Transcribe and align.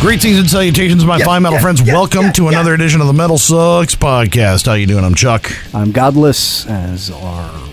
Greetings 0.00 0.38
and 0.38 0.48
salutations, 0.48 1.04
my 1.04 1.18
fine 1.18 1.42
metal 1.42 1.58
friends. 1.58 1.82
Welcome 1.82 2.30
to 2.34 2.48
another 2.48 2.74
edition 2.74 3.00
of 3.00 3.06
the 3.08 3.12
Metal 3.12 3.38
Sucks 3.38 3.94
podcast. 3.96 4.66
How 4.66 4.74
you 4.74 4.86
doing? 4.86 5.04
I'm 5.04 5.14
Chuck, 5.14 5.50
I'm 5.74 5.90
godless, 5.90 6.64
as 6.66 7.10
are 7.10 7.65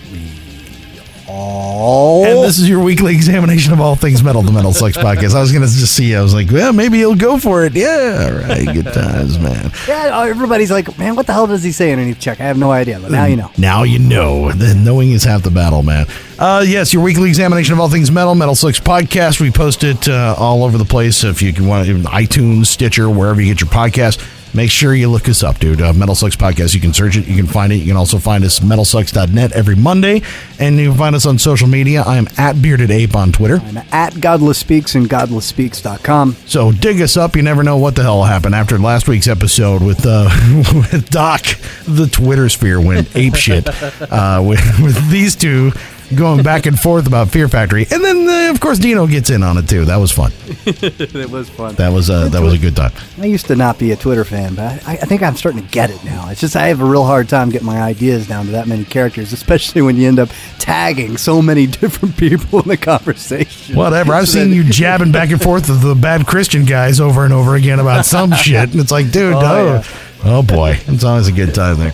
all. 1.34 2.26
and 2.26 2.44
this 2.44 2.60
is 2.60 2.70
your 2.70 2.84
weekly 2.84 3.14
examination 3.14 3.74
of 3.74 3.82
all 3.82 3.96
things 3.96 4.24
metal. 4.24 4.42
The 4.42 4.52
Metal 4.52 4.74
Sucks 4.74 4.98
podcast. 4.98 5.36
I 5.36 5.42
was 5.42 5.52
gonna 5.52 5.66
just 5.66 5.96
see. 5.96 6.16
I 6.16 6.22
was 6.22 6.34
like, 6.34 6.52
well, 6.52 6.74
maybe 6.74 6.98
he'll 6.98 7.16
go 7.16 7.38
for 7.38 7.66
it. 7.66 7.74
Yeah, 7.74 8.30
all 8.30 8.48
right, 8.48 8.66
good 8.74 8.94
times, 8.94 9.40
man. 9.40 9.72
yeah, 9.88 10.26
everybody's 10.28 10.72
like, 10.72 10.98
man, 10.98 11.16
what 11.16 11.28
the 11.28 11.34
hell 11.34 11.48
does 11.48 11.64
he 11.64 11.72
say 11.72 11.92
underneath 11.92 12.20
check? 12.20 12.40
I 12.40 12.44
have 12.44 12.58
no 12.58 12.72
idea, 12.72 13.00
but 13.00 13.12
now 13.12 13.26
you 13.26 13.36
know. 13.36 13.52
Now 13.58 13.84
you 13.84 14.00
know. 14.00 14.52
The 14.52 14.76
knowing 14.76 15.12
is 15.12 15.24
half 15.24 15.42
the 15.44 15.52
battle, 15.52 15.84
man. 15.84 16.06
Uh, 16.40 16.64
yes, 16.66 16.94
your 16.94 17.04
weekly 17.04 17.30
examination 17.30 17.74
of 17.74 17.80
all 17.80 17.90
things 17.90 18.12
metal, 18.12 18.36
Metal 18.36 18.56
Sucks 18.56 18.80
podcast. 18.80 19.40
We 19.40 19.52
post 19.52 19.84
it 19.84 20.08
uh, 20.08 20.36
all 20.38 20.64
over 20.64 20.78
the 20.78 20.86
place. 20.86 21.24
If 21.24 21.42
you 21.42 21.54
can 21.54 21.68
want 21.68 21.88
it, 21.88 21.96
iTunes, 22.04 22.68
Stitcher, 22.68 23.10
wherever 23.10 23.42
you 23.42 23.54
get 23.54 23.62
your 23.62 23.70
podcast. 23.70 24.43
Make 24.56 24.70
sure 24.70 24.94
you 24.94 25.10
look 25.10 25.28
us 25.28 25.42
up, 25.44 25.58
dude. 25.58 25.82
Uh, 25.82 25.94
Metal 25.94 26.14
Sucks 26.14 26.36
Podcast. 26.36 26.76
You 26.76 26.82
can 26.82 26.94
search 26.94 27.18
it. 27.18 27.28
You 27.28 27.36
can 27.36 27.48
find 27.48 27.74
it. 27.74 27.78
You 27.78 27.88
can 27.88 27.98
also 27.98 28.20
find 28.20 28.44
us 28.44 28.60
metalsucks.net 28.60 29.52
every 29.54 29.76
Monday. 29.76 30.22
And 30.60 30.78
you 30.78 30.90
can 30.90 30.98
find 30.98 31.16
us 31.16 31.26
on 31.26 31.40
social 31.40 31.68
media. 31.68 32.04
I 32.04 32.18
am 32.18 32.28
at 32.38 32.62
Bearded 32.62 32.92
Ape 32.92 33.16
on 33.16 33.32
Twitter. 33.32 33.58
I'm 33.58 33.78
at 33.92 34.22
godless 34.22 34.60
speaks 34.60 34.94
and 34.94 35.10
godlessspeaks.com. 35.10 36.36
So 36.46 36.72
dig 36.72 37.02
us 37.02 37.18
up. 37.18 37.36
You 37.36 37.42
never 37.42 37.64
know 37.64 37.78
what 37.78 37.96
the 37.96 38.04
hell 38.04 38.18
will 38.18 38.24
happen 38.26 38.54
after 38.54 38.78
last 38.78 39.08
week's 39.08 39.28
episode 39.28 39.82
with 39.82 40.06
uh, 40.06 40.30
with 40.92 41.10
Doc. 41.10 41.42
The 41.88 42.08
Twitter 42.08 42.48
sphere 42.50 42.80
went 42.80 43.16
ape 43.16 43.36
shit 43.36 43.68
uh, 44.02 44.44
with, 44.46 44.62
with 44.82 45.10
these 45.10 45.36
two 45.36 45.72
going 46.14 46.44
back 46.44 46.66
and 46.66 46.80
forth 46.80 47.08
about 47.08 47.30
Fear 47.30 47.48
Factory, 47.48 47.86
and 47.92 48.04
then 48.04 48.28
uh, 48.28 48.52
of 48.52 48.60
course 48.60 48.80
Dino 48.80 49.08
gets 49.08 49.30
in 49.30 49.44
on 49.44 49.58
it 49.58 49.68
too. 49.68 49.86
That 49.86 49.98
was 49.98 50.12
fun. 50.12 50.32
it 50.66 51.30
was 51.30 51.50
fun. 51.50 51.76
That 51.76 51.90
was 51.94 52.10
uh, 52.10 52.30
that 52.30 52.42
was 52.42 52.54
a 52.54 52.58
good 52.58 52.76
time. 52.76 52.92
I 53.20 53.26
used 53.26 53.46
to 53.48 53.56
not 53.56 53.78
be 53.80 53.92
a 53.92 53.96
Twitter 53.96 54.24
fan, 54.24 54.56
but 54.56 54.86
I, 54.88 54.94
I 54.94 54.96
think 54.98 55.22
I'm 55.22 55.36
starting 55.36 55.62
to 55.64 55.68
get 55.70 55.90
it 55.90 56.04
now. 56.04 56.30
It's 56.30 56.42
just 56.42 56.56
I 56.56 56.68
have 56.68 56.82
a 56.82 56.86
real 56.86 57.04
hard 57.06 57.30
time 57.30 57.50
getting 57.50 57.66
my 57.68 57.82
ideas 57.82 58.28
down 58.28 58.46
to 58.46 58.52
that 58.54 58.68
many 58.68 58.86
characters, 58.86 59.34
especially 59.34 59.82
when 59.82 59.98
you 59.98 60.08
end 60.08 60.20
up 60.20 60.30
tagging 60.60 61.18
so 61.18 61.42
many 61.42 61.68
different 61.82 62.16
people 62.18 62.62
in 62.62 62.68
the 62.68 62.78
conversation. 62.78 63.76
Whatever. 63.76 64.14
I've 64.14 64.28
So 64.28 64.40
seen 64.40 64.50
that- 64.52 64.56
you 64.56 64.64
jabbing 64.64 65.12
back 65.12 65.30
and 65.32 65.42
forth 65.42 65.70
with 65.70 65.82
the 65.82 65.96
bad 65.96 66.26
Christian 66.28 66.66
guys 66.66 67.00
over 67.00 67.24
and 67.26 67.34
over 67.34 67.56
again 67.56 67.80
about 67.80 68.06
some 68.06 68.32
shit, 68.36 68.72
and 68.72 68.80
it's 68.80 68.92
like, 68.92 69.12
dude, 69.12 69.34
Oh, 69.34 69.40
oh, 69.42 69.66
yeah. 69.66 69.84
Oh 70.26 70.42
boy, 70.42 70.78
it's 70.88 71.04
always 71.04 71.28
a 71.28 71.34
good 71.34 71.54
time 71.54 71.78
there. 71.80 71.90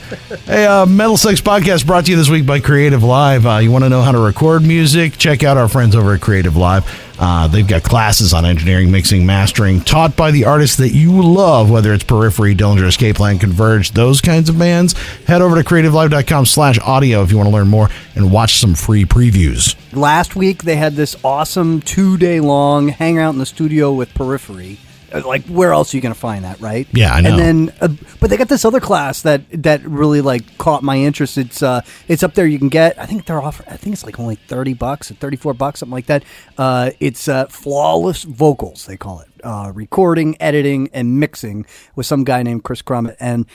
Hey, 0.46 0.66
uh, 0.66 0.86
Metal 0.86 1.18
Sucks 1.18 1.42
Podcast 1.42 1.88
brought 1.88 2.06
to 2.06 2.12
you 2.12 2.18
this 2.18 2.30
week 2.30 2.46
by 2.46 2.60
Creative 2.60 3.04
Live. 3.04 3.46
Uh, 3.48 3.58
you 3.58 3.72
want 3.72 3.86
to 3.86 3.90
know 3.90 4.04
how 4.04 4.12
to 4.12 4.20
record 4.20 4.62
music? 4.64 5.18
Check 5.18 5.44
out 5.44 5.58
our 5.58 5.68
friends 5.68 5.96
over 5.96 6.14
at 6.14 6.22
Creative 6.22 6.56
Live. 6.56 6.86
Uh, 7.20 7.48
they've 7.48 7.68
got 7.68 7.84
classes 7.84 8.32
on 8.32 8.46
engineering, 8.46 8.92
mixing, 8.92 9.26
mastering, 9.26 9.82
taught 9.82 10.16
by 10.16 10.30
the 10.32 10.46
artists 10.46 10.78
that 10.78 10.90
you 10.90 11.22
love, 11.22 11.70
whether 11.72 11.92
it's 11.92 12.04
Periphery, 12.04 12.56
Dillinger, 12.56 12.88
Escape 12.88 13.16
Plan, 13.16 13.40
Converge, 13.40 13.92
those 13.92 14.22
kinds 14.22 14.48
of 14.48 14.58
bands. 14.60 14.94
Head 15.26 15.42
over 15.42 15.62
to 15.62 15.68
creativelive.com 15.68 16.46
slash 16.46 16.80
audio 16.80 17.24
if 17.24 17.32
you 17.32 17.38
want 17.38 17.50
to 17.50 17.54
learn 17.54 17.68
more 17.68 17.90
and 18.16 18.32
watch 18.32 18.60
some 18.60 18.76
free 18.76 19.06
previews. 19.06 19.76
Last 19.92 20.36
week 20.36 20.64
they 20.64 20.76
had 20.76 20.94
this 20.94 21.16
awesome 21.24 21.82
two 21.82 22.16
day 22.16 22.40
long 22.40 22.90
hangout 22.90 23.34
in 23.34 23.40
the 23.40 23.46
studio 23.46 23.92
with 23.92 24.14
Periphery. 24.14 24.78
Uh, 25.14 25.22
Like 25.26 25.46
where 25.48 25.74
else 25.74 25.94
are 25.94 25.98
you 25.98 26.02
going 26.02 26.14
to 26.14 26.20
find 26.20 26.46
that, 26.46 26.60
right? 26.60 26.88
Yeah, 26.92 27.14
I 27.14 27.22
know. 27.22 27.30
And 27.32 27.40
then, 27.40 27.76
uh, 27.82 27.90
but 28.20 28.30
they 28.30 28.38
got 28.38 28.50
this 28.50 28.66
other 28.66 28.80
class 28.80 29.22
that 29.24 29.42
that 29.64 29.84
really 29.84 30.22
like 30.22 30.58
caught 30.58 30.84
my 30.84 30.98
interest. 30.98 31.38
It's 31.38 31.64
uh, 31.64 31.82
it's 32.08 32.24
up 32.24 32.34
there. 32.34 32.46
You 32.46 32.60
can 32.60 32.70
get. 32.70 33.00
I 33.00 33.06
think 33.06 33.26
they're 33.26 33.42
offering. 33.42 33.70
I 33.70 33.78
think 33.78 33.94
it's 33.94 34.04
like 34.06 34.20
only 34.20 34.36
thirty 34.36 34.74
bucks 34.74 35.12
or 35.12 35.16
thirty 35.16 35.38
four 35.38 35.54
bucks, 35.54 35.80
something 35.80 35.94
like 35.94 36.08
that. 36.08 36.24
Uh, 36.58 36.92
it's 37.00 37.28
uh, 37.28 37.46
flawless 37.48 38.24
vocals. 38.24 38.86
They 38.86 38.98
call 38.98 39.20
it. 39.22 39.29
Uh, 39.44 39.72
recording, 39.74 40.36
editing, 40.42 40.90
and 40.94 41.20
mixing 41.20 41.66
with 41.96 42.06
some 42.06 42.24
guy 42.24 42.44
named 42.44 42.64
Kris 42.64 42.82
Crummett. 42.82 43.16
And 43.20 43.46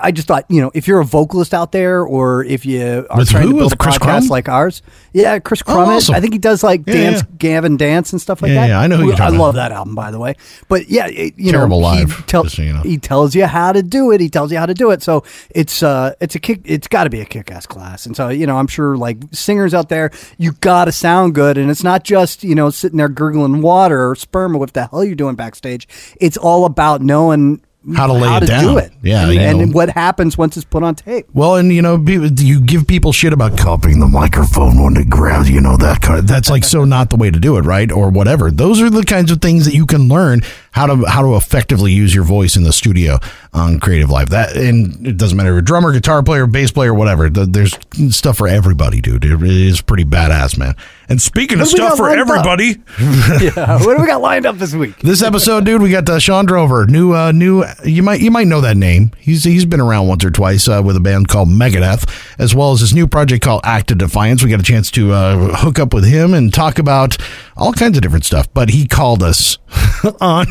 I 0.00 0.12
just 0.12 0.28
thought, 0.28 0.44
you 0.48 0.60
know, 0.60 0.70
if 0.74 0.86
you're 0.88 1.00
a 1.00 1.04
vocalist 1.04 1.52
out 1.54 1.72
there, 1.72 2.02
or 2.04 2.44
if 2.44 2.64
you 2.66 3.06
are 3.10 3.18
With 3.18 3.28
trying 3.30 3.44
who? 3.44 3.48
to 3.52 3.54
build 3.58 3.64
With 3.70 3.72
a 3.74 3.76
Chris 3.76 3.98
podcast 3.98 4.00
Crum? 4.20 4.26
like 4.28 4.48
ours, 4.48 4.82
yeah, 5.12 5.38
Chris 5.38 5.62
Oh, 5.66 5.72
Crummett. 5.72 5.96
awesome. 5.96 6.14
I 6.14 6.20
think 6.20 6.32
he 6.32 6.38
does 6.38 6.62
like 6.62 6.82
Yeah, 6.86 6.94
dance, 6.94 7.20
yeah. 7.22 7.26
Gavin 7.38 7.76
Dance 7.76 8.12
and 8.12 8.20
stuff 8.20 8.42
like 8.42 8.50
Yeah, 8.50 8.62
that. 8.62 8.68
yeah, 8.68 8.80
I 8.80 8.86
know 8.86 8.96
who 8.96 9.04
you're 9.06 9.14
I 9.14 9.16
talking 9.18 9.38
love 9.38 9.54
about. 9.54 9.68
that 9.70 9.74
album, 9.74 9.94
by 9.94 10.10
the 10.10 10.18
way. 10.18 10.34
But 10.68 10.88
yeah, 10.88 11.06
it, 11.08 11.34
you 11.36 11.52
Terrible 11.52 11.80
know, 11.80 11.86
live, 11.88 12.16
He, 12.16 12.24
so 12.48 12.62
you 12.62 12.72
know. 12.72 12.80
he 12.82 12.98
tells 12.98 13.34
you 13.34 13.46
how 13.46 13.72
to 13.72 13.82
do 13.82 14.10
it. 14.12 14.20
He 14.20 14.28
tells 14.28 14.52
you 14.52 14.58
how 14.58 14.66
to 14.66 14.74
do 14.74 14.90
it. 14.90 15.02
So 15.02 15.24
it's 15.50 15.82
uh, 15.82 16.14
it's 16.20 16.34
a 16.34 16.38
kick. 16.38 16.60
It's 16.64 16.88
got 16.88 17.04
to 17.04 17.10
be 17.10 17.20
a 17.20 17.24
kick-ass 17.24 17.66
class. 17.66 18.06
And 18.06 18.16
so 18.16 18.28
you 18.28 18.46
know, 18.46 18.56
I'm 18.56 18.66
sure 18.66 18.96
like 18.96 19.18
singers 19.32 19.74
out 19.74 19.88
there, 19.88 20.10
you 20.38 20.52
got 20.52 20.86
to 20.86 20.92
sound 20.92 21.34
good. 21.34 21.58
And 21.58 21.70
it's 21.70 21.82
not 21.84 22.04
just 22.04 22.42
you 22.44 22.54
know 22.54 22.70
sitting 22.70 22.96
there 22.98 23.08
gurgling 23.08 23.62
water 23.62 24.08
or 24.10 24.14
sperm 24.14 24.54
or 24.54 24.58
what 24.58 24.72
the 24.72 24.86
hell 24.86 25.04
you're 25.04 25.14
doing 25.14 25.31
backstage. 25.36 25.88
It's 26.20 26.36
all 26.36 26.64
about 26.64 27.02
knowing. 27.02 27.62
How 27.96 28.06
to 28.06 28.12
lay 28.12 28.36
it 28.36 28.40
do 28.42 28.46
down. 28.46 28.78
it, 28.78 28.92
Yeah, 29.02 29.28
and, 29.28 29.60
and 29.60 29.74
what 29.74 29.90
happens 29.90 30.38
once 30.38 30.56
it's 30.56 30.64
put 30.64 30.84
on 30.84 30.94
tape. 30.94 31.26
Well, 31.32 31.56
and 31.56 31.72
you 31.72 31.82
know, 31.82 31.96
you 31.96 32.60
give 32.60 32.86
people 32.86 33.10
shit 33.10 33.32
about 33.32 33.58
cupping 33.58 33.98
the 33.98 34.06
microphone 34.06 34.80
when 34.80 34.96
it 34.96 35.10
grabs, 35.10 35.50
you 35.50 35.60
know, 35.60 35.76
that 35.78 36.00
kind 36.00 36.20
of, 36.20 36.28
that's 36.28 36.48
like 36.48 36.62
so 36.62 36.84
not 36.84 37.10
the 37.10 37.16
way 37.16 37.28
to 37.28 37.40
do 37.40 37.56
it, 37.56 37.62
right? 37.62 37.90
Or 37.90 38.08
whatever. 38.08 38.52
Those 38.52 38.80
are 38.80 38.88
the 38.88 39.02
kinds 39.02 39.32
of 39.32 39.40
things 39.40 39.64
that 39.64 39.74
you 39.74 39.84
can 39.84 40.06
learn 40.06 40.42
how 40.70 40.86
to 40.86 41.04
how 41.06 41.22
to 41.22 41.34
effectively 41.34 41.90
use 41.90 42.14
your 42.14 42.22
voice 42.22 42.54
in 42.54 42.62
the 42.62 42.72
studio 42.72 43.18
on 43.52 43.80
Creative 43.80 44.08
Live. 44.08 44.30
That 44.30 44.56
and 44.56 45.04
it 45.04 45.16
doesn't 45.16 45.36
matter 45.36 45.48
if 45.48 45.54
you're 45.54 45.58
a 45.58 45.64
drummer, 45.64 45.92
guitar 45.92 46.22
player, 46.22 46.46
bass 46.46 46.70
player, 46.70 46.94
whatever. 46.94 47.28
There's 47.28 47.76
stuff 48.10 48.38
for 48.38 48.46
everybody, 48.46 49.00
dude. 49.00 49.24
It 49.24 49.42
is 49.42 49.80
pretty 49.80 50.04
badass, 50.04 50.56
man. 50.56 50.76
And 51.12 51.20
speaking 51.20 51.60
of 51.60 51.66
What 51.66 51.76
do 51.76 51.82
we 51.82 51.88
stuff 51.88 51.98
for 51.98 52.08
everybody, 52.08 52.68
yeah, 52.98 53.84
what 53.84 53.94
do 53.94 54.00
we 54.00 54.06
got 54.06 54.22
lined 54.22 54.46
up 54.46 54.56
this 54.56 54.72
week? 54.72 54.96
this 55.00 55.22
episode, 55.22 55.66
dude, 55.66 55.82
we 55.82 55.90
got 55.90 56.08
uh, 56.08 56.18
Shawn 56.18 56.46
Drover, 56.46 56.86
new, 56.86 57.12
uh, 57.12 57.32
new. 57.32 57.64
You 57.84 58.02
might, 58.02 58.22
you 58.22 58.30
might 58.30 58.46
know 58.46 58.62
that 58.62 58.78
name. 58.78 59.10
He's 59.18 59.44
he's 59.44 59.66
been 59.66 59.78
around 59.78 60.08
once 60.08 60.24
or 60.24 60.30
twice 60.30 60.68
uh, 60.68 60.80
with 60.82 60.96
a 60.96 61.00
band 61.00 61.28
called 61.28 61.50
Megadeth, 61.50 62.08
as 62.38 62.54
well 62.54 62.72
as 62.72 62.80
his 62.80 62.94
new 62.94 63.06
project 63.06 63.44
called 63.44 63.60
Act 63.62 63.90
of 63.90 63.98
Defiance. 63.98 64.42
We 64.42 64.48
got 64.48 64.60
a 64.60 64.62
chance 64.62 64.90
to 64.92 65.12
uh, 65.12 65.54
hook 65.58 65.78
up 65.78 65.92
with 65.92 66.06
him 66.06 66.32
and 66.32 66.50
talk 66.50 66.78
about 66.78 67.18
all 67.58 67.74
kinds 67.74 67.98
of 67.98 68.02
different 68.02 68.24
stuff. 68.24 68.48
But 68.54 68.70
he 68.70 68.88
called 68.88 69.22
us 69.22 69.58
on 70.22 70.46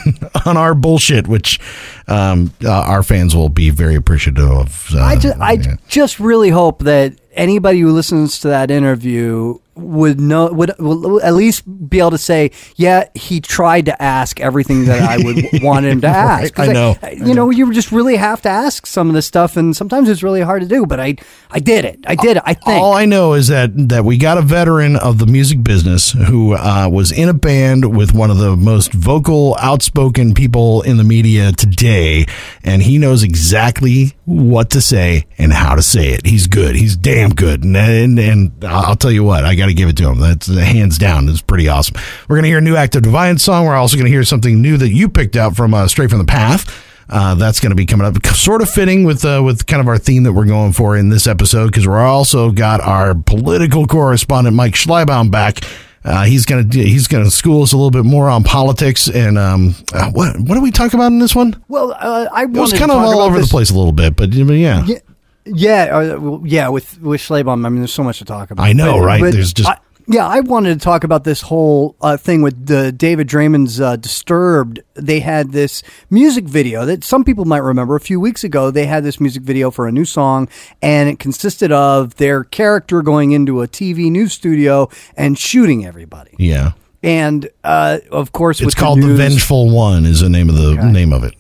on 0.46 0.58
our 0.58 0.76
bullshit, 0.76 1.28
which 1.28 1.60
um, 2.08 2.54
uh, 2.64 2.70
our 2.70 3.02
fans 3.02 3.36
will 3.36 3.50
be 3.50 3.72
very 3.72 3.96
appreciative 3.96 4.48
of. 4.48 4.90
Uh, 4.94 5.02
I 5.02 5.16
just, 5.16 5.40
I 5.40 5.52
yeah. 5.54 5.78
just 5.88 6.20
really 6.20 6.50
hope 6.50 6.84
that 6.84 7.16
anybody 7.32 7.80
who 7.80 7.92
listens 7.92 8.40
to 8.42 8.50
that 8.50 8.70
interview 8.70 9.58
would 9.76 10.20
know 10.20 10.52
would, 10.52 10.74
would 10.80 11.24
at 11.24 11.34
least 11.34 11.64
be 11.90 12.00
able 12.00 12.12
to 12.12 12.18
say, 12.18 12.52
yeah, 12.76 13.06
he 13.16 13.40
tried 13.40 13.86
to 13.86 14.02
ask 14.02 14.40
everything 14.40 14.86
that 14.86 15.02
I 15.02 15.18
would 15.24 15.46
want 15.64 15.86
him 15.86 16.02
to 16.02 16.08
ask. 16.08 16.54
'Cause 16.54 16.70
I 16.70 16.74
know, 16.74 16.98
You 17.14 17.34
know, 17.34 17.50
you 17.50 17.72
just 17.74 17.92
really 17.92 18.16
have 18.18 18.42
to 18.42 18.50
ask 18.50 18.86
some 18.86 19.08
of 19.08 19.14
this 19.16 19.26
stuff, 19.26 19.56
and 19.58 19.76
sometimes 19.76 20.10
it's 20.10 20.24
really 20.24 20.42
hard 20.42 20.62
to 20.62 20.68
do. 20.68 20.86
But 20.86 21.00
I, 21.00 21.16
I 21.50 21.60
did 21.60 21.86
it. 21.86 22.00
I 22.06 22.16
did 22.16 22.38
it. 22.38 22.44
I 22.46 22.54
think. 22.54 22.82
All 22.82 22.94
I 22.94 23.06
know 23.06 23.34
is 23.34 23.48
that 23.48 23.72
that 23.90 24.04
we 24.06 24.18
got 24.18 24.38
a 24.38 24.42
veteran 24.42 24.96
of 24.98 25.20
the 25.20 25.26
music 25.26 25.64
business 25.64 26.12
who 26.12 26.54
uh, 26.54 26.90
was 26.92 27.12
in 27.12 27.30
a 27.30 27.34
band 27.34 27.96
with 27.96 28.14
one 28.14 28.30
of 28.30 28.38
the 28.38 28.56
most 28.58 28.94
vocal, 28.94 29.56
outspoken 29.60 30.34
people 30.34 30.82
in 30.82 30.98
the 30.98 31.04
media 31.04 31.52
today, 31.54 32.26
and 32.64 32.82
he 32.82 32.98
knows 32.98 33.24
exactly 33.24 34.14
what 34.26 34.70
to 34.72 34.82
say 34.82 35.26
and 35.38 35.54
how 35.54 35.76
to 35.76 35.82
say 35.82 36.10
it. 36.10 36.26
He's 36.26 36.48
good. 36.48 36.76
He's 36.76 36.96
damn 36.98 37.30
good. 37.30 37.64
And 37.64 37.78
and, 37.78 38.20
and 38.20 38.66
I'll 38.66 38.96
tell 38.96 39.12
you 39.12 39.24
what, 39.24 39.46
I 39.46 39.56
got 39.62 39.68
to 39.68 39.74
give 39.74 39.88
it 39.90 39.98
to 39.98 40.10
him. 40.10 40.20
That's 40.20 40.50
uh, 40.50 40.56
hands 40.56 40.98
down. 40.98 41.30
It's 41.30 41.42
pretty 41.42 41.68
awesome. 41.70 41.96
We're 42.28 42.38
gonna 42.38 42.48
hear 42.48 42.58
a 42.58 42.62
new 42.62 42.76
Act 42.76 42.96
of 42.96 43.04
Defiance 43.04 43.44
song. 43.44 43.66
We're 43.66 43.76
also 43.76 43.96
gonna 43.98 44.10
hear 44.10 44.24
something 44.24 44.62
new 44.62 44.78
that 44.78 44.90
you 44.90 45.08
picked 45.10 45.36
out 45.36 45.56
from 45.56 45.74
uh, 45.74 45.88
Stray 45.88 46.08
From 46.08 46.20
the 46.20 46.26
Path. 46.26 46.88
Uh, 47.10 47.36
that's 47.36 47.60
going 47.60 47.72
to 47.72 47.76
be 47.76 47.86
coming 47.86 48.08
up, 48.08 48.26
sort 48.28 48.62
of 48.62 48.70
fitting 48.70 49.04
with 49.04 49.26
uh, 49.26 49.42
with 49.44 49.66
kind 49.68 49.82
of 49.82 49.88
our 49.90 49.98
theme 49.98 50.24
that 50.24 50.32
we're 50.32 50.46
going 50.46 50.72
for 50.72 50.96
in 50.96 51.10
this 51.10 51.28
episode, 51.28 51.68
because 51.68 51.86
we're 51.86 52.00
also 52.00 52.52
got 52.52 52.80
our 52.80 53.14
political 53.14 53.86
correspondent 53.86 54.56
Mike 54.56 54.76
Schleibaum 54.76 55.30
back. 55.30 55.58
Uh, 56.06 56.24
he's 56.24 56.46
gonna 56.46 56.64
he's 56.72 57.08
gonna 57.08 57.30
school 57.30 57.64
us 57.64 57.74
a 57.74 57.76
little 57.76 57.92
bit 57.92 58.06
more 58.06 58.30
on 58.30 58.44
politics 58.46 59.10
and 59.10 59.38
um, 59.38 59.76
uh, 59.94 60.10
what 60.12 60.40
what 60.40 60.56
do 60.56 60.62
we 60.62 60.72
talk 60.72 60.94
about 60.94 61.08
in 61.08 61.20
this 61.20 61.36
one? 61.36 61.62
well, 61.68 61.92
uh, 62.00 62.28
I 62.32 62.44
It 62.44 62.50
was 62.52 62.72
kind 62.72 62.90
of 62.90 62.98
all 62.98 63.20
over 63.20 63.38
this- 63.40 63.50
the 63.50 63.52
place 63.52 63.70
a 63.72 63.76
little 63.76 63.92
bit, 63.92 64.16
but, 64.16 64.30
but 64.32 64.54
yeah. 64.54 64.86
Yeah, 64.86 64.98
yeah, 65.46 65.84
uh, 66.18 66.40
yeah. 66.44 66.68
With 66.70 67.02
with 67.02 67.22
Schleibaum, 67.22 67.66
I 67.66 67.70
mean, 67.70 67.80
there's 67.80 67.94
so 67.94 68.04
much 68.04 68.20
to 68.20 68.26
talk 68.26 68.52
about. 68.52 68.64
I 68.64 68.74
know, 68.74 69.00
right? 69.00 69.22
There's 69.22 69.54
just- 69.54 69.70
I, 69.70 69.78
Yeah, 70.08 70.28
I 70.28 70.40
wanted 70.42 70.80
to 70.80 70.84
talk 70.84 71.04
about 71.04 71.24
this 71.24 71.42
whole 71.42 71.96
uh, 72.02 72.18
thing 72.18 72.42
with 72.42 72.66
the 72.66 72.92
David 72.92 73.28
Draiman's 73.30 73.80
uh, 73.80 73.96
Disturbed. 73.98 74.80
They 74.96 75.20
had 75.22 75.52
this 75.52 75.84
music 76.10 76.46
video 76.46 76.86
that 76.86 77.04
some 77.04 77.24
people 77.24 77.46
might 77.46 77.60
remember. 77.64 77.96
A 77.96 78.00
few 78.00 78.20
weeks 78.20 78.44
ago, 78.44 78.72
they 78.72 78.88
had 78.88 79.04
this 79.04 79.20
music 79.20 79.44
video 79.44 79.70
for 79.72 79.88
a 79.88 79.92
new 79.92 80.04
song, 80.06 80.50
and 80.82 81.08
it 81.08 81.20
consisted 81.20 81.72
of 81.72 82.16
their 82.16 82.44
character 82.44 83.02
going 83.04 83.32
into 83.32 83.62
a 83.62 83.68
TV 83.68 84.10
news 84.12 84.34
studio 84.34 84.90
and 85.16 85.38
shooting 85.38 85.86
everybody. 85.86 86.32
Yeah. 86.40 86.72
And 87.04 87.50
uh, 87.64 88.00
of 88.12 88.32
course, 88.32 88.60
It's 88.60 88.76
called 88.76 89.02
The 89.02 89.08
news- 89.08 89.18
Vengeful 89.20 89.70
One 89.72 90.06
is 90.06 90.20
the 90.22 90.30
name 90.30 90.50
of 90.50 90.56
the 90.56 90.76
name 90.92 91.14
of 91.14 91.24
it. 91.24 91.36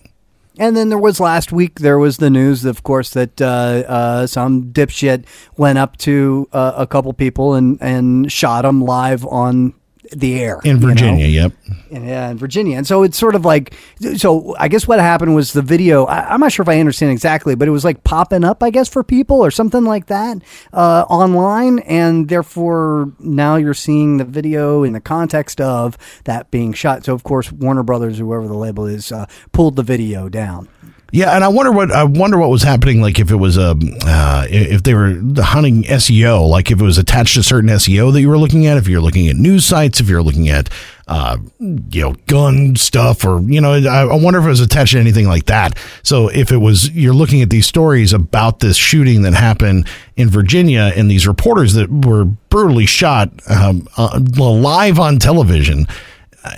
And 0.62 0.78
then 0.78 0.90
there 0.90 1.00
was 1.00 1.20
last 1.20 1.52
week, 1.52 1.80
there 1.80 1.98
was 1.98 2.18
the 2.18 2.30
news, 2.30 2.66
of 2.66 2.84
course, 2.84 3.10
that 3.10 3.42
uh, 3.42 3.46
uh, 3.88 4.28
some 4.28 4.66
dipshit 4.66 5.26
went 5.58 5.80
up 5.80 5.98
to 5.98 6.48
uh, 6.54 6.74
a 6.78 6.86
couple 6.86 7.12
people 7.14 7.56
and, 7.56 7.80
and 7.82 8.32
shot 8.32 8.62
them 8.62 8.80
live 8.80 9.26
on 9.26 9.74
the 10.12 10.40
air 10.40 10.60
In 10.64 10.76
you 10.76 10.82
know? 10.82 10.88
Virginia, 10.88 11.26
yep. 11.26 11.54
in, 11.90 12.06
yeah, 12.06 12.30
in 12.30 12.38
Virginia. 12.38 12.78
And 12.78 12.86
so 12.86 13.04
it's 13.04 13.18
sort 13.18 13.36
of 13.36 13.46
like, 13.46 13.74
so 14.18 14.56
I 14.60 14.68
guess 14.68 14.88
what 14.88 15.00
happened 15.00 15.36
was 15.36 15.54
the 15.54 15.62
video, 15.62 16.06
I, 16.06 16.34
I'm 16.34 16.40
not 16.40 16.52
sure 16.52 16.64
if 16.64 16.70
I 16.70 16.80
understand 16.80 17.12
exactly, 17.12 17.56
but 17.56 17.68
it 17.68 17.72
was 17.72 17.86
like 17.86 18.04
popping 18.04 18.44
up, 18.44 18.62
I 18.62 18.70
guess, 18.70 18.90
for 18.90 19.04
people 19.04 19.44
or 19.44 19.52
something 19.52 19.86
like 19.86 20.08
that 20.08 20.38
uh, 20.74 21.06
online. 21.10 21.80
And 21.80 22.30
therefore, 22.30 23.12
now 23.20 23.56
you're 23.56 23.74
seeing 23.74 24.18
the 24.18 24.26
video 24.26 24.84
in 24.84 24.94
the 24.94 25.02
context 25.02 25.62
of 25.62 25.98
that 26.26 26.52
being 26.52 26.74
shot. 26.74 27.06
So, 27.06 27.14
of 27.14 27.24
course, 27.24 27.52
Warner 27.52 27.84
Brothers, 27.84 28.18
whoever 28.18 28.48
the 28.48 28.58
label 28.58 28.86
is, 28.86 29.12
uh, 29.12 29.26
pulled 29.52 29.76
the 29.76 29.84
video 29.84 30.30
down. 30.30 30.68
Yeah, 31.14 31.36
and 31.36 31.44
I 31.44 31.50
wonder 31.50 31.74
what 31.74 31.92
I 31.92 32.06
wonder 32.06 32.38
what 32.38 32.50
was 32.50 32.64
happening. 32.64 33.02
Like 33.02 33.20
if 33.20 33.32
it 33.32 33.36
was 33.36 33.58
um, 33.58 33.82
uh, 34.06 34.48
if 34.50 34.84
they 34.84 34.94
were 34.94 35.20
hunting 35.40 35.84
SEO, 35.84 36.48
like 36.48 36.72
if 36.72 36.80
it 36.80 36.84
was 36.84 36.98
attached 36.98 37.36
to 37.36 37.44
certain 37.44 37.70
SEO 37.70 38.14
that 38.14 38.22
you 38.22 38.30
were 38.30 38.38
looking 38.38 38.66
at. 38.66 38.78
If 38.78 38.88
you're 38.88 39.02
looking 39.02 39.28
at 39.28 39.36
news 39.36 39.66
sites, 39.66 40.00
if 40.00 40.08
you're 40.08 40.24
looking 40.24 40.48
at 40.48 40.70
uh, 41.10 41.38
you 41.60 42.02
know 42.02 42.14
gun 42.28 42.78
stuff, 42.78 43.26
or 43.26 43.42
you 43.42 43.60
know, 43.60 43.74
I, 43.74 44.06
I 44.06 44.16
wonder 44.16 44.40
if 44.40 44.46
it 44.46 44.50
was 44.50 44.62
attached 44.62 44.94
to 44.94 45.00
anything 45.00 45.28
like 45.28 45.48
that. 45.48 45.78
So 46.02 46.30
if 46.30 46.50
it 46.50 46.58
was, 46.58 46.90
you're 46.92 47.14
looking 47.14 47.42
at 47.42 47.50
these 47.50 47.68
stories 47.68 48.14
about 48.14 48.62
this 48.62 48.78
shooting 48.78 49.24
that 49.24 49.34
happened 49.34 49.90
in 50.16 50.30
Virginia, 50.30 50.94
and 50.96 51.12
these 51.12 51.28
reporters 51.28 51.74
that 51.74 51.92
were 51.92 52.24
brutally 52.24 52.86
shot 52.86 53.30
um, 53.50 53.86
uh, 53.98 54.18
live 54.38 54.98
on 54.98 55.20
television 55.20 55.88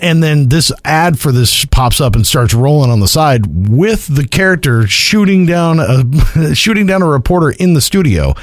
and 0.02 0.24
then 0.24 0.50
this 0.50 0.72
ad 0.86 1.20
for 1.20 1.32
this 1.32 1.66
pops 1.66 2.00
up 2.00 2.16
and 2.16 2.26
starts 2.26 2.54
rolling 2.54 2.90
on 2.92 3.00
the 3.00 3.08
side 3.08 3.70
with 3.70 4.08
the 4.14 4.28
character 4.28 4.88
shooting 4.88 5.46
down 5.46 5.80
a 5.80 6.56
shooting 6.56 6.86
down 6.86 7.02
a 7.02 7.08
reporter 7.08 7.52
in 7.52 7.74
the 7.74 7.82
studio. 7.82 8.34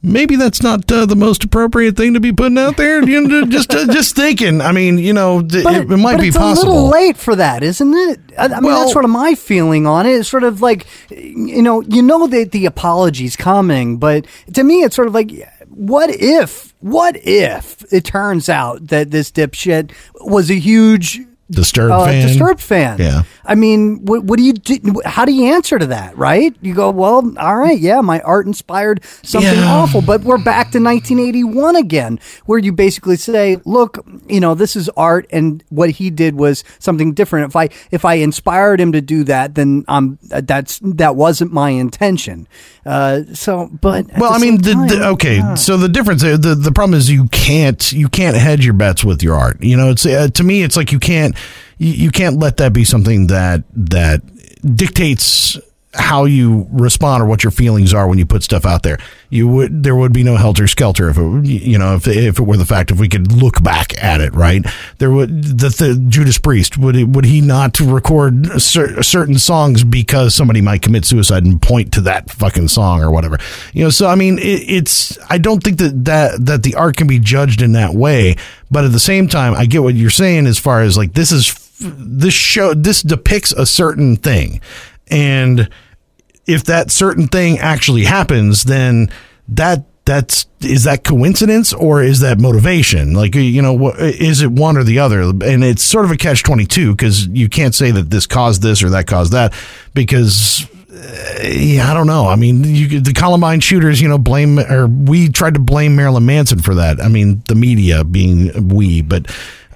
Maybe 0.00 0.36
that's 0.36 0.62
not 0.62 0.90
uh, 0.92 1.06
the 1.06 1.16
most 1.16 1.42
appropriate 1.42 1.96
thing 1.96 2.14
to 2.14 2.20
be 2.20 2.32
putting 2.32 2.56
out 2.56 2.76
there. 2.76 3.02
You 3.02 3.20
know, 3.22 3.44
just 3.48 3.74
uh, 3.74 3.86
just 3.92 4.14
thinking. 4.14 4.60
I 4.60 4.70
mean, 4.70 4.96
you 4.96 5.12
know, 5.12 5.42
th- 5.42 5.66
it, 5.66 5.90
it 5.90 5.96
might 5.96 6.20
be 6.20 6.28
it's 6.28 6.36
possible. 6.36 6.70
a 6.70 6.72
little 6.72 6.88
late 6.88 7.16
for 7.16 7.34
that, 7.34 7.64
isn't 7.64 7.92
it? 7.94 8.20
I, 8.38 8.44
I 8.44 8.48
mean, 8.48 8.62
Well- 8.64 8.80
that's 8.80 8.92
sort 8.92 9.04
of 9.04 9.10
my 9.10 9.34
feeling 9.34 9.88
on 9.88 10.06
it. 10.06 10.10
It's 10.10 10.28
sort 10.28 10.44
of 10.44 10.62
like, 10.62 10.86
you 11.10 11.62
know, 11.62 11.80
you 11.82 12.02
know 12.02 12.28
that 12.28 12.52
the 12.52 12.66
apology's 12.66 13.34
coming, 13.34 13.96
but 13.96 14.24
to 14.54 14.62
me, 14.62 14.82
it's 14.84 14.94
sort 14.94 15.08
of 15.08 15.14
like, 15.14 15.32
what 15.78 16.10
if, 16.10 16.74
what 16.80 17.16
if 17.16 17.84
it 17.92 18.04
turns 18.04 18.48
out 18.48 18.88
that 18.88 19.12
this 19.12 19.30
dipshit 19.30 19.92
was 20.20 20.50
a 20.50 20.58
huge 20.58 21.20
Disturbed 21.50 21.92
uh, 21.92 22.04
fan. 22.04 22.26
Disturbed 22.26 22.60
fan. 22.60 22.98
Yeah. 22.98 23.22
I 23.44 23.54
mean, 23.54 24.04
what, 24.04 24.24
what 24.24 24.36
do 24.38 24.44
you 24.44 24.52
do? 24.52 25.00
How 25.06 25.24
do 25.24 25.32
you 25.32 25.54
answer 25.54 25.78
to 25.78 25.86
that? 25.86 26.16
Right? 26.16 26.54
You 26.60 26.74
go, 26.74 26.90
well, 26.90 27.32
all 27.38 27.56
right, 27.56 27.78
yeah, 27.78 28.02
my 28.02 28.20
art 28.20 28.46
inspired 28.46 29.02
something 29.22 29.54
Yeah. 29.58 29.72
awful, 29.72 30.02
but 30.02 30.20
we're 30.22 30.36
back 30.36 30.72
to 30.72 30.78
1981 30.78 31.76
again, 31.76 32.20
where 32.44 32.58
you 32.58 32.72
basically 32.72 33.16
say, 33.16 33.56
look, 33.64 34.04
you 34.28 34.40
know, 34.40 34.54
this 34.54 34.76
is 34.76 34.90
art, 34.90 35.26
and 35.30 35.64
what 35.70 35.90
he 35.90 36.10
did 36.10 36.34
was 36.34 36.64
something 36.78 37.14
different. 37.14 37.46
If 37.48 37.56
I 37.56 37.70
if 37.90 38.04
I 38.04 38.14
inspired 38.14 38.80
him 38.80 38.92
to 38.92 39.00
do 39.00 39.24
that, 39.24 39.54
then 39.54 39.84
um, 39.88 40.18
that's 40.22 40.80
that 40.82 41.16
wasn't 41.16 41.52
my 41.52 41.70
intention. 41.70 42.46
Uh, 42.84 43.22
so, 43.34 43.68
but 43.80 44.06
well, 44.18 44.32
I 44.32 44.38
mean, 44.38 44.58
the, 44.58 44.72
same 44.72 44.86
the, 44.86 45.08
okay. 45.08 45.36
yeah. 45.36 45.54
So 45.54 45.76
the 45.76 45.88
difference, 45.88 46.22
uh, 46.22 46.36
the 46.36 46.54
the 46.54 46.72
problem 46.72 46.98
is 46.98 47.10
you 47.10 47.26
can't 47.28 47.90
you 47.92 48.08
can't 48.08 48.36
hedge 48.36 48.64
your 48.64 48.74
bets 48.74 49.02
with 49.04 49.22
your 49.22 49.34
art. 49.34 49.62
You 49.62 49.76
know, 49.76 49.90
it's 49.90 50.04
uh, 50.04 50.28
to 50.28 50.44
me, 50.44 50.62
it's 50.62 50.76
like 50.76 50.92
you 50.92 50.98
can't 50.98 51.34
you, 51.78 51.92
you 51.92 52.10
can't 52.10 52.38
let 52.38 52.58
that 52.58 52.72
be 52.72 52.84
something 52.84 53.28
that 53.28 53.64
that 53.74 54.22
dictates 54.76 55.58
how 55.94 56.26
you 56.26 56.66
respond 56.70 57.22
or 57.22 57.26
what 57.26 57.42
your 57.42 57.50
feelings 57.50 57.94
are 57.94 58.06
when 58.06 58.18
you 58.18 58.26
put 58.26 58.42
stuff 58.42 58.66
out 58.66 58.82
there. 58.82 58.98
You 59.30 59.48
would 59.48 59.82
there 59.82 59.96
would 59.96 60.12
be 60.12 60.22
no 60.22 60.36
helter 60.36 60.66
skelter 60.66 61.08
if 61.08 61.16
it 61.16 61.46
you 61.46 61.78
know 61.78 61.94
if 61.94 62.06
if 62.06 62.38
it 62.38 62.42
were 62.42 62.56
the 62.56 62.66
fact 62.66 62.90
if 62.90 63.00
we 63.00 63.08
could 63.08 63.32
look 63.32 63.62
back 63.62 64.02
at 64.02 64.20
it 64.20 64.34
right 64.34 64.64
there 64.98 65.10
would 65.10 65.42
the, 65.42 65.68
the 65.68 66.06
Judas 66.08 66.38
Priest 66.38 66.78
would 66.78 66.94
he, 66.94 67.04
would 67.04 67.24
he 67.24 67.40
not 67.40 67.78
record 67.80 68.60
cer- 68.60 69.02
certain 69.02 69.38
songs 69.38 69.84
because 69.84 70.34
somebody 70.34 70.60
might 70.60 70.82
commit 70.82 71.04
suicide 71.04 71.44
and 71.44 71.60
point 71.60 71.92
to 71.94 72.00
that 72.02 72.30
fucking 72.30 72.68
song 72.68 73.02
or 73.02 73.10
whatever 73.10 73.36
you 73.74 73.84
know 73.84 73.90
so 73.90 74.06
I 74.06 74.14
mean 74.14 74.38
it, 74.38 74.62
it's 74.66 75.18
I 75.28 75.36
don't 75.36 75.62
think 75.62 75.78
that 75.78 76.04
that 76.06 76.46
that 76.46 76.62
the 76.62 76.74
art 76.74 76.96
can 76.96 77.06
be 77.06 77.18
judged 77.18 77.60
in 77.60 77.72
that 77.72 77.92
way 77.92 78.36
but 78.70 78.84
at 78.84 78.92
the 78.92 79.00
same 79.00 79.28
time 79.28 79.54
I 79.54 79.66
get 79.66 79.82
what 79.82 79.94
you're 79.94 80.08
saying 80.08 80.46
as 80.46 80.58
far 80.58 80.80
as 80.80 80.96
like 80.96 81.12
this 81.12 81.32
is 81.32 81.67
this 81.80 82.34
show 82.34 82.74
this 82.74 83.02
depicts 83.02 83.52
a 83.52 83.64
certain 83.66 84.16
thing 84.16 84.60
and 85.08 85.68
if 86.46 86.64
that 86.64 86.90
certain 86.90 87.28
thing 87.28 87.58
actually 87.58 88.04
happens, 88.04 88.64
then 88.64 89.10
that 89.48 89.84
that's 90.06 90.46
is 90.62 90.84
that 90.84 91.04
coincidence 91.04 91.74
or 91.74 92.02
is 92.02 92.20
that 92.20 92.40
motivation? 92.40 93.12
Like 93.12 93.34
you 93.34 93.60
know, 93.60 93.90
is 93.98 94.40
it 94.40 94.50
one 94.50 94.78
or 94.78 94.82
the 94.82 94.98
other? 94.98 95.20
And 95.20 95.62
it's 95.62 95.82
sort 95.82 96.06
of 96.06 96.10
a 96.10 96.16
catch 96.16 96.42
twenty 96.42 96.64
two 96.64 96.92
because 96.92 97.26
you 97.26 97.50
can't 97.50 97.74
say 97.74 97.90
that 97.90 98.08
this 98.08 98.26
caused 98.26 98.62
this 98.62 98.82
or 98.82 98.88
that 98.90 99.06
caused 99.06 99.32
that 99.32 99.52
because. 99.92 100.66
uh, 100.90 101.40
Yeah, 101.44 101.90
I 101.90 101.94
don't 101.94 102.06
know. 102.06 102.26
I 102.26 102.36
mean, 102.36 102.64
you, 102.64 103.00
the 103.00 103.12
Columbine 103.12 103.60
shooters, 103.60 104.00
you 104.00 104.08
know, 104.08 104.18
blame 104.18 104.58
or 104.58 104.86
we 104.86 105.28
tried 105.28 105.52
to 105.54 105.60
blame 105.60 105.96
Marilyn 105.96 106.24
Manson 106.24 106.60
for 106.60 106.74
that. 106.76 106.98
I 107.00 107.08
mean, 107.08 107.42
the 107.46 107.54
media 107.54 108.04
being 108.04 108.68
we, 108.68 109.02
but 109.02 109.26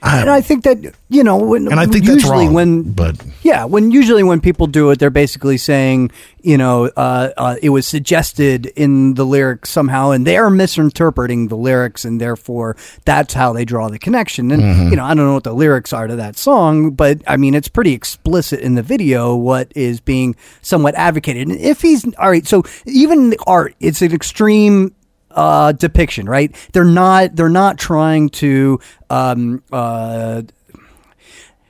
I, 0.04 0.20
and 0.20 0.28
I 0.30 0.40
think 0.40 0.64
that 0.64 0.94
you 1.08 1.22
know, 1.22 1.36
when, 1.36 1.68
and 1.70 1.78
I 1.78 1.86
think 1.86 2.04
that's 2.04 2.16
usually 2.24 2.46
wrong. 2.46 2.54
when 2.54 2.92
but 2.92 3.24
Yeah, 3.42 3.64
when 3.66 3.90
usually 3.90 4.22
when 4.24 4.40
people 4.40 4.66
do 4.66 4.90
it, 4.90 4.98
they're 4.98 5.10
basically 5.10 5.58
saying, 5.58 6.10
you 6.40 6.58
know, 6.58 6.86
uh, 6.96 7.30
uh, 7.36 7.56
it 7.62 7.68
was 7.68 7.86
suggested 7.86 8.66
in 8.74 9.14
the 9.14 9.24
lyrics 9.24 9.70
somehow, 9.70 10.10
and 10.10 10.26
they 10.26 10.36
are 10.36 10.50
misinterpreting 10.50 11.48
the 11.48 11.56
lyrics, 11.56 12.04
and 12.04 12.20
therefore 12.20 12.76
that's 13.04 13.34
how 13.34 13.52
they 13.52 13.64
draw 13.64 13.88
the 13.88 13.98
connection. 13.98 14.50
And 14.50 14.62
Mm-hmm. 14.62 14.90
you 14.90 14.96
know, 14.96 15.04
I 15.04 15.14
don't 15.14 15.26
know 15.26 15.34
what 15.34 15.44
the 15.44 15.52
lyrics 15.52 15.92
are 15.92 16.06
to 16.06 16.16
that 16.16 16.36
song, 16.36 16.90
but 16.92 17.20
I 17.26 17.36
mean, 17.36 17.54
it's 17.54 17.68
pretty 17.68 17.92
explicit 17.92 18.60
in 18.60 18.74
the 18.74 18.82
video 18.82 19.34
what 19.36 19.70
is 19.76 20.00
being 20.00 20.34
somewhat 20.62 20.94
advocated. 20.94 21.48
And 21.48 21.58
if 21.60 21.80
he's 21.82 22.04
all 22.16 22.30
right, 22.30 22.46
so 22.46 22.62
even 22.86 23.30
the 23.30 23.38
art, 23.46 23.74
it's 23.80 24.02
an 24.02 24.12
extreme 24.12 24.94
uh, 25.34 25.72
depiction, 25.72 26.26
right? 26.26 26.54
They're 26.72 26.84
not 26.84 27.36
they're 27.36 27.48
not 27.48 27.78
trying 27.78 28.28
to 28.30 28.80
um, 29.10 29.62
uh, 29.72 30.42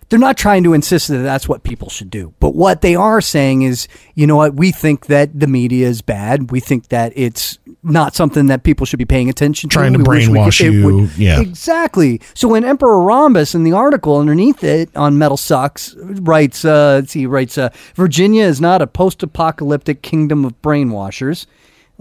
they're 0.09 0.19
not 0.19 0.37
trying 0.37 0.63
to 0.65 0.75
insist 0.75 1.09
that 1.09 1.19
that's 1.19 1.49
what 1.49 1.63
people 1.63 1.89
should 1.89 2.11
do. 2.11 2.35
But 2.39 2.55
what 2.55 2.83
they 2.83 2.95
are 2.95 3.23
saying 3.23 3.63
is, 3.63 3.89
you 4.15 4.27
know 4.27 4.37
what, 4.37 4.55
we 4.55 4.71
think 4.71 5.07
that 5.07 5.39
the 5.41 5.47
media 5.47 5.89
is 5.89 6.03
bad. 6.03 6.51
We 6.51 6.61
think 6.61 6.89
that 6.89 7.15
it's 7.17 7.59
not 7.83 8.15
something 8.15 8.47
that 8.49 8.63
people 8.63 8.85
should 8.85 8.99
be 8.99 9.07
paying 9.07 9.31
attention 9.31 9.71
to. 9.71 9.75
Trying 9.75 9.95
to 9.95 10.01
We 10.01 10.05
brainwash 10.05 10.59
could- 10.59 10.67
it 10.67 10.73
you, 10.75 11.09
yeah. 11.17 11.41
Exactly. 11.41 12.21
So 12.35 12.47
when 12.47 12.63
Emperor 12.63 13.01
Rhombus 13.01 13.55
in 13.55 13.65
the 13.65 13.73
article 13.73 14.19
underneath 14.19 14.63
it 14.63 14.95
on 14.95 15.17
Metal 15.17 15.39
Sucks 15.39 15.97
writes, 15.99 16.63
uh, 16.63 16.97
let's 17.01 17.13
see, 17.13 17.21
he 17.21 17.27
writes, 17.27 17.57
uh, 17.57 17.71
Virginia 17.95 18.45
is 18.45 18.61
not 18.61 18.83
a 18.83 18.87
post-apocalyptic 18.87 20.03
kingdom 20.03 20.45
of 20.45 20.61
brainwashers. 20.61 21.47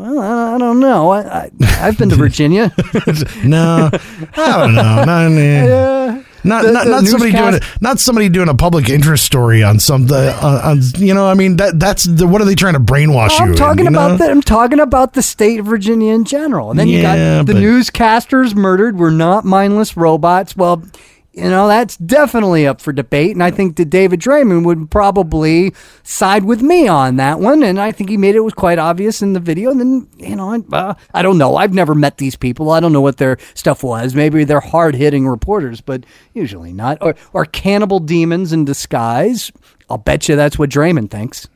Well, 0.02 0.20
I 0.20 0.56
I 0.56 0.58
don't 0.58 0.80
know. 0.80 1.12
I, 1.12 1.22
I, 1.22 1.52
I've 1.80 1.98
been 1.98 2.10
to 2.10 2.16
Virginia. 2.16 2.74
no, 3.44 3.90
I 4.36 4.58
don't 4.58 4.74
know. 4.76 5.06
Not, 5.06 6.26
not, 6.44 6.64
The- 6.64 6.72
not, 6.72 6.84
the 6.86 6.90
not 6.90 7.06
somebody 7.06 7.32
doing 7.32 7.54
it. 7.54 7.64
Not 7.82 8.00
somebody 8.00 8.30
doing 8.30 8.50
a 8.50 8.56
public 8.56 8.90
interest 8.90 9.26
story 9.26 9.64
on 9.64 9.78
something. 9.80 10.16
Uh, 10.16 10.40
on, 10.42 10.72
on 10.72 10.82
you 10.98 11.14
know, 11.14 11.28
I 11.28 11.36
mean, 11.36 11.58
that 11.58 11.80
that's 11.80 12.04
the, 12.06 12.26
what 12.26 12.42
are 12.42 12.46
they 12.46 12.56
trying 12.56 12.74
to 12.74 12.80
brainwash 12.80 13.38
you? 13.38 13.46
I'm 13.46 13.52
in, 13.52 13.56
talking 13.58 13.86
you 13.86 13.92
about 13.92 14.12
know? 14.12 14.18
the, 14.18 14.32
I'm 14.32 14.42
talking 14.42 14.80
about 14.80 15.14
the 15.14 15.22
state 15.22 15.60
of 15.60 15.68
Virginia 15.68 16.14
in 16.14 16.26
general. 16.26 16.72
And 16.72 16.80
then 16.80 16.88
you 16.88 17.02
got 17.02 17.46
the 17.46 17.54
but- 17.54 17.62
newscasters 17.62 18.56
murdered 18.56 18.98
were 18.98 19.12
not 19.12 19.46
mindless 19.46 19.96
robots. 19.96 20.58
Well, 20.58 20.84
you 21.34 21.44
know, 21.50 21.68
that's 21.70 21.96
definitely 21.96 22.68
up 22.68 22.82
for 22.82 22.92
debate. 22.92 23.32
And 23.32 23.42
I 23.42 23.52
think 23.52 23.78
that 23.78 23.86
David 23.90 24.20
Draiman 24.20 24.66
would 24.66 24.92
probably 24.92 25.74
side 26.04 26.44
with 26.44 26.62
me 26.62 26.90
on 26.90 27.16
that 27.16 27.40
one. 27.40 27.64
And 27.64 27.80
I 27.80 27.94
think 27.94 28.10
he 28.10 28.18
made 28.18 28.36
it 28.36 28.42
was 28.42 28.54
quite 28.54 28.78
obvious 28.80 29.22
in 29.22 29.32
the 29.32 29.40
video. 29.40 29.72
And 29.72 29.80
then, 29.80 30.08
you 30.18 30.36
know, 30.36 30.50
I- 30.54 30.76
uh, 30.76 30.94
I 31.14 31.22
don't 31.22 31.38
know. 31.38 31.56
I've 31.56 31.74
never 31.74 31.96
met 31.96 32.18
these 32.18 32.36
people. 32.36 32.70
I 32.72 32.82
don't 32.82 32.92
know 32.92 33.00
what 33.00 33.16
their 33.16 33.38
stuff 33.54 33.82
was. 33.82 34.14
Maybe 34.14 34.44
they're 34.44 34.60
hard 34.60 34.94
hitting 34.96 35.26
reporters, 35.26 35.80
but 35.80 36.06
usually 36.34 36.74
not. 36.74 36.98
Or, 37.00 37.16
or 37.32 37.46
cannibal 37.46 38.00
demons 38.02 38.52
in 38.52 38.66
disguise. 38.66 39.54
I'll 39.90 39.98
bet 39.98 40.28
you 40.28 40.36
that's 40.36 40.60
what 40.60 40.70
Draiman 40.70 41.10
thinks. 41.10 41.48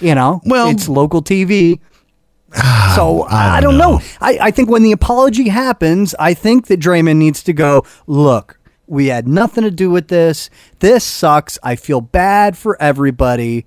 You 0.00 0.14
know, 0.14 0.40
Well- 0.44 0.68
it's 0.68 0.88
local 0.88 1.20
TV. 1.22 1.80
So 2.94 3.22
I, 3.24 3.56
I 3.56 3.60
don't 3.60 3.76
don't 3.76 3.78
know. 3.78 3.96
know. 3.98 4.04
I, 4.22 4.38
I 4.40 4.50
think 4.50 4.70
when 4.70 4.82
the 4.82 4.92
apology 4.92 5.48
happens, 5.48 6.14
I 6.18 6.32
think 6.32 6.68
that 6.68 6.80
Draiman 6.80 7.16
needs 7.16 7.42
to 7.42 7.52
go, 7.52 7.84
look, 8.06 8.55
we 8.86 9.06
had 9.06 9.26
nothing 9.26 9.64
to 9.64 9.70
do 9.70 9.90
with 9.90 10.08
this. 10.08 10.50
This 10.78 11.04
sucks. 11.04 11.58
I 11.62 11.76
feel 11.76 12.00
bad 12.00 12.56
for 12.56 12.80
everybody. 12.80 13.66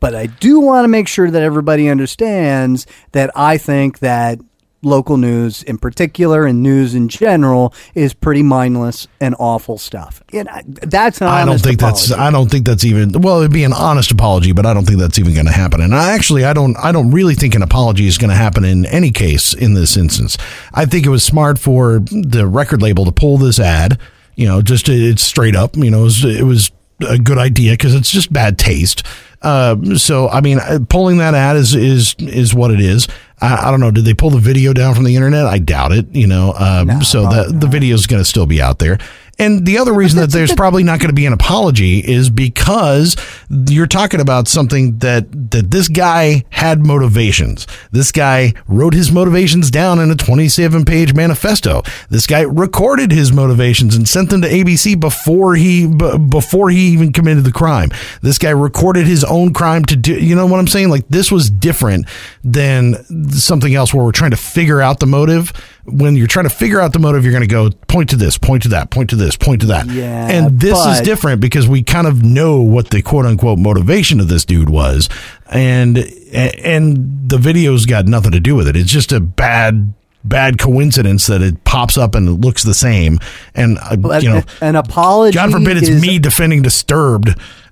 But 0.00 0.14
I 0.14 0.26
do 0.26 0.60
want 0.60 0.84
to 0.84 0.88
make 0.88 1.08
sure 1.08 1.30
that 1.30 1.42
everybody 1.42 1.88
understands 1.88 2.86
that 3.12 3.30
I 3.34 3.58
think 3.58 3.98
that 3.98 4.38
local 4.82 5.16
news 5.16 5.64
in 5.64 5.76
particular 5.76 6.46
and 6.46 6.62
news 6.62 6.94
in 6.94 7.08
general 7.08 7.74
is 7.94 8.14
pretty 8.14 8.44
mindless 8.44 9.08
and 9.20 9.34
awful 9.38 9.76
stuff. 9.76 10.22
And 10.32 10.48
I, 10.48 10.62
that's 10.66 11.20
an 11.20 11.26
I 11.26 11.44
don't 11.44 11.60
think 11.60 11.80
that's. 11.80 12.12
I 12.12 12.30
don't 12.30 12.48
think 12.48 12.64
that's 12.64 12.84
even 12.84 13.20
well 13.20 13.40
it'd 13.40 13.52
be 13.52 13.64
an 13.64 13.72
honest 13.72 14.12
apology 14.12 14.52
but 14.52 14.66
I 14.66 14.74
don't 14.74 14.84
think 14.84 15.00
that's 15.00 15.18
even 15.18 15.34
going 15.34 15.46
to 15.46 15.52
happen 15.52 15.80
and 15.80 15.94
I 15.94 16.12
actually 16.12 16.44
I 16.44 16.52
don't 16.52 16.76
I 16.76 16.92
don't 16.92 17.10
really 17.10 17.34
think 17.34 17.56
an 17.56 17.62
apology 17.62 18.06
is 18.06 18.18
going 18.18 18.30
to 18.30 18.36
happen 18.36 18.64
in 18.64 18.86
any 18.86 19.10
case 19.10 19.52
in 19.52 19.74
this 19.74 19.96
instance 19.96 20.38
I 20.72 20.84
think 20.84 21.06
it 21.06 21.10
was 21.10 21.24
smart 21.24 21.58
for 21.58 21.98
the 21.98 22.46
record 22.46 22.80
label 22.80 23.04
to 23.04 23.12
pull 23.12 23.36
this 23.36 23.58
ad 23.58 23.98
you 24.38 24.46
know 24.46 24.62
just 24.62 24.88
it's 24.88 25.22
straight 25.22 25.56
up 25.56 25.76
you 25.76 25.90
know 25.90 26.00
it 26.00 26.04
was, 26.04 26.24
it 26.24 26.44
was 26.44 26.70
a 27.00 27.18
good 27.18 27.38
idea 27.38 27.72
because 27.72 27.94
it's 27.94 28.10
just 28.10 28.32
bad 28.32 28.58
taste. 28.58 29.04
Uh, 29.40 29.94
so 29.96 30.28
I 30.28 30.40
mean 30.40 30.58
uh, 30.58 30.80
pulling 30.88 31.18
that 31.18 31.34
ad 31.34 31.56
is 31.56 31.74
is 31.74 32.14
is 32.18 32.54
what 32.54 32.70
it 32.70 32.80
is. 32.80 33.06
I, 33.40 33.68
I 33.68 33.70
don't 33.70 33.78
know. 33.78 33.92
Did 33.92 34.04
they 34.04 34.14
pull 34.14 34.30
the 34.30 34.40
video 34.40 34.72
down 34.72 34.94
from 34.94 35.04
the 35.04 35.14
internet? 35.14 35.46
I 35.46 35.58
doubt 35.58 35.92
it 35.92 36.06
you 36.14 36.26
know 36.26 36.54
um, 36.54 37.02
so 37.02 37.22
the 37.22 37.52
the 37.52 37.66
video 37.66 37.94
is 37.94 38.06
going 38.06 38.20
to 38.20 38.24
still 38.24 38.46
be 38.46 38.62
out 38.62 38.78
there 38.78 38.98
and 39.38 39.64
the 39.64 39.78
other 39.78 39.92
reason 39.92 40.18
that 40.20 40.30
there's 40.30 40.52
probably 40.54 40.82
not 40.82 40.98
going 40.98 41.10
to 41.10 41.14
be 41.14 41.26
an 41.26 41.32
apology 41.32 42.00
is 42.00 42.28
because 42.28 43.16
you're 43.48 43.86
talking 43.86 44.20
about 44.20 44.48
something 44.48 44.98
that 44.98 45.50
that 45.50 45.70
this 45.70 45.88
guy 45.88 46.44
had 46.50 46.84
motivations. 46.84 47.66
This 47.92 48.10
guy 48.10 48.52
wrote 48.66 48.94
his 48.94 49.12
motivations 49.12 49.70
down 49.70 50.00
in 50.00 50.10
a 50.10 50.16
27 50.16 50.84
page 50.84 51.14
manifesto. 51.14 51.82
This 52.10 52.26
guy 52.26 52.40
recorded 52.40 53.12
his 53.12 53.32
motivations 53.32 53.94
and 53.94 54.08
sent 54.08 54.30
them 54.30 54.42
to 54.42 54.48
ABC 54.48 54.98
before 54.98 55.54
he 55.54 55.86
b- 55.86 56.18
before 56.18 56.70
he 56.70 56.88
even 56.88 57.12
committed 57.12 57.44
the 57.44 57.52
crime. 57.52 57.90
This 58.22 58.38
guy 58.38 58.50
recorded 58.50 59.06
his 59.06 59.22
own 59.22 59.52
crime 59.54 59.84
to 59.84 59.96
do. 59.96 60.14
You 60.18 60.34
know 60.34 60.46
what 60.46 60.58
I'm 60.58 60.66
saying? 60.66 60.88
Like 60.90 61.06
this 61.08 61.30
was 61.30 61.48
different 61.48 62.06
than 62.42 63.30
something 63.30 63.74
else 63.74 63.94
where 63.94 64.04
we're 64.04 64.10
trying 64.12 64.32
to 64.32 64.36
figure 64.36 64.80
out 64.80 64.98
the 64.98 65.06
motive. 65.06 65.52
When 65.90 66.16
you're 66.16 66.26
trying 66.26 66.48
to 66.48 66.54
figure 66.54 66.80
out 66.80 66.92
the 66.92 66.98
motive, 66.98 67.24
you're 67.24 67.32
going 67.32 67.40
to 67.42 67.46
go 67.46 67.70
point 67.88 68.10
to 68.10 68.16
this, 68.16 68.36
point 68.36 68.62
to 68.64 68.68
that, 68.70 68.90
point 68.90 69.10
to 69.10 69.16
this, 69.16 69.36
point 69.36 69.62
to 69.62 69.68
that. 69.68 69.86
Yeah, 69.86 70.28
and 70.28 70.60
this 70.60 70.78
is 70.86 71.00
different 71.00 71.40
because 71.40 71.66
we 71.66 71.82
kind 71.82 72.06
of 72.06 72.22
know 72.22 72.60
what 72.60 72.90
the 72.90 73.02
quote 73.02 73.26
unquote 73.26 73.58
motivation 73.58 74.20
of 74.20 74.28
this 74.28 74.44
dude 74.44 74.68
was, 74.68 75.08
and 75.50 75.98
and 76.32 77.28
the 77.28 77.38
video's 77.38 77.86
got 77.86 78.06
nothing 78.06 78.32
to 78.32 78.40
do 78.40 78.54
with 78.54 78.68
it. 78.68 78.76
It's 78.76 78.90
just 78.90 79.12
a 79.12 79.20
bad 79.20 79.94
bad 80.24 80.58
coincidence 80.58 81.26
that 81.26 81.42
it 81.42 81.64
pops 81.64 81.96
up 81.96 82.14
and 82.14 82.28
it 82.28 82.32
looks 82.32 82.62
the 82.62 82.74
same. 82.74 83.18
And 83.54 83.78
uh, 83.80 83.96
But 83.96 84.22
you 84.22 84.30
know, 84.30 84.42
an 84.60 84.76
apology. 84.76 85.34
God 85.34 85.50
forbid 85.50 85.76
it's 85.76 85.88
is- 85.88 86.02
me 86.02 86.18
defending 86.18 86.62
Disturbed. 86.62 87.30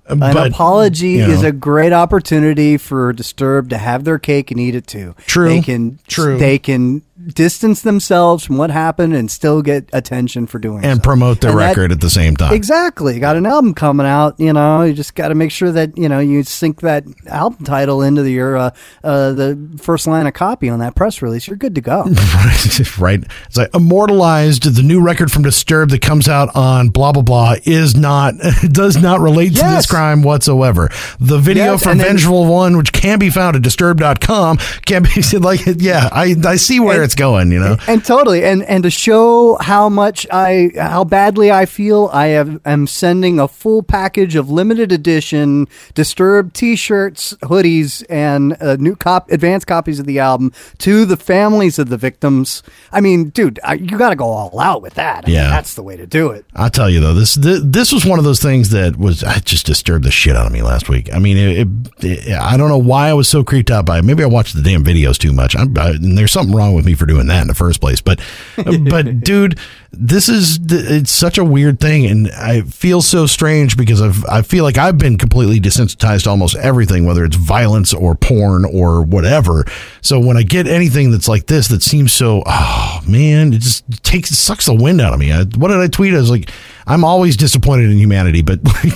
An 0.09 0.21
but, 0.21 0.47
apology 0.53 1.09
you 1.09 1.27
know. 1.27 1.33
is 1.33 1.43
a 1.43 1.51
great 1.51 1.93
opportunity 1.93 2.77
for 2.77 3.13
Disturbed 3.13 3.71
to 3.71 3.79
have 3.79 4.05
their 4.05 4.21
cake 4.21 4.53
and 4.53 4.61
eat 4.61 4.77
it 4.77 4.87
too. 4.87 5.17
True. 5.27 5.49
They 5.49 5.61
can 5.61 5.99
True. 6.07 6.39
They 6.39 6.59
can 6.61 7.03
distance 7.29 7.81
themselves 7.83 8.45
from 8.45 8.59
what 8.59 8.71
happened 8.71 9.15
and 9.15 9.31
still 9.31 9.63
get 9.63 9.89
attention 9.93 10.47
for 10.47 10.59
doing 10.59 10.85
and 10.85 10.99
so. 10.99 11.03
promote 11.03 11.41
their 11.41 11.51
And 11.53 11.61
that- 11.61 11.67
record 11.69 11.93
at 11.93 12.01
the 12.01 12.11
same 12.11 12.37
time. 12.37 12.53
Exactly. 12.53 13.19
Got 13.19 13.37
an 13.37 13.47
album 13.47 13.73
coming 13.75 14.07
out. 14.07 14.39
You 14.39 14.53
know, 14.53 14.83
you 14.83 14.93
just 14.93 15.15
got 15.15 15.29
to 15.29 15.35
make 15.35 15.51
sure 15.51 15.73
that 15.73 15.97
you 15.97 16.09
know 16.09 16.19
you 16.19 16.43
sync 16.43 16.81
that 16.83 17.05
album 17.27 17.65
title 17.65 18.03
into 18.03 18.23
the, 18.23 18.31
your 18.33 18.57
uh, 18.57 18.71
uh, 19.03 19.33
the 19.33 19.79
first 19.81 20.07
line 20.07 20.27
of 20.27 20.35
copy 20.35 20.69
on 20.69 20.79
that 20.81 20.95
press 20.95 21.23
release. 21.23 21.47
You're 21.49 21.57
good 21.57 21.75
to 21.77 21.81
go. 21.81 22.03
right? 22.99 23.25
It's 23.47 23.57
like 23.57 23.75
immortalized. 23.75 24.65
The 24.75 24.83
new 24.83 25.01
record 25.03 25.33
from 25.33 25.43
Disturbed 25.43 25.93
that 25.93 26.03
comes 26.03 26.29
out 26.29 26.55
on 26.55 26.89
blah 26.89 27.13
blah 27.13 27.23
blah 27.23 27.55
is 27.65 27.97
not 27.97 28.35
does 28.71 28.97
not 28.97 29.21
relate 29.21 29.55
to 29.57 29.63
this 29.63 29.87
crime 29.87 30.23
whatsoever. 30.23 30.91
The 31.19 31.39
video 31.39 31.73
Yes, 31.73 31.83
from 31.83 31.93
and 31.93 32.01
then- 32.01 32.07
Vengeful 32.19 32.47
One, 32.47 32.77
which 32.77 32.93
can 32.93 33.19
be 33.19 33.31
found 33.31 33.57
at 33.57 33.63
Disturbed.com, 33.63 34.59
can 34.85 35.03
be 35.05 35.23
like 35.39 35.61
yeah, 35.79 36.09
I 36.13 36.35
I 36.45 36.57
see 36.57 36.79
where 36.81 37.06
it's 37.07 37.15
going. 37.15 37.51
You 37.53 37.61
know, 37.61 37.77
and 37.89 38.05
totally 38.05 38.45
and 38.45 38.63
and 38.65 38.83
to 38.83 38.91
show 38.91 39.57
how 39.61 39.89
much 39.89 40.27
i 40.31 40.71
how 40.77 41.05
badly 41.05 41.51
i 41.51 41.65
feel 41.65 42.11
i 42.13 42.27
have 42.29 42.61
am 42.67 42.87
sending 42.87 43.39
a 43.41 43.49
full 43.49 43.83
package 43.83 44.35
of 44.37 44.51
limited 44.51 44.93
edition 44.93 45.67
disturbed 45.95 46.55
t-shirts 46.55 47.35
hoodies 47.43 48.05
and 48.11 48.57
uh, 48.61 48.77
new 48.77 48.95
cop 48.97 49.31
advanced 49.31 49.67
copies 49.67 49.99
of 49.99 50.07
the 50.07 50.19
album 50.19 50.53
to 50.79 51.05
the 51.07 51.17
families 51.17 51.79
of 51.79 51.89
the 51.89 51.97
victims 51.97 52.63
i 52.93 53.01
mean 53.01 53.31
dude 53.31 53.59
I, 53.65 53.75
you 53.75 53.97
got 53.97 54.11
to 54.11 54.17
go 54.17 54.27
all 54.27 54.59
out 54.61 54.83
with 54.83 54.95
that 54.95 55.25
I 55.25 55.29
mean, 55.29 55.37
Yeah. 55.37 55.49
that's 55.51 55.75
the 55.75 55.83
way 55.83 55.97
to 55.97 56.07
do 56.07 56.31
it 56.31 56.45
I'll 56.55 56.71
tell 56.71 56.91
you 56.91 57.01
though, 57.01 57.15
this 57.15 57.35
this, 57.37 57.61
this 57.65 57.93
was 57.93 58.05
one 58.05 58.19
of 58.19 58.25
those 58.25 58.41
things 58.43 58.71
that 58.71 58.97
was 58.97 59.23
I 59.25 59.39
just 59.39 59.67
disturbed 59.67 60.05
the 60.05 60.11
shit 60.11 60.37
out 60.37 60.47
of 60.47 60.53
me 60.53 60.63
last 60.63 60.89
week. 60.89 61.13
I 61.15 61.19
mean, 61.19 61.37
it, 61.37 61.69
it, 62.05 62.33
I 62.35 62.57
don't 62.57 62.69
know 62.69 62.79
why 62.79 63.09
I 63.09 63.13
was 63.15 63.29
so 63.29 63.45
creeped 63.45 63.71
out 63.71 63.85
by 63.87 63.99
it. 63.99 64.05
Maybe 64.05 64.23
I 64.23 64.27
watched 64.27 64.55
the 64.57 64.63
damn 64.63 64.83
videos 64.85 65.19
too 65.19 65.33
much. 65.33 65.55
I'm, 65.55 65.77
I, 65.79 65.91
and 65.91 66.17
there's 66.19 66.33
something 66.33 66.55
wrong 66.55 66.75
with 66.75 66.85
me 66.87 66.95
for 66.97 67.07
doing 67.07 67.27
that 67.29 67.43
in 67.43 67.49
the 67.49 67.55
first 67.55 67.81
place. 67.81 68.01
But 68.01 68.21
but 68.91 69.21
dude, 69.21 69.59
this 69.93 70.29
is 70.29 70.59
it's 70.71 71.11
such 71.11 71.39
a 71.39 71.45
weird 71.45 71.81
thing, 71.81 72.07
and 72.07 72.31
I 72.33 72.63
feel 72.63 73.03
so 73.03 73.27
strange 73.27 73.77
because 73.77 74.03
I've, 74.03 74.25
I 74.27 74.43
feel 74.43 74.65
like 74.65 74.79
I've 74.79 74.99
been 74.99 75.19
completely 75.19 75.61
desensitized 75.61 76.25
to 76.25 76.31
almost 76.31 76.57
everything, 76.57 77.07
whether 77.07 77.25
it's 77.25 77.37
violence 77.37 77.95
or 77.95 78.15
porn 78.15 78.65
or 78.65 79.03
whatever. 79.03 79.65
So 80.03 80.19
when 80.21 80.37
I 80.37 80.43
get 80.43 80.67
anything 80.67 81.11
that's 81.11 81.29
like 81.29 81.47
this 81.47 81.69
that 81.69 81.83
seems 81.83 82.13
so, 82.13 82.43
oh 82.47 83.01
man, 83.07 83.53
it 83.53 83.61
just 83.61 83.85
takes 84.03 84.31
it 84.31 84.37
sucks 84.37 84.67
the 84.67 84.75
wind 84.75 85.01
out 85.01 85.13
of 85.13 85.19
me. 85.19 85.33
I, 85.33 85.45
what 85.45 85.69
did 85.69 85.79
I 85.79 85.89
tweet? 85.89 86.15
I 86.15 86.19
was 86.19 86.31
like, 86.31 86.51
I'm 86.87 87.05
always 87.05 87.37
disappointed 87.37 87.91
in 87.91 87.99
humanity, 87.99 88.43
but 88.43 88.63
like 88.65 88.95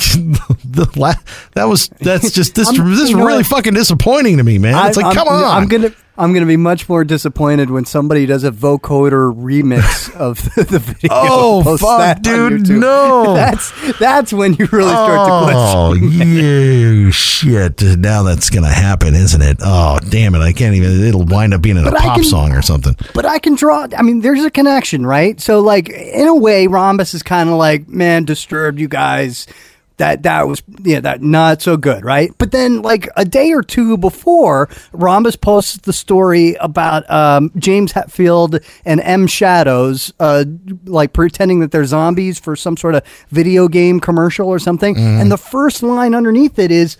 the 0.64 0.90
la- 0.96 1.14
that 1.52 1.64
was 1.64 1.88
that's 2.00 2.32
just 2.32 2.54
this 2.54 2.68
this 2.68 3.00
is 3.00 3.14
really 3.14 3.38
what? 3.38 3.46
fucking 3.46 3.74
disappointing 3.74 4.36
to 4.36 4.44
me, 4.44 4.58
man. 4.58 4.88
It's 4.88 4.98
I- 4.98 5.02
like, 5.02 5.10
I'm, 5.10 5.14
come 5.16 5.28
on, 5.28 5.44
I'm 5.44 5.68
gonna 5.68 5.92
I'm 6.20 6.32
gonna 6.34 6.46
be 6.46 6.56
much 6.56 6.88
more 6.88 7.02
disappointed 7.04 7.70
when 7.70 7.84
somebody 7.84 8.26
does 8.26 8.44
a 8.44 8.50
vocoder 8.50 9.34
remix 9.34 10.14
of 10.14 10.42
the, 10.54 10.64
the 10.64 10.78
video. 10.78 11.08
Oh, 11.10 11.76
fuck, 11.78 12.20
dude, 12.22 12.68
no. 12.68 13.34
that's 13.34 13.72
that's 13.98 14.32
when 14.32 14.54
you 14.54 14.66
really 14.70 14.90
start 14.90 15.28
to 15.28 15.32
Oh, 15.32 15.94
question. 15.98 16.28
you 16.36 17.10
shit. 17.10 17.80
Now 17.82 18.22
that's 18.22 18.50
going 18.50 18.64
to 18.64 18.70
happen, 18.70 19.14
isn't 19.14 19.40
it? 19.42 19.58
Oh, 19.62 19.98
damn 20.08 20.34
it. 20.34 20.40
I 20.40 20.52
can't 20.52 20.74
even. 20.74 21.02
It'll 21.04 21.24
wind 21.24 21.54
up 21.54 21.62
being 21.62 21.76
in 21.76 21.86
a 21.86 21.90
But 21.90 22.00
I 22.00 22.04
pop 22.04 22.14
can- 22.16 22.24
song 22.24 22.52
or 22.52 22.62
something. 22.62 22.94
But 23.14 23.24
I 23.26 23.38
can 23.38 23.54
draw. 23.54 23.86
I 23.96 24.02
mean, 24.02 24.20
there's 24.20 24.44
a 24.44 24.50
connection, 24.50 25.06
right? 25.06 25.40
So, 25.40 25.60
like, 25.60 25.88
in 25.88 26.28
a 26.28 26.34
way, 26.34 26.66
Rhombus 26.66 27.14
is 27.14 27.22
kind 27.22 27.48
of 27.48 27.56
like, 27.56 27.88
man, 27.88 28.24
disturbed 28.24 28.78
you 28.78 28.88
guys. 28.88 29.46
That 30.00 30.22
that 30.22 30.48
was 30.48 30.62
yeah, 30.82 31.00
that 31.00 31.20
not 31.20 31.60
so 31.60 31.76
good, 31.76 32.06
right? 32.06 32.32
But 32.38 32.52
then, 32.52 32.80
like 32.80 33.06
a 33.18 33.24
day 33.26 33.52
or 33.52 33.62
two 33.62 33.98
before, 33.98 34.70
Rhombus 34.92 35.36
posts 35.36 35.76
the 35.76 35.92
story 35.92 36.54
about 36.54 37.08
um, 37.10 37.52
James 37.58 37.92
Hetfield 37.92 38.64
and 38.86 39.02
M 39.02 39.26
Shadows, 39.26 40.10
uh, 40.18 40.46
like 40.86 41.12
pretending 41.12 41.60
that 41.60 41.70
they're 41.70 41.84
zombies 41.84 42.38
for 42.40 42.56
some 42.56 42.78
sort 42.78 42.94
of 42.94 43.02
video 43.28 43.68
game 43.68 44.00
commercial 44.00 44.48
or 44.48 44.58
something. 44.58 44.96
And 44.96 45.30
the 45.30 45.36
first 45.36 45.82
line 45.82 46.14
underneath 46.14 46.58
it 46.58 46.70
is, 46.70 46.96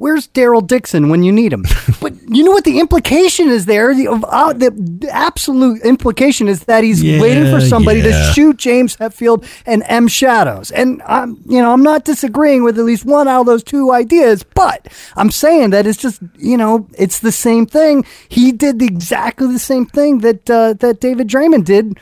Where's 0.00 0.26
Daryl 0.28 0.66
Dixon 0.66 1.10
when 1.10 1.22
you 1.22 1.30
need 1.30 1.52
him? 1.52 1.66
but 2.00 2.14
you 2.26 2.42
know 2.42 2.52
what 2.52 2.64
the 2.64 2.80
implication 2.80 3.48
is 3.50 3.66
there? 3.66 3.94
The, 3.94 4.08
uh, 4.08 4.54
the, 4.54 4.70
the 4.70 5.10
absolute 5.10 5.82
implication 5.82 6.48
is 6.48 6.64
that 6.64 6.84
he's 6.84 7.02
Yeah, 7.02 7.20
waiting 7.20 7.44
for 7.44 7.60
somebody 7.60 8.00
yeah. 8.00 8.06
to 8.28 8.32
shoot 8.32 8.56
James 8.56 8.96
Hetfield 8.96 9.44
and 9.66 9.82
M 9.88 10.08
Shadows. 10.08 10.70
And 10.70 11.02
I'm, 11.04 11.36
you 11.44 11.60
know, 11.60 11.70
I'm 11.70 11.82
not 11.82 12.06
disagreeing 12.06 12.64
with 12.64 12.78
at 12.78 12.84
least 12.86 13.04
one 13.04 13.28
out 13.28 13.40
of 13.42 13.46
those 13.46 13.62
two 13.62 13.92
ideas, 13.92 14.42
but 14.42 14.88
I'm 15.16 15.30
saying 15.30 15.68
that 15.70 15.86
it's 15.86 15.98
just, 15.98 16.22
you 16.38 16.56
know, 16.56 16.88
it's 16.96 17.18
the 17.18 17.30
same 17.32 17.66
thing. 17.66 18.06
He 18.30 18.52
did 18.52 18.78
the, 18.78 18.86
exactly 18.86 19.52
the 19.52 19.58
same 19.58 19.84
thing 19.84 20.20
that 20.20 20.48
uh, 20.48 20.72
that 20.80 21.00
David 21.00 21.28
Draiman 21.28 21.62
did 21.62 21.98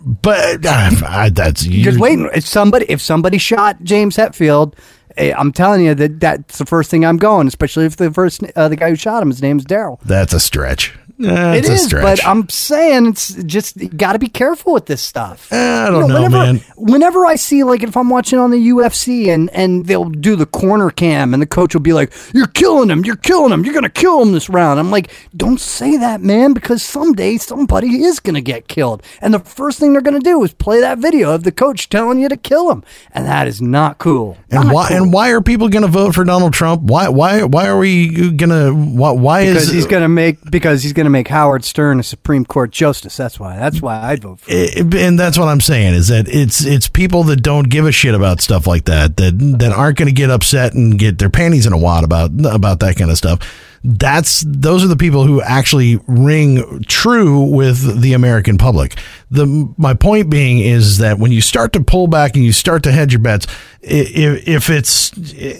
But 0.00 0.64
uh, 0.64 1.28
that's 1.32 1.66
you. 1.66 1.82
just 1.82 1.98
waiting. 1.98 2.30
If 2.34 2.46
somebody 2.46 2.86
if 2.88 3.00
somebody 3.02 3.38
shot 3.38 3.82
James 3.82 4.16
Hetfield, 4.16 4.74
I'm 5.18 5.52
telling 5.52 5.84
you 5.84 5.94
that 5.94 6.20
that's 6.20 6.58
the 6.58 6.66
first 6.66 6.90
thing 6.90 7.04
I'm 7.04 7.16
going. 7.16 7.46
Especially 7.46 7.84
if 7.84 7.96
the 7.96 8.10
first 8.12 8.42
uh, 8.56 8.68
the 8.68 8.76
guy 8.76 8.90
who 8.90 8.96
shot 8.96 9.22
him, 9.22 9.30
his 9.30 9.42
name's 9.42 9.64
Daryl. 9.64 10.00
That's 10.02 10.32
a 10.32 10.40
stretch. 10.40 10.96
Eh, 11.24 11.54
It 11.56 11.78
stretch. 11.78 12.02
but 12.02 12.26
I'm 12.26 12.48
saying 12.48 13.06
it's 13.06 13.34
just 13.44 13.76
got 13.96 14.12
to 14.14 14.18
be 14.18 14.28
careful 14.28 14.72
with 14.72 14.86
this 14.86 15.02
stuff. 15.02 15.48
Eh, 15.52 15.56
I 15.56 15.90
don't 15.90 16.08
know, 16.08 16.14
whenever, 16.14 16.30
man. 16.30 16.60
Whenever 16.76 17.26
I 17.26 17.36
see, 17.36 17.62
like, 17.64 17.82
if 17.82 17.96
I'm 17.96 18.08
watching 18.08 18.38
on 18.38 18.50
the 18.50 18.68
UFC 18.70 19.28
and 19.28 19.50
and 19.50 19.86
they'll 19.86 20.08
do 20.08 20.36
the 20.36 20.46
corner 20.46 20.90
cam, 20.90 21.32
and 21.34 21.42
the 21.42 21.46
coach 21.46 21.74
will 21.74 21.80
be 21.82 21.92
like, 21.92 22.12
"You're 22.32 22.46
killing 22.46 22.90
him, 22.90 23.04
you're 23.04 23.16
killing 23.16 23.52
him, 23.52 23.64
you're 23.64 23.74
gonna 23.74 23.88
kill 23.88 24.22
him 24.22 24.32
this 24.32 24.48
round." 24.48 24.80
I'm 24.80 24.90
like, 24.90 25.10
"Don't 25.36 25.60
say 25.60 25.96
that, 25.96 26.20
man, 26.22 26.52
because 26.52 26.82
someday 26.82 27.36
somebody 27.36 28.02
is 28.02 28.20
gonna 28.20 28.40
get 28.40 28.68
killed." 28.68 29.02
And 29.20 29.34
the 29.34 29.38
first 29.40 29.78
thing 29.78 29.92
they're 29.92 30.02
gonna 30.02 30.20
do 30.20 30.42
is 30.44 30.52
play 30.52 30.80
that 30.80 30.98
video 30.98 31.32
of 31.32 31.44
the 31.44 31.52
coach 31.52 31.88
telling 31.88 32.18
you 32.20 32.28
to 32.28 32.36
kill 32.36 32.70
him, 32.70 32.82
and 33.12 33.26
that 33.26 33.46
is 33.46 33.60
not 33.60 33.98
cool. 33.98 34.36
And 34.50 34.64
Not 34.64 34.74
why? 34.74 34.88
cool. 34.88 34.96
And 34.96 35.12
why 35.12 35.30
are 35.30 35.40
people 35.40 35.68
going 35.68 35.82
to 35.82 35.88
vote 35.88 36.14
for 36.14 36.24
Donald 36.24 36.52
Trump? 36.52 36.82
Why? 36.82 37.08
Why? 37.08 37.42
Why 37.44 37.66
are 37.68 37.78
we 37.78 38.30
going 38.32 38.50
to? 38.50 38.72
Why, 38.72 39.10
why 39.12 39.46
Because 39.46 39.64
is 39.68 39.72
he's 39.72 39.86
gonna 39.86 40.08
make 40.08 40.38
because 40.50 40.82
he's 40.82 40.92
gonna 40.92 41.09
make 41.10 41.28
Howard 41.28 41.64
Stern 41.64 42.00
a 42.00 42.02
Supreme 42.02 42.44
Court 42.44 42.70
justice. 42.70 43.16
That's 43.16 43.38
why. 43.38 43.56
That's 43.56 43.82
why 43.82 44.00
I'd 44.00 44.22
vote 44.22 44.40
for. 44.40 44.50
him. 44.50 44.92
And 44.94 45.18
that's 45.18 45.38
what 45.38 45.48
I'm 45.48 45.60
saying 45.60 45.94
is 45.94 46.08
that 46.08 46.28
it's 46.28 46.64
it's 46.64 46.88
people 46.88 47.24
that 47.24 47.42
don't 47.42 47.68
give 47.68 47.86
a 47.86 47.92
shit 47.92 48.14
about 48.14 48.40
stuff 48.40 48.66
like 48.66 48.84
that 48.86 49.16
that 49.18 49.38
that 49.58 49.72
aren't 49.72 49.98
going 49.98 50.08
to 50.08 50.14
get 50.14 50.30
upset 50.30 50.74
and 50.74 50.98
get 50.98 51.18
their 51.18 51.30
panties 51.30 51.66
in 51.66 51.72
a 51.72 51.78
wad 51.78 52.04
about 52.04 52.30
about 52.46 52.80
that 52.80 52.96
kind 52.96 53.10
of 53.10 53.16
stuff. 53.18 53.40
That's 53.82 54.44
those 54.46 54.84
are 54.84 54.88
the 54.88 54.96
people 54.96 55.24
who 55.24 55.40
actually 55.40 55.98
ring 56.06 56.84
true 56.86 57.40
with 57.44 58.02
the 58.02 58.12
American 58.12 58.58
public. 58.58 58.96
The 59.30 59.46
my 59.78 59.94
point 59.94 60.28
being 60.28 60.58
is 60.58 60.98
that 60.98 61.18
when 61.18 61.32
you 61.32 61.40
start 61.40 61.72
to 61.72 61.82
pull 61.82 62.06
back 62.06 62.34
and 62.34 62.44
you 62.44 62.52
start 62.52 62.82
to 62.82 62.92
hedge 62.92 63.12
your 63.12 63.22
bets, 63.22 63.46
if, 63.80 64.46
if 64.46 64.68
it's 64.68 65.12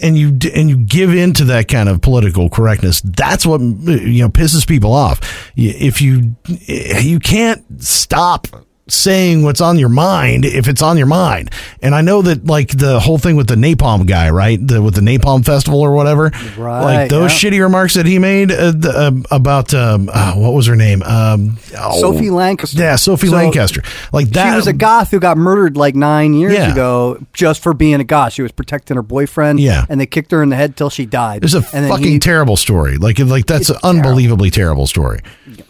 and 0.02 0.18
you 0.18 0.38
and 0.54 0.68
you 0.68 0.76
give 0.76 1.14
into 1.14 1.44
that 1.46 1.68
kind 1.68 1.88
of 1.88 2.02
political 2.02 2.50
correctness, 2.50 3.00
that's 3.00 3.46
what 3.46 3.62
you 3.62 4.22
know 4.22 4.28
pisses 4.28 4.68
people 4.68 4.92
off. 4.92 5.50
If 5.56 6.02
you 6.02 6.36
you 6.46 7.20
can't 7.20 7.82
stop 7.82 8.48
saying 8.92 9.42
what's 9.42 9.60
on 9.60 9.78
your 9.78 9.88
mind 9.88 10.44
if 10.44 10.68
it's 10.68 10.82
on 10.82 10.96
your 10.98 11.06
mind. 11.06 11.50
And 11.82 11.94
I 11.94 12.00
know 12.00 12.22
that 12.22 12.46
like 12.46 12.68
the 12.76 13.00
whole 13.00 13.18
thing 13.18 13.36
with 13.36 13.46
the 13.48 13.54
napalm 13.54 14.06
guy, 14.06 14.30
right? 14.30 14.58
The, 14.64 14.82
with 14.82 14.94
the 14.94 15.00
napalm 15.00 15.44
festival 15.44 15.80
or 15.80 15.92
whatever. 15.94 16.30
Right, 16.58 16.82
Like 17.00 17.10
those 17.10 17.42
yeah. 17.42 17.50
shitty 17.50 17.60
remarks 17.62 17.94
that 17.94 18.06
he 18.06 18.18
made 18.18 18.50
uh, 18.52 18.72
the, 18.72 18.90
uh, 19.30 19.34
about 19.34 19.72
um, 19.74 20.10
uh, 20.12 20.34
what 20.34 20.52
was 20.54 20.66
her 20.66 20.76
name? 20.76 21.02
Um, 21.02 21.58
oh, 21.78 22.00
Sophie 22.00 22.30
Lancaster. 22.30 22.78
Yeah, 22.78 22.96
Sophie 22.96 23.28
So, 23.28 23.34
Lancaster. 23.36 23.82
Like 24.12 24.28
that 24.30 24.50
She 24.50 24.56
was 24.56 24.66
a 24.66 24.72
goth 24.72 25.10
who 25.10 25.20
got 25.20 25.36
murdered 25.38 25.76
like 25.76 25.94
nine 25.94 26.34
years 26.34 26.52
Yeah. 26.54 26.72
ago 26.72 27.18
just 27.32 27.62
for 27.62 27.72
being 27.74 28.00
a 28.00 28.04
goth. 28.04 28.32
She 28.32 28.42
was 28.42 28.52
protecting 28.52 28.96
her 28.96 29.02
boyfriend. 29.02 29.60
Yeah. 29.60 29.86
and 29.88 30.00
they 30.00 30.06
kicked 30.06 30.30
her 30.32 30.42
in 30.42 30.48
the 30.48 30.56
head 30.56 30.76
till 30.76 30.90
she 30.90 31.06
died. 31.06 31.44
It's 31.44 31.54
a 31.54 31.62
and 31.72 31.88
fucking 31.88 32.04
he- 32.04 32.18
terrible 32.18 32.56
story. 32.56 32.96
Like 32.96 33.18
like 33.18 33.46
that's 33.46 33.70
an 33.70 33.76
unbelievably 33.82 34.50
terrible 34.50 34.86
story. 34.86 35.20
Yeah, 35.46 35.64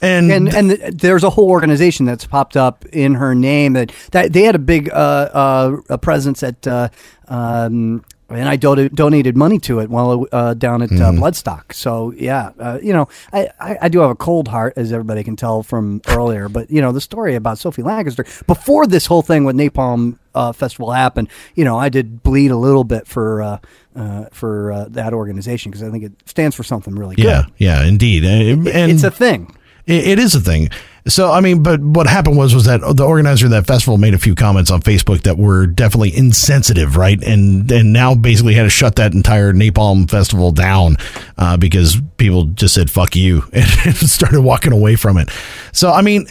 And- 0.00 0.30
and 0.32 0.48
and 0.54 0.70
th- 0.70 0.94
there's 0.94 1.24
a 1.24 1.30
whole 1.30 1.48
organization 1.50 2.06
that's 2.06 2.24
popped 2.26 2.56
up 2.56 2.84
in 2.86 3.14
her 3.14 3.34
name 3.34 3.72
that 3.74 3.92
that 4.12 4.32
they 4.32 4.42
had 4.44 4.54
a 4.54 4.58
big 4.60 4.88
uh, 4.90 4.94
uh, 4.94 5.76
a 5.90 5.98
presence 5.98 6.42
at. 6.42 6.66
Uh, 6.66 6.88
um, 7.28 8.04
and 8.28 8.48
I 8.48 8.56
do- 8.56 8.88
donated 8.88 9.36
money 9.36 9.58
to 9.60 9.80
it 9.80 9.88
while 9.90 10.26
uh, 10.32 10.54
down 10.54 10.82
at 10.82 10.90
uh, 10.92 10.94
Mm-hmm. 10.94 11.22
Bloodstock. 11.22 11.72
So 11.72 12.12
yeah, 12.16 12.50
uh, 12.58 12.78
you 12.82 12.92
know, 12.92 13.08
I, 13.32 13.48
I, 13.60 13.78
I 13.82 13.88
do 13.88 14.00
have 14.00 14.10
a 14.10 14.14
cold 14.14 14.48
heart, 14.48 14.74
as 14.76 14.92
everybody 14.92 15.24
can 15.24 15.36
tell 15.36 15.62
from 15.62 16.02
earlier. 16.08 16.48
But 16.48 16.70
you 16.70 16.80
know, 16.82 16.92
the 16.92 17.00
story 17.00 17.34
about 17.34 17.58
Sophie 17.58 17.82
Lancaster 17.82 18.24
before 18.46 18.86
this 18.86 19.06
whole 19.06 19.22
thing 19.22 19.44
with 19.44 19.56
Napalm 19.56 20.18
uh, 20.34 20.52
Festival 20.52 20.92
happened, 20.92 21.28
you 21.54 21.64
know, 21.64 21.78
I 21.78 21.88
did 21.88 22.22
bleed 22.22 22.50
a 22.50 22.56
little 22.56 22.84
bit 22.84 23.06
for 23.06 23.42
uh, 23.42 23.58
uh, 23.96 24.26
for 24.32 24.72
uh, 24.72 24.86
that 24.90 25.12
organization 25.14 25.70
because 25.70 25.82
I 25.82 25.90
think 25.90 26.04
it 26.04 26.12
stands 26.26 26.54
for 26.54 26.62
something 26.62 26.94
really 26.94 27.16
good. 27.16 27.24
Yeah, 27.24 27.44
yeah, 27.56 27.84
indeed. 27.84 28.24
And, 28.24 28.68
and 28.68 28.92
it's 28.92 29.04
a 29.04 29.10
thing. 29.10 29.54
It, 29.86 30.06
it 30.06 30.18
is 30.18 30.34
a 30.34 30.40
thing. 30.40 30.68
So 31.08 31.32
I 31.32 31.40
mean, 31.40 31.62
but 31.62 31.80
what 31.80 32.06
happened 32.06 32.36
was 32.36 32.54
was 32.54 32.66
that 32.66 32.80
the 32.96 33.04
organizer 33.04 33.46
of 33.46 33.52
that 33.52 33.66
festival 33.66 33.98
made 33.98 34.14
a 34.14 34.18
few 34.18 34.34
comments 34.34 34.70
on 34.70 34.82
Facebook 34.82 35.22
that 35.22 35.38
were 35.38 35.66
definitely 35.66 36.16
insensitive, 36.16 36.96
right? 36.96 37.22
And 37.22 37.70
and 37.72 37.92
now 37.92 38.14
basically 38.14 38.54
had 38.54 38.64
to 38.64 38.70
shut 38.70 38.96
that 38.96 39.14
entire 39.14 39.52
Napalm 39.52 40.08
festival 40.08 40.52
down 40.52 40.96
uh, 41.38 41.56
because 41.56 41.96
people 42.18 42.44
just 42.44 42.74
said 42.74 42.90
"fuck 42.90 43.16
you" 43.16 43.44
and 43.52 43.66
started 43.96 44.42
walking 44.42 44.72
away 44.72 44.96
from 44.96 45.16
it. 45.16 45.30
So 45.72 45.90
I 45.90 46.02
mean. 46.02 46.26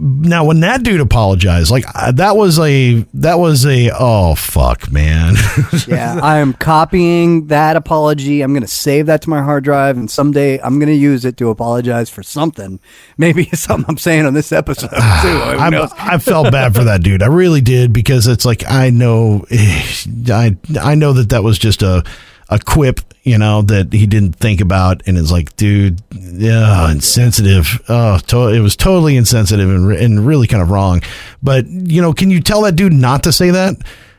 Now, 0.00 0.44
when 0.44 0.60
that 0.60 0.82
dude 0.82 1.00
apologized, 1.00 1.70
like 1.70 1.84
uh, 1.94 2.12
that 2.12 2.36
was 2.36 2.58
a 2.58 3.04
that 3.14 3.38
was 3.38 3.66
a 3.66 3.90
oh 3.98 4.34
fuck 4.34 4.90
man, 4.92 5.34
yeah, 5.88 6.20
I 6.22 6.38
am 6.38 6.52
copying 6.52 7.48
that 7.48 7.76
apology. 7.76 8.42
I'm 8.42 8.52
going 8.52 8.62
to 8.62 8.68
save 8.68 9.06
that 9.06 9.22
to 9.22 9.30
my 9.30 9.42
hard 9.42 9.64
drive, 9.64 9.96
and 9.96 10.10
someday 10.10 10.60
I'm 10.60 10.78
going 10.78 10.88
to 10.88 10.94
use 10.94 11.24
it 11.24 11.36
to 11.38 11.50
apologize 11.50 12.10
for 12.10 12.22
something. 12.22 12.80
Maybe 13.16 13.44
something 13.54 13.86
I'm 13.88 13.98
saying 13.98 14.26
on 14.26 14.34
this 14.34 14.52
episode 14.52 14.90
too. 14.90 14.96
I? 14.96 15.88
I 15.98 16.18
felt 16.18 16.52
bad 16.52 16.74
for 16.74 16.84
that 16.84 17.02
dude. 17.02 17.22
I 17.22 17.26
really 17.26 17.60
did 17.60 17.92
because 17.92 18.26
it's 18.26 18.44
like 18.44 18.64
I 18.70 18.90
know, 18.90 19.44
I 19.50 20.56
I 20.80 20.94
know 20.94 21.12
that 21.14 21.30
that 21.30 21.42
was 21.42 21.58
just 21.58 21.82
a 21.82 22.04
a 22.50 22.58
quip, 22.58 23.00
you 23.22 23.36
know, 23.36 23.62
that 23.62 23.92
he 23.92 24.06
didn't 24.06 24.34
think 24.34 24.60
about, 24.60 25.02
and 25.06 25.18
it's 25.18 25.30
like, 25.30 25.54
dude, 25.56 26.00
yeah, 26.12 26.90
insensitive. 26.90 27.80
Oh, 27.88 28.18
to, 28.28 28.48
it 28.48 28.60
was 28.60 28.74
totally 28.76 29.16
insensitive 29.16 29.68
and 29.68 29.86
re- 29.86 30.02
and 30.02 30.26
really 30.26 30.46
kind 30.46 30.62
of 30.62 30.70
wrong. 30.70 31.02
But 31.42 31.66
you 31.66 32.00
know, 32.00 32.12
can 32.12 32.30
you 32.30 32.40
tell 32.40 32.62
that 32.62 32.76
dude 32.76 32.92
not 32.92 33.24
to 33.24 33.32
say 33.32 33.50
that? 33.50 33.76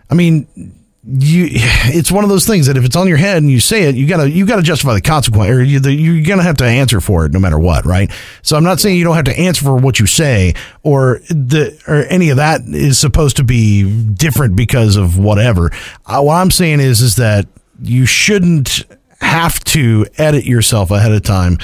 I 0.09 0.13
mean. 0.13 0.75
You, 1.11 1.47
it's 1.49 2.11
one 2.11 2.25
of 2.25 2.29
those 2.29 2.45
things 2.45 2.67
that 2.67 2.75
if 2.75 2.83
it's 2.83 2.95
on 2.97 3.07
your 3.07 3.17
head 3.17 3.37
and 3.37 3.49
you 3.49 3.61
say 3.61 3.83
it, 3.83 3.95
you 3.95 4.05
gotta 4.05 4.29
you 4.29 4.45
gotta 4.45 4.61
justify 4.61 4.93
the 4.93 5.01
consequence, 5.01 5.49
or 5.49 5.63
you, 5.63 5.79
the, 5.79 5.91
you're 5.93 6.23
gonna 6.23 6.43
have 6.43 6.57
to 6.57 6.65
answer 6.65 6.99
for 6.99 7.25
it 7.25 7.31
no 7.31 7.39
matter 7.39 7.57
what, 7.57 7.85
right? 7.85 8.11
So 8.43 8.57
I'm 8.57 8.65
not 8.65 8.79
saying 8.81 8.97
you 8.97 9.05
don't 9.05 9.15
have 9.15 9.25
to 9.25 9.39
answer 9.39 9.63
for 9.63 9.75
what 9.75 9.99
you 9.99 10.05
say, 10.05 10.53
or 10.83 11.21
the 11.29 11.81
or 11.87 12.03
any 12.09 12.29
of 12.29 12.37
that 12.37 12.61
is 12.67 12.99
supposed 12.99 13.37
to 13.37 13.43
be 13.43 13.89
different 14.11 14.57
because 14.57 14.97
of 14.97 15.17
whatever. 15.17 15.71
Uh, 16.05 16.21
what 16.21 16.35
I'm 16.35 16.51
saying 16.51 16.81
is 16.81 17.01
is 17.01 17.15
that 17.15 17.47
you 17.81 18.05
shouldn't 18.05 18.83
have 19.21 19.63
to 19.65 20.05
edit 20.17 20.45
yourself 20.45 20.91
ahead 20.91 21.11
of 21.11 21.21
time 21.23 21.57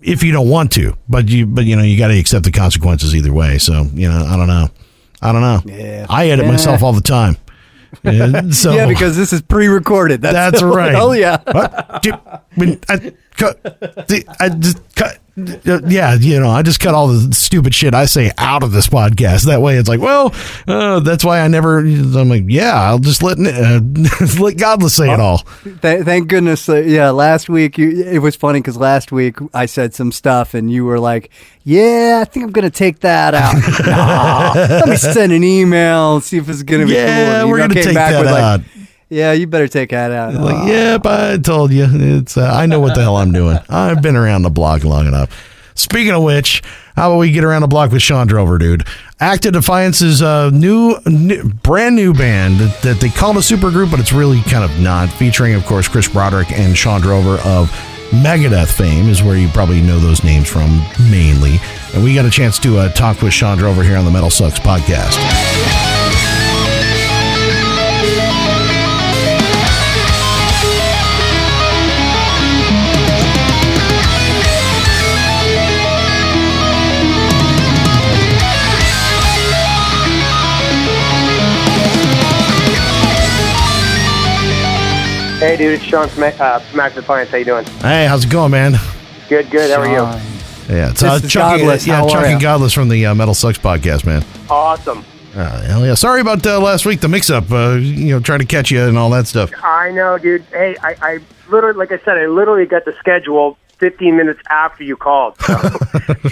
if 0.00 0.22
you 0.22 0.30
don't 0.32 0.48
want 0.48 0.70
to, 0.72 0.96
but 1.08 1.28
you 1.28 1.46
but 1.46 1.64
you 1.64 1.74
know 1.76 1.82
you 1.82 1.98
got 1.98 2.08
to 2.08 2.18
accept 2.18 2.44
the 2.44 2.52
consequences 2.52 3.14
either 3.14 3.32
way. 3.32 3.58
So 3.58 3.82
you 3.92 4.08
know 4.08 4.24
I 4.24 4.36
don't 4.36 4.46
know, 4.48 4.68
I 5.22 5.32
don't 5.32 5.40
know. 5.40 5.60
Yeah. 5.64 6.06
I 6.08 6.28
edit 6.30 6.44
Yeah. 6.44 6.50
myself 6.52 6.82
all 6.82 6.92
the 6.92 7.00
time. 7.00 7.36
Yeah, 8.02 8.50
so 8.50 8.72
yeah, 8.74 8.86
because 8.86 9.16
this 9.16 9.32
is 9.32 9.42
pre-recorded. 9.42 10.20
That's, 10.22 10.34
that's 10.34 10.62
oh, 10.62 10.68
right. 10.74 10.94
Oh 10.94 11.12
yeah. 11.12 11.38
What? 11.50 12.02
Do- 12.02 12.12
when 12.54 12.78
I 12.88 13.12
I 14.40 14.48
just 14.50 14.78
cut. 14.94 15.18
Yeah, 15.36 16.14
you 16.14 16.40
know, 16.40 16.48
I 16.48 16.62
just 16.62 16.80
cut 16.80 16.94
all 16.94 17.08
the 17.08 17.34
stupid 17.34 17.74
shit 17.74 17.92
I 17.92 18.06
say 18.06 18.32
out 18.38 18.62
of 18.62 18.72
this 18.72 18.86
podcast. 18.86 19.44
That 19.44 19.60
way, 19.60 19.76
it's 19.76 19.88
like, 19.88 20.00
well, 20.00 20.34
uh, 20.66 21.00
that's 21.00 21.26
why 21.26 21.40
I 21.40 21.48
never. 21.48 21.80
I'm 21.80 22.30
like, 22.30 22.44
yeah, 22.46 22.72
I'll 22.72 22.98
just 22.98 23.22
let 23.22 23.38
uh, 23.38 23.80
let 24.42 24.56
Godless 24.56 24.94
say 24.94 25.12
it 25.12 25.20
all. 25.20 25.38
Th- 25.82 26.04
thank 26.04 26.28
goodness. 26.28 26.66
Uh, 26.70 26.76
yeah, 26.76 27.10
last 27.10 27.50
week 27.50 27.76
you, 27.76 28.02
it 28.02 28.20
was 28.20 28.34
funny 28.34 28.60
because 28.60 28.78
last 28.78 29.12
week 29.12 29.36
I 29.52 29.66
said 29.66 29.94
some 29.94 30.10
stuff 30.10 30.54
and 30.54 30.70
you 30.70 30.86
were 30.86 30.98
like, 30.98 31.30
"Yeah, 31.64 32.20
I 32.22 32.24
think 32.24 32.46
I'm 32.46 32.52
gonna 32.52 32.70
take 32.70 33.00
that 33.00 33.34
out." 33.34 33.56
nah, 33.86 34.52
let 34.54 34.88
me 34.88 34.96
send 34.96 35.32
an 35.32 35.44
email 35.44 36.14
and 36.14 36.24
see 36.24 36.38
if 36.38 36.48
it's 36.48 36.62
gonna 36.62 36.86
be 36.86 36.92
cool. 36.92 37.00
Yeah, 37.02 37.42
you 37.42 37.50
we're 37.50 37.58
gonna 37.58 37.74
take 37.74 37.92
that 37.92 38.18
with 38.18 38.30
like, 38.30 38.42
out. 38.42 38.60
Yeah, 39.08 39.32
you 39.32 39.46
better 39.46 39.68
take 39.68 39.90
that 39.90 40.10
out. 40.10 40.34
Like, 40.34 40.68
yep, 40.68 41.06
I 41.06 41.38
told 41.38 41.72
you. 41.72 41.86
It's 41.88 42.36
uh, 42.36 42.50
I 42.52 42.66
know 42.66 42.80
what 42.80 42.94
the 42.94 43.02
hell 43.02 43.16
I'm 43.16 43.32
doing. 43.32 43.58
I've 43.68 44.02
been 44.02 44.16
around 44.16 44.42
the 44.42 44.50
block 44.50 44.82
long 44.84 45.06
enough. 45.06 45.30
Speaking 45.76 46.12
of 46.12 46.22
which, 46.22 46.62
how 46.96 47.10
about 47.10 47.18
we 47.18 47.30
get 47.30 47.44
around 47.44 47.60
the 47.60 47.68
block 47.68 47.92
with 47.92 48.00
Shawn 48.02 48.26
Drover, 48.26 48.56
dude? 48.58 48.86
Act 49.20 49.44
of 49.44 49.52
Defiance's 49.52 50.22
uh, 50.22 50.50
new, 50.50 50.96
new, 51.04 51.44
brand 51.44 51.94
new 51.94 52.14
band 52.14 52.58
that, 52.82 52.98
they 53.00 53.10
call 53.10 53.36
a 53.36 53.42
super 53.42 53.70
group, 53.70 53.90
but 53.90 54.00
it's 54.00 54.12
really 54.12 54.40
kind 54.42 54.64
of 54.64 54.80
not. 54.80 55.10
Featuring, 55.10 55.54
of 55.54 55.64
course, 55.66 55.86
Chris 55.86 56.08
Broderick 56.08 56.50
and 56.50 56.76
Shawn 56.76 57.02
Drover 57.02 57.34
of 57.44 57.70
Megadeth 58.10 58.72
fame 58.72 59.08
is 59.08 59.22
where 59.22 59.36
you 59.36 59.48
probably 59.48 59.82
know 59.82 59.98
those 59.98 60.24
names 60.24 60.48
from 60.48 60.82
mainly. 61.10 61.58
And 61.92 62.02
we 62.02 62.14
got 62.14 62.24
a 62.24 62.30
chance 62.30 62.58
to 62.60 62.78
uh, 62.78 62.88
talk 62.92 63.20
with 63.20 63.34
Shawn 63.34 63.58
Drover 63.58 63.82
here 63.82 63.98
on 63.98 64.06
the 64.06 64.10
Metal 64.10 64.30
Sucks 64.30 64.58
podcast. 64.58 65.84
Hey, 85.46 85.56
dude, 85.56 85.74
it's 85.74 85.84
Shawn 85.84 86.08
from 86.08 86.24
uh, 86.24 86.58
from 86.58 86.80
Act 86.80 86.96
Defiance. 86.96 87.30
How 87.30 87.36
you 87.36 87.44
doing? 87.44 87.64
Hey, 87.78 88.06
how's 88.08 88.24
it 88.24 88.30
going, 88.32 88.50
man? 88.50 88.72
Good, 89.28 89.48
good. 89.48 89.70
How 89.70 89.80
are 89.80 89.86
you? 89.86 90.02
Yeah, 90.74 90.90
it's 90.90 91.02
This 91.02 91.04
uh, 91.04 91.20
is 91.22 91.30
Chuck, 91.30 91.60
Godless. 91.60 91.86
yeah, 91.86 91.98
How 91.98 92.08
Chuck 92.08 92.22
are 92.22 92.24
and 92.24 92.42
ya? 92.42 92.48
Godless 92.50 92.72
from 92.72 92.88
the 92.88 93.06
uh, 93.06 93.14
Metal 93.14 93.32
Sucks 93.32 93.56
podcast, 93.56 94.04
man. 94.04 94.24
Awesome. 94.50 95.04
Uh, 95.36 95.62
hell 95.62 95.86
yeah! 95.86 95.94
Sorry 95.94 96.20
about 96.20 96.44
uh, 96.44 96.58
last 96.58 96.84
week, 96.84 97.00
the 97.00 97.06
mix-up. 97.06 97.48
Uh, 97.52 97.74
you 97.74 98.06
know, 98.06 98.18
trying 98.18 98.40
to 98.40 98.44
catch 98.44 98.72
you 98.72 98.88
and 98.88 98.98
all 98.98 99.08
that 99.10 99.28
stuff. 99.28 99.52
I 99.62 99.92
know, 99.92 100.18
dude. 100.18 100.42
Hey, 100.50 100.74
I, 100.82 100.96
I 101.00 101.18
literally, 101.48 101.78
like 101.78 101.92
I 101.92 101.98
said, 101.98 102.18
I 102.18 102.26
literally 102.26 102.66
got 102.66 102.84
the 102.84 102.94
schedule 102.98 103.56
15 103.78 104.16
minutes 104.16 104.40
after 104.50 104.82
you 104.82 104.96
called. 104.96 105.40
So 105.42 105.54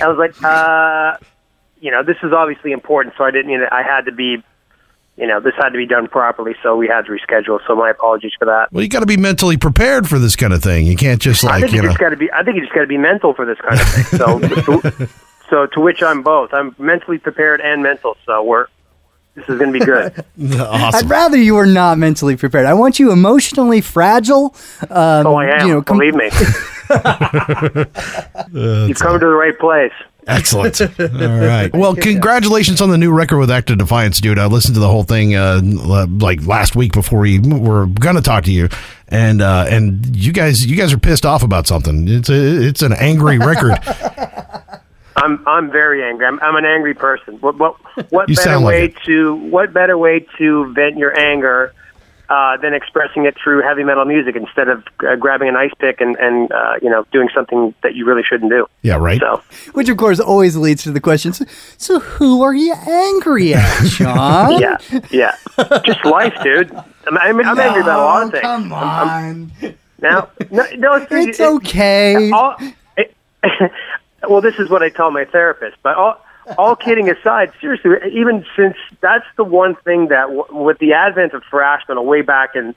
I 0.02 0.08
was 0.08 0.18
like, 0.18 0.34
uh, 0.42 1.18
you 1.80 1.92
know, 1.92 2.02
this 2.02 2.16
is 2.24 2.32
obviously 2.32 2.72
important, 2.72 3.14
so 3.16 3.22
I 3.22 3.30
didn't. 3.30 3.52
You 3.52 3.58
know, 3.60 3.68
I 3.70 3.84
had 3.84 4.06
to 4.06 4.12
be. 4.12 4.42
You 5.16 5.28
know, 5.28 5.38
this 5.38 5.54
had 5.56 5.68
to 5.68 5.76
be 5.76 5.86
done 5.86 6.08
properly, 6.08 6.56
so 6.60 6.76
we 6.76 6.88
had 6.88 7.06
to 7.06 7.12
reschedule. 7.12 7.60
So 7.68 7.76
my 7.76 7.90
apologies 7.90 8.32
for 8.36 8.46
that. 8.46 8.72
Well, 8.72 8.82
you 8.82 8.88
got 8.88 9.00
to 9.00 9.06
be 9.06 9.16
mentally 9.16 9.56
prepared 9.56 10.08
for 10.08 10.18
this 10.18 10.34
kind 10.34 10.52
of 10.52 10.60
thing. 10.62 10.86
You 10.86 10.96
can't 10.96 11.22
just 11.22 11.44
like 11.44 11.52
I 11.52 11.54
like 11.56 11.62
think 11.62 11.72
you 11.72 11.76
you 11.76 11.82
know. 11.82 11.88
just 11.90 12.00
got 12.00 12.08
to 12.08 12.16
be. 12.16 12.32
I 12.32 12.42
think 12.42 12.56
you 12.56 12.62
just 12.62 12.74
got 12.74 12.80
to 12.80 12.88
be 12.88 12.98
mental 12.98 13.32
for 13.32 13.46
this 13.46 13.58
kind 13.60 13.80
of 13.80 13.88
thing. 13.88 14.04
So, 14.18 14.38
to, 14.90 15.08
so 15.48 15.66
to 15.66 15.80
which 15.80 16.02
I'm 16.02 16.22
both. 16.24 16.52
I'm 16.52 16.74
mentally 16.78 17.18
prepared 17.18 17.60
and 17.60 17.82
mental. 17.82 18.16
So 18.26 18.42
we're. 18.42 18.66
This 19.36 19.48
is 19.48 19.58
going 19.58 19.72
to 19.72 19.78
be 19.80 19.84
good. 19.84 20.24
I'd 20.60 21.10
rather 21.10 21.36
you 21.36 21.54
were 21.54 21.66
not 21.66 21.98
mentally 21.98 22.36
prepared. 22.36 22.66
I 22.66 22.74
want 22.74 23.00
you 23.00 23.10
emotionally 23.10 23.80
fragile. 23.80 24.54
Um, 24.82 25.26
oh, 25.26 25.34
I 25.34 25.60
am. 25.60 25.66
You 25.66 25.74
know, 25.74 25.82
com- 25.82 25.98
believe 25.98 26.14
me. 26.14 26.24
You've 28.88 28.98
come 28.98 29.18
to 29.18 29.26
the 29.26 29.36
right 29.36 29.58
place. 29.58 29.92
Excellent. 30.26 30.80
All 31.00 31.08
right. 31.08 31.70
Well, 31.74 31.94
congratulations 31.94 32.80
on 32.80 32.90
the 32.90 32.98
new 32.98 33.12
record 33.12 33.38
with 33.38 33.50
Act 33.50 33.70
of 33.70 33.78
Defiance, 33.78 34.20
dude. 34.20 34.38
I 34.38 34.46
listened 34.46 34.74
to 34.74 34.80
the 34.80 34.88
whole 34.88 35.02
thing 35.02 35.34
uh, 35.34 35.60
like 35.62 36.46
last 36.46 36.74
week 36.76 36.92
before 36.92 37.20
we 37.20 37.38
were 37.38 37.86
gonna 37.86 38.22
talk 38.22 38.44
to 38.44 38.52
you, 38.52 38.68
and 39.08 39.42
uh, 39.42 39.66
and 39.68 40.16
you 40.16 40.32
guys 40.32 40.64
you 40.64 40.76
guys 40.76 40.92
are 40.92 40.98
pissed 40.98 41.26
off 41.26 41.42
about 41.42 41.66
something. 41.66 42.08
It's 42.08 42.28
a 42.30 42.34
it's 42.68 42.82
an 42.82 42.92
angry 42.94 43.38
record. 43.38 43.78
I'm 45.16 45.46
I'm 45.46 45.70
very 45.70 46.02
angry. 46.02 46.26
I'm, 46.26 46.40
I'm 46.40 46.56
an 46.56 46.64
angry 46.64 46.94
person. 46.94 47.38
What 47.40 47.56
what 47.58 47.76
what 48.10 48.28
You 48.28 48.34
better 48.36 48.48
sound 48.50 48.64
like 48.64 48.72
way 48.72 48.84
it. 48.86 48.96
to 49.06 49.34
what 49.36 49.72
better 49.72 49.96
way 49.96 50.26
to 50.38 50.72
vent 50.72 50.96
your 50.96 51.18
anger 51.18 51.72
uh, 52.28 52.56
than 52.56 52.72
expressing 52.74 53.26
it 53.26 53.36
through 53.42 53.62
heavy 53.62 53.84
metal 53.84 54.04
music 54.04 54.34
instead 54.36 54.68
of 54.68 54.82
uh, 55.06 55.16
grabbing 55.16 55.48
an 55.48 55.56
ice 55.56 55.72
pick 55.78 56.00
and 56.00 56.16
and 56.16 56.50
uh, 56.52 56.74
you 56.82 56.88
know 56.90 57.04
doing 57.12 57.28
something 57.34 57.74
that 57.82 57.94
you 57.94 58.04
really 58.06 58.22
shouldn't 58.22 58.50
do. 58.50 58.66
Yeah, 58.82 58.96
right. 58.96 59.20
So 59.20 59.42
which 59.72 59.88
of 59.88 59.96
course 59.96 60.20
always 60.20 60.56
leads 60.56 60.82
to 60.84 60.90
the 60.92 61.00
question. 61.00 61.32
So, 61.32 61.44
so 61.76 62.00
who 62.00 62.42
are 62.42 62.54
you 62.54 62.74
angry 62.74 63.54
at, 63.54 63.84
Shawn? 63.86 64.60
yeah, 64.60 64.78
yeah, 65.10 65.36
just 65.84 66.04
life, 66.04 66.34
dude. 66.42 66.72
I'm, 67.06 67.18
I'm, 67.18 67.40
I'm 67.40 67.58
angry 67.60 67.82
about 67.82 68.00
a 68.00 68.04
lot 68.04 68.22
of 68.24 68.30
things. 68.30 68.42
Come 68.42 68.72
I'm- 68.72 68.72
on, 68.72 69.08
I'm- 69.62 69.78
now, 70.00 70.28
no, 70.50 70.66
no, 70.76 70.94
it's, 70.96 71.06
it's 71.12 71.40
it- 71.40 71.44
okay. 71.46 72.30
all, 72.30 72.56
it, 72.96 73.14
well, 74.28 74.40
this 74.42 74.54
is 74.58 74.68
what 74.68 74.82
I 74.82 74.88
tell 74.90 75.10
my 75.10 75.24
therapist. 75.24 75.76
But 75.82 75.96
all, 75.96 76.22
all 76.58 76.76
kidding 76.76 77.10
aside, 77.10 77.52
seriously, 77.60 77.90
even 78.12 78.44
since 78.56 78.76
that's 79.00 79.26
the 79.36 79.44
one 79.44 79.74
thing 79.76 80.08
that, 80.08 80.28
w- 80.28 80.46
with 80.50 80.78
the 80.78 80.92
advent 80.92 81.32
of 81.32 81.42
thrash 81.48 81.82
metal 81.88 82.04
way 82.04 82.22
back 82.22 82.54
in, 82.54 82.74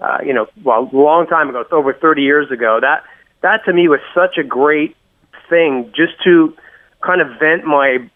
uh, 0.00 0.18
you 0.24 0.32
know, 0.32 0.46
well, 0.62 0.88
a 0.92 0.96
long 0.96 1.26
time 1.26 1.48
ago, 1.48 1.64
over 1.72 1.92
30 1.92 2.22
years 2.22 2.50
ago. 2.50 2.78
That 2.80 3.04
that 3.40 3.64
to 3.64 3.72
me 3.72 3.88
was 3.88 4.00
such 4.14 4.38
a 4.38 4.44
great 4.44 4.96
thing, 5.48 5.92
just 5.94 6.22
to 6.24 6.56
kind 7.00 7.20
of 7.20 7.38
vent 7.38 7.64
my, 7.64 8.08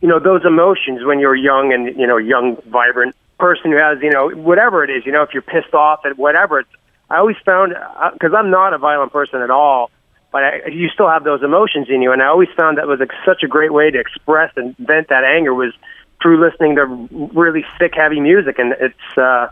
you 0.00 0.08
know, 0.08 0.18
those 0.18 0.44
emotions 0.44 1.04
when 1.04 1.20
you're 1.20 1.36
young 1.36 1.72
and 1.72 1.98
you 1.98 2.06
know, 2.06 2.16
young, 2.16 2.56
vibrant 2.66 3.14
person 3.38 3.70
who 3.70 3.76
has, 3.76 3.98
you 4.02 4.10
know, 4.10 4.30
whatever 4.30 4.84
it 4.84 4.90
is. 4.90 5.06
You 5.06 5.12
know, 5.12 5.22
if 5.22 5.32
you're 5.32 5.42
pissed 5.42 5.74
off 5.74 6.04
at 6.04 6.18
whatever, 6.18 6.60
it's, 6.60 6.70
I 7.10 7.18
always 7.18 7.36
found 7.44 7.74
because 8.12 8.32
I'm 8.34 8.50
not 8.50 8.72
a 8.72 8.78
violent 8.78 9.12
person 9.12 9.40
at 9.42 9.50
all 9.50 9.90
but 10.34 10.42
I, 10.42 10.66
you 10.66 10.88
still 10.88 11.08
have 11.08 11.22
those 11.22 11.44
emotions 11.44 11.86
in 11.88 12.02
you. 12.02 12.10
And 12.10 12.20
I 12.20 12.26
always 12.26 12.48
found 12.56 12.78
that 12.78 12.88
was 12.88 13.00
a, 13.00 13.06
such 13.24 13.44
a 13.44 13.46
great 13.46 13.72
way 13.72 13.92
to 13.92 14.00
express 14.00 14.52
and 14.56 14.76
vent 14.78 15.10
that 15.10 15.22
anger 15.22 15.54
was 15.54 15.72
through 16.20 16.44
listening 16.44 16.74
to 16.74 16.84
really 17.32 17.64
sick, 17.78 17.94
heavy 17.94 18.18
music. 18.18 18.58
And 18.58 18.72
it's, 18.80 19.16
uh, 19.16 19.50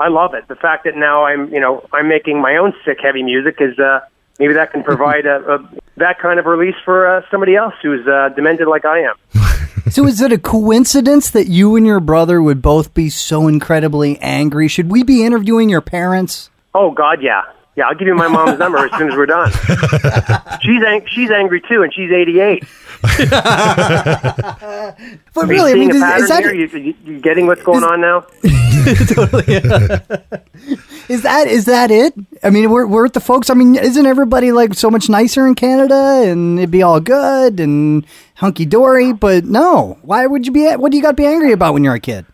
I 0.00 0.08
love 0.08 0.34
it. 0.34 0.48
The 0.48 0.56
fact 0.56 0.82
that 0.82 0.96
now 0.96 1.26
I'm, 1.26 1.54
you 1.54 1.60
know, 1.60 1.88
I'm 1.92 2.08
making 2.08 2.40
my 2.40 2.56
own 2.56 2.74
sick, 2.84 2.98
heavy 3.00 3.22
music 3.22 3.58
is, 3.60 3.78
uh, 3.78 4.00
maybe 4.40 4.54
that 4.54 4.72
can 4.72 4.82
provide 4.92 5.26
a, 5.26 5.54
a 5.54 5.70
that 5.98 6.18
kind 6.18 6.40
of 6.40 6.46
release 6.46 6.74
for 6.84 7.06
uh, 7.06 7.22
somebody 7.30 7.54
else 7.54 7.74
who's 7.80 8.04
uh, 8.08 8.30
demented 8.30 8.66
like 8.66 8.84
I 8.84 9.02
am. 9.02 9.14
So 9.88 10.04
is 10.04 10.20
it 10.20 10.32
a 10.32 10.38
coincidence 10.38 11.30
that 11.30 11.46
you 11.46 11.76
and 11.76 11.86
your 11.86 12.00
brother 12.00 12.42
would 12.42 12.60
both 12.60 12.92
be 12.92 13.08
so 13.08 13.46
incredibly 13.46 14.18
angry? 14.18 14.66
Should 14.66 14.90
we 14.90 15.04
be 15.04 15.24
interviewing 15.24 15.68
your 15.68 15.80
parents? 15.80 16.50
Oh 16.74 16.90
God, 16.90 17.22
yeah, 17.22 17.42
yeah. 17.76 17.86
I'll 17.86 17.94
give 17.94 18.08
you 18.08 18.14
my 18.14 18.28
mom's 18.28 18.58
number 18.58 18.78
as 18.78 18.90
soon 18.98 19.10
as 19.10 19.16
we're 19.16 19.26
done. 19.26 19.50
she's 20.62 20.82
ang- 20.82 21.06
she's 21.06 21.30
angry 21.30 21.60
too, 21.60 21.82
and 21.82 21.92
she's 21.94 22.10
88. 22.10 22.64
But 25.34 25.44
Are 25.44 25.52
you 25.52 25.52
really, 25.52 25.72
I 25.72 25.74
mean, 25.74 25.90
a 25.90 25.94
is, 25.96 26.00
pattern 26.02 26.22
is 26.22 26.28
that 26.30 26.42
here? 26.44 26.54
You, 26.54 26.66
you, 26.78 26.94
you 27.04 27.20
getting 27.20 27.46
what's 27.46 27.62
going 27.62 27.84
on 27.84 28.00
now? 28.00 28.24
is 31.08 31.22
that 31.22 31.46
is 31.46 31.66
that 31.66 31.90
it? 31.90 32.14
I 32.42 32.48
mean, 32.48 32.70
we're 32.70 32.86
we're 32.86 33.04
at 33.04 33.12
the 33.12 33.20
folks. 33.20 33.50
I 33.50 33.54
mean, 33.54 33.76
isn't 33.76 34.06
everybody 34.06 34.50
like 34.52 34.72
so 34.74 34.90
much 34.90 35.10
nicer 35.10 35.46
in 35.46 35.54
Canada, 35.54 36.22
and 36.24 36.58
it'd 36.58 36.70
be 36.70 36.82
all 36.82 37.00
good 37.00 37.60
and 37.60 38.06
hunky 38.36 38.64
dory? 38.64 39.12
But 39.12 39.44
no, 39.44 39.98
why 40.02 40.26
would 40.26 40.46
you 40.46 40.52
be? 40.52 40.66
What 40.72 40.90
do 40.90 40.96
you 40.96 41.02
got 41.02 41.10
to 41.10 41.16
be 41.16 41.26
angry 41.26 41.52
about 41.52 41.74
when 41.74 41.84
you're 41.84 41.94
a 41.94 42.00
kid? 42.00 42.24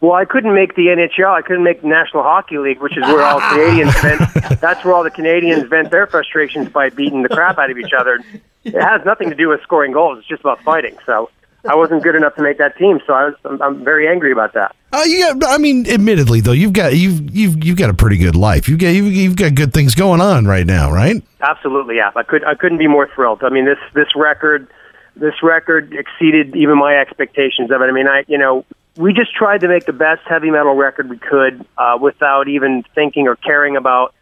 Well, 0.00 0.12
I 0.12 0.24
couldn't 0.24 0.54
make 0.54 0.76
the 0.76 0.86
NHL. 0.86 1.32
I 1.32 1.42
couldn't 1.42 1.64
make 1.64 1.82
the 1.82 1.88
National 1.88 2.22
Hockey 2.22 2.58
League, 2.58 2.80
which 2.80 2.96
is 2.96 3.02
where 3.02 3.22
all 3.22 3.40
Canadians 3.52 4.00
vent. 4.00 4.60
That's 4.60 4.84
where 4.84 4.94
all 4.94 5.02
the 5.02 5.10
Canadians 5.10 5.64
vent 5.64 5.90
their 5.90 6.06
frustrations 6.06 6.68
by 6.68 6.90
beating 6.90 7.22
the 7.22 7.28
crap 7.28 7.58
out 7.58 7.70
of 7.70 7.78
each 7.78 7.92
other. 7.92 8.20
It 8.64 8.80
has 8.80 9.04
nothing 9.04 9.28
to 9.30 9.34
do 9.34 9.48
with 9.48 9.60
scoring 9.62 9.92
goals. 9.92 10.18
It's 10.18 10.28
just 10.28 10.40
about 10.40 10.62
fighting. 10.62 10.96
So 11.04 11.30
I 11.68 11.74
wasn't 11.74 12.04
good 12.04 12.14
enough 12.14 12.36
to 12.36 12.42
make 12.42 12.58
that 12.58 12.76
team. 12.76 13.00
So 13.06 13.12
I 13.12 13.24
was, 13.26 13.34
I'm, 13.44 13.60
I'm 13.60 13.84
very 13.84 14.06
angry 14.08 14.30
about 14.30 14.54
that. 14.54 14.74
Uh, 14.92 15.02
you 15.04 15.34
got, 15.34 15.52
I 15.52 15.58
mean, 15.58 15.88
admittedly 15.88 16.40
though, 16.40 16.52
you've 16.52 16.72
got 16.72 16.96
you've 16.96 17.34
you've 17.34 17.64
you've 17.64 17.76
got 17.76 17.90
a 17.90 17.94
pretty 17.94 18.16
good 18.16 18.36
life. 18.36 18.68
You've 18.68 18.78
got 18.78 18.88
you've, 18.88 19.12
you've 19.12 19.36
got 19.36 19.54
good 19.54 19.74
things 19.74 19.94
going 19.94 20.20
on 20.20 20.46
right 20.46 20.64
now, 20.64 20.92
right? 20.92 21.22
Absolutely, 21.40 21.96
yeah. 21.96 22.10
I 22.14 22.22
could 22.22 22.44
I 22.44 22.54
couldn't 22.54 22.78
be 22.78 22.86
more 22.86 23.08
thrilled. 23.14 23.42
I 23.42 23.50
mean, 23.50 23.66
this 23.66 23.78
this 23.94 24.14
record 24.16 24.68
this 25.16 25.34
record 25.42 25.92
exceeded 25.92 26.56
even 26.56 26.78
my 26.78 26.96
expectations 26.96 27.70
of 27.70 27.82
it. 27.82 27.86
I 27.86 27.92
mean, 27.92 28.06
I 28.06 28.24
you 28.28 28.38
know 28.38 28.64
we 28.98 29.12
just 29.12 29.32
tried 29.32 29.60
to 29.60 29.68
make 29.68 29.86
the 29.86 29.92
best 29.92 30.22
heavy 30.26 30.50
metal 30.50 30.74
record 30.74 31.08
we 31.08 31.18
could 31.18 31.64
uh, 31.78 31.96
without 32.00 32.48
even 32.48 32.84
thinking 32.96 33.28
or 33.28 33.36
caring 33.36 33.76
about 33.76 34.12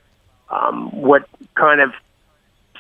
um, 0.51 0.91
what 0.91 1.27
kind 1.55 1.81
of 1.81 1.93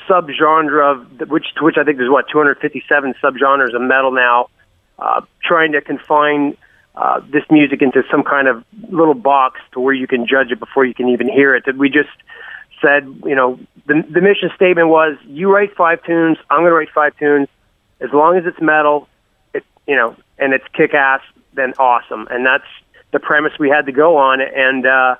subgenre 0.06 0.92
of 0.92 1.28
which 1.30 1.46
which 1.60 1.76
I 1.78 1.84
think 1.84 1.96
there's 1.96 2.10
what 2.10 2.28
257 2.28 3.14
subgenres 3.22 3.74
of 3.74 3.80
metal 3.80 4.12
now. 4.12 4.50
Uh, 4.98 5.22
trying 5.42 5.72
to 5.72 5.80
confine 5.80 6.56
uh, 6.94 7.20
this 7.30 7.42
music 7.50 7.82
into 7.82 8.02
some 8.10 8.22
kind 8.22 8.48
of 8.48 8.64
little 8.88 9.14
box 9.14 9.60
to 9.72 9.80
where 9.80 9.92
you 9.94 10.06
can 10.06 10.26
judge 10.26 10.50
it 10.50 10.58
before 10.58 10.84
you 10.84 10.94
can 10.94 11.08
even 11.08 11.28
hear 11.28 11.54
it. 11.54 11.64
That 11.64 11.76
we 11.76 11.88
just 11.88 12.08
said, 12.82 13.04
you 13.24 13.34
know, 13.34 13.58
the 13.86 14.04
the 14.08 14.20
mission 14.20 14.50
statement 14.54 14.88
was, 14.88 15.16
you 15.26 15.50
write 15.50 15.74
five 15.74 16.02
tunes, 16.04 16.36
I'm 16.50 16.60
going 16.60 16.70
to 16.70 16.76
write 16.76 16.90
five 16.94 17.16
tunes. 17.16 17.48
As 18.00 18.10
long 18.12 18.36
as 18.36 18.44
it's 18.44 18.60
metal, 18.60 19.08
it 19.54 19.64
you 19.86 19.96
know, 19.96 20.14
and 20.38 20.52
it's 20.52 20.64
kick 20.74 20.92
ass, 20.92 21.22
then 21.56 21.74
awesome. 21.78 22.28
And 22.30 22.46
that's 22.46 22.64
the 23.12 23.18
premise 23.18 23.52
we 23.58 23.68
had 23.68 23.86
to 23.86 23.92
go 23.92 24.16
on. 24.16 24.40
And 24.40 24.86
uh, 24.86 25.16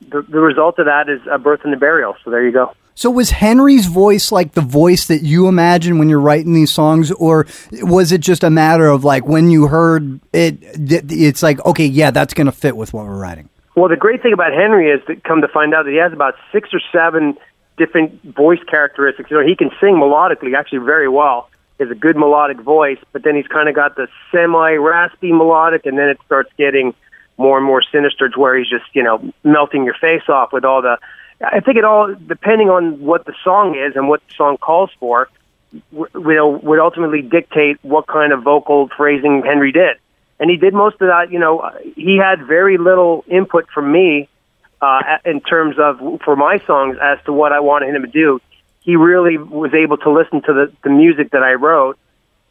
the 0.00 0.22
the 0.22 0.40
result 0.40 0.78
of 0.78 0.86
that 0.86 1.08
is 1.08 1.20
a 1.30 1.38
birth 1.38 1.60
and 1.64 1.72
a 1.72 1.76
burial. 1.76 2.16
So 2.24 2.30
there 2.30 2.44
you 2.44 2.52
go. 2.52 2.74
So 2.96 3.10
was 3.10 3.30
Henry's 3.30 3.86
voice 3.86 4.30
like 4.30 4.52
the 4.52 4.60
voice 4.60 5.08
that 5.08 5.22
you 5.22 5.48
imagine 5.48 5.98
when 5.98 6.08
you're 6.08 6.20
writing 6.20 6.54
these 6.54 6.70
songs, 6.70 7.10
or 7.10 7.46
was 7.72 8.12
it 8.12 8.20
just 8.20 8.44
a 8.44 8.50
matter 8.50 8.86
of 8.86 9.02
like 9.02 9.26
when 9.26 9.50
you 9.50 9.66
heard 9.66 10.20
it, 10.32 10.58
it's 10.62 11.42
like 11.42 11.64
okay, 11.66 11.86
yeah, 11.86 12.10
that's 12.10 12.34
going 12.34 12.46
to 12.46 12.52
fit 12.52 12.76
with 12.76 12.92
what 12.92 13.04
we're 13.04 13.18
writing. 13.18 13.48
Well, 13.76 13.88
the 13.88 13.96
great 13.96 14.22
thing 14.22 14.32
about 14.32 14.52
Henry 14.52 14.90
is 14.90 15.00
that 15.08 15.24
come 15.24 15.40
to 15.40 15.48
find 15.48 15.74
out 15.74 15.84
that 15.84 15.90
he 15.90 15.96
has 15.96 16.12
about 16.12 16.36
six 16.52 16.68
or 16.72 16.80
seven 16.92 17.36
different 17.76 18.22
voice 18.22 18.62
characteristics. 18.70 19.30
You 19.30 19.38
know, 19.40 19.46
he 19.46 19.56
can 19.56 19.70
sing 19.80 19.96
melodically 19.96 20.56
actually 20.56 20.78
very 20.78 21.08
well. 21.08 21.50
Has 21.80 21.90
a 21.90 21.94
good 21.94 22.16
melodic 22.16 22.60
voice, 22.60 22.98
but 23.12 23.24
then 23.24 23.34
he's 23.34 23.48
kind 23.48 23.68
of 23.68 23.74
got 23.74 23.96
the 23.96 24.06
semi 24.30 24.74
raspy 24.74 25.32
melodic, 25.32 25.86
and 25.86 25.98
then 25.98 26.08
it 26.08 26.18
starts 26.24 26.50
getting 26.56 26.94
more 27.36 27.56
and 27.56 27.66
more 27.66 27.82
sinister 27.82 28.28
to 28.28 28.38
where 28.38 28.56
he's 28.56 28.68
just 28.68 28.84
you 28.92 29.02
know 29.02 29.32
melting 29.42 29.84
your 29.84 29.94
face 29.94 30.28
off 30.28 30.52
with 30.52 30.64
all 30.64 30.82
the. 30.82 30.98
I 31.40 31.60
think 31.60 31.76
it 31.76 31.84
all 31.84 32.14
depending 32.14 32.70
on 32.70 33.00
what 33.00 33.26
the 33.26 33.34
song 33.42 33.74
is 33.74 33.96
and 33.96 34.08
what 34.08 34.22
the 34.28 34.34
song 34.34 34.56
calls 34.56 34.90
for, 35.00 35.28
will 35.92 36.52
would 36.52 36.78
ultimately 36.78 37.22
dictate 37.22 37.78
what 37.82 38.06
kind 38.06 38.32
of 38.32 38.44
vocal 38.44 38.88
phrasing 38.96 39.42
Henry 39.44 39.72
did 39.72 39.96
and 40.38 40.50
he 40.50 40.56
did 40.56 40.74
most 40.74 40.94
of 40.94 41.08
that. 41.08 41.30
You 41.30 41.38
know, 41.38 41.70
he 41.96 42.16
had 42.16 42.46
very 42.46 42.76
little 42.76 43.24
input 43.28 43.68
from 43.70 43.90
me 43.90 44.28
uh, 44.80 45.18
in 45.24 45.40
terms 45.40 45.76
of 45.78 46.20
for 46.22 46.36
my 46.36 46.58
songs 46.66 46.96
as 47.00 47.18
to 47.24 47.32
what 47.32 47.52
I 47.52 47.60
wanted 47.60 47.94
him 47.94 48.02
to 48.02 48.08
do. 48.08 48.40
He 48.84 48.96
really 48.96 49.38
was 49.38 49.74
able 49.74 49.96
to 49.98 50.10
listen 50.10 50.42
to 50.42 50.52
the, 50.52 50.72
the 50.84 50.90
music 50.90 51.30
that 51.32 51.42
I 51.42 51.54
wrote 51.54 51.98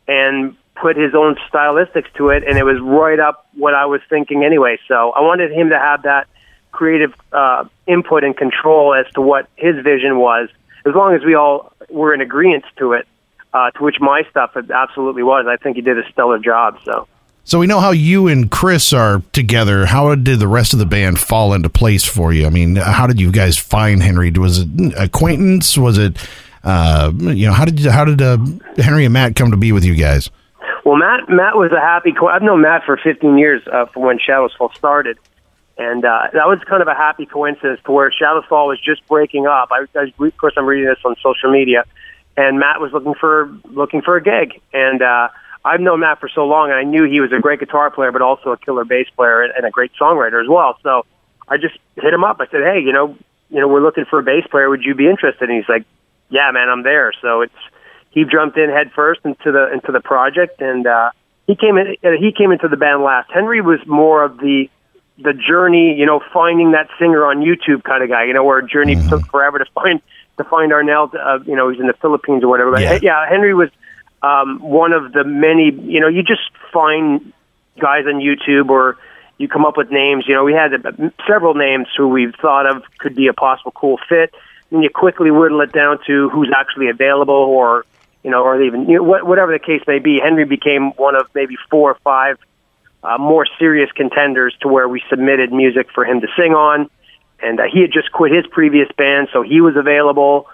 and 0.07 0.57
put 0.75 0.97
his 0.97 1.13
own 1.15 1.35
stylistics 1.49 2.11
to 2.15 2.29
it, 2.29 2.43
and 2.43 2.57
it 2.57 2.63
was 2.63 2.79
right 2.81 3.19
up 3.19 3.47
what 3.55 3.73
I 3.73 3.85
was 3.85 4.01
thinking 4.09 4.43
anyway. 4.43 4.77
So 4.87 5.11
I 5.11 5.21
wanted 5.21 5.51
him 5.51 5.69
to 5.69 5.79
have 5.79 6.03
that 6.03 6.27
creative 6.71 7.13
uh, 7.31 7.65
input 7.87 8.23
and 8.23 8.35
control 8.35 8.93
as 8.93 9.05
to 9.13 9.21
what 9.21 9.47
his 9.55 9.75
vision 9.83 10.17
was, 10.17 10.49
as 10.85 10.93
long 10.95 11.13
as 11.15 11.23
we 11.23 11.35
all 11.35 11.71
were 11.89 12.13
in 12.13 12.21
agreement 12.21 12.65
to 12.77 12.93
it. 12.93 13.07
Uh, 13.53 13.69
to 13.69 13.83
which 13.83 13.97
my 13.99 14.23
stuff 14.31 14.57
absolutely 14.73 15.21
was. 15.21 15.45
I 15.47 15.57
think 15.57 15.75
he 15.75 15.83
did 15.83 15.99
a 15.99 16.11
stellar 16.11 16.39
job. 16.39 16.79
So. 16.83 17.07
So 17.45 17.59
we 17.59 17.67
know 17.67 17.79
how 17.81 17.91
you 17.91 18.27
and 18.27 18.49
Chris 18.49 18.93
are 18.93 19.21
together. 19.33 19.85
How 19.85 20.15
did 20.15 20.39
the 20.39 20.47
rest 20.47 20.71
of 20.73 20.79
the 20.79 20.85
band 20.85 21.19
fall 21.19 21.53
into 21.53 21.69
place 21.69 22.03
for 22.05 22.31
you? 22.31 22.45
I 22.45 22.49
mean, 22.49 22.77
how 22.77 23.05
did 23.05 23.19
you 23.19 23.31
guys 23.31 23.57
find 23.57 24.01
Henry? 24.01 24.31
Was 24.31 24.59
it 24.59 24.67
an 24.69 24.93
acquaintance? 24.97 25.77
Was 25.77 25.97
it 25.97 26.17
Uh, 26.63 27.11
you 27.19 27.45
know, 27.45 27.51
how 27.51 27.65
did 27.65 27.77
how 27.85 28.05
did 28.05 28.21
uh, 28.21 28.37
Henry 28.77 29.03
and 29.03 29.11
Matt 29.13 29.35
come 29.35 29.51
to 29.51 29.57
be 29.57 29.73
with 29.73 29.83
you 29.83 29.95
guys? 29.95 30.29
Well, 30.85 30.95
Matt 30.95 31.27
Matt 31.27 31.57
was 31.57 31.73
a 31.73 31.79
happy. 31.81 32.13
Co- 32.13 32.29
I've 32.29 32.41
known 32.41 32.61
Matt 32.61 32.83
for 32.85 32.95
15 32.95 33.37
years 33.37 33.61
uh, 33.67 33.87
from 33.87 34.03
when 34.03 34.17
Shadows 34.17 34.53
Fall 34.57 34.71
started, 34.73 35.17
and 35.77 36.05
uh, 36.05 36.27
that 36.31 36.47
was 36.47 36.59
kind 36.69 36.81
of 36.81 36.87
a 36.87 36.93
happy 36.95 37.25
coincidence 37.25 37.81
to 37.85 37.91
where 37.91 38.09
Shadows 38.13 38.45
Fall 38.47 38.69
was 38.69 38.79
just 38.79 39.05
breaking 39.07 39.45
up. 39.45 39.69
I, 39.73 39.83
I, 39.99 40.13
of 40.25 40.37
course, 40.37 40.53
I'm 40.55 40.65
reading 40.65 40.85
this 40.87 40.99
on 41.03 41.17
social 41.21 41.51
media, 41.51 41.83
and 42.37 42.59
Matt 42.59 42.79
was 42.79 42.93
looking 42.93 43.15
for 43.15 43.51
looking 43.65 44.01
for 44.01 44.15
a 44.15 44.23
gig, 44.23 44.61
and 44.71 45.01
uh, 45.01 45.27
I've 45.65 45.79
known 45.79 46.01
Matt 46.01 46.19
for 46.19 46.29
so 46.29 46.45
long, 46.45 46.69
and 46.69 46.77
I 46.77 46.83
knew 46.83 47.05
he 47.05 47.21
was 47.21 47.31
a 47.31 47.39
great 47.39 47.59
guitar 47.59 47.89
player, 47.89 48.11
but 48.11 48.21
also 48.21 48.51
a 48.51 48.57
killer 48.57 48.83
bass 48.83 49.07
player 49.15 49.43
and, 49.43 49.53
and 49.55 49.65
a 49.65 49.71
great 49.71 49.91
songwriter 49.99 50.41
as 50.41 50.49
well. 50.49 50.77
So 50.83 51.05
I 51.47 51.57
just 51.57 51.75
hit 51.95 52.13
him 52.13 52.23
up. 52.23 52.37
I 52.41 52.47
said, 52.47 52.61
"Hey, 52.61 52.81
you 52.81 52.91
know, 52.91 53.17
you 53.49 53.59
know, 53.59 53.67
we're 53.67 53.81
looking 53.81 54.05
for 54.05 54.19
a 54.19 54.23
bass 54.23 54.45
player. 54.49 54.69
Would 54.69 54.83
you 54.83 54.93
be 54.93 55.07
interested?" 55.07 55.49
And 55.49 55.57
he's 55.57 55.69
like, 55.69 55.85
"Yeah, 56.29 56.51
man, 56.51 56.69
I'm 56.69 56.83
there." 56.83 57.13
So 57.21 57.41
it's 57.41 57.53
he 58.11 58.25
jumped 58.25 58.57
in 58.57 58.69
head 58.69 58.91
first 58.93 59.21
into 59.23 59.51
the 59.51 59.71
into 59.71 59.91
the 59.91 60.01
project, 60.01 60.61
and 60.61 60.85
uh, 60.85 61.11
he 61.47 61.55
came 61.55 61.77
in. 61.77 61.95
Uh, 62.03 62.11
he 62.19 62.31
came 62.31 62.51
into 62.51 62.67
the 62.67 62.77
band 62.77 63.03
last. 63.03 63.31
Henry 63.31 63.61
was 63.61 63.79
more 63.87 64.23
of 64.23 64.37
the 64.37 64.69
the 65.17 65.33
journey, 65.33 65.95
you 65.97 66.05
know, 66.05 66.21
finding 66.33 66.71
that 66.71 66.89
singer 66.99 67.25
on 67.25 67.41
YouTube 67.41 67.83
kind 67.83 68.03
of 68.03 68.09
guy. 68.09 68.25
You 68.25 68.33
know, 68.33 68.43
where 68.43 68.59
a 68.59 68.67
Journey 68.67 68.95
mm-hmm. 68.95 69.09
took 69.09 69.25
forever 69.27 69.59
to 69.59 69.65
find 69.73 70.01
to 70.37 70.43
find 70.43 70.71
Arnel. 70.71 71.13
Uh, 71.13 71.39
you 71.45 71.55
know, 71.55 71.69
he's 71.69 71.79
in 71.79 71.87
the 71.87 71.93
Philippines 71.93 72.43
or 72.43 72.49
whatever. 72.49 72.71
But 72.71 72.81
yeah, 72.81 72.99
yeah 73.01 73.29
Henry 73.29 73.53
was 73.53 73.69
um, 74.23 74.59
one 74.59 74.93
of 74.93 75.11
the 75.13 75.23
many. 75.23 75.71
You 75.71 75.99
know, 75.99 76.07
you 76.07 76.23
just 76.23 76.49
find 76.71 77.33
guys 77.79 78.05
on 78.07 78.15
YouTube 78.15 78.69
or 78.69 78.97
you 79.37 79.47
come 79.47 79.65
up 79.65 79.77
with 79.77 79.91
names. 79.91 80.25
You 80.27 80.35
know, 80.35 80.43
we 80.43 80.53
had 80.53 80.71
several 81.27 81.53
names 81.53 81.87
who 81.95 82.07
we 82.07 82.31
thought 82.41 82.65
of 82.65 82.83
could 82.97 83.15
be 83.15 83.27
a 83.27 83.33
possible 83.33 83.71
cool 83.71 83.99
fit, 84.09 84.33
and 84.71 84.81
you 84.81 84.89
quickly 84.89 85.29
whittle 85.29 85.61
it 85.61 85.71
down 85.71 85.99
to 86.07 86.29
who's 86.29 86.51
actually 86.55 86.89
available 86.89 87.35
or 87.35 87.85
you 88.23 88.31
know, 88.31 88.43
or 88.43 88.61
even 88.61 88.89
you 88.89 88.95
know, 88.95 89.03
whatever 89.03 89.51
the 89.51 89.59
case 89.59 89.81
may 89.85 89.99
be. 89.99 90.19
Henry 90.19 90.45
became 90.45 90.91
one 90.91 91.15
of 91.15 91.27
maybe 91.35 91.57
four 91.69 91.91
or 91.91 91.97
five 92.03 92.39
uh, 93.03 93.17
more 93.17 93.45
serious 93.59 93.91
contenders 93.91 94.55
to 94.61 94.69
where 94.69 94.87
we 94.87 95.03
submitted 95.09 95.51
music 95.51 95.91
for 95.93 96.05
him 96.05 96.21
to 96.21 96.27
sing 96.37 96.53
on, 96.53 96.89
and 97.41 97.59
uh, 97.59 97.63
he 97.71 97.81
had 97.81 97.91
just 97.91 98.11
quit 98.11 98.31
his 98.31 98.47
previous 98.47 98.89
band, 98.97 99.27
so 99.33 99.41
he 99.41 99.59
was 99.59 99.75
available. 99.75 100.47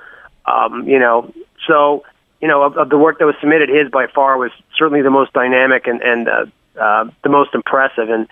Um, 0.45 0.87
you 0.87 0.97
know, 0.97 1.31
so 1.67 2.03
you 2.41 2.47
know 2.47 2.63
of, 2.63 2.77
of 2.77 2.89
the 2.89 2.97
work 2.97 3.19
that 3.19 3.25
was 3.25 3.35
submitted, 3.39 3.69
his 3.69 3.89
by 3.89 4.07
far 4.07 4.37
was 4.37 4.51
certainly 4.77 5.01
the 5.01 5.09
most 5.09 5.33
dynamic 5.33 5.87
and 5.87 6.01
and 6.01 6.27
uh, 6.27 6.45
uh, 6.79 7.09
the 7.23 7.29
most 7.29 7.53
impressive, 7.53 8.09
and 8.09 8.27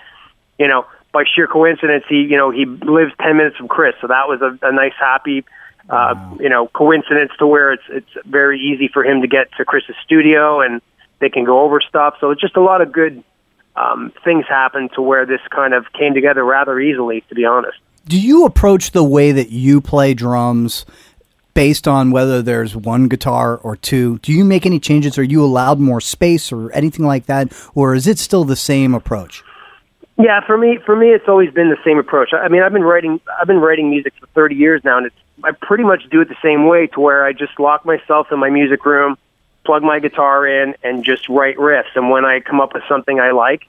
you 0.57 0.67
know. 0.67 0.85
By 1.13 1.23
sheer 1.23 1.47
coincidence, 1.47 2.03
he 2.07 2.17
you 2.17 2.37
know 2.37 2.51
he 2.51 2.65
lives 2.65 3.13
ten 3.19 3.37
minutes 3.37 3.55
from 3.55 3.69
Chris, 3.69 3.95
so 4.01 4.07
that 4.07 4.27
was 4.27 4.41
a, 4.41 4.59
a 4.61 4.71
nice, 4.71 4.91
happy 4.99 5.45
uh, 5.89 6.15
you 6.39 6.49
know, 6.49 6.67
coincidence 6.67 7.31
to 7.39 7.47
where 7.47 7.71
it's 7.71 7.83
it's 7.89 8.09
very 8.25 8.59
easy 8.59 8.87
for 8.87 9.05
him 9.05 9.21
to 9.21 9.27
get 9.27 9.47
to 9.57 9.65
Chris's 9.65 9.95
studio 10.03 10.61
and 10.61 10.81
they 11.19 11.29
can 11.29 11.45
go 11.45 11.61
over 11.61 11.79
stuff. 11.81 12.15
So 12.19 12.31
it's 12.31 12.41
just 12.41 12.57
a 12.57 12.61
lot 12.61 12.81
of 12.81 12.91
good 12.91 13.23
um, 13.75 14.11
things 14.23 14.45
happen 14.47 14.89
to 14.95 15.01
where 15.01 15.25
this 15.25 15.41
kind 15.49 15.73
of 15.73 15.85
came 15.93 16.13
together 16.13 16.43
rather 16.43 16.79
easily, 16.79 17.21
to 17.29 17.35
be 17.35 17.45
honest. 17.45 17.77
Do 18.05 18.19
you 18.19 18.45
approach 18.45 18.91
the 18.91 19.03
way 19.03 19.31
that 19.31 19.49
you 19.49 19.81
play 19.81 20.13
drums 20.13 20.85
based 21.57 21.87
on 21.87 22.11
whether 22.11 22.43
there's 22.43 22.75
one 22.75 23.07
guitar 23.07 23.57
or 23.57 23.75
two? 23.75 24.19
Do 24.19 24.31
you 24.31 24.45
make 24.45 24.67
any 24.67 24.79
changes? 24.79 25.17
Are 25.17 25.23
you 25.23 25.43
allowed 25.43 25.79
more 25.79 25.99
space 25.99 26.51
or 26.51 26.71
anything 26.71 27.03
like 27.03 27.25
that, 27.25 27.51
or 27.73 27.95
is 27.95 28.05
it 28.05 28.19
still 28.19 28.43
the 28.43 28.55
same 28.55 28.93
approach? 28.93 29.43
Yeah, 30.19 30.39
for 30.45 30.55
me, 30.55 30.77
for 30.85 30.95
me, 30.95 31.07
it's 31.07 31.27
always 31.27 31.51
been 31.51 31.69
the 31.69 31.79
same 31.83 31.97
approach. 31.97 32.29
I 32.31 32.47
mean, 32.47 32.61
I've 32.61 32.73
been 32.73 32.83
writing, 32.83 33.19
I've 33.41 33.47
been 33.47 33.57
writing 33.57 33.89
music 33.89 34.13
for 34.19 34.27
30 34.27 34.53
years 34.53 34.83
now, 34.83 34.97
and 34.97 35.07
it's 35.07 35.15
I 35.43 35.49
pretty 35.51 35.83
much 35.83 36.07
do 36.11 36.21
it 36.21 36.29
the 36.29 36.37
same 36.43 36.67
way 36.67 36.85
to 36.93 36.99
where 36.99 37.25
I 37.25 37.33
just 37.33 37.59
lock 37.59 37.85
myself 37.85 38.27
in 38.31 38.37
my 38.37 38.51
music 38.51 38.85
room, 38.85 39.17
plug 39.65 39.81
my 39.81 39.97
guitar 39.97 40.45
in, 40.45 40.75
and 40.83 41.03
just 41.03 41.27
write 41.27 41.57
riffs. 41.57 41.95
And 41.95 42.11
when 42.11 42.23
I 42.23 42.39
come 42.39 42.61
up 42.61 42.75
with 42.75 42.83
something 42.87 43.19
I 43.19 43.31
like, 43.31 43.67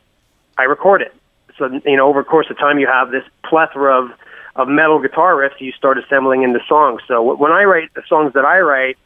I 0.59 0.65
record 0.65 1.01
it. 1.01 1.15
So 1.57 1.81
you 1.87 1.97
know, 1.97 2.07
over 2.07 2.21
the 2.21 2.29
course 2.29 2.51
of 2.51 2.59
time, 2.59 2.79
you 2.79 2.87
have 2.87 3.11
this 3.11 3.25
plethora 3.49 4.05
of 4.05 4.13
of 4.59 4.69
metal 4.69 4.99
guitar 4.99 5.37
riffs 5.37 5.61
you 5.61 5.73
start 5.73 5.99
assembling 5.99 6.43
into 6.43 6.59
songs. 6.69 7.01
So 7.07 7.23
when 7.23 7.53
I 7.53 7.63
write 7.63 7.95
the 7.95 8.03
songs 8.09 8.35
that 8.35 8.45
I 8.45 8.59
write, 8.59 8.99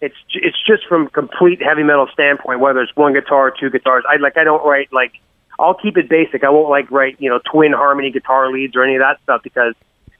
it's 0.00 0.16
it's 0.34 0.58
just 0.66 0.84
from 0.86 1.08
complete 1.08 1.62
heavy 1.62 1.84
metal 1.84 2.08
standpoint. 2.12 2.60
Whether 2.60 2.82
it's 2.82 2.94
one 2.96 3.14
guitar, 3.14 3.48
or 3.48 3.54
two 3.58 3.70
guitars, 3.70 4.04
I 4.08 4.16
like 4.16 4.36
I 4.36 4.44
don't 4.44 4.66
write 4.66 4.92
like 4.92 5.12
I'll 5.58 5.74
keep 5.74 5.96
it 5.96 6.08
basic. 6.08 6.44
I 6.44 6.50
won't 6.50 6.68
like 6.68 6.90
write 6.90 7.16
you 7.20 7.30
know 7.30 7.40
twin 7.50 7.72
harmony 7.72 8.10
guitar 8.10 8.52
leads 8.52 8.76
or 8.76 8.82
any 8.82 8.96
of 8.96 9.00
that 9.00 9.18
stuff 9.22 9.42
because 9.42 9.74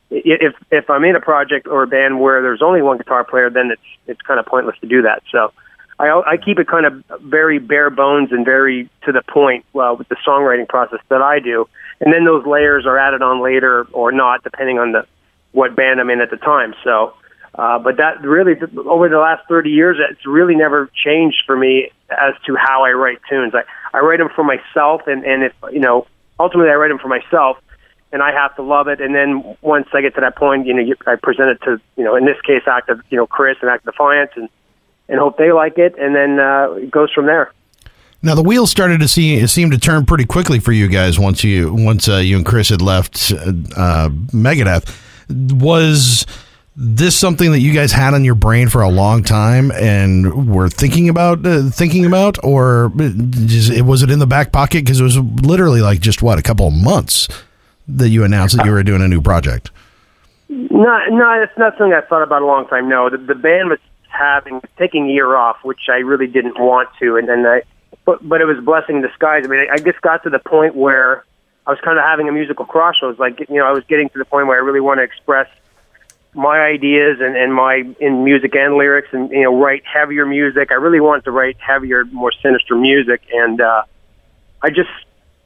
if 0.09 0.55
if 0.70 0.88
I'm 0.88 1.05
in 1.05 1.16
a 1.16 1.20
project 1.20 1.66
or 1.66 1.83
a 1.83 1.87
band 1.87 2.20
where 2.20 2.40
there's 2.40 2.62
only 2.62 2.81
one 2.81 2.96
guitar 2.96 3.25
player, 3.25 3.51
then 3.51 3.72
it's 3.72 3.83
it's 4.07 4.20
kind 4.22 4.38
of 4.38 4.46
pointless 4.46 4.77
to 4.81 4.87
do 4.87 5.03
that. 5.03 5.25
So 5.33 5.53
I 5.99 6.22
I 6.25 6.37
keep 6.37 6.61
it 6.61 6.68
kind 6.68 6.87
of 6.87 7.05
very 7.22 7.59
bare 7.59 7.90
bones 7.90 8.31
and 8.31 8.44
very 8.44 8.88
to 9.05 9.12
the 9.12 9.22
point 9.22 9.64
well, 9.72 9.96
with 9.96 10.09
the 10.09 10.16
songwriting 10.27 10.68
process 10.68 11.01
that 11.09 11.22
I 11.22 11.40
do, 11.40 11.68
and 12.00 12.12
then 12.12 12.24
those 12.24 12.46
layers 12.46 12.87
are 12.87 12.98
added 12.98 13.22
on 13.22 13.42
later 13.42 13.87
or 13.92 14.12
not, 14.12 14.42
depending 14.42 14.78
on 14.78 14.92
the 14.92 15.06
what 15.52 15.74
band 15.74 16.00
I'm 16.00 16.11
in 16.11 16.20
at 16.20 16.30
the 16.30 16.37
time. 16.37 16.74
So. 16.85 17.14
Uh, 17.54 17.78
but 17.78 17.96
that 17.96 18.20
really, 18.20 18.52
over 18.85 19.09
the 19.09 19.16
last 19.16 19.42
30 19.48 19.70
years, 19.70 19.96
it's 20.11 20.26
really 20.26 20.54
never 20.54 20.90
changed 20.92 21.38
for 21.46 21.56
me 21.56 21.90
as 22.11 22.35
to 22.44 22.54
how 22.54 22.85
I 22.85 22.90
write 22.90 23.18
tunes. 23.30 23.54
I, 23.54 23.62
I 23.96 24.00
write 24.02 24.18
them 24.18 24.28
for 24.37 24.44
myself, 24.44 25.06
and, 25.06 25.24
and 25.24 25.42
if, 25.42 25.54
you 25.72 25.80
know, 25.80 26.06
ultimately 26.38 26.70
I 26.70 26.74
write 26.74 26.88
them 26.88 26.98
for 26.98 27.09
myself 27.09 27.56
and 28.12 28.22
I 28.22 28.32
have 28.32 28.54
to 28.56 28.62
love 28.62 28.88
it. 28.88 29.00
And 29.00 29.14
then 29.14 29.56
once 29.61 29.88
I 29.92 30.00
get 30.00 30.14
to 30.14 30.20
that 30.20 30.37
point, 30.37 30.66
you 30.66 30.74
know, 30.74 30.82
you, 30.82 30.96
I 31.06 31.16
present 31.16 31.50
it 31.50 31.61
to, 31.64 31.80
you 31.96 32.04
know, 32.04 32.16
in 32.16 32.24
this 32.24 32.40
case, 32.42 32.62
Active, 32.66 33.00
you 33.11 33.16
know, 33.16 33.26
Chris 33.26 33.59
and 33.61 33.70
Act 33.70 33.85
Defiance, 33.85 34.30
and 34.37 34.48
and 35.09 35.20
hope 35.20 35.38
they 35.38 35.52
like 35.52 35.78
it, 35.78 35.94
and 35.98 36.16
then 36.16 36.40
uh, 36.40 36.72
it 36.72 36.90
goes 36.90 37.12
from 37.12 37.26
there. 37.26 37.52
Now 38.22 38.35
the 38.35 38.42
wheels 38.42 38.70
started 38.70 39.00
to 39.00 39.09
see 39.09 39.46
seem 39.46 39.70
to 39.70 39.79
turn 39.79 40.07
pretty 40.07 40.24
quickly 40.24 40.59
for 40.59 40.72
you 40.72 40.88
guys 40.88 41.18
once 41.18 41.44
you 41.44 41.72
once 41.72 42.09
uh, 42.09 42.16
you 42.16 42.37
and 42.37 42.46
Chris 42.46 42.70
had 42.70 42.83
left 42.83 43.33
uh, 43.33 44.09
Megadeth. 44.33 44.94
Was 45.29 46.26
this 46.76 47.16
something 47.16 47.52
that 47.52 47.61
you 47.61 47.72
guys 47.72 47.90
had 47.90 48.12
on 48.12 48.22
your 48.24 48.35
brain 48.35 48.68
for 48.68 48.83
a 48.83 48.88
long 48.88 49.22
time 49.22 49.70
and 49.72 50.52
were 50.52 50.68
thinking 50.68 51.09
about 51.09 51.44
uh, 51.46 51.70
thinking 51.70 52.05
about, 52.05 52.42
or 52.44 52.92
just, 52.96 53.81
was 53.83 54.02
it 54.02 54.11
in 54.11 54.18
the 54.18 54.26
back 54.26 54.52
pocket 54.52 54.85
because 54.85 55.00
it 55.00 55.05
was 55.05 55.16
literally 55.16 55.81
like 55.81 56.00
just 56.00 56.22
what 56.22 56.38
a 56.38 56.42
couple 56.42 56.68
of 56.68 56.74
months 56.74 57.29
that 57.88 58.09
you 58.09 58.24
announced 58.24 58.57
that 58.57 58.66
you 58.66 58.72
were 58.72 58.83
doing 58.83 59.02
a 59.02 59.09
new 59.09 59.22
project? 59.22 59.70
No, 60.48 60.98
no, 61.09 61.42
it's 61.42 61.57
not 61.59 61.72
something 61.79 61.94
I 61.94 62.02
thought 62.02 62.22
about 62.22 62.42
a 62.42 62.46
long 62.46 62.68
time. 62.68 62.88
No, 62.88 63.09
the, 63.09 63.16
the 63.16 63.35
band 63.35 63.70
was 63.70 63.79
having 64.09 64.61
taking 64.79 65.09
a 65.09 65.12
year 65.12 65.35
off, 65.35 65.57
which 65.62 65.88
I 65.88 65.96
really 65.98 66.26
didn't 66.26 66.59
want 66.59 66.88
to, 67.00 67.16
and 67.16 67.29
then 67.29 67.46
I, 67.46 67.62
but 68.06 68.26
but 68.26 68.40
it 68.40 68.46
was 68.46 68.64
blessing 68.64 68.96
in 68.96 69.02
disguise. 69.02 69.44
I 69.44 69.48
mean, 69.48 69.60
I, 69.60 69.74
I 69.74 69.76
just 69.76 70.00
got 70.00 70.22
to 70.22 70.30
the 70.30 70.38
point 70.38 70.74
where 70.74 71.26
I 71.66 71.70
was 71.70 71.80
kind 71.84 71.98
of 71.98 72.04
having 72.04 72.28
a 72.28 72.32
musical 72.32 72.64
crossroads. 72.64 73.18
Like 73.18 73.38
you 73.50 73.56
know, 73.56 73.66
I 73.66 73.72
was 73.72 73.84
getting 73.84 74.08
to 74.10 74.18
the 74.18 74.24
point 74.24 74.46
where 74.46 74.56
I 74.56 74.60
really 74.64 74.80
want 74.80 74.98
to 74.98 75.04
express 75.04 75.48
my 76.32 76.60
ideas 76.60 77.18
and, 77.20 77.36
and 77.36 77.52
my 77.52 77.84
in 78.00 78.24
music 78.24 78.54
and 78.54 78.76
lyrics, 78.76 79.08
and 79.12 79.30
you 79.30 79.42
know, 79.42 79.54
write 79.60 79.82
heavier 79.84 80.24
music. 80.24 80.70
I 80.70 80.74
really 80.74 81.00
wanted 81.00 81.24
to 81.24 81.32
write 81.32 81.56
heavier, 81.58 82.04
more 82.06 82.32
sinister 82.42 82.76
music, 82.76 83.22
and 83.32 83.60
uh, 83.60 83.82
I 84.62 84.70
just 84.70 84.90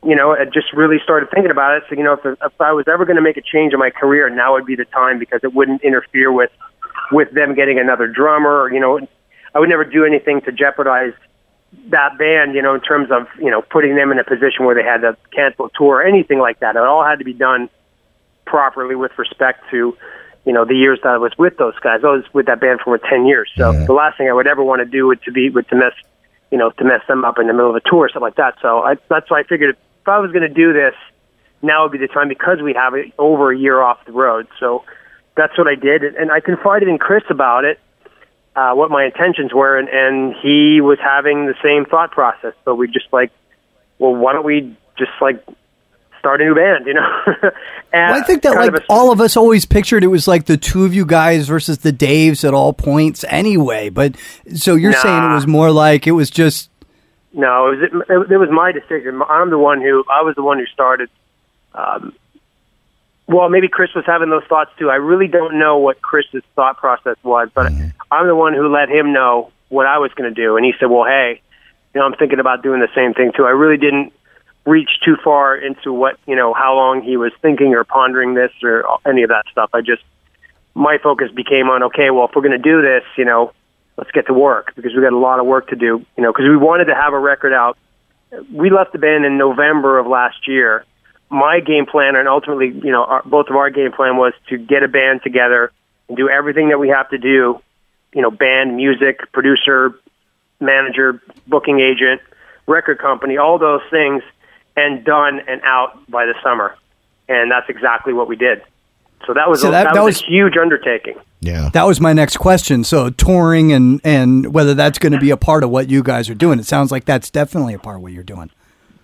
you 0.05 0.17
know, 0.17 0.33
I 0.33 0.45
just 0.47 0.73
really 0.73 0.99
started 1.03 1.31
thinking 1.31 1.51
about 1.51 1.77
it. 1.77 1.85
So, 1.89 1.95
you 1.95 2.03
know, 2.03 2.15
if, 2.15 2.25
if 2.25 2.61
I 2.61 2.73
was 2.73 2.87
ever 2.89 3.05
going 3.05 3.17
to 3.17 3.23
make 3.23 3.37
a 3.37 3.43
change 3.43 3.75
in 3.75 3.79
my 3.79 3.91
career, 3.91 4.31
now 4.31 4.55
would 4.55 4.65
be 4.65 4.77
the 4.77 4.87
time 4.87 5.19
because 5.19 5.41
it 5.43 5.53
wouldn't 5.53 5.83
interfere 5.83 6.33
with 6.33 6.51
with 7.13 7.31
them 7.33 7.55
getting 7.55 7.79
another 7.79 8.07
drummer. 8.07 8.63
Or, 8.63 8.73
you 8.73 8.81
know, 8.81 8.99
I 9.55 9.59
would 9.59 9.69
never 9.69 9.85
do 9.85 10.05
anything 10.05 10.41
to 10.43 10.53
jeopardize 10.53 11.13
that 11.89 12.19
band. 12.19 12.55
You 12.55 12.63
know, 12.63 12.75
in 12.75 12.81
terms 12.81 13.11
of 13.11 13.27
you 13.39 13.51
know 13.51 13.63
putting 13.63 13.97
them 13.97 14.13
in 14.13 14.19
a 14.19 14.25
position 14.25 14.65
where 14.65 14.75
they 14.75 14.83
had 14.83 15.03
to 15.03 15.17
cancel 15.33 15.67
a 15.67 15.71
tour 15.75 15.97
or 15.97 16.03
anything 16.03 16.39
like 16.39 16.61
that. 16.61 16.77
It 16.77 16.83
all 16.83 17.05
had 17.05 17.19
to 17.19 17.25
be 17.25 17.33
done 17.35 17.69
properly 18.45 18.95
with 18.95 19.13
respect 19.19 19.65
to 19.71 19.97
you 20.45 20.53
know 20.53 20.65
the 20.65 20.75
years 20.75 20.99
that 21.03 21.11
I 21.11 21.19
was 21.19 21.33
with 21.39 21.57
those 21.57 21.79
guys. 21.81 22.01
I 22.03 22.09
was 22.09 22.25
with 22.33 22.47
that 22.47 22.61
band 22.61 22.81
for 22.85 22.99
ten 22.99 23.27
years. 23.27 23.51
So 23.57 23.73
yeah. 23.73 23.85
the 23.87 23.93
last 23.93 24.19
thing 24.19 24.29
I 24.29 24.33
would 24.33 24.47
ever 24.47 24.63
want 24.63 24.81
to 24.81 24.87
do 24.87 25.07
would 25.07 25.23
to 25.23 25.33
be 25.33 25.51
would 25.51 25.69
to 25.69 25.77
mess 25.77 25.93
you 26.51 26.59
know 26.59 26.71
to 26.71 26.85
mess 26.85 27.03
them 27.09 27.25
up 27.25 27.39
in 27.39 27.47
the 27.47 27.53
middle 27.53 27.71
of 27.71 27.77
a 27.77 27.81
tour 27.81 28.07
or 28.07 28.09
something 28.09 28.23
like 28.23 28.37
that. 28.37 28.57
So 28.61 28.81
I, 28.81 28.97
that's 29.09 29.31
why 29.31 29.41
I 29.41 29.43
figured 29.45 29.77
if 29.77 30.09
I 30.09 30.19
was 30.19 30.33
going 30.33 30.43
to 30.43 30.55
do 30.55 30.73
this, 30.73 30.95
now 31.63 31.85
would 31.85 31.93
be 31.93 31.99
the 31.99 32.09
time 32.09 32.29
because 32.29 32.61
we 32.63 32.75
have 32.75 32.95
it 32.95 33.13
over 33.19 33.53
a 33.53 33.59
year 33.59 33.81
off 33.81 34.05
the 34.07 34.13
road. 34.13 34.49
So 34.59 34.85
that's 35.37 35.57
what 35.57 35.69
I 35.69 35.75
did, 35.75 36.03
and 36.03 36.31
I 36.31 36.41
confided 36.41 36.89
in 36.89 36.99
Chris 36.99 37.23
about 37.31 37.65
it, 37.65 37.79
uh, 38.57 38.73
what 38.75 38.91
my 38.91 39.05
intentions 39.05 39.53
were, 39.55 39.79
and, 39.79 39.89
and 39.89 40.35
he 40.43 40.81
was 40.81 40.99
having 41.01 41.47
the 41.47 41.55
same 41.63 41.85
thought 41.85 42.11
process. 42.11 42.55
So 42.65 42.75
we 42.75 42.89
just 42.89 43.07
like, 43.13 43.31
well, 43.99 44.15
why 44.15 44.33
don't 44.33 44.45
we 44.45 44.77
just 44.99 45.13
like 45.21 45.45
start 46.19 46.41
a 46.41 46.45
new 46.45 46.55
band, 46.55 46.87
you 46.87 46.95
know? 46.95 47.23
well, 47.43 47.53
I 47.93 48.23
think 48.23 48.43
that 48.43 48.55
like 48.55 48.75
a, 48.75 48.85
all 48.89 49.11
of 49.11 49.21
us 49.21 49.37
always 49.37 49.65
pictured 49.65 50.05
it 50.05 50.09
was 50.09 50.29
like 50.29 50.47
the 50.47 50.57
two 50.57 50.85
of 50.85 50.95
you 50.95 51.05
guys 51.05 51.49
versus 51.49 51.79
the 51.79 51.93
Daves 51.93 52.47
at 52.47 52.55
all 52.55 52.73
points 52.73 53.25
anyway. 53.29 53.89
But 53.89 54.17
so 54.55 54.75
you're 54.75 54.93
nah. 54.93 55.03
saying 55.03 55.31
it 55.31 55.35
was 55.35 55.47
more 55.47 55.71
like 55.71 56.07
it 56.07 56.13
was 56.13 56.31
just 56.31 56.71
no, 57.33 57.69
it 57.69 57.93
was 57.93 58.05
it, 58.09 58.33
it 58.33 58.37
was 58.37 58.51
my 58.51 58.73
decision. 58.73 59.21
I'm 59.29 59.51
the 59.51 59.59
one 59.59 59.81
who 59.81 60.05
I 60.11 60.23
was 60.23 60.35
the 60.37 60.43
one 60.43 60.59
who 60.59 60.67
started. 60.67 61.09
Um, 61.75 62.15
well, 63.31 63.49
maybe 63.49 63.69
Chris 63.69 63.95
was 63.95 64.05
having 64.07 64.29
those 64.29 64.43
thoughts 64.49 64.73
too. 64.77 64.91
I 64.91 64.97
really 64.97 65.29
don't 65.29 65.59
know 65.59 65.79
what 65.79 66.03
Chris's 66.03 66.43
thought 66.57 66.77
process 66.79 67.17
was, 67.23 67.49
but 67.55 67.71
mm-hmm. 67.71 67.89
I'm 68.11 68.27
the 68.27 68.35
one 68.35 68.55
who 68.55 68.69
let 68.69 68.89
him 68.89 69.13
know 69.13 69.53
what 69.69 69.87
I 69.87 69.99
was 69.99 70.11
going 70.15 70.35
to 70.35 70.35
do, 70.35 70.57
and 70.57 70.67
he 70.67 70.73
said, 70.81 70.91
"Well, 70.91 71.05
hey, 71.05 71.41
you 71.95 72.01
know, 72.01 72.07
I'm 72.07 72.15
thinking 72.15 72.41
about 72.41 72.63
doing 72.65 72.81
the 72.81 72.91
same 72.93 73.15
thing 73.15 73.31
too." 73.37 73.45
I 73.45 73.51
really 73.51 73.77
didn't 73.77 74.13
reach 74.67 74.91
too 75.05 75.17
far 75.23 75.57
into 75.57 75.93
what 75.93 76.19
you 76.27 76.35
know 76.35 76.53
how 76.53 76.75
long 76.75 77.03
he 77.03 77.17
was 77.17 77.33
thinking 77.41 77.73
or 77.73 77.85
pondering 77.85 78.35
this 78.35 78.51
or 78.65 78.85
any 79.07 79.23
of 79.23 79.29
that 79.29 79.45
stuff. 79.53 79.71
I 79.73 79.81
just 79.81 80.03
my 80.75 80.99
focus 80.99 81.31
became 81.31 81.69
on 81.69 81.85
okay, 81.85 82.11
well, 82.11 82.27
if 82.27 82.33
we're 82.35 82.43
going 82.43 82.51
to 82.51 82.59
do 82.59 82.83
this, 82.83 83.05
you 83.17 83.25
know, 83.25 83.53
let's 83.97 84.11
get 84.11 84.27
to 84.27 84.35
work 84.35 84.75
because 84.75 84.93
we 84.93 85.03
got 85.03 85.13
a 85.13 85.19
lot 85.19 85.39
of 85.39 85.47
work 85.47 85.69
to 85.69 85.77
do. 85.77 86.05
You 86.17 86.23
know, 86.25 86.33
because 86.33 86.49
we 86.49 86.57
wanted 86.57 86.87
to 86.87 86.97
have 86.97 87.13
a 87.13 87.19
record 87.19 87.53
out. 87.53 87.79
We 88.53 88.71
left 88.71 88.93
the 88.93 88.99
band 88.99 89.25
in 89.25 89.39
November 89.39 90.01
of 90.01 90.09
last 90.09 90.49
year. 90.49 90.85
My 91.31 91.61
game 91.61 91.87
plan, 91.87 92.17
and 92.17 92.29
ultimately, 92.29 92.69
you 92.69 92.91
know, 92.91 93.05
our, 93.05 93.23
both 93.25 93.49
of 93.49 93.57
our 93.57 93.71
game 93.71 93.93
plan 93.93 94.17
was 94.17 94.33
to 94.49 94.59
get 94.59 94.83
a 94.83 94.89
band 94.89 95.23
together 95.23 95.71
and 96.09 96.17
do 96.17 96.29
everything 96.29 96.71
that 96.71 96.79
we 96.79 96.89
have 96.89 97.09
to 97.11 97.19
do. 97.19 97.61
You 98.13 98.23
know, 98.23 98.31
band, 98.33 98.77
music, 98.77 99.21
producer, 99.33 99.95
manager, 100.61 101.23
booking 101.47 101.79
agent, 101.81 102.21
record 102.67 102.99
company, 102.99 103.37
all 103.37 103.59
those 103.59 103.83
things, 103.91 104.23
and 104.77 105.05
done 105.05 105.41
and 105.47 105.61
out 105.63 106.11
by 106.11 106.27
the 106.27 106.35
summer. 106.43 106.77
And 107.29 107.51
that's 107.51 107.69
exactly 107.69 108.13
what 108.13 108.27
we 108.29 108.35
did. 108.35 108.63
So 109.27 109.35
that 109.35 109.49
was 109.49 109.61
So 109.61 109.69
a, 109.69 109.71
that- 109.71 109.85
that, 109.85 109.95
that 109.95 110.03
was, 110.05 110.17
was- 110.17 110.23
a 110.25 110.27
huge 110.27 110.57
undertaking. 110.57 111.15
Yeah. 111.43 111.71
That 111.73 111.85
was 111.85 112.01
my 112.01 112.13
next 112.13 112.37
question. 112.37 112.85
So 112.85 113.09
touring 113.09 113.73
and 113.73 113.99
and 114.05 114.53
whether 114.53 114.75
that's 114.75 114.99
going 114.99 115.13
to 115.13 115.19
be 115.19 115.31
a 115.31 115.39
part 115.39 115.65
of 115.65 115.71
what 115.71 115.89
you 115.89 116.03
guys 116.03 116.29
are 116.29 116.35
doing. 116.35 116.59
It 116.59 116.67
sounds 116.67 116.91
like 116.93 117.07
that's 117.07 117.31
definitely 117.31 117.73
a 117.73 117.79
part 117.79 117.97
of 117.97 118.03
what 118.03 118.13
you're 118.13 118.23
doing. 118.23 118.51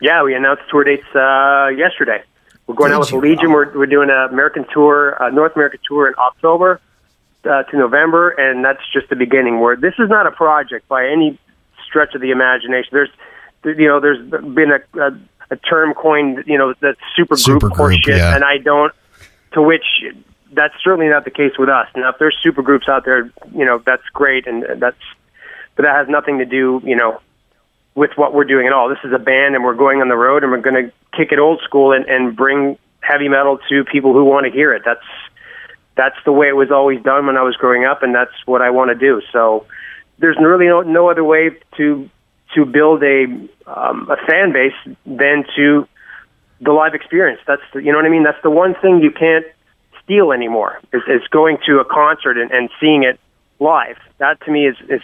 Yeah, 0.00 0.22
we 0.22 0.34
announced 0.34 0.62
tour 0.70 0.84
dates 0.84 1.06
uh, 1.14 1.68
yesterday. 1.76 2.22
We're 2.66 2.74
going 2.74 2.92
out 2.92 3.00
with 3.00 3.10
Did 3.10 3.22
the? 3.22 3.28
Legion. 3.28 3.52
We're, 3.52 3.76
we're 3.76 3.86
doing 3.86 4.10
an 4.10 4.28
American 4.30 4.66
tour, 4.72 5.20
uh, 5.22 5.30
North 5.30 5.54
American 5.54 5.80
tour 5.86 6.08
in 6.08 6.14
October 6.18 6.80
uh, 7.44 7.62
to 7.62 7.76
November, 7.76 8.30
and 8.30 8.64
that's 8.64 8.82
just 8.92 9.08
the 9.08 9.16
beginning. 9.16 9.60
Where 9.60 9.76
this 9.76 9.94
is 9.98 10.08
not 10.08 10.26
a 10.26 10.30
project 10.30 10.88
by 10.88 11.06
any 11.06 11.38
stretch 11.86 12.14
of 12.14 12.20
the 12.20 12.30
imagination. 12.30 12.90
There's, 12.92 13.10
you 13.64 13.86
know, 13.86 14.00
there's 14.00 14.18
been 14.28 14.72
a, 14.72 15.00
a, 15.00 15.18
a 15.50 15.56
term 15.56 15.94
coined, 15.94 16.44
you 16.46 16.58
know, 16.58 16.74
that 16.80 16.96
super 17.14 17.36
group 17.36 17.62
Supergroup, 17.62 17.76
horseshit, 17.76 18.18
yeah. 18.18 18.34
and 18.34 18.44
I 18.44 18.58
don't. 18.58 18.92
To 19.52 19.62
which 19.62 19.84
that's 20.52 20.74
certainly 20.82 21.08
not 21.08 21.24
the 21.24 21.30
case 21.30 21.52
with 21.58 21.68
us. 21.68 21.88
Now, 21.96 22.10
if 22.10 22.18
there's 22.18 22.36
super 22.42 22.62
groups 22.62 22.88
out 22.88 23.04
there, 23.04 23.30
you 23.54 23.64
know, 23.64 23.78
that's 23.78 24.02
great, 24.12 24.46
and 24.46 24.64
that's, 24.80 24.98
but 25.76 25.84
that 25.84 25.94
has 25.94 26.08
nothing 26.08 26.38
to 26.38 26.44
do, 26.44 26.82
you 26.84 26.96
know, 26.96 27.20
with 27.96 28.10
what 28.14 28.34
we're 28.34 28.44
doing 28.44 28.66
at 28.66 28.72
all. 28.72 28.88
This 28.88 28.98
is 29.02 29.12
a 29.12 29.18
band, 29.18 29.56
and 29.56 29.64
we're 29.64 29.74
going 29.74 30.00
on 30.00 30.08
the 30.08 30.16
road, 30.16 30.44
and 30.44 30.52
we're 30.52 30.60
going 30.60 30.84
to 30.84 30.92
kick 31.16 31.32
it 31.32 31.40
old 31.40 31.60
school 31.64 31.92
and, 31.92 32.04
and 32.04 32.36
bring 32.36 32.78
heavy 33.00 33.28
metal 33.28 33.58
to 33.70 33.84
people 33.84 34.12
who 34.12 34.24
want 34.24 34.46
to 34.46 34.52
hear 34.52 34.72
it. 34.72 34.82
That's 34.84 35.00
that's 35.96 36.16
the 36.26 36.32
way 36.32 36.48
it 36.48 36.56
was 36.56 36.70
always 36.70 37.02
done 37.02 37.26
when 37.26 37.38
I 37.38 37.42
was 37.42 37.56
growing 37.56 37.86
up, 37.86 38.02
and 38.02 38.14
that's 38.14 38.34
what 38.44 38.60
I 38.60 38.68
want 38.68 38.90
to 38.90 38.94
do. 38.94 39.22
So 39.32 39.66
there's 40.18 40.36
really 40.38 40.66
no, 40.66 40.82
no 40.82 41.10
other 41.10 41.24
way 41.24 41.50
to 41.78 42.08
to 42.54 42.64
build 42.66 43.02
a 43.02 43.24
um, 43.66 44.08
a 44.10 44.16
fan 44.26 44.52
base 44.52 44.76
than 45.06 45.44
to 45.56 45.88
the 46.60 46.72
live 46.72 46.94
experience. 46.94 47.40
That's 47.46 47.62
the, 47.72 47.82
you 47.82 47.92
know 47.92 47.98
what 47.98 48.04
I 48.04 48.10
mean. 48.10 48.24
That's 48.24 48.42
the 48.42 48.50
one 48.50 48.74
thing 48.74 49.00
you 49.02 49.10
can't 49.10 49.46
steal 50.04 50.32
anymore 50.32 50.80
is, 50.92 51.02
is 51.08 51.26
going 51.28 51.58
to 51.66 51.80
a 51.80 51.84
concert 51.84 52.38
and, 52.38 52.50
and 52.50 52.68
seeing 52.78 53.02
it 53.02 53.18
live. 53.58 53.96
That 54.18 54.38
to 54.44 54.50
me 54.50 54.66
is 54.66 54.76
is 54.90 55.02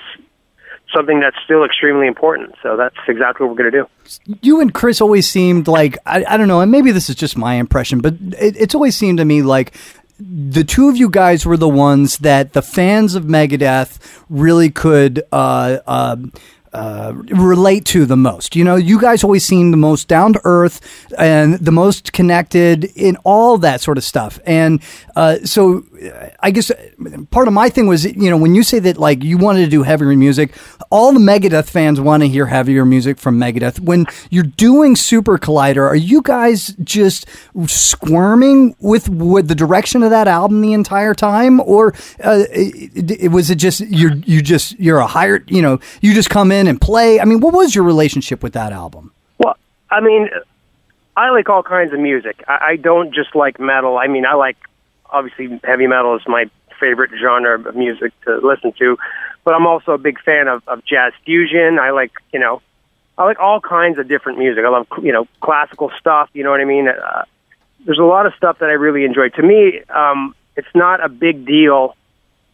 something 0.95 1.21
that's 1.21 1.37
still 1.45 1.65
extremely 1.65 2.07
important. 2.07 2.55
So 2.63 2.77
that's 2.77 2.97
exactly 3.09 3.47
what 3.47 3.57
we're 3.57 3.71
going 3.71 3.73
to 3.73 3.89
do. 4.27 4.37
you 4.43 4.61
and 4.61 4.73
Chris 4.73 5.01
always 5.01 5.29
seemed 5.29 5.69
like 5.69 5.99
I, 6.07 6.25
I 6.25 6.37
don't 6.37 6.49
know, 6.49 6.61
and 6.61 6.71
maybe 6.71 6.93
this 6.93 7.09
is 7.09 7.17
just 7.17 7.37
my 7.37 7.55
impression, 7.55 8.01
but 8.01 8.15
it, 8.39 8.57
it's 8.57 8.75
always 8.75 8.97
seemed 8.97 9.19
to 9.19 9.25
me 9.25 9.43
like 9.43 9.75
the 10.19 10.65
two 10.65 10.89
of 10.89 10.97
you 10.97 11.09
guys 11.11 11.45
were 11.45 11.57
the 11.57 11.69
ones 11.69 12.19
that 12.19 12.53
the 12.53 12.63
fans 12.63 13.15
of 13.15 13.25
Megadeth 13.25 13.99
really 14.29 14.71
could 14.71 15.23
uh, 15.33 15.79
uh, 15.87 16.17
uh, 16.73 17.13
relate 17.15 17.85
to 17.87 18.07
the 18.07 18.17
most. 18.17 18.57
You 18.57 18.65
know, 18.65 18.77
you 18.77 19.01
guys 19.01 19.25
always 19.25 19.45
seem 19.45 19.71
the 19.71 19.77
most 19.77 20.09
down 20.09 20.33
to 20.35 20.41
earth 20.45 20.81
and 21.19 21.55
the 21.55 21.73
most 21.73 22.13
connected 22.13 22.85
in 22.97 23.17
all 23.25 23.59
that 23.59 23.81
sort 23.81 23.99
of 23.99 24.05
stuff. 24.05 24.39
And 24.47 24.83
uh, 25.17 25.39
so, 25.45 25.85
I 26.41 26.51
guess 26.51 26.71
uh, 26.71 26.77
part 27.31 27.49
of 27.49 27.55
my 27.55 27.69
thing 27.69 27.87
was, 27.87 28.05
you 28.05 28.31
know, 28.31 28.37
when 28.37 28.55
you 28.55 28.63
say 28.63 28.79
that 28.81 28.97
like 28.99 29.23
you 29.23 29.39
wanted 29.39 29.61
to 29.65 29.71
do 29.71 29.83
heavier 29.83 30.09
music, 30.17 30.53
all 30.91 31.13
the 31.13 31.21
Megadeth 31.21 31.69
fans 31.71 32.01
want 32.01 32.23
to 32.23 32.29
hear 32.29 32.47
heavier 32.47 32.85
music 32.85 33.19
from 33.19 33.39
Megadeth. 33.39 33.81
When 33.81 34.07
you're 34.31 34.45
doing 34.45 34.97
Super 34.97 35.39
Collider, 35.39 35.87
are 35.87 35.97
you 35.97 36.23
guys 36.23 36.75
just 36.83 37.27
squirming 37.67 38.75
with 38.81 39.09
with 39.09 39.49
the 39.49 39.55
direction 39.55 40.03
of 40.03 40.11
that 40.11 40.29
album 40.29 40.61
the 40.61 40.73
entire 40.73 41.15
time, 41.15 41.61
or 41.61 41.93
uh, 42.25 42.45
it, 42.51 43.11
it- 43.25 43.29
was 43.33 43.51
it 43.51 43.57
just 43.57 43.81
you're 43.81 44.15
you 44.27 44.43
just 44.43 44.79
you're 44.79 44.99
a 44.99 45.07
hired, 45.07 45.51
you 45.51 45.63
know, 45.63 45.79
you 46.01 46.15
just 46.15 46.31
come 46.31 46.51
in 46.53 46.67
and 46.67 46.81
play? 46.81 47.21
I 47.21 47.25
mean, 47.25 47.41
what 47.41 47.55
was 47.55 47.75
your 47.75 47.85
relationship 47.85 48.43
with 48.43 48.53
that 48.55 48.73
album? 48.73 49.13
Well, 49.39 49.57
I 49.91 50.01
mean, 50.01 50.29
I 51.17 51.31
like 51.31 51.49
all 51.49 51.63
kinds 51.63 51.93
of 51.93 52.01
music. 52.01 52.43
I, 52.49 52.59
I 52.71 52.77
don't 52.77 53.15
just 53.15 53.35
like 53.35 53.59
metal. 53.61 53.99
I 53.99 54.07
mean, 54.09 54.27
I 54.27 54.35
like 54.35 54.57
obviously 55.13 55.61
heavy 55.65 55.87
metal 55.87 56.17
is 56.17 56.23
my 56.27 56.51
favorite 56.81 57.11
genre 57.21 57.69
of 57.69 57.77
music 57.77 58.13
to 58.23 58.39
listen 58.39 58.73
to, 58.79 58.99
but 59.45 59.55
I'm 59.55 59.67
also 59.67 59.93
a 59.93 59.99
big 59.99 60.21
fan 60.21 60.49
of, 60.49 60.67
of 60.67 60.85
jazz 60.85 61.13
fusion. 61.25 61.79
I 61.79 61.91
like 61.91 62.13
you 62.33 62.41
know, 62.41 62.61
I 63.19 63.25
like 63.25 63.39
all 63.39 63.61
kinds 63.61 63.99
of 63.99 64.09
different 64.09 64.39
music. 64.39 64.65
I 64.65 64.69
love 64.69 64.87
you 65.03 65.13
know 65.13 65.27
classical 65.41 65.91
stuff. 65.99 66.31
You 66.33 66.43
know 66.45 66.51
what 66.51 66.61
I 66.61 66.65
mean? 66.65 66.89
Uh, 66.89 67.25
there's 67.85 67.99
a 67.99 68.05
lot 68.05 68.27
of 68.27 68.35
stuff 68.35 68.59
that 68.59 68.69
I 68.69 68.75
really 68.75 69.05
enjoy. 69.05 69.29
To 69.31 69.43
me, 69.43 69.83
um, 69.91 70.35
it's 70.57 70.75
not 70.75 71.05
a 71.05 71.09
big 71.09 71.47
deal 71.47 71.97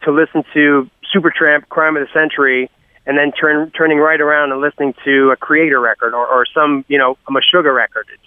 to 0.03 0.13
listen 0.13 0.45
to 0.55 0.89
Supertramp, 1.15 1.69
Crime 1.69 1.97
of 1.97 2.07
the 2.07 2.13
Century, 2.13 2.71
and 3.07 3.17
then 3.17 3.33
turn 3.33 3.71
turning 3.71 3.99
right 3.99 4.21
around 4.21 4.53
and 4.53 4.61
listening 4.61 4.95
to 5.05 5.31
a 5.31 5.37
Kreator 5.37 5.83
record 5.83 6.15
or, 6.15 6.27
or 6.27 6.47
some 6.47 6.85
you 6.89 6.99
know 6.99 7.17
a 7.27 7.31
Meshuggah 7.31 7.75
record. 7.75 8.07
It, 8.13 8.21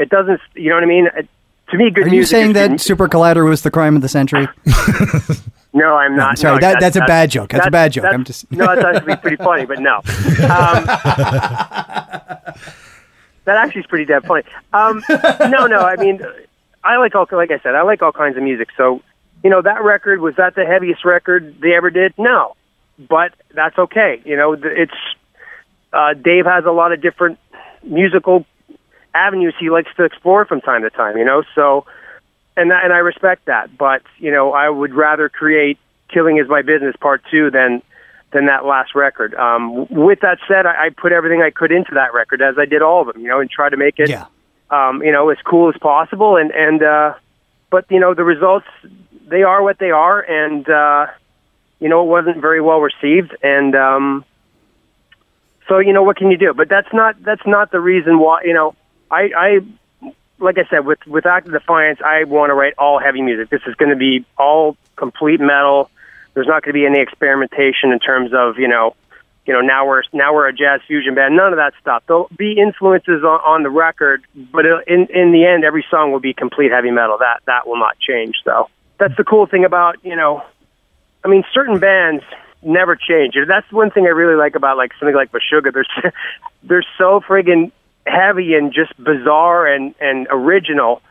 it 0.00 0.08
doesn't, 0.08 0.40
you 0.54 0.70
know 0.70 0.76
what 0.76 0.84
I 0.84 0.86
mean? 0.86 1.08
It, 1.14 1.28
to 1.70 1.76
me, 1.76 1.90
good 1.90 2.04
Are 2.04 2.08
you 2.08 2.12
music. 2.12 2.30
saying 2.30 2.52
that 2.54 2.70
good- 2.70 2.80
Super 2.80 3.08
Collider 3.08 3.48
was 3.48 3.62
the 3.62 3.70
crime 3.70 3.96
of 3.96 4.02
the 4.02 4.08
century? 4.08 4.48
No, 5.72 5.94
I'm 5.94 6.16
not. 6.16 6.30
I'm 6.30 6.36
sorry, 6.36 6.54
No, 6.56 6.60
that- 6.62 6.80
that's 6.80 6.96
a 6.96 7.00
bad 7.02 7.30
joke. 7.30 7.50
That's 7.50 7.68
a 7.68 7.70
bad 7.70 7.92
joke. 7.92 8.04
I'm 8.06 8.24
just- 8.24 8.50
no, 8.50 8.66
that's 8.74 8.96
actually 8.96 9.14
pretty 9.18 9.36
funny, 9.36 9.66
but 9.66 9.78
no. 9.78 9.98
Um, 9.98 10.02
that 13.44 13.46
actually 13.46 13.82
is 13.82 13.86
pretty 13.86 14.04
damn 14.04 14.22
funny. 14.22 14.42
Um, 14.72 15.00
no, 15.48 15.68
no, 15.68 15.78
I 15.78 15.94
mean, 15.96 16.20
I 16.82 16.96
like 16.96 17.14
all, 17.14 17.24
like 17.30 17.52
I 17.52 17.60
said, 17.60 17.76
I 17.76 17.82
like 17.82 18.02
all 18.02 18.10
kinds 18.10 18.36
of 18.36 18.42
music. 18.42 18.70
So, 18.76 19.00
you 19.44 19.50
know, 19.50 19.62
that 19.62 19.84
record 19.84 20.20
was 20.20 20.34
that 20.36 20.56
the 20.56 20.64
heaviest 20.64 21.04
record 21.04 21.60
they 21.60 21.74
ever 21.74 21.90
did? 21.90 22.14
No, 22.18 22.56
but 22.98 23.32
that's 23.54 23.78
okay. 23.78 24.20
You 24.24 24.36
know, 24.36 24.54
it's 24.54 24.92
uh, 25.92 26.14
Dave 26.14 26.46
has 26.46 26.64
a 26.64 26.72
lot 26.72 26.90
of 26.92 27.00
different 27.00 27.38
musical 27.84 28.44
avenues 29.14 29.54
he 29.58 29.70
likes 29.70 29.90
to 29.96 30.04
explore 30.04 30.44
from 30.44 30.60
time 30.60 30.82
to 30.82 30.90
time. 30.90 31.16
You 31.16 31.24
know, 31.24 31.42
so 31.54 31.86
and 32.56 32.70
that, 32.70 32.84
and 32.84 32.92
I 32.92 32.98
respect 32.98 33.46
that. 33.46 33.76
But 33.76 34.02
you 34.18 34.30
know, 34.30 34.52
I 34.52 34.68
would 34.68 34.94
rather 34.94 35.28
create 35.28 35.78
"Killing 36.08 36.38
Is 36.38 36.48
My 36.48 36.62
Business" 36.62 36.94
Part 36.96 37.22
Two 37.30 37.50
than 37.50 37.82
than 38.32 38.46
that 38.46 38.64
last 38.64 38.94
record. 38.94 39.34
Um, 39.34 39.86
with 39.88 40.20
that 40.20 40.38
said, 40.46 40.66
I, 40.66 40.86
I 40.86 40.88
put 40.90 41.12
everything 41.12 41.42
I 41.42 41.50
could 41.50 41.72
into 41.72 41.94
that 41.94 42.14
record, 42.14 42.40
as 42.42 42.56
I 42.58 42.64
did 42.64 42.82
all 42.82 43.00
of 43.00 43.12
them. 43.12 43.22
You 43.22 43.28
know, 43.28 43.40
and 43.40 43.50
try 43.50 43.68
to 43.68 43.76
make 43.76 43.98
it 43.98 44.10
yeah. 44.10 44.26
um, 44.70 45.02
you 45.02 45.12
know 45.12 45.30
as 45.30 45.38
cool 45.44 45.68
as 45.68 45.76
possible. 45.80 46.36
And 46.36 46.50
and 46.52 46.82
uh, 46.82 47.14
but 47.70 47.86
you 47.90 48.00
know 48.00 48.14
the 48.14 48.24
results 48.24 48.66
they 49.26 49.42
are 49.42 49.62
what 49.62 49.78
they 49.78 49.90
are, 49.90 50.20
and 50.20 50.68
uh, 50.68 51.06
you 51.78 51.88
know 51.88 52.02
it 52.02 52.08
wasn't 52.08 52.40
very 52.40 52.60
well 52.60 52.80
received. 52.80 53.34
And 53.42 53.74
um, 53.74 54.24
so 55.68 55.78
you 55.78 55.92
know 55.92 56.02
what 56.02 56.16
can 56.16 56.30
you 56.30 56.36
do? 56.36 56.52
But 56.52 56.68
that's 56.68 56.92
not 56.92 57.22
that's 57.22 57.46
not 57.46 57.70
the 57.70 57.80
reason 57.80 58.18
why. 58.18 58.42
You 58.42 58.54
know, 58.54 58.74
I 59.10 59.30
I 59.36 59.60
like 60.38 60.58
I 60.58 60.64
said 60.68 60.86
with 60.86 60.98
with 61.06 61.26
Act 61.26 61.46
of 61.46 61.52
Defiance, 61.52 62.00
I 62.04 62.24
want 62.24 62.50
to 62.50 62.54
write 62.54 62.74
all 62.78 62.98
heavy 62.98 63.22
music. 63.22 63.50
This 63.50 63.62
is 63.66 63.74
going 63.74 63.90
to 63.90 63.96
be 63.96 64.24
all 64.38 64.76
complete 64.96 65.40
metal. 65.40 65.90
There's 66.34 66.46
not 66.46 66.62
going 66.62 66.74
to 66.74 66.80
be 66.80 66.86
any 66.86 67.00
experimentation 67.00 67.92
in 67.92 67.98
terms 67.98 68.32
of 68.32 68.58
you 68.58 68.68
know, 68.68 68.94
you 69.46 69.52
know 69.52 69.60
now 69.60 69.86
we're 69.86 70.02
now 70.12 70.34
we're 70.34 70.48
a 70.48 70.52
jazz 70.52 70.80
fusion 70.86 71.14
band. 71.14 71.36
None 71.36 71.52
of 71.52 71.56
that 71.58 71.74
stuff. 71.80 72.04
There'll 72.06 72.30
be 72.36 72.58
influences 72.58 73.22
on, 73.22 73.40
on 73.44 73.62
the 73.62 73.70
record, 73.70 74.24
but 74.34 74.64
in 74.86 75.06
in 75.06 75.32
the 75.32 75.44
end, 75.44 75.64
every 75.64 75.84
song 75.90 76.12
will 76.12 76.20
be 76.20 76.32
complete 76.32 76.70
heavy 76.72 76.90
metal. 76.90 77.18
That 77.18 77.40
that 77.46 77.66
will 77.66 77.78
not 77.78 77.98
change. 77.98 78.36
So 78.44 78.68
that's 78.98 79.16
the 79.16 79.24
cool 79.24 79.46
thing 79.46 79.64
about 79.64 80.04
you 80.04 80.16
know, 80.16 80.42
I 81.24 81.28
mean, 81.28 81.44
certain 81.52 81.78
bands 81.78 82.24
never 82.62 82.94
change. 82.94 83.34
That's 83.46 83.70
one 83.72 83.90
thing 83.90 84.04
I 84.04 84.10
really 84.10 84.36
like 84.36 84.54
about 84.54 84.76
like 84.76 84.92
something 84.98 85.14
like 85.14 85.32
Meshuggah. 85.32 85.72
They're 85.72 86.12
they're 86.62 86.86
so 86.98 87.20
friggin' 87.20 87.72
heavy 88.06 88.54
and 88.54 88.72
just 88.72 88.96
bizarre 89.02 89.66
and 89.66 89.94
and 90.00 90.26
original. 90.30 91.02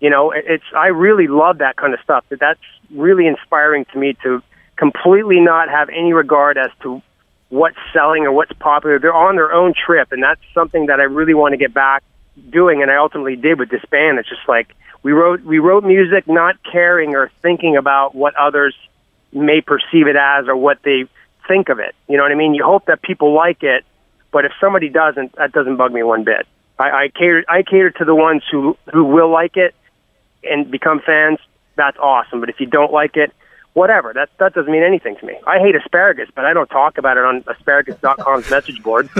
You 0.00 0.10
know, 0.10 0.32
it's 0.32 0.64
I 0.76 0.88
really 0.88 1.28
love 1.28 1.58
that 1.58 1.76
kind 1.76 1.94
of 1.94 2.00
stuff. 2.00 2.24
That 2.28 2.40
that's 2.40 2.60
really 2.90 3.26
inspiring 3.26 3.86
to 3.92 3.98
me 3.98 4.16
to 4.22 4.42
completely 4.76 5.40
not 5.40 5.68
have 5.68 5.88
any 5.88 6.12
regard 6.12 6.58
as 6.58 6.70
to 6.82 7.00
what's 7.48 7.76
selling 7.92 8.24
or 8.24 8.32
what's 8.32 8.52
popular. 8.54 8.98
They're 8.98 9.14
on 9.14 9.36
their 9.36 9.52
own 9.52 9.74
trip, 9.74 10.12
and 10.12 10.22
that's 10.22 10.40
something 10.52 10.86
that 10.86 11.00
I 11.00 11.04
really 11.04 11.34
want 11.34 11.52
to 11.52 11.56
get 11.56 11.72
back 11.72 12.02
doing, 12.50 12.82
and 12.82 12.90
I 12.90 12.96
ultimately 12.96 13.36
did 13.36 13.58
with 13.58 13.70
this 13.70 13.84
band. 13.90 14.18
It's 14.18 14.28
just 14.28 14.46
like 14.48 14.74
we 15.02 15.12
wrote 15.12 15.42
we 15.42 15.58
wrote 15.58 15.84
music 15.84 16.26
not 16.26 16.56
caring 16.64 17.14
or 17.14 17.30
thinking 17.42 17.76
about 17.76 18.14
what 18.14 18.34
others 18.36 18.74
may 19.32 19.60
perceive 19.60 20.06
it 20.06 20.16
as 20.16 20.48
or 20.48 20.56
what 20.56 20.82
they 20.82 21.04
think 21.46 21.68
of 21.68 21.78
it. 21.78 21.94
You 22.08 22.16
know 22.16 22.22
what 22.22 22.32
I 22.32 22.36
mean? 22.36 22.54
You 22.54 22.64
hope 22.64 22.86
that 22.86 23.02
people 23.02 23.32
like 23.34 23.62
it, 23.62 23.84
but 24.34 24.44
if 24.44 24.52
somebody 24.60 24.88
doesn't, 24.90 25.34
that 25.36 25.52
doesn't 25.52 25.76
bug 25.76 25.92
me 25.92 26.02
one 26.02 26.24
bit. 26.24 26.46
I, 26.78 26.90
I 27.04 27.08
cater 27.08 27.44
I 27.48 27.62
cater 27.62 27.90
to 27.92 28.04
the 28.04 28.14
ones 28.16 28.42
who 28.50 28.76
who 28.92 29.04
will 29.04 29.30
like 29.30 29.56
it 29.56 29.74
and 30.42 30.70
become 30.70 31.00
fans. 31.00 31.38
That's 31.76 31.96
awesome. 31.98 32.40
But 32.40 32.48
if 32.50 32.58
you 32.60 32.66
don't 32.66 32.92
like 32.92 33.16
it, 33.16 33.32
whatever. 33.74 34.12
That 34.12 34.28
that 34.38 34.54
doesn't 34.54 34.70
mean 34.72 34.82
anything 34.82 35.14
to 35.16 35.24
me. 35.24 35.38
I 35.46 35.60
hate 35.60 35.76
asparagus, 35.76 36.28
but 36.34 36.44
I 36.44 36.52
don't 36.52 36.68
talk 36.68 36.98
about 36.98 37.16
it 37.16 37.24
on 37.24 37.44
asparagus.com's 37.46 38.50
message 38.50 38.82
board. 38.82 39.08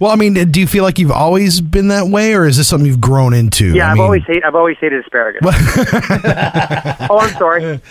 Well, 0.00 0.10
I 0.10 0.16
mean, 0.16 0.34
do 0.50 0.60
you 0.60 0.66
feel 0.66 0.82
like 0.82 0.98
you've 0.98 1.12
always 1.12 1.60
been 1.60 1.88
that 1.88 2.08
way, 2.08 2.34
or 2.34 2.46
is 2.46 2.56
this 2.56 2.66
something 2.68 2.84
you've 2.86 3.00
grown 3.00 3.32
into? 3.32 3.72
Yeah, 3.74 3.86
I 3.86 3.90
I've 3.90 3.94
mean- 3.96 4.04
always 4.04 4.24
hate 4.24 4.44
I've 4.44 4.54
always 4.56 4.76
hated 4.78 5.00
asparagus. 5.04 5.40
oh, 7.08 7.18
I'm 7.20 7.34
sorry. 7.36 7.80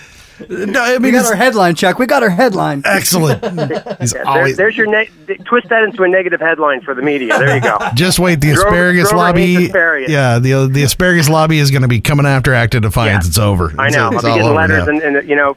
No, 0.50 0.82
I 0.82 0.98
We 0.98 1.12
got 1.12 1.26
our 1.26 1.36
headline, 1.36 1.76
Chuck. 1.76 2.00
We 2.00 2.06
got 2.06 2.24
our 2.24 2.30
headline. 2.30 2.82
excellent. 2.86 3.44
He's 4.02 4.14
Yeah, 4.14 4.24
there, 4.34 4.54
there's 4.56 4.78
your 4.78 4.88
ne- 4.88 5.10
twist 5.46 5.70
that 5.70 5.84
into 5.84 6.04
a 6.04 6.08
negative 6.08 6.40
headline 6.40 6.82
for 6.82 6.94
the 6.96 7.02
media. 7.02 7.38
There 7.38 7.56
you 7.56 7.62
go. 7.62 7.78
just 7.96 8.20
wait. 8.20 8.42
The 8.42 8.54
Drover- 8.54 8.68
asparagus 8.70 9.10
Drover 9.10 9.18
lobby. 9.18 9.54
hates 9.56 9.66
asparagus. 9.68 10.12
Yeah, 10.12 10.40
the 10.40 10.68
the 10.68 10.84
asparagus 10.84 11.30
lobby 11.30 11.60
is 11.60 11.72
going 11.72 11.84
to 11.84 11.88
be 11.88 12.02
coming 12.02 12.26
after 12.26 12.54
Act 12.54 12.76
of 12.76 12.82
Defiance. 12.82 13.26
Yeah. 13.26 13.30
It's 13.30 13.38
over. 13.38 13.74
I 13.78 13.88
It's- 13.88 13.94
know. 13.96 14.06
I'll 14.08 14.14
it's 14.14 14.24
be 14.24 14.30
getting 14.34 14.54
letters 14.56 14.88
and, 14.88 15.02
and 15.02 15.30
you 15.30 15.36
know 15.36 15.56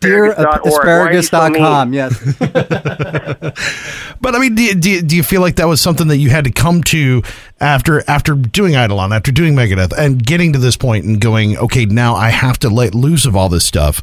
Dear 0.00 0.32
asparagus.org. 0.32 0.86
Why 0.86 0.92
are 0.92 1.22
so 1.22 1.38
asparagus.com. 1.38 1.92
Yes. 1.92 2.18
But 4.24 4.34
I 4.34 4.38
mean, 4.38 4.54
do 4.54 4.62
you, 4.62 4.74
do, 4.74 4.90
you, 4.90 5.02
do 5.02 5.16
you 5.16 5.22
feel 5.22 5.42
like 5.42 5.56
that 5.56 5.66
was 5.66 5.82
something 5.82 6.08
that 6.08 6.16
you 6.16 6.30
had 6.30 6.44
to 6.44 6.50
come 6.50 6.82
to 6.84 7.22
after 7.60 8.02
after 8.08 8.34
doing 8.34 8.72
Eidolon, 8.72 9.12
after 9.12 9.30
doing 9.30 9.54
Megadeth, 9.54 9.92
and 9.98 10.24
getting 10.24 10.54
to 10.54 10.58
this 10.58 10.78
point 10.78 11.04
and 11.04 11.20
going, 11.20 11.58
okay, 11.58 11.84
now 11.84 12.14
I 12.14 12.30
have 12.30 12.58
to 12.60 12.70
let 12.70 12.94
loose 12.94 13.26
of 13.26 13.36
all 13.36 13.50
this 13.50 13.66
stuff, 13.66 14.00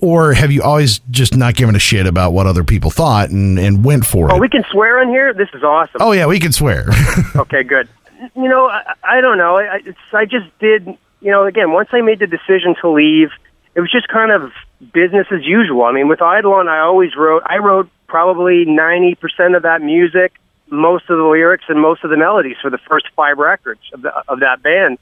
or 0.00 0.32
have 0.32 0.50
you 0.50 0.62
always 0.62 1.00
just 1.10 1.36
not 1.36 1.54
given 1.54 1.76
a 1.76 1.78
shit 1.78 2.06
about 2.06 2.32
what 2.32 2.46
other 2.46 2.64
people 2.64 2.90
thought 2.90 3.28
and, 3.28 3.58
and 3.58 3.84
went 3.84 4.06
for 4.06 4.32
oh, 4.32 4.36
it? 4.36 4.38
Oh, 4.38 4.40
we 4.40 4.48
can 4.48 4.64
swear 4.70 5.00
on 5.00 5.08
here. 5.08 5.34
This 5.34 5.50
is 5.52 5.62
awesome. 5.62 6.00
oh 6.00 6.12
yeah, 6.12 6.24
we 6.24 6.40
can 6.40 6.52
swear. 6.52 6.86
Okay, 7.36 7.62
good. 7.62 7.90
You 8.34 8.48
know, 8.48 8.68
I, 8.68 8.94
I 9.04 9.20
don't 9.20 9.36
know. 9.36 9.58
I, 9.58 9.80
it's, 9.84 9.98
I 10.14 10.24
just 10.24 10.46
did. 10.60 10.86
You 11.20 11.30
know, 11.30 11.44
again, 11.44 11.72
once 11.72 11.90
I 11.92 12.00
made 12.00 12.20
the 12.20 12.26
decision 12.26 12.74
to 12.80 12.88
leave, 12.88 13.30
it 13.74 13.80
was 13.80 13.90
just 13.90 14.08
kind 14.08 14.32
of 14.32 14.50
business 14.92 15.26
as 15.30 15.44
usual. 15.44 15.84
I 15.84 15.92
mean, 15.92 16.08
with 16.08 16.20
Eidolon, 16.20 16.68
I 16.68 16.80
always 16.80 17.14
wrote. 17.16 17.42
I 17.46 17.58
wrote 17.58 17.88
probably 18.06 18.64
ninety 18.64 19.14
percent 19.14 19.54
of 19.54 19.62
that 19.62 19.80
music, 19.82 20.32
most 20.68 21.08
of 21.08 21.18
the 21.18 21.24
lyrics, 21.24 21.64
and 21.68 21.80
most 21.80 22.02
of 22.04 22.10
the 22.10 22.16
melodies 22.16 22.56
for 22.60 22.70
the 22.70 22.78
first 22.78 23.06
five 23.14 23.38
records 23.38 23.80
of, 23.92 24.02
the, 24.02 24.12
of 24.28 24.40
that 24.40 24.62
band. 24.62 24.98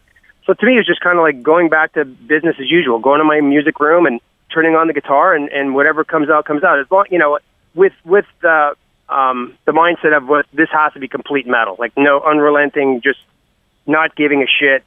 So 0.47 0.55
to 0.55 0.67
me, 0.67 0.79
it's 0.79 0.87
just 0.87 1.01
kind 1.01 1.19
of 1.19 1.23
like 1.23 1.43
going 1.43 1.69
back 1.69 1.95
to 1.95 2.05
business 2.05 2.57
as 2.59 2.71
usual, 2.71 2.99
going 2.99 3.21
to 3.21 3.25
my 3.25 3.41
music 3.41 3.79
room 3.81 4.07
and 4.07 4.21
turning 4.53 4.75
on 4.75 4.89
the 4.89 4.93
guitar, 4.93 5.35
and, 5.35 5.49
and 5.49 5.75
whatever 5.75 6.03
comes 6.03 6.29
out 6.29 6.45
comes 6.45 6.65
out. 6.65 6.79
As 6.81 6.91
long, 6.91 7.07
you 7.11 7.19
know, 7.19 7.39
with 7.75 7.93
with 8.05 8.27
the 8.43 8.75
um, 9.09 9.55
the 9.65 9.73
mindset 9.73 10.17
of 10.17 10.29
what 10.29 10.47
this 10.53 10.69
has 10.73 10.93
to 10.93 11.01
be 11.01 11.09
complete 11.09 11.47
metal, 11.47 11.77
like 11.79 11.93
no 11.97 12.21
unrelenting, 12.21 13.01
just 13.01 13.21
not 13.87 14.15
giving 14.15 14.43
a 14.43 14.47
shit, 14.47 14.85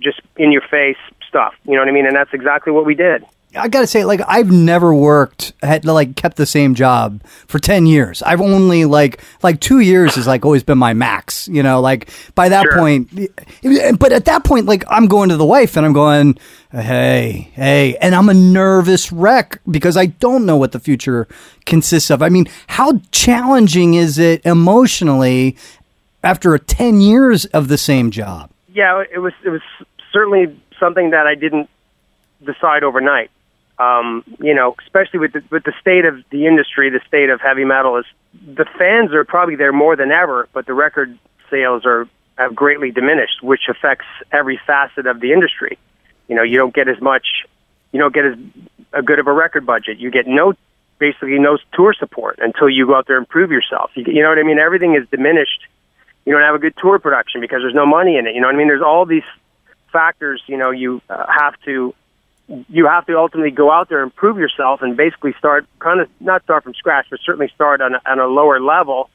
just 0.00 0.20
in 0.36 0.52
your 0.52 0.62
face 0.62 0.96
stuff. 1.28 1.54
You 1.64 1.72
know 1.72 1.80
what 1.80 1.88
I 1.88 1.92
mean? 1.92 2.06
And 2.06 2.16
that's 2.16 2.32
exactly 2.32 2.72
what 2.72 2.84
we 2.84 2.94
did. 2.94 3.24
I 3.56 3.66
gotta 3.66 3.86
say, 3.88 4.04
like, 4.04 4.20
I've 4.28 4.50
never 4.52 4.94
worked, 4.94 5.54
had 5.60 5.84
like 5.84 6.14
kept 6.14 6.36
the 6.36 6.46
same 6.46 6.74
job 6.76 7.22
for 7.48 7.58
ten 7.58 7.84
years. 7.84 8.22
I've 8.22 8.40
only 8.40 8.84
like 8.84 9.20
like 9.42 9.60
two 9.60 9.80
years 9.80 10.14
has 10.14 10.26
like 10.26 10.44
always 10.44 10.62
been 10.62 10.78
my 10.78 10.94
max. 10.94 11.48
You 11.48 11.62
know, 11.62 11.80
like 11.80 12.10
by 12.36 12.48
that 12.48 12.62
Sure. 12.62 12.78
point, 12.78 13.08
eh, 13.64 13.92
but 13.98 14.12
at 14.12 14.26
that 14.26 14.44
point, 14.44 14.66
like 14.66 14.84
I'm 14.88 15.06
going 15.06 15.30
to 15.30 15.36
the 15.36 15.44
wife 15.44 15.76
and 15.76 15.84
I'm 15.84 15.92
going, 15.92 16.38
hey, 16.70 17.50
hey, 17.54 17.96
and 18.00 18.14
I'm 18.14 18.28
a 18.28 18.34
nervous 18.34 19.10
wreck 19.10 19.60
because 19.68 19.96
I 19.96 20.06
don't 20.06 20.46
know 20.46 20.56
what 20.56 20.70
the 20.70 20.78
future 20.80 21.26
consists 21.66 22.10
of. 22.10 22.22
I 22.22 22.28
mean, 22.28 22.46
how 22.68 23.00
challenging 23.10 23.94
is 23.94 24.16
it 24.18 24.46
emotionally 24.46 25.56
after 26.22 26.56
ten 26.56 27.00
years 27.00 27.46
of 27.46 27.66
the 27.66 27.78
same 27.78 28.12
job? 28.12 28.50
Yeah, 28.72 29.02
it 29.12 29.18
was 29.18 29.32
it 29.44 29.48
was 29.48 29.62
certainly 30.12 30.56
something 30.78 31.10
that 31.10 31.26
I 31.26 31.34
didn't 31.34 31.68
decide 32.44 32.84
overnight. 32.84 33.30
Um, 33.80 34.24
you 34.38 34.54
know, 34.54 34.76
especially 34.84 35.20
with 35.20 35.32
the, 35.32 35.42
with 35.50 35.64
the 35.64 35.72
state 35.80 36.04
of 36.04 36.22
the 36.28 36.46
industry, 36.46 36.90
the 36.90 37.00
state 37.08 37.30
of 37.30 37.40
heavy 37.40 37.64
metal 37.64 37.96
is 37.96 38.04
the 38.34 38.66
fans 38.78 39.14
are 39.14 39.24
probably 39.24 39.56
there 39.56 39.72
more 39.72 39.96
than 39.96 40.10
ever, 40.12 40.50
but 40.52 40.66
the 40.66 40.74
record 40.74 41.18
sales 41.48 41.86
are 41.86 42.06
have 42.36 42.54
greatly 42.54 42.90
diminished, 42.90 43.42
which 43.42 43.68
affects 43.68 44.06
every 44.32 44.60
facet 44.66 45.06
of 45.06 45.20
the 45.20 45.32
industry. 45.32 45.78
You 46.28 46.36
know, 46.36 46.42
you 46.42 46.58
don't 46.58 46.74
get 46.74 46.88
as 46.88 47.00
much, 47.00 47.26
you 47.92 47.98
don't 47.98 48.14
get 48.14 48.24
as 48.26 48.38
a 48.92 49.02
good 49.02 49.18
of 49.18 49.26
a 49.26 49.32
record 49.32 49.64
budget. 49.66 49.98
You 49.98 50.10
get 50.10 50.26
no, 50.26 50.54
basically 50.98 51.38
no 51.38 51.58
tour 51.72 51.94
support 51.98 52.38
until 52.40 52.68
you 52.68 52.86
go 52.86 52.94
out 52.94 53.06
there 53.06 53.18
and 53.18 53.28
prove 53.28 53.50
yourself. 53.50 53.90
You, 53.94 54.04
you 54.06 54.22
know 54.22 54.28
what 54.28 54.38
I 54.38 54.42
mean? 54.42 54.58
Everything 54.58 54.94
is 54.94 55.08
diminished. 55.10 55.66
You 56.24 56.32
don't 56.34 56.42
have 56.42 56.54
a 56.54 56.58
good 56.58 56.74
tour 56.80 56.98
production 56.98 57.40
because 57.40 57.60
there's 57.62 57.74
no 57.74 57.86
money 57.86 58.16
in 58.16 58.26
it. 58.26 58.34
You 58.34 58.40
know 58.40 58.48
what 58.48 58.54
I 58.54 58.58
mean? 58.58 58.68
There's 58.68 58.82
all 58.82 59.06
these 59.06 59.28
factors. 59.92 60.42
You 60.46 60.56
know, 60.56 60.70
you 60.70 61.02
uh, 61.08 61.26
have 61.26 61.60
to 61.64 61.94
you 62.68 62.86
have 62.86 63.06
to 63.06 63.16
ultimately 63.16 63.50
go 63.50 63.70
out 63.70 63.88
there 63.88 64.02
and 64.02 64.14
prove 64.14 64.38
yourself 64.38 64.82
and 64.82 64.96
basically 64.96 65.34
start 65.38 65.66
kind 65.78 66.00
of 66.00 66.08
not 66.20 66.42
start 66.42 66.64
from 66.64 66.74
scratch, 66.74 67.06
but 67.10 67.20
certainly 67.24 67.50
start 67.54 67.80
on 67.80 67.94
a, 67.94 68.00
on 68.06 68.18
a 68.18 68.26
lower 68.26 68.60
level 68.60 69.08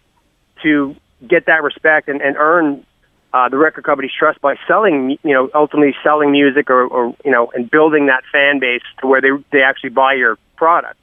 to 0.64 0.96
get 1.28 1.46
that 1.48 1.64
respect 1.64 2.08
and, 2.08 2.22
and 2.22 2.36
earn 2.38 2.86
uh, 3.34 3.50
the 3.50 3.58
record 3.58 3.84
company's 3.84 4.14
trust 4.18 4.40
by 4.40 4.56
selling, 4.68 5.18
you 5.24 5.34
know, 5.34 5.50
ultimately 5.54 5.94
selling 6.02 6.32
music 6.32 6.70
or, 6.70 6.88
or 6.88 7.16
you 7.26 7.32
know, 7.32 7.52
and 7.54 7.70
building 7.70 8.06
that 8.06 8.24
fan 8.32 8.60
base 8.60 8.84
to 9.02 9.08
where 9.08 9.20
they 9.20 9.30
they 9.52 9.62
actually 9.62 9.90
buy 9.90 10.14
your 10.14 10.38
product. 10.56 11.00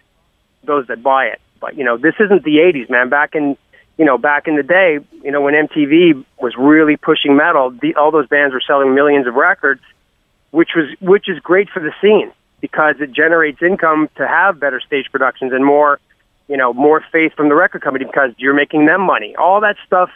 Those 0.64 0.87
that 0.87 1.03
buy 1.03 1.26
it, 1.26 1.41
but 1.61 1.76
you 1.76 1.85
know, 1.85 1.99
this 1.99 2.14
isn't 2.18 2.45
the 2.45 2.57
'80s, 2.57 2.89
man. 2.89 3.11
Back 3.11 3.35
in 3.35 3.57
you 3.99 4.07
know, 4.07 4.16
back 4.16 4.49
in 4.49 4.57
the 4.57 4.62
day, 4.62 4.99
you 5.22 5.30
know, 5.30 5.43
when 5.43 5.55
MTV 5.55 6.24
was 6.41 6.55
really 6.57 6.97
pushing 6.97 7.37
metal, 7.37 7.70
the, 7.70 7.95
all 7.97 8.11
those 8.11 8.26
bands 8.26 8.55
were 8.55 8.62
selling 8.66 8.95
millions 8.95 9.26
of 9.26 9.35
records, 9.35 9.83
which 10.53 10.70
was 10.76 10.86
which 11.00 11.28
is 11.28 11.40
great 11.40 11.68
for 11.68 11.80
the 11.80 11.92
scene 12.00 12.30
because 12.61 12.94
it 13.00 13.12
generates 13.12 13.61
income 13.61 14.09
to 14.16 14.26
have 14.26 14.61
better 14.61 14.80
stage 14.80 15.07
productions 15.11 15.53
and 15.53 15.64
more, 15.66 15.98
you 16.48 16.57
know, 16.57 16.72
more 16.72 17.05
faith 17.11 17.32
from 17.34 17.48
the 17.48 17.55
record 17.57 17.82
company 17.82 18.05
because 18.05 18.30
you're 18.38 18.55
making 18.55 18.86
them 18.86 19.00
money. 19.00 19.34
All 19.34 19.61
that 19.61 19.76
stuff, 19.84 20.11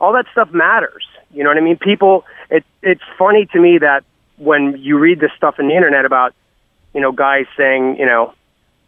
all 0.00 0.12
that 0.14 0.26
stuff 0.32 0.50
matters. 0.50 1.06
You 1.32 1.44
know 1.44 1.50
what 1.50 1.56
I 1.56 1.60
mean? 1.60 1.78
People, 1.78 2.24
it 2.50 2.64
it's 2.82 3.04
funny 3.16 3.46
to 3.52 3.60
me 3.60 3.78
that 3.78 4.02
when 4.36 4.76
you 4.78 4.98
read 4.98 5.20
this 5.20 5.30
stuff 5.36 5.60
in 5.60 5.68
the 5.68 5.76
internet 5.76 6.04
about, 6.04 6.34
you 6.92 7.00
know, 7.00 7.12
guys 7.12 7.46
saying, 7.56 7.96
you 7.98 8.06
know, 8.06 8.34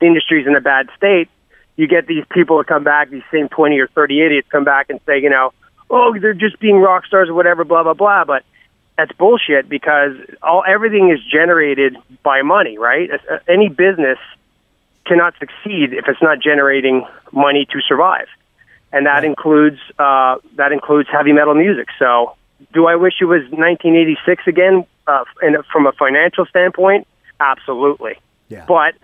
the 0.01 0.07
industry's 0.07 0.47
in 0.47 0.57
a 0.57 0.61
bad 0.61 0.89
state, 0.97 1.29
you 1.77 1.87
get 1.87 2.07
these 2.07 2.25
people 2.31 2.59
to 2.59 2.65
come 2.65 2.83
back, 2.83 3.11
these 3.11 3.23
same 3.31 3.49
20 3.49 3.79
or 3.79 3.87
30 3.89 4.23
idiots 4.23 4.49
come 4.51 4.65
back 4.65 4.91
and 4.91 4.99
say, 5.07 5.21
you 5.21 5.31
know, 5.31 5.53
oh, 5.89 6.19
they're 6.19 6.35
just 6.35 6.59
being 6.59 6.77
rock 6.77 7.07
stars 7.07 7.29
or 7.29 7.35
whatever, 7.35 7.65
blah, 7.65 7.83
blah, 7.83 7.95
blah. 7.95 8.25
But 8.25 8.45
that's 9.03 9.19
bullshit 9.19 9.69
because 9.69 10.13
all 10.43 10.63
everything 10.67 11.11
is 11.11 11.19
generated 11.25 11.97
by 12.23 12.43
money, 12.43 12.79
right? 12.79 13.11
Uh, 13.11 13.39
Any 13.49 13.69
business 13.69 14.19
cannot 15.07 15.35
succeed 15.41 15.93
if 15.93 16.07
it's 16.07 16.23
not 16.23 16.39
generating 16.41 17.05
money 17.33 17.67
to 17.73 17.81
survive. 17.81 18.29
And 18.93 19.07
that 19.07 19.25
includes 19.25 19.81
uh, 19.99 20.37
that 20.57 20.71
includes 20.71 21.09
heavy 21.11 21.33
metal 21.33 21.55
music. 21.55 21.89
So, 21.99 22.37
do 22.73 22.87
I 22.87 22.95
wish 22.95 23.15
it 23.21 23.25
was 23.25 23.43
1986 23.51 24.47
again? 24.47 24.85
Uh, 25.07 25.25
and 25.41 25.57
from 25.73 25.87
a 25.87 25.93
financial 25.93 26.47
standpoint, 26.47 27.09
absolutely. 27.41 28.19
Yeah. 28.49 28.65
But 28.69 28.95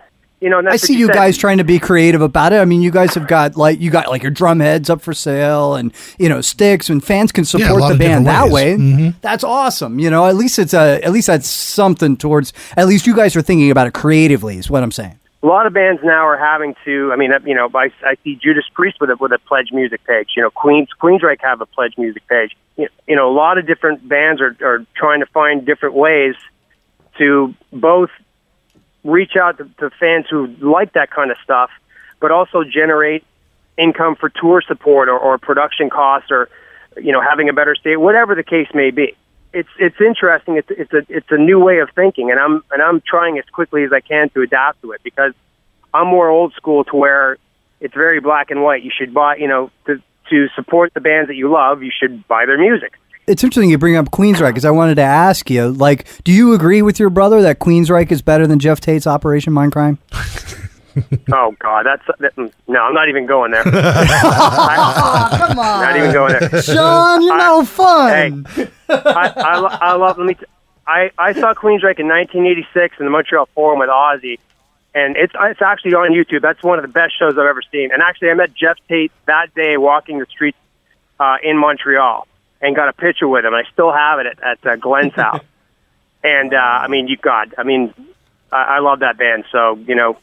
you 0.41 0.49
know, 0.49 0.59
and 0.59 0.67
that's 0.67 0.83
I 0.83 0.87
see 0.87 0.97
you 0.97 1.07
said. 1.07 1.15
guys 1.15 1.37
trying 1.37 1.57
to 1.57 1.63
be 1.63 1.79
creative 1.79 2.21
about 2.21 2.53
it. 2.53 2.57
I 2.57 2.65
mean, 2.65 2.81
you 2.81 2.91
guys 2.91 3.13
have 3.15 3.27
got 3.27 3.57
like 3.57 3.79
you 3.79 3.91
got 3.91 4.07
like 4.07 4.21
your 4.23 4.31
drum 4.31 4.61
heads 4.61 4.89
up 4.89 5.01
for 5.01 5.13
sale, 5.13 5.75
and 5.75 5.93
you 6.17 6.29
know 6.29 6.39
sticks, 6.41 6.89
and 6.89 7.03
fans 7.03 7.31
can 7.31 7.43
support 7.43 7.81
lot 7.81 7.91
the 7.91 7.97
band 7.97 8.25
that 8.27 8.49
way. 8.49 8.75
Mm-hmm. 8.75 9.17
That's 9.21 9.43
awesome. 9.43 9.99
You 9.99 10.09
know, 10.09 10.25
at 10.27 10.35
least 10.35 10.57
it's 10.57 10.73
a 10.73 11.03
at 11.03 11.11
least 11.11 11.27
that's 11.27 11.47
something 11.47 12.15
towards. 12.15 12.53
At 12.77 12.87
least 12.87 13.05
you 13.05 13.15
guys 13.15 13.35
are 13.35 13.41
thinking 13.41 13.69
about 13.69 13.87
it 13.87 13.93
creatively. 13.93 14.57
Is 14.57 14.69
what 14.69 14.81
I'm 14.81 14.91
saying. 14.91 15.19
a 15.43 15.47
lot 15.47 15.65
of 15.65 15.73
bands 15.73 16.01
now 16.03 16.25
are 16.25 16.37
having 16.37 16.75
to. 16.85 17.11
I 17.11 17.15
mean, 17.15 17.31
you 17.45 17.55
know, 17.55 17.69
I, 17.73 17.91
I 18.03 18.15
see 18.23 18.35
Judas 18.35 18.65
Priest 18.73 18.97
with 19.01 19.09
a 19.09 19.17
with 19.17 19.31
a 19.31 19.39
pledge 19.39 19.71
music 19.71 20.03
page. 20.05 20.29
You 20.35 20.43
know, 20.43 20.51
Queens 20.51 20.89
Queensryche 21.01 21.41
have 21.41 21.61
a 21.61 21.65
pledge 21.65 21.97
music 21.97 22.25
page. 22.27 22.55
You 22.77 22.85
know, 22.85 22.89
you 23.07 23.15
know, 23.15 23.29
a 23.29 23.35
lot 23.35 23.57
of 23.57 23.67
different 23.67 24.07
bands 24.07 24.41
are 24.41 24.55
are 24.61 24.85
trying 24.95 25.19
to 25.19 25.25
find 25.27 25.65
different 25.65 25.95
ways 25.95 26.35
to 27.17 27.53
both 27.73 28.09
reach 29.03 29.35
out 29.35 29.57
to, 29.57 29.69
to 29.79 29.89
fans 29.99 30.25
who 30.29 30.47
like 30.59 30.93
that 30.93 31.11
kind 31.11 31.31
of 31.31 31.37
stuff, 31.43 31.69
but 32.19 32.31
also 32.31 32.63
generate 32.63 33.23
income 33.77 34.15
for 34.15 34.29
tour 34.29 34.61
support 34.61 35.07
or, 35.07 35.17
or 35.17 35.37
production 35.37 35.89
costs 35.89 36.31
or 36.31 36.49
you 36.97 37.11
know 37.11 37.21
having 37.21 37.49
a 37.49 37.53
better 37.53 37.75
state, 37.75 37.97
whatever 37.97 38.35
the 38.35 38.43
case 38.43 38.67
may 38.73 38.91
be. 38.91 39.15
It's 39.53 39.69
it's 39.79 39.99
interesting. 39.99 40.57
It's 40.57 40.69
it's 40.69 40.93
a 40.93 41.05
it's 41.09 41.31
a 41.31 41.37
new 41.37 41.59
way 41.59 41.79
of 41.79 41.89
thinking, 41.95 42.29
and 42.29 42.39
I'm 42.39 42.63
and 42.71 42.81
I'm 42.81 43.01
trying 43.01 43.39
as 43.39 43.45
quickly 43.45 43.83
as 43.83 43.93
I 43.93 44.01
can 44.01 44.29
to 44.31 44.41
adapt 44.41 44.81
to 44.83 44.91
it 44.91 45.01
because 45.03 45.33
I'm 45.93 46.07
more 46.07 46.29
old 46.29 46.53
school 46.53 46.83
to 46.85 46.95
where 46.95 47.37
it's 47.79 47.93
very 47.93 48.19
black 48.19 48.51
and 48.51 48.61
white. 48.61 48.83
You 48.83 48.91
should 48.95 49.13
buy, 49.13 49.37
you 49.37 49.47
know, 49.47 49.71
to 49.87 50.01
to 50.29 50.47
support 50.55 50.93
the 50.93 51.01
bands 51.01 51.27
that 51.29 51.35
you 51.35 51.51
love, 51.51 51.81
you 51.81 51.91
should 51.97 52.27
buy 52.27 52.45
their 52.45 52.59
music. 52.59 52.93
It's 53.29 53.43
interesting 53.43 53.69
you 53.69 53.77
bring 53.77 53.95
up 53.95 54.09
Queensryche 54.11 54.47
because 54.49 54.65
I 54.65 54.71
wanted 54.71 54.95
to 54.95 55.03
ask 55.03 55.49
you, 55.49 55.69
like, 55.71 56.07
do 56.23 56.31
you 56.31 56.53
agree 56.53 56.81
with 56.81 56.99
your 56.99 57.09
brother 57.11 57.41
that 57.43 57.59
Queensryche 57.59 58.11
is 58.11 58.21
better 58.23 58.47
than 58.47 58.57
Geoff 58.59 58.79
Tate's 58.81 59.05
Operation 59.07 59.53
Mindcrime? 59.53 59.97
Oh 61.31 61.55
God, 61.59 61.85
that's 61.85 62.03
that, 62.19 62.35
no. 62.67 62.79
I'm 62.81 62.93
not 62.93 63.07
even 63.07 63.25
going 63.25 63.51
there. 63.51 63.63
Come 63.63 63.73
on, 65.59 65.81
Not 65.81 65.95
even 65.95 66.11
going 66.11 66.35
there. 66.37 66.61
Shawn, 66.61 67.21
you're 67.21 67.35
I- 67.35 67.37
no 67.37 67.63
fun. 67.63 68.45
Hey, 68.55 68.67
I, 68.89 69.33
I, 69.37 69.77
I 69.81 69.95
love. 69.95 70.17
Let 70.17 70.27
me. 70.27 70.33
T- 70.33 70.45
I 70.87 71.11
I 71.17 71.31
saw 71.33 71.53
Queensryche 71.53 71.99
in 71.99 72.07
1986 72.09 72.95
in 72.99 73.05
the 73.05 73.11
Montreal 73.11 73.47
Forum 73.55 73.79
with 73.79 73.87
Ozzy, 73.89 74.39
and 74.93 75.15
it's 75.15 75.31
it's 75.39 75.61
actually 75.61 75.93
on 75.93 76.11
YouTube. 76.11 76.41
That's 76.41 76.61
one 76.63 76.79
of 76.79 76.83
the 76.83 76.91
best 76.91 77.17
shows 77.17 77.33
I've 77.33 77.45
ever 77.45 77.61
seen. 77.71 77.91
And 77.93 78.01
actually, 78.01 78.31
I 78.31 78.33
met 78.33 78.53
Geoff 78.53 78.77
Tate 78.89 79.11
that 79.25 79.53
day 79.55 79.77
walking 79.77 80.19
the 80.19 80.25
streets 80.25 80.57
uh, 81.19 81.37
in 81.43 81.57
Montreal, 81.57 82.27
and 82.61 82.75
got 82.75 82.89
a 82.89 82.93
picture 82.93 83.27
with 83.27 83.45
him. 83.45 83.53
I 83.53 83.63
still 83.71 83.91
have 83.91 84.19
it 84.19 84.25
at, 84.27 84.43
at 84.43 84.65
uh, 84.65 84.75
Glen's 84.75 85.13
house. 85.15 85.43
And 86.23 86.53
uh, 86.53 86.57
I 86.57 86.87
mean, 86.87 87.07
you 87.07 87.17
God, 87.17 87.53
I 87.57 87.63
mean, 87.63 87.93
I, 88.51 88.63
I 88.63 88.79
love 88.79 88.99
that 88.99 89.17
band. 89.17 89.45
So 89.51 89.75
you 89.87 89.95
know, 89.95 90.17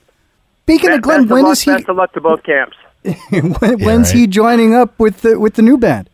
Speaking 0.62 0.90
best, 0.90 0.98
of 0.98 1.02
Glen, 1.02 1.20
best, 1.20 1.24
of 1.24 1.30
when 1.30 1.42
luck, 1.44 1.52
is 1.52 1.62
he? 1.62 1.70
best 1.70 1.88
of 1.88 1.96
luck 1.96 2.12
to 2.12 2.20
both 2.20 2.42
camps. 2.42 2.76
when, 3.30 3.80
when's 3.80 4.08
right. 4.08 4.18
he 4.18 4.26
joining 4.26 4.74
up 4.74 4.98
with 4.98 5.22
the 5.22 5.38
with 5.38 5.54
the 5.54 5.62
new 5.62 5.78
band? 5.78 6.10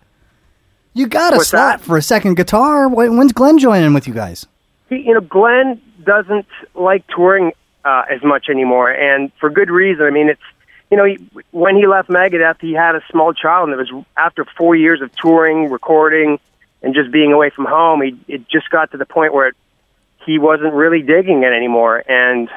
You 0.95 1.07
got 1.07 1.33
a 1.33 1.37
What's 1.37 1.49
slot 1.49 1.79
that? 1.79 1.87
for 1.87 1.97
a 1.97 2.03
second 2.03 2.35
guitar. 2.35 2.87
When, 2.89 3.17
when's 3.17 3.33
Glen 3.33 3.59
joining 3.59 3.95
with 3.95 4.07
you 4.07 4.13
guys? 4.13 4.47
he, 4.93 5.03
you 5.03 5.15
know, 5.15 5.21
Glen 5.21 5.81
doesn't 6.05 6.47
like 6.75 7.05
touring 7.09 7.53
uh, 7.85 8.03
as 8.11 8.23
much 8.23 8.49
anymore, 8.49 8.91
and 8.91 9.33
for 9.41 9.51
good 9.51 9.71
reason. 9.71 10.05
I 10.05 10.11
mean, 10.11 10.29
it's 10.29 10.41
you 10.93 10.99
know, 10.99 11.07
he, 11.07 11.19
when 11.53 11.75
he 11.75 11.87
left 11.87 12.11
Megadeth, 12.11 12.61
he 12.61 12.75
had 12.75 12.95
a 12.95 13.01
small 13.11 13.33
child, 13.33 13.71
and 13.71 13.81
it 13.81 13.93
was 13.93 14.05
after 14.15 14.45
four 14.45 14.77
years 14.77 15.01
of 15.01 15.11
touring, 15.17 15.71
recording, 15.71 16.39
and 16.83 16.95
just 16.95 17.11
being 17.11 17.33
away 17.33 17.49
from 17.49 17.65
home. 17.65 18.03
He 18.03 18.15
it 18.29 18.47
just 18.47 18.69
got 18.69 18.91
to 18.91 18.99
the 18.99 19.07
point 19.07 19.33
where 19.33 19.53
he 20.27 20.39
wasn't 20.39 20.75
really 20.75 21.01
digging 21.01 21.45
it 21.45 21.53
anymore, 21.55 22.05
and 22.07 22.51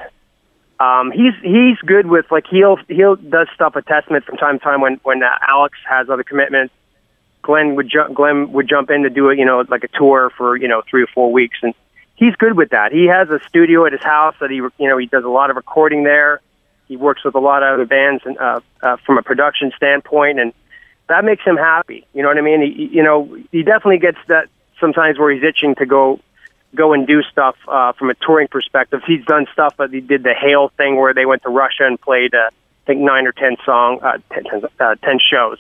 um, 0.82 1.12
he's 1.12 1.34
he's 1.42 1.78
good 1.86 2.08
with 2.08 2.30
like 2.30 2.46
he'll 2.52 2.76
he'll 2.90 3.16
does 3.16 3.48
stuff 3.56 3.78
at 3.78 3.88
Testament 3.88 4.26
from 4.26 4.36
time 4.36 4.60
to 4.60 4.64
time 4.66 4.82
when 4.82 5.00
when 5.04 5.24
uh, 5.24 5.30
Alex 5.48 5.78
has 5.88 6.10
other 6.10 6.24
commitments. 6.24 6.74
Glen 7.42 7.76
would 7.76 7.90
ju- 7.90 8.14
Glen 8.14 8.52
would 8.52 8.68
jump 8.68 8.90
in 8.90 9.04
to 9.04 9.10
do 9.10 9.30
it, 9.30 9.40
you 9.40 9.46
know, 9.46 9.64
like 9.70 9.86
a 9.86 9.98
tour 9.98 10.30
for 10.36 10.58
you 10.58 10.68
know 10.68 10.82
three 10.90 11.04
or 11.04 11.08
four 11.08 11.32
weeks, 11.32 11.60
and 11.62 11.74
he's 12.16 12.36
good 12.36 12.58
with 12.58 12.72
that. 12.72 12.92
He 12.92 13.06
has 13.06 13.30
a 13.30 13.40
studio 13.48 13.86
at 13.86 13.94
his 13.94 14.04
house 14.04 14.36
that 14.42 14.50
he 14.50 14.58
you 14.58 14.90
know 14.90 14.98
he 14.98 15.06
does 15.06 15.24
a 15.24 15.30
lot 15.30 15.50
of 15.50 15.56
recording 15.56 16.04
there. 16.04 16.42
He 16.88 16.98
works 16.98 17.24
with 17.24 17.36
a 17.36 17.40
lot 17.40 17.64
of 17.64 17.74
other 17.74 17.86
bands 17.86 18.24
and 18.26 18.38
uh, 18.38 18.60
uh, 18.82 18.98
from 19.06 19.18
a 19.18 19.24
production 19.24 19.72
standpoint, 19.76 20.40
and 20.40 20.54
that 21.08 21.26
makes 21.26 21.44
him 21.44 21.58
happy. 21.58 22.06
You 22.14 22.22
know 22.22 22.30
what 22.30 22.38
I 22.38 22.42
mean? 22.42 22.62
He, 22.62 22.90
you 22.92 23.04
know, 23.04 23.38
he 23.52 23.64
definitely 23.64 24.00
gets 24.00 24.18
that 24.28 24.48
sometimes 24.80 25.18
where 25.18 25.32
he's 25.32 25.44
itching 25.44 25.76
to 25.76 25.86
go 25.86 26.20
go 26.76 26.94
and 26.94 27.08
do 27.08 27.24
stuff 27.24 27.56
uh, 27.68 27.94
from 27.94 28.10
a 28.10 28.14
touring 28.16 28.48
perspective. 28.48 29.02
He's 29.08 29.24
done 29.26 29.48
stuff, 29.54 29.76
but 29.78 29.92
he 29.92 30.02
did 30.02 30.24
the 30.24 30.34
Hail 30.34 30.70
thing 30.70 30.98
where 30.98 31.14
they 31.14 31.26
went 31.26 31.44
to 31.44 31.50
Russia 31.50 31.86
and 31.86 32.00
played, 32.00 32.36
uh, 32.36 32.50
I 32.50 32.86
think, 32.86 33.00
nine 33.00 33.26
or 33.26 33.32
ten 33.32 33.56
song, 33.66 34.00
uh, 34.02 34.18
ten, 34.32 34.44
ten, 34.44 34.62
uh, 34.80 34.96
ten 35.02 35.20
shows, 35.20 35.58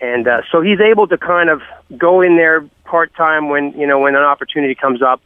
and 0.00 0.28
uh, 0.28 0.42
so 0.52 0.60
he's 0.60 0.80
able 0.80 1.08
to 1.08 1.16
kind 1.16 1.48
of 1.48 1.62
go 1.96 2.20
in 2.20 2.36
there 2.36 2.68
part 2.84 3.14
time 3.14 3.48
when 3.48 3.72
you 3.72 3.86
know 3.86 3.98
when 3.98 4.14
an 4.14 4.22
opportunity 4.22 4.74
comes 4.74 5.02
up. 5.02 5.20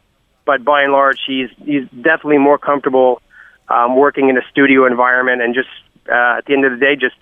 But 0.47 0.65
by 0.65 0.83
and 0.83 0.93
large, 0.93 1.19
he's 1.27 1.51
he's 1.65 1.87
definitely 1.89 2.39
more 2.39 2.59
comfortable 2.59 3.21
um, 3.71 3.97
working 3.97 4.29
in 4.29 4.37
a 4.37 4.43
studio 4.51 4.85
environment 4.87 5.41
and 5.43 5.55
just 5.55 5.69
uh, 6.11 6.39
at 6.39 6.45
the 6.47 6.53
end 6.55 6.65
of 6.65 6.73
the 6.73 6.79
day, 6.79 6.97
just 6.97 7.17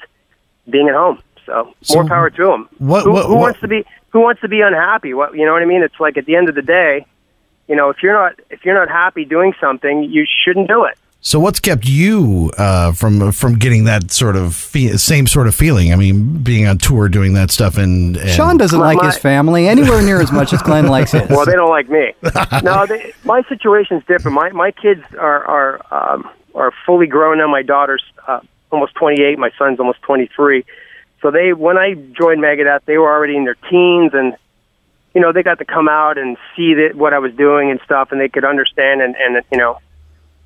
being 0.68 0.88
at 0.88 0.94
home. 0.94 1.22
So, 1.46 1.74
So 1.82 1.94
more 1.94 2.07
power 2.09 2.30
to 2.30 2.44
them. 2.46 2.68
what- 2.78 3.05
who, 3.05 3.12
what- 3.12 3.26
who 3.26 3.32
what- 3.34 3.40
wants 3.40 3.61
to 3.61 3.68
be 3.68 3.84
who 4.11 4.20
wants 4.20 4.40
to 4.40 4.49
be 4.49 4.61
unhappy? 4.62 5.12
What 5.14 5.34
you 5.36 5.44
know 5.46 5.53
what 5.53 5.62
I 5.62 5.66
mean? 5.66 5.82
It's 5.82 6.01
like 6.01 6.16
at 6.16 6.24
the 6.26 6.34
end 6.36 6.49
of 6.49 6.55
the 6.55 6.62
day, 6.62 7.05
you 7.68 7.76
know, 7.76 7.90
if 7.90 8.03
you're 8.03 8.14
not 8.14 8.32
if 8.51 8.64
you're 8.64 8.74
not 8.74 8.88
happy 8.88 9.24
doing 9.24 9.53
something, 9.61 10.03
you 10.05 10.26
shouldn't 10.44 10.68
do 10.68 10.84
it. 10.84 10.96
So 11.20 11.40
what's 11.40 11.59
kept 11.59 11.86
you 11.86 12.51
uh, 12.59 12.92
from 12.92 13.32
from 13.32 13.55
getting 13.59 13.84
that 13.84 14.11
sort 14.12 14.36
of 14.36 14.55
fe- 14.55 14.96
same 14.96 15.26
sort 15.26 15.46
of 15.49 15.55
feeling? 15.55 15.92
I 15.92 15.96
mean, 15.96 16.38
being 16.44 16.66
on 16.66 16.78
tour, 16.78 17.09
doing 17.09 17.32
that 17.34 17.51
stuff, 17.51 17.76
and, 17.76 18.16
and 18.16 18.30
Shawn 18.30 18.57
doesn't 18.57 18.78
My- 18.78 18.86
like 18.94 18.99
my- 18.99 19.07
his 19.07 19.18
family 19.18 19.66
anywhere 19.68 20.01
near 20.01 20.20
as 20.20 20.30
much 20.32 20.53
as 20.53 20.62
Glen 20.62 20.86
likes 20.86 21.11
his. 21.12 21.28
Well, 21.30 21.44
they 21.44 21.53
don't 21.57 21.70
like 21.70 21.88
me. 21.90 22.12
no, 22.62 22.86
they, 22.86 23.12
my 23.24 23.42
situation's 23.49 24.05
different. 24.07 24.34
My 24.36 24.51
my 24.51 24.70
kids 24.70 25.03
are 25.18 25.44
are 25.44 25.80
um, 25.90 26.30
are 26.59 26.72
fully 26.84 27.06
grown 27.06 27.38
now. 27.38 27.48
My 27.48 27.62
daughter's 27.62 28.02
uh, 28.26 28.40
almost 28.70 28.94
28. 28.96 29.38
My 29.38 29.50
son's 29.59 29.78
almost 29.78 30.02
23. 30.02 30.64
So 31.22 31.30
they 31.30 31.52
when 31.52 31.78
I 31.78 31.94
joined 31.94 32.42
Megadeth, 32.42 32.84
they 32.84 32.98
were 32.98 33.11
already 33.11 33.36
in 33.36 33.44
their 33.44 33.56
teens, 33.70 34.12
and 34.14 34.36
you 35.14 35.20
know 35.20 35.32
they 35.32 35.42
got 35.42 35.59
to 35.59 35.64
come 35.64 35.88
out 35.88 36.18
and 36.18 36.36
see 36.56 36.74
that 36.74 36.94
what 36.94 37.12
I 37.12 37.18
was 37.18 37.34
doing 37.34 37.70
and 37.70 37.80
stuff, 37.84 38.12
and 38.12 38.20
they 38.20 38.28
could 38.28 38.44
understand 38.44 39.02
and 39.02 39.16
and 39.16 39.42
you 39.50 39.59
know 39.59 39.78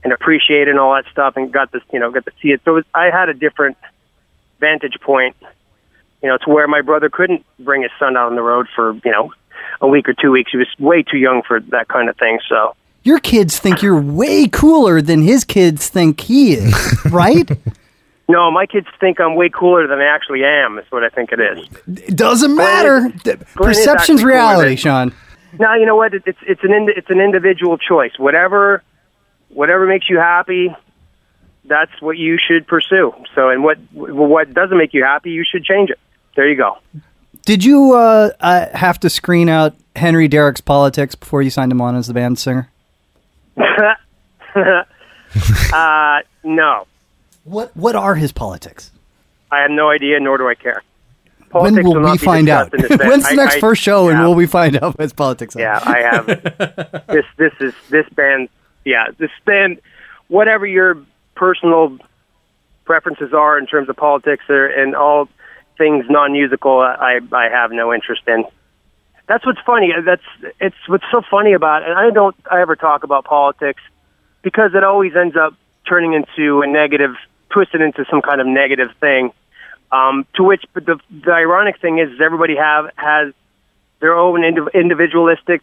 and 0.05 0.13
appreciate 0.13 0.69
and 0.69 0.79
all 0.79 0.95
that 0.95 1.05
stuff, 1.11 1.37
and 1.37 1.53
got 1.53 1.73
to 1.73 1.81
you 1.93 1.99
know 1.99 2.11
got 2.11 2.25
to 2.25 2.33
see 2.41 2.49
it. 2.49 2.63
So 2.65 2.73
it 2.73 2.75
was, 2.75 2.85
I 2.95 3.11
had 3.11 3.29
a 3.29 3.35
different 3.35 3.77
vantage 4.61 4.99
point, 5.01 5.37
you 6.23 6.29
know, 6.29 6.39
to 6.39 6.51
where 6.51 6.67
my 6.69 6.81
brother 6.81 7.11
couldn't 7.11 7.45
bring 7.59 7.83
his 7.83 7.91
son 7.99 8.17
out 8.17 8.29
on 8.29 8.37
the 8.37 8.43
road 8.43 8.67
for 8.75 8.95
you 9.05 9.11
know 9.11 9.33
a 9.83 9.89
week 9.89 10.09
or 10.09 10.15
two 10.15 10.31
weeks. 10.31 10.53
He 10.53 10.57
was 10.57 10.69
way 10.79 11.03
too 11.03 11.19
young 11.19 11.43
for 11.43 11.61
that 11.61 11.89
kind 11.89 12.09
of 12.09 12.17
thing. 12.17 12.39
So 12.49 12.75
Your 13.05 13.19
kids 13.19 13.59
think 13.59 13.83
you're 13.83 14.01
way 14.01 14.47
cooler 14.47 15.03
than 15.03 15.23
his 15.23 15.45
kids 15.45 15.89
think 15.89 16.21
he 16.21 16.55
is, 16.55 17.05
right? 17.11 17.51
no, 18.29 18.51
my 18.51 18.67
kids 18.67 18.87
think 19.01 19.21
I'm 19.21 19.35
way 19.35 19.49
cooler 19.49 19.87
than 19.87 19.99
I 20.01 20.05
actually 20.05 20.45
am. 20.45 20.79
Is 20.79 20.87
what 20.91 21.03
I 21.03 21.09
think 21.09 21.33
it 21.33 21.41
is. 21.41 21.69
It 22.09 22.17
doesn't 22.17 22.55
matter. 22.55 23.13
is 23.25 23.37
Perception's 23.55 24.23
reality, 24.23 24.77
Shawn. 24.77 25.13
Now 25.59 25.75
you 25.75 25.87
know 25.87 25.97
what? 25.97 26.15
It's 26.15 26.39
it's 26.43 26.63
an 26.63 26.89
it's 26.97 27.11
an 27.11 27.21
individual 27.21 27.77
choice. 27.77 28.13
Whatever 28.19 28.83
whatever 29.49 29.87
makes 29.87 30.09
you 30.09 30.19
happy, 30.19 30.75
that's 31.65 32.01
what 32.01 32.17
you 32.19 32.39
should 32.39 32.67
pursue. 32.67 33.13
So, 33.35 33.51
and 33.51 33.63
what 33.63 33.79
what 33.93 34.53
doesn't 34.53 34.77
make 34.77 34.95
you 34.95 35.05
happy, 35.05 35.31
you 35.31 35.45
should 35.45 35.65
change 35.65 35.91
it. 35.91 35.99
There 36.37 36.49
you 36.49 36.57
go. 36.57 36.79
Did 37.45 37.65
you 37.65 37.95
uh, 37.95 38.31
uh, 38.41 38.77
have 38.77 39.01
to 39.01 39.11
screen 39.11 39.49
out 39.49 39.75
Henry 39.97 40.29
Derek's 40.29 40.61
politics 40.61 41.15
before 41.15 41.43
you 41.43 41.51
signed 41.51 41.73
him 41.73 41.81
on 41.81 41.97
as 41.97 42.07
the 42.07 42.15
band 42.15 42.39
singer? 42.39 42.71
uh, 45.73 46.21
no, 46.45 46.87
What 47.45 47.77
What 47.77 47.97
are 47.97 48.15
his 48.15 48.33
politics? 48.33 48.91
I 49.51 49.61
have 49.61 49.71
no 49.71 49.91
idea, 49.91 50.19
nor 50.21 50.39
do 50.39 50.49
I 50.49 50.55
care. 50.55 50.83
when 51.51 51.75
Politics 51.75 51.85
will 51.85 52.11
we 52.11 52.19
find 52.19 52.49
out? 52.49 52.71
discussed 52.71 52.85
in 52.85 52.89
this 52.89 52.99
band. 52.99 53.11
When's 53.11 53.29
the 53.29 53.37
next 53.37 53.57
I- 53.57 53.61
first 53.61 53.83
show, 53.83 54.09
and 54.09 54.21
will 54.21 54.35
we 54.35 54.47
find 54.47 54.77
out 54.77 54.99
what 54.99 55.01
his 55.01 55.13
politics 55.13 55.57
are? 55.57 55.61
Yeah, 55.61 55.81
I 55.85 55.99
have. 56.01 56.27
this 57.09 57.27
this 57.37 57.53
is 57.61 57.75
this 57.91 58.09
band. 58.11 58.49
Yeah, 58.85 59.09
this 59.19 59.31
band. 59.45 59.81
Whatever 60.29 60.67
your 60.67 60.97
personal 61.35 61.99
preferences 62.85 63.33
are 63.35 63.59
in 63.59 63.67
terms 63.67 63.89
of 63.89 63.97
politics 63.97 64.45
or 64.49 64.67
and 64.67 64.95
all 64.97 65.29
things 65.79 66.07
non-musical, 66.09 66.81
I 66.81 67.21
I 67.33 67.49
have 67.51 67.73
no 67.73 67.93
interest 67.93 68.23
in. 68.27 68.45
That's 69.33 69.47
what's 69.47 69.61
funny. 69.65 69.95
That's 70.05 70.23
it's 70.61 70.77
what's 70.89 71.07
so 71.11 71.23
funny 71.31 71.55
about 71.55 71.85
it. 71.85 71.89
And 71.89 71.99
I 71.99 72.11
don't 72.11 72.37
I 72.51 72.61
ever 72.61 72.77
talk 72.77 73.03
about 73.03 73.25
politics 73.25 73.81
because 74.43 74.75
it 74.75 74.85
always 74.85 75.17
ends 75.17 75.37
up 75.37 75.55
turning 75.89 76.13
into 76.13 76.61
a 76.61 76.67
negative, 76.67 77.15
twisted 77.49 77.81
into 77.81 78.05
some 78.11 78.21
kind 78.21 78.43
of 78.43 78.47
negative 78.47 78.91
thing. 79.01 79.33
Um, 79.91 80.27
to 80.35 80.43
which, 80.43 80.65
but 80.75 80.85
the 80.85 81.01
the 81.11 81.33
ironic 81.33 81.81
thing 81.81 81.99
is, 81.99 82.21
everybody 82.21 82.57
have 82.57 82.91
has 82.97 83.33
their 84.01 84.15
own 84.15 84.43
indiv- 84.43 84.75
individualistic 84.75 85.63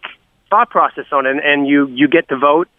thought 0.50 0.72
process 0.72 1.06
on 1.12 1.28
it, 1.28 1.32
and, 1.34 1.40
and 1.40 1.68
you 1.68 1.86
you 1.90 2.08
get 2.08 2.28
to 2.30 2.38
vote. 2.38 2.70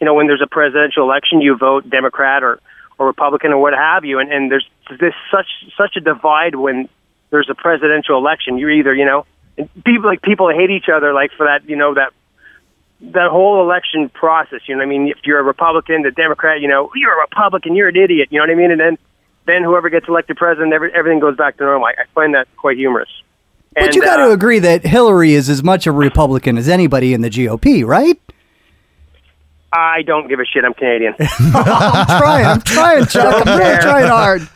You 0.00 0.06
know, 0.06 0.14
when 0.14 0.28
there's 0.28 0.40
a 0.42 0.46
presidential 0.46 1.02
election, 1.02 1.42
you 1.42 1.58
vote 1.58 1.90
Democrat 1.90 2.42
or 2.42 2.58
or 2.98 3.06
Republican 3.06 3.52
or 3.52 3.60
what 3.60 3.74
have 3.74 4.06
you, 4.06 4.18
and 4.18 4.32
and 4.32 4.50
there's 4.50 4.66
this 4.98 5.12
such 5.30 5.48
such 5.76 5.96
a 5.96 6.00
divide 6.00 6.54
when 6.54 6.88
there's 7.28 7.50
a 7.50 7.54
presidential 7.54 8.16
election. 8.16 8.56
You're 8.56 8.70
either 8.70 8.94
you 8.94 9.04
know, 9.04 9.26
and 9.58 9.84
people 9.84 10.06
like 10.06 10.22
people 10.22 10.48
hate 10.50 10.70
each 10.70 10.88
other 10.88 11.12
like 11.12 11.32
for 11.36 11.46
that 11.46 11.68
you 11.68 11.76
know 11.76 11.94
that 11.94 12.12
that 13.00 13.30
whole 13.30 13.60
election 13.62 14.08
process. 14.08 14.60
You 14.66 14.74
know, 14.74 14.80
what 14.80 14.86
I 14.86 14.98
mean, 14.98 15.08
if 15.08 15.18
you're 15.24 15.38
a 15.38 15.42
Republican, 15.42 16.02
the 16.02 16.10
Democrat, 16.10 16.60
you 16.60 16.68
know, 16.68 16.90
you're 16.94 17.16
a 17.16 17.20
Republican, 17.20 17.76
you're 17.76 17.88
an 17.88 17.96
idiot. 17.96 18.28
You 18.30 18.38
know 18.38 18.44
what 18.44 18.50
I 18.50 18.54
mean? 18.54 18.70
And 18.70 18.80
then 18.80 18.98
then 19.46 19.64
whoever 19.64 19.88
gets 19.88 20.06
elected 20.08 20.36
president, 20.36 20.72
every, 20.74 20.92
everything 20.92 21.20
goes 21.20 21.36
back 21.36 21.56
to 21.56 21.64
normal. 21.64 21.86
I, 21.86 22.02
I 22.02 22.04
find 22.14 22.34
that 22.34 22.48
quite 22.56 22.76
humorous. 22.76 23.08
But 23.72 23.84
And, 23.84 23.94
you 23.94 24.02
got 24.02 24.16
to 24.16 24.24
uh, 24.24 24.32
agree 24.32 24.58
that 24.58 24.84
Hillary 24.84 25.32
is 25.32 25.48
as 25.48 25.62
much 25.62 25.86
a 25.86 25.92
Republican 25.92 26.58
as 26.58 26.68
anybody 26.68 27.14
in 27.14 27.22
the 27.22 27.30
GOP, 27.30 27.84
right? 27.86 28.20
I 29.72 30.02
don't 30.02 30.28
give 30.28 30.40
a 30.40 30.44
shit. 30.46 30.64
I'm 30.64 30.72
Canadian. 30.74 31.14
I'm 31.20 32.06
trying. 32.18 32.46
I'm 32.46 32.60
trying, 32.62 33.06
Chuck. 33.06 33.46
I'm 33.46 33.58
really 33.58 33.78
trying 33.78 34.06
hard. 34.06 34.48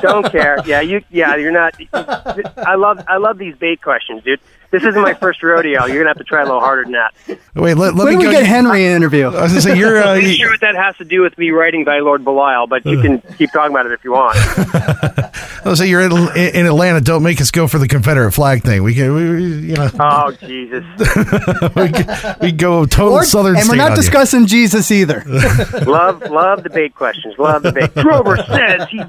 Don't 0.00 0.30
care. 0.32 0.58
Yeah, 0.66 0.80
you. 0.80 1.02
Yeah, 1.10 1.36
you're 1.36 1.52
not. 1.52 1.74
I 1.92 2.74
love. 2.76 3.04
I 3.06 3.18
love 3.18 3.38
these 3.38 3.54
bait 3.56 3.82
questions, 3.82 4.22
dude. 4.24 4.40
This 4.74 4.82
isn't 4.82 5.00
my 5.02 5.14
first 5.14 5.40
rodeo. 5.40 5.84
You're 5.86 5.98
gonna 5.98 6.08
have 6.10 6.18
to 6.18 6.24
try 6.24 6.40
a 6.42 6.44
little 6.44 6.58
harder 6.58 6.82
than 6.82 6.92
that. 6.94 7.14
Wait, 7.54 7.74
let, 7.76 7.94
let 7.94 8.08
me 8.08 8.16
we 8.16 8.24
go. 8.24 8.32
get 8.32 8.44
Henry 8.44 8.84
an 8.84 8.90
interview? 8.96 9.28
I 9.28 9.42
was 9.42 9.52
gonna 9.52 9.60
say 9.60 9.78
you're. 9.78 10.02
Uh, 10.02 10.14
I'm 10.16 10.22
not 10.24 10.34
sure 10.34 10.50
what 10.50 10.60
that 10.62 10.74
has 10.74 10.96
to 10.96 11.04
do 11.04 11.20
with 11.22 11.38
me 11.38 11.50
writing 11.52 11.84
The 11.84 11.92
Lord 12.02 12.24
Belial, 12.24 12.66
but 12.66 12.84
you 12.84 13.00
can 13.00 13.20
keep 13.38 13.52
talking 13.52 13.70
about 13.70 13.86
it 13.86 13.92
if 13.92 14.02
you 14.02 14.10
want. 14.10 14.36
I 15.64 15.68
was 15.68 15.78
say 15.78 15.86
you're 15.88 16.00
in, 16.00 16.10
in 16.36 16.66
Atlanta. 16.66 17.00
Don't 17.00 17.22
make 17.22 17.40
us 17.40 17.52
go 17.52 17.68
for 17.68 17.78
the 17.78 17.86
Confederate 17.86 18.32
flag 18.32 18.64
thing. 18.64 18.82
We 18.82 18.94
can, 18.96 19.14
we, 19.14 19.30
we- 19.30 19.68
you 19.68 19.74
know, 19.76 19.88
Oh 20.00 20.32
Jesus! 20.40 20.84
we, 21.76 21.92
can- 21.92 22.36
we 22.40 22.50
go 22.50 22.84
total 22.84 23.12
Or- 23.14 23.24
Southern 23.24 23.56
and 23.56 23.68
we're 23.68 23.76
not 23.76 23.92
on 23.92 23.96
you. 23.96 24.02
discussing. 24.02 24.42
discussing 24.42 24.46
Jesus 24.46 24.90
either. 24.90 25.22
love, 25.86 26.20
love 26.30 26.64
debate 26.64 26.96
questions. 26.96 27.38
Love 27.38 27.62
debate. 27.62 27.94
Drover 27.94 28.36
says 28.38 28.88
he. 28.90 29.02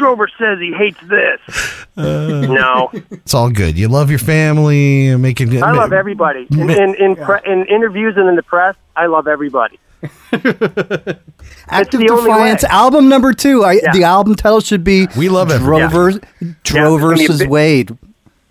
Drover 0.00 0.28
says 0.38 0.58
he 0.58 0.72
hates 0.72 0.98
this. 1.02 1.40
Uh. 1.96 2.46
no, 2.46 2.90
It's 3.10 3.34
all 3.34 3.50
good. 3.50 3.76
You 3.78 3.88
love 3.88 4.08
your 4.10 4.18
family. 4.18 5.08
and 5.08 5.20
Making. 5.22 5.62
I 5.62 5.72
love 5.72 5.92
everybody. 5.92 6.46
In 6.50 6.70
in 6.70 6.94
in, 6.94 7.16
pre- 7.16 7.40
in 7.44 7.66
interviews 7.66 8.14
and 8.16 8.26
in 8.28 8.34
the 8.36 8.42
press, 8.42 8.74
I 8.96 9.06
love 9.06 9.28
everybody. 9.28 9.78
Active 11.68 12.00
the 12.00 12.06
Defiance 12.06 12.64
album 12.64 13.08
number 13.08 13.32
two. 13.32 13.64
I, 13.64 13.72
Yeah. 13.82 13.92
The 13.92 14.04
album 14.04 14.34
title 14.34 14.60
should 14.60 14.82
be 14.84 15.06
We 15.16 15.28
love 15.28 15.50
it. 15.50 15.58
Drover, 15.58 16.10
Yeah, 16.10 16.18
it's 16.40 16.70
gonna 16.72 16.88
be 16.88 16.94
a 16.94 16.98
versus 16.98 17.38
bit- 17.40 17.50
Wade. 17.50 17.98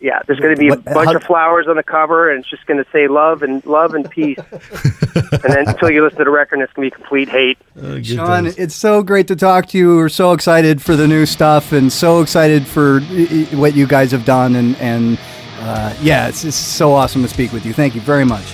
Yeah, 0.02 0.22
there's 0.28 0.40
going 0.40 0.56
to 0.56 0.60
be 0.60 0.68
a 0.70 0.76
What- 0.76 0.86
bunch 0.86 1.10
how- 1.10 1.16
of 1.16 1.24
flowers 1.24 1.68
on 1.68 1.76
the 1.76 1.84
cover, 1.84 2.30
and 2.32 2.40
it's 2.40 2.50
just 2.50 2.66
going 2.66 2.82
to 2.82 2.90
say 2.92 3.08
love 3.10 3.44
and 3.44 3.66
love 3.66 3.94
and 3.94 4.10
peace. 4.10 4.38
and 4.52 5.42
then 5.54 5.68
until 5.68 5.92
you 5.92 6.02
listen 6.04 6.20
to 6.20 6.24
the 6.24 6.30
record, 6.30 6.60
it's 6.62 6.72
going 6.72 6.90
to 6.90 6.96
be 6.96 7.02
complete 7.02 7.28
hate. 7.28 7.58
Shawn, 8.06 8.46
it's 8.48 8.76
so 8.76 9.04
great 9.04 9.28
to 9.28 9.36
talk 9.36 9.68
to 9.68 9.78
you. 9.78 9.98
We're 9.98 10.08
so 10.10 10.32
excited 10.32 10.82
for 10.82 10.96
the 10.96 11.06
new 11.08 11.26
stuff 11.26 11.74
and 11.74 11.92
so 11.92 12.22
excited 12.22 12.66
for 12.66 13.02
i- 13.10 13.48
i- 13.52 13.56
what 13.58 13.76
you 13.76 13.86
guys 13.88 14.12
have 14.14 14.24
done. 14.24 14.56
And, 14.56 14.78
and 14.78 15.20
uh, 15.62 15.94
yeah, 16.02 16.30
it's, 16.30 16.46
it's 16.46 16.56
so 16.56 16.94
awesome 16.94 17.22
to 17.24 17.28
speak 17.28 17.52
with 17.52 17.66
you. 17.66 17.74
Thank 17.74 17.94
you 17.94 18.00
very 18.02 18.24
much. 18.26 18.46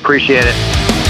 Appreciate 0.00 0.44
it. 0.46 1.05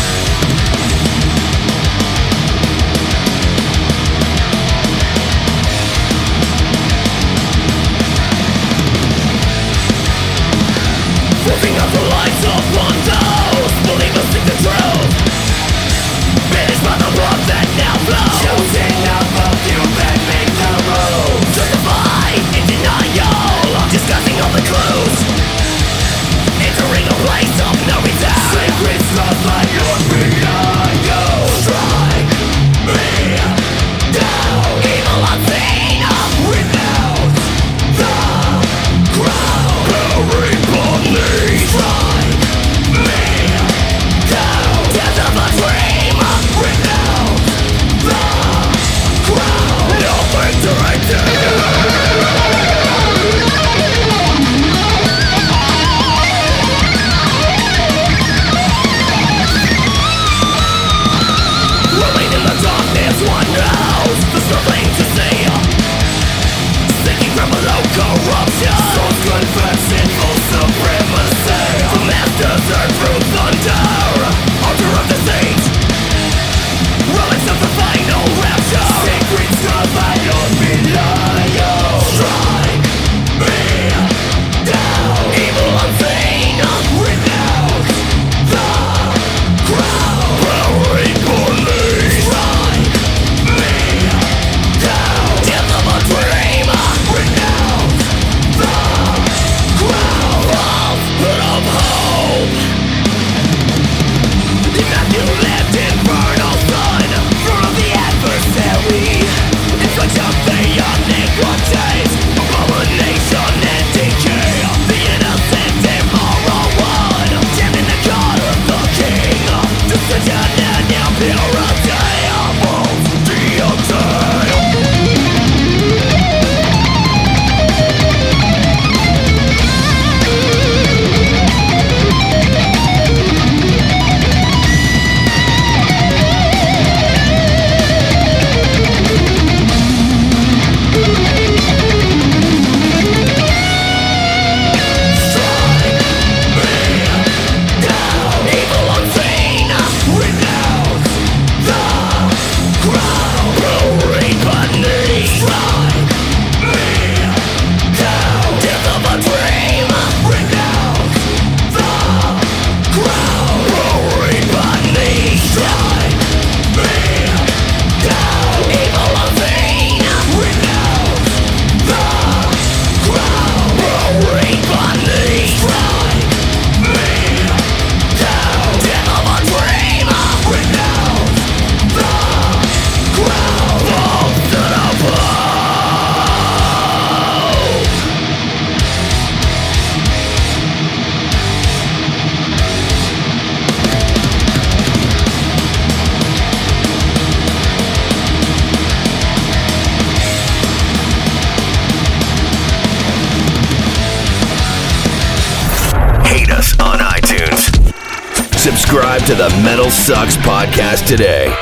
Today. 211.06 211.55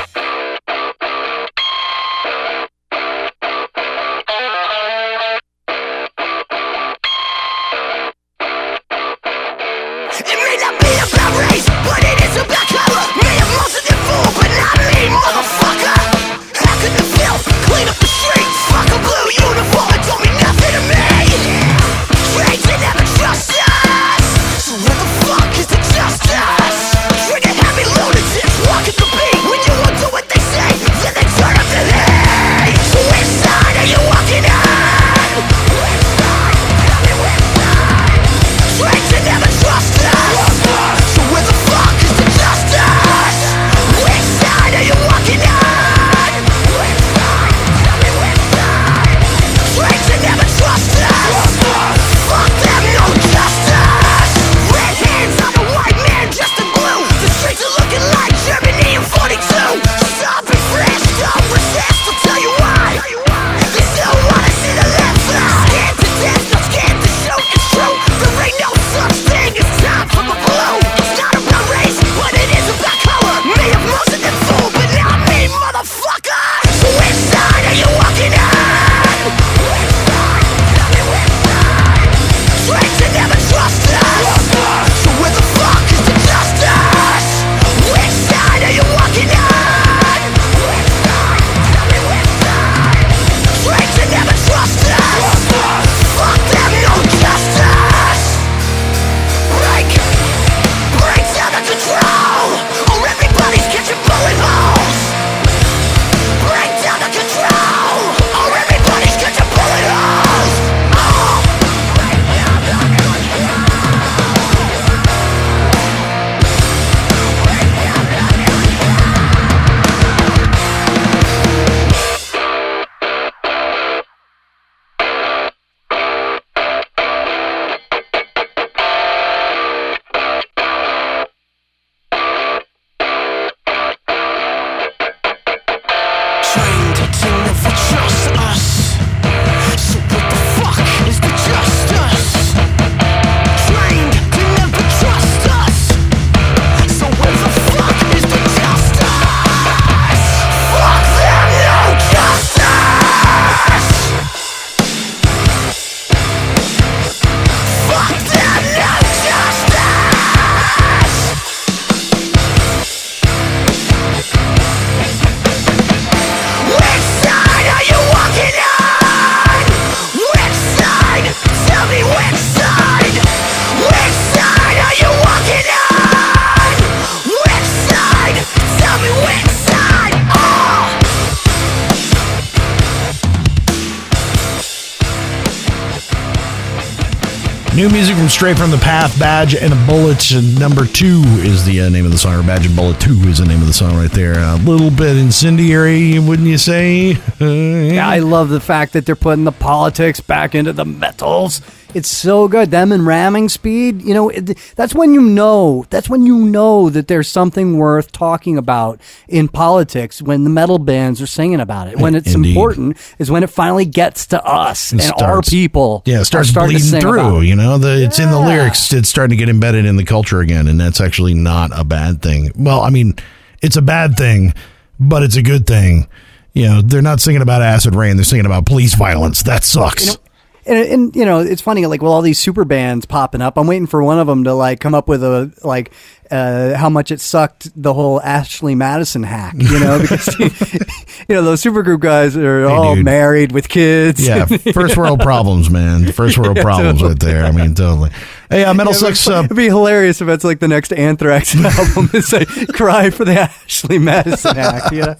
New 187.75 187.91
music 187.91 188.16
from 188.16 188.29
Stray 188.29 188.55
From 188.55 188.70
the 188.70 188.77
Path, 188.77 189.18
Badge 189.18 189.57
and 189.57 189.72
a 189.72 189.87
Bullet. 189.87 190.33
Number 190.61 190.87
two 190.87 191.22
is 191.39 191.64
the 191.64 191.81
uh, 191.81 191.89
name 191.89 192.05
of 192.05 192.12
the 192.12 192.18
song, 192.18 192.39
or 192.39 192.43
Badge 192.45 192.66
and 192.66 192.77
Bullet 192.77 193.01
2 193.01 193.29
is 193.29 193.39
the 193.39 193.47
name 193.47 193.61
of 193.61 193.66
the 193.66 193.72
song 193.72 193.97
right 193.97 194.12
there. 194.12 194.39
A 194.39 194.55
little 194.55 194.93
bit 194.93 195.16
incendiary, 195.16 196.20
wouldn't 196.20 196.47
you 196.47 196.57
say? 196.57 197.18
Yeah, 197.41 198.09
I 198.09 198.20
love 198.20 198.49
the 198.51 198.61
fact 198.61 198.93
that 198.93 199.07
they're 199.07 199.16
putting 199.16 199.43
the 199.43 199.51
politics 199.51 200.20
back 200.20 200.55
into 200.55 200.72
the 200.72 200.85
metals. 200.85 201.62
It's 201.95 202.09
so 202.09 202.49
good. 202.49 202.71
Them 202.71 202.93
and 202.93 203.07
ramming 203.07 203.49
speed, 203.49 204.03
you 204.03 204.15
know, 204.15 204.29
it, 204.29 204.59
that's 204.75 204.95
when 204.95 205.15
you 205.15 205.23
know. 205.23 205.87
That's 205.91 206.09
when 206.09 206.27
you 206.27 206.39
know 206.39 206.91
that 206.91 207.09
there's 207.09 207.29
something 207.29 207.77
worth 207.77 208.11
talking 208.13 208.59
about 208.59 209.01
in 209.29 209.49
politics. 209.49 210.21
When 210.21 210.45
the 210.45 210.51
metal 210.51 210.79
bands 210.79 211.23
are 211.23 211.27
singing 211.27 211.61
about 211.61 211.89
it, 211.89 211.99
when 211.99 212.15
it's 212.15 212.35
Indeed. 212.35 212.51
important, 212.51 212.97
is 213.19 213.31
when 213.31 213.43
it 213.43 213.51
finally 213.51 213.85
gets 213.85 214.27
to 214.29 214.45
us 214.45 214.93
It 214.93 215.05
and 215.05 215.23
our 215.23 215.41
people. 215.43 216.03
Yeah, 216.05 216.21
it 216.21 216.25
starts 216.25 216.51
bleeding 216.51 217.01
through. 217.01 217.43
You 217.43 217.55
know, 217.55 217.79
the, 217.79 218.03
it's 218.03 218.19
in 218.19 218.31
the 218.31 218.41
lyrics. 218.41 218.93
It's 218.93 219.09
starting 219.09 219.37
to 219.37 219.41
get 219.41 219.49
embedded 219.49 219.85
in 219.85 219.97
the 219.97 220.05
culture 220.05 220.41
again, 220.41 220.69
and 220.69 220.81
that's 220.81 221.01
actually 221.01 221.35
not 221.35 221.71
a 221.79 221.85
bad 221.85 222.23
thing. 222.23 222.51
Well, 222.57 222.81
I 222.81 222.91
mean, 222.91 223.15
it's 223.63 223.77
a 223.77 223.83
bad 223.83 224.17
thing, 224.17 224.53
but 224.99 225.23
it's 225.23 225.37
a 225.37 225.43
good 225.43 225.67
thing. 225.67 226.09
You 226.53 226.67
know, 226.67 226.83
they're 226.83 227.03
not 227.03 227.21
singing 227.21 227.43
about 227.43 227.63
acid 227.63 227.95
rain; 227.95 228.17
they're 228.17 228.25
singing 228.25 228.47
about 228.47 228.67
police 228.67 228.95
violence. 228.95 229.43
That 229.43 229.65
sucks. 229.65 230.19
And, 230.67 230.79
and 230.79 231.17
you 231.17 231.25
know, 231.25 231.41
it's 231.41 231.62
funny. 231.62 231.85
Like, 231.87 232.03
with 232.03 232.11
all 232.11 232.23
these 232.23 232.39
super 232.39 232.65
bands 232.65 233.07
popping 233.07 233.43
up, 233.43 233.59
I'm 233.59 233.67
waiting 233.67 233.87
for 233.87 234.03
one 234.03 234.19
of 234.19 234.27
them 234.27 234.45
to 234.45 234.55
like 234.55 234.81
come 234.81 234.95
up 234.95 235.09
with 235.09 235.23
a 235.23 235.53
like 235.62 235.93
uh, 236.31 236.77
how 236.77 236.89
much 236.89 237.11
it 237.11 237.21
sucked 237.21 237.71
the 237.81 237.93
whole 237.93 238.21
Ashley 238.21 238.75
Madison 238.75 239.23
hack. 239.23 239.55
You 239.57 239.79
know, 239.79 240.01
because 240.01 240.39
you 241.29 241.35
know 241.35 241.43
those 241.43 241.62
supergroup 241.62 242.01
guys 242.01 242.37
are 242.37 242.65
all 242.65 242.95
dude. 242.95 243.05
married 243.05 243.53
with 243.53 243.69
kids. 243.69 244.27
yeah, 244.27 244.45
first 244.73 244.97
world 244.97 245.21
problems, 245.21 245.71
man. 245.71 246.11
First 246.12 246.39
world 246.39 246.57
problems 246.57 247.03
right 247.03 247.19
there. 247.19 247.45
I 247.45 247.51
mean, 247.53 247.75
totally. 247.75 248.11
Hey, 248.51 248.65
uh, 248.65 248.75
metal 248.75 248.93
sucks. 248.93 249.27
Uh, 249.29 249.43
It'd 249.45 249.57
be 249.57 249.67
hilarious 249.67 250.21
if 250.21 250.29
it's 250.29 250.45
like 250.45 250.61
the 250.61 250.69
next 250.69 250.93
Anthrax 250.93 251.55
album 251.57 252.11
is 252.15 252.33
like 252.33 252.49
"Cry 252.75 253.11
for 253.11 253.25
the 253.25 253.41
Ashley 253.41 253.99
Madison 253.99 254.57
hack." 254.57 254.93
Know? 254.93 255.17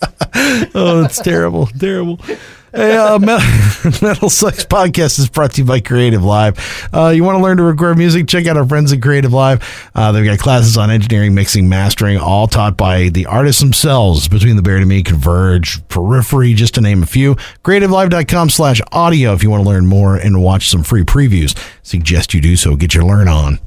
oh, 0.75 1.03
that's 1.03 1.21
terrible, 1.21 1.67
terrible. 1.67 2.21
Hey, 2.75 2.97
uh, 2.97 3.19
Metal, 3.21 3.93
Metal 4.03 4.29
Sucks 4.29 4.65
podcast 4.65 5.21
is 5.21 5.29
brought 5.29 5.53
to 5.53 5.61
you 5.61 5.65
by 5.65 5.79
Creative 5.79 6.25
Live. 6.25 6.59
Uh, 6.93 7.11
you 7.11 7.23
want 7.23 7.39
to 7.39 7.43
learn 7.43 7.57
to 7.59 7.63
record 7.63 7.97
music? 7.97 8.27
Check 8.27 8.49
out 8.49 8.57
our 8.57 8.67
friends 8.67 8.93
at 8.93 9.01
Creative 9.01 9.33
Live. 9.33 9.63
Uh, 9.95 10.11
they've 10.11 10.25
got 10.25 10.41
classes 10.41 10.77
on 10.77 10.91
engineering, 10.91 11.35
mixing, 11.35 11.69
mastering, 11.69 12.19
all 12.19 12.49
taught 12.49 12.77
by 12.77 13.11
the 13.11 13.27
artists 13.27 13.63
themselves. 13.63 14.27
Between 14.27 14.57
the 14.57 14.63
Buried 14.63 14.81
and 14.81 14.89
Me, 14.89 15.05
Converge, 15.05 15.87
Periphery, 15.87 16.53
just 16.53 16.75
to 16.75 16.81
name 16.81 17.05
a 17.05 17.07
few. 17.07 17.37
CreativeLive.com 17.63 18.51
slash 18.51 18.81
audio 18.91 19.35
if 19.35 19.45
you 19.45 19.51
want 19.51 19.63
to 19.63 19.69
learn 19.69 19.87
more 19.87 20.17
and 20.17 20.43
watch 20.43 20.69
some 20.69 20.83
free 20.83 21.05
previews. 21.05 21.57
Suggest 21.85 22.35
you 22.35 22.41
do 22.41 22.57
so. 22.57 22.75
Get 22.75 22.93
your 22.93 23.05
learn 23.05 23.29
on. 23.29 23.61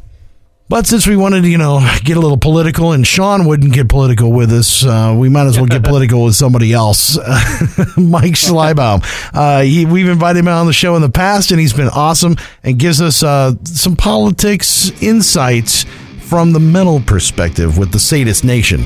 But 0.69 0.85
since 0.85 1.07
we 1.07 1.15
wanted 1.15 1.43
to, 1.43 1.49
you 1.49 1.57
know, 1.57 1.79
get 2.03 2.17
a 2.17 2.19
little 2.19 2.37
political, 2.37 2.91
and 2.91 3.07
Shawn 3.07 3.45
wouldn't 3.45 3.73
get 3.73 3.87
political 3.87 4.33
with 4.33 4.51
us, 4.51 4.83
uh, 4.85 5.15
we 5.17 5.29
might 5.29 5.45
as 5.45 5.57
well 5.57 5.65
get 5.65 5.83
political 5.85 6.25
with 6.25 6.35
somebody 6.35 6.73
else. 6.73 7.17
Mike 7.97 8.33
Schleibaum. 8.33 9.01
Uh, 9.33 9.61
he, 9.61 9.85
we've 9.85 10.09
invited 10.09 10.39
him 10.39 10.49
out 10.49 10.59
on 10.59 10.65
the 10.67 10.73
show 10.73 10.95
in 10.97 11.01
the 11.01 11.09
past, 11.09 11.51
and 11.51 11.59
he's 11.59 11.71
been 11.71 11.87
awesome 11.87 12.35
and 12.63 12.77
gives 12.77 13.01
us 13.01 13.23
uh, 13.23 13.53
some 13.63 13.95
politics 13.95 14.91
insights 15.01 15.85
from 16.19 16.51
the 16.51 16.59
mental 16.59 16.99
perspective 16.99 17.77
with 17.77 17.93
the 17.93 17.99
Sadist 17.99 18.43
Nation. 18.43 18.83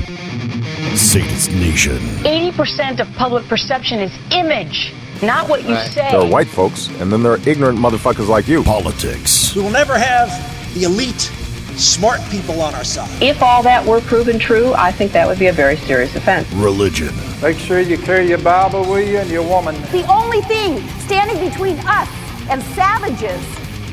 Sadist 0.94 1.50
Nation. 1.50 1.98
80% 1.98 3.00
of 3.00 3.08
public 3.16 3.44
perception 3.48 3.98
is 3.98 4.16
image, 4.30 4.94
not 5.20 5.48
what 5.48 5.64
you 5.64 5.74
say. 5.76 6.08
There 6.12 6.20
are 6.20 6.30
white 6.30 6.46
folks, 6.46 6.86
and 7.00 7.12
then 7.12 7.24
there 7.24 7.32
are 7.32 7.48
ignorant 7.48 7.76
motherfuckers 7.76 8.28
like 8.28 8.46
you. 8.46 8.62
Politics. 8.62 9.56
We 9.56 9.62
will 9.62 9.70
never 9.70 9.98
have 9.98 10.28
the 10.74 10.84
elite, 10.84 11.32
smart 11.78 12.20
people 12.30 12.60
on 12.60 12.74
our 12.74 12.84
side. 12.84 13.22
If 13.22 13.42
all 13.42 13.62
that 13.62 13.84
were 13.84 14.00
proven 14.00 14.38
true, 14.38 14.72
I 14.74 14.92
think 14.92 15.12
that 15.12 15.26
would 15.26 15.38
be 15.38 15.46
a 15.46 15.52
very 15.52 15.76
serious 15.76 16.14
offense. 16.16 16.50
Religion. 16.52 17.14
Make 17.40 17.58
sure 17.58 17.80
you 17.80 17.98
carry 17.98 18.28
your 18.28 18.38
Bible 18.38 18.88
with 18.90 19.08
you 19.08 19.18
and 19.18 19.28
your 19.30 19.42
woman. 19.42 19.74
The 19.90 20.06
only 20.10 20.40
thing 20.42 20.86
standing 21.00 21.38
between 21.48 21.78
us 21.86 22.08
and 22.48 22.62
savages, 22.74 23.40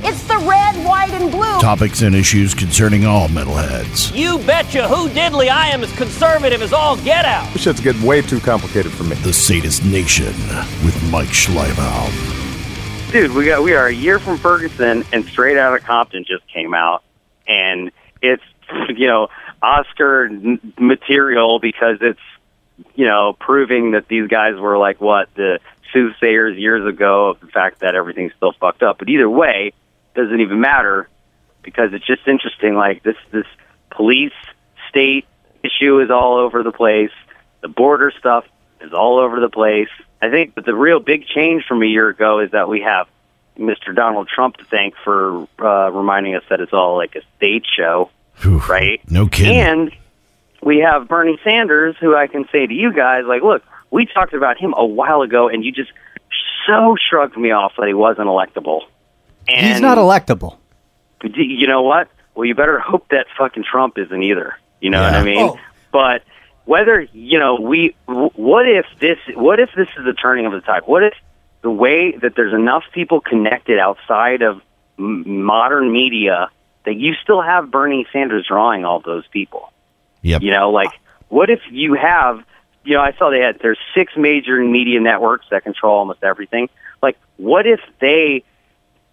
it's 0.02 0.24
the 0.28 0.38
red, 0.38 0.76
white, 0.86 1.12
and 1.12 1.30
blue. 1.30 1.60
Topics 1.60 2.02
and 2.04 2.16
issues 2.16 2.54
concerning 2.54 3.06
all 3.06 3.28
metalheads. 3.28 4.16
You 4.16 4.38
betcha 4.40 4.88
who 4.88 5.10
diddly 5.10 5.50
I 5.50 5.70
am 5.70 5.84
as 5.84 5.92
conservative 5.98 6.62
as 6.62 6.72
all 6.72 6.96
get 6.98 7.26
out. 7.26 7.52
This 7.54 7.64
shit's 7.64 7.82
getting 7.82 8.04
way 8.04 8.22
too 8.22 8.40
complicated 8.40 8.92
for 8.94 9.04
me. 9.04 9.16
The 9.18 9.34
Sadist 9.34 9.84
Nation 9.84 10.34
with 10.86 10.98
Mike 11.12 11.28
Schleibaum. 11.30 13.12
dude, 13.12 13.32
we 13.32 13.46
got 13.48 13.62
we 13.64 13.74
are 13.74 13.88
a 13.88 13.94
year 13.94 14.20
from 14.20 14.38
Ferguson, 14.38 15.04
and 15.12 15.26
Straight 15.26 15.58
out 15.58 15.76
of 15.76 15.84
Compton 15.84 16.24
just 16.26 16.48
came 16.48 16.74
out, 16.74 17.04
and 17.50 17.92
it's 18.22 18.44
you 18.90 19.08
know 19.08 19.28
Oscar 19.62 20.30
material 20.80 21.60
because 21.60 21.98
it's 22.00 22.20
you 22.96 23.06
know 23.06 23.36
proving 23.38 23.92
that 23.92 24.08
these 24.08 24.28
guys 24.30 24.56
were 24.56 24.78
like 24.78 25.02
what 25.02 25.34
the 25.36 25.60
soothsayers 25.92 26.58
years 26.58 26.86
ago 26.86 27.30
of 27.30 27.40
the 27.42 27.48
fact 27.48 27.80
that 27.80 27.96
everything's 27.96 28.32
still 28.38 28.54
fucked 28.54 28.84
up. 28.84 29.00
But 29.00 29.10
either 29.10 29.30
way, 29.30 29.74
doesn't 30.16 30.40
even 30.40 30.62
matter 30.62 31.10
because 31.64 31.94
it's 31.94 32.06
just 32.06 32.28
interesting. 32.28 32.76
Like 32.76 33.04
this 33.04 33.18
this 33.32 33.48
police 33.90 34.34
state 34.90 35.26
issue 35.64 36.00
is 36.00 36.10
all 36.10 36.38
over 36.38 36.64
the 36.64 36.72
place. 36.72 37.12
The 37.62 37.68
border 37.68 38.14
stuff 38.18 38.46
is 38.80 38.94
all 38.94 39.20
over 39.20 39.40
the 39.40 39.50
place. 39.50 39.90
I 40.22 40.30
think 40.30 40.56
that 40.56 40.66
the 40.66 40.76
real 40.76 41.00
big 41.00 41.26
change 41.26 41.66
from 41.66 41.82
a 41.82 41.86
year 41.86 42.10
ago 42.10 42.40
is 42.40 42.52
that 42.52 42.70
we 42.70 42.82
have 42.82 43.08
Mr. 43.60 43.94
Donald 43.94 44.28
Trump 44.34 44.58
to 44.58 44.64
thank 44.66 44.96
for 45.04 45.48
uh, 45.60 45.92
reminding 45.92 46.36
us 46.36 46.44
that 46.50 46.62
it's 46.62 46.74
all 46.74 46.96
like 46.98 47.16
a 47.16 47.22
stage 47.38 47.66
show, 47.78 48.10
right? 48.46 49.02
No 49.12 49.28
kidding. 49.28 49.58
And 49.58 49.92
we 50.64 50.80
have 50.80 51.08
Bernie 51.08 51.40
Sanders, 51.44 51.96
who 52.00 52.16
I 52.16 52.28
can 52.28 52.46
say 52.52 52.66
to 52.66 52.74
you 52.74 52.94
guys, 52.94 53.26
like, 53.28 53.42
look, 53.44 53.64
we 53.92 54.06
talked 54.06 54.34
about 54.34 54.58
him 54.58 54.74
a 54.78 54.86
while 54.86 55.22
ago, 55.22 55.50
and 55.50 55.64
you 55.64 55.72
just 55.72 55.92
so 56.68 56.96
shrugged 57.10 57.38
me 57.38 57.52
off 57.52 57.74
that 57.78 57.88
he 57.88 57.94
wasn't 57.94 58.28
electable. 58.28 58.82
And 59.48 59.66
He's 59.68 59.82
not 59.82 59.98
electable. 59.98 60.58
you 61.24 61.68
know 61.68 61.82
what? 61.82 62.10
Well, 62.36 62.46
you 62.46 62.56
better 62.56 62.80
hope 62.80 63.08
that 63.10 63.26
fucking 63.38 63.64
Trump 63.70 63.98
isn't 63.98 64.24
either. 64.24 64.56
You 64.80 64.90
know 64.92 65.02
what 65.02 65.14
I 65.14 65.24
mean? 65.24 65.40
Oh. 65.40 65.60
But 65.92 66.24
whether 66.66 67.02
you 67.02 67.40
know, 67.40 67.60
we 67.60 67.96
what 68.06 68.70
if 68.70 68.86
this? 69.00 69.18
What 69.34 69.60
if 69.60 69.72
this 69.76 69.88
is 69.98 70.06
the 70.06 70.14
turning 70.14 70.46
of 70.46 70.52
the 70.54 70.62
tide? 70.62 70.84
What 70.86 71.04
if 71.04 71.14
the 71.62 71.72
way 71.72 72.16
that 72.18 72.36
there's 72.36 72.54
enough 72.54 72.84
people 72.94 73.22
connected 73.22 73.80
outside 73.80 74.42
of 74.42 74.62
m- 74.98 75.44
modern 75.44 75.92
media 75.92 76.50
that 76.86 76.96
you 76.96 77.14
still 77.22 77.42
have 77.42 77.70
Bernie 77.70 78.08
Sanders 78.12 78.46
drawing 78.48 78.86
all 78.86 79.00
those 79.00 79.28
people? 79.28 79.72
Yep. 80.22 80.42
You 80.42 80.52
know, 80.52 80.72
like 80.72 80.92
what 81.30 81.50
if 81.50 81.62
you 81.72 81.94
have? 81.94 82.44
You 82.84 82.96
know, 82.96 83.02
I 83.02 83.14
saw 83.14 83.30
they 83.30 83.40
had 83.40 83.60
there's 83.62 83.80
six 83.94 84.14
major 84.18 84.60
media 84.60 85.00
networks 85.00 85.46
that 85.52 85.64
control 85.64 86.00
almost 86.00 86.24
everything. 86.24 86.70
Like, 87.02 87.18
what 87.38 87.66
if 87.66 87.80
they 88.00 88.44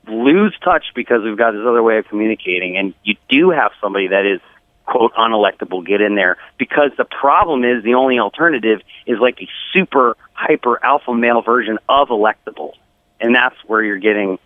lose 0.08 0.56
touch 0.62 0.86
because 0.94 1.22
we've 1.22 1.36
got 1.36 1.52
this 1.52 1.62
other 1.66 1.82
way 1.82 1.98
of 1.98 2.06
communicating 2.06 2.76
and 2.76 2.94
you 3.02 3.16
do 3.28 3.50
have 3.50 3.72
somebody 3.80 4.08
that 4.08 4.24
is 4.24 4.40
quote 4.86 5.12
unelectable 5.14 5.84
get 5.84 6.00
in 6.00 6.14
there 6.14 6.36
because 6.58 6.90
the 6.96 7.04
problem 7.04 7.64
is 7.64 7.82
the 7.82 7.94
only 7.94 8.18
alternative 8.18 8.80
is 9.06 9.18
like 9.20 9.40
a 9.40 9.48
super 9.72 10.16
hyper 10.32 10.82
alpha 10.84 11.12
male 11.12 11.42
version 11.42 11.78
of 11.88 12.08
electable 12.08 12.72
and 13.20 13.34
that's 13.34 13.56
where 13.66 13.82
you're 13.82 13.98
getting 13.98 14.38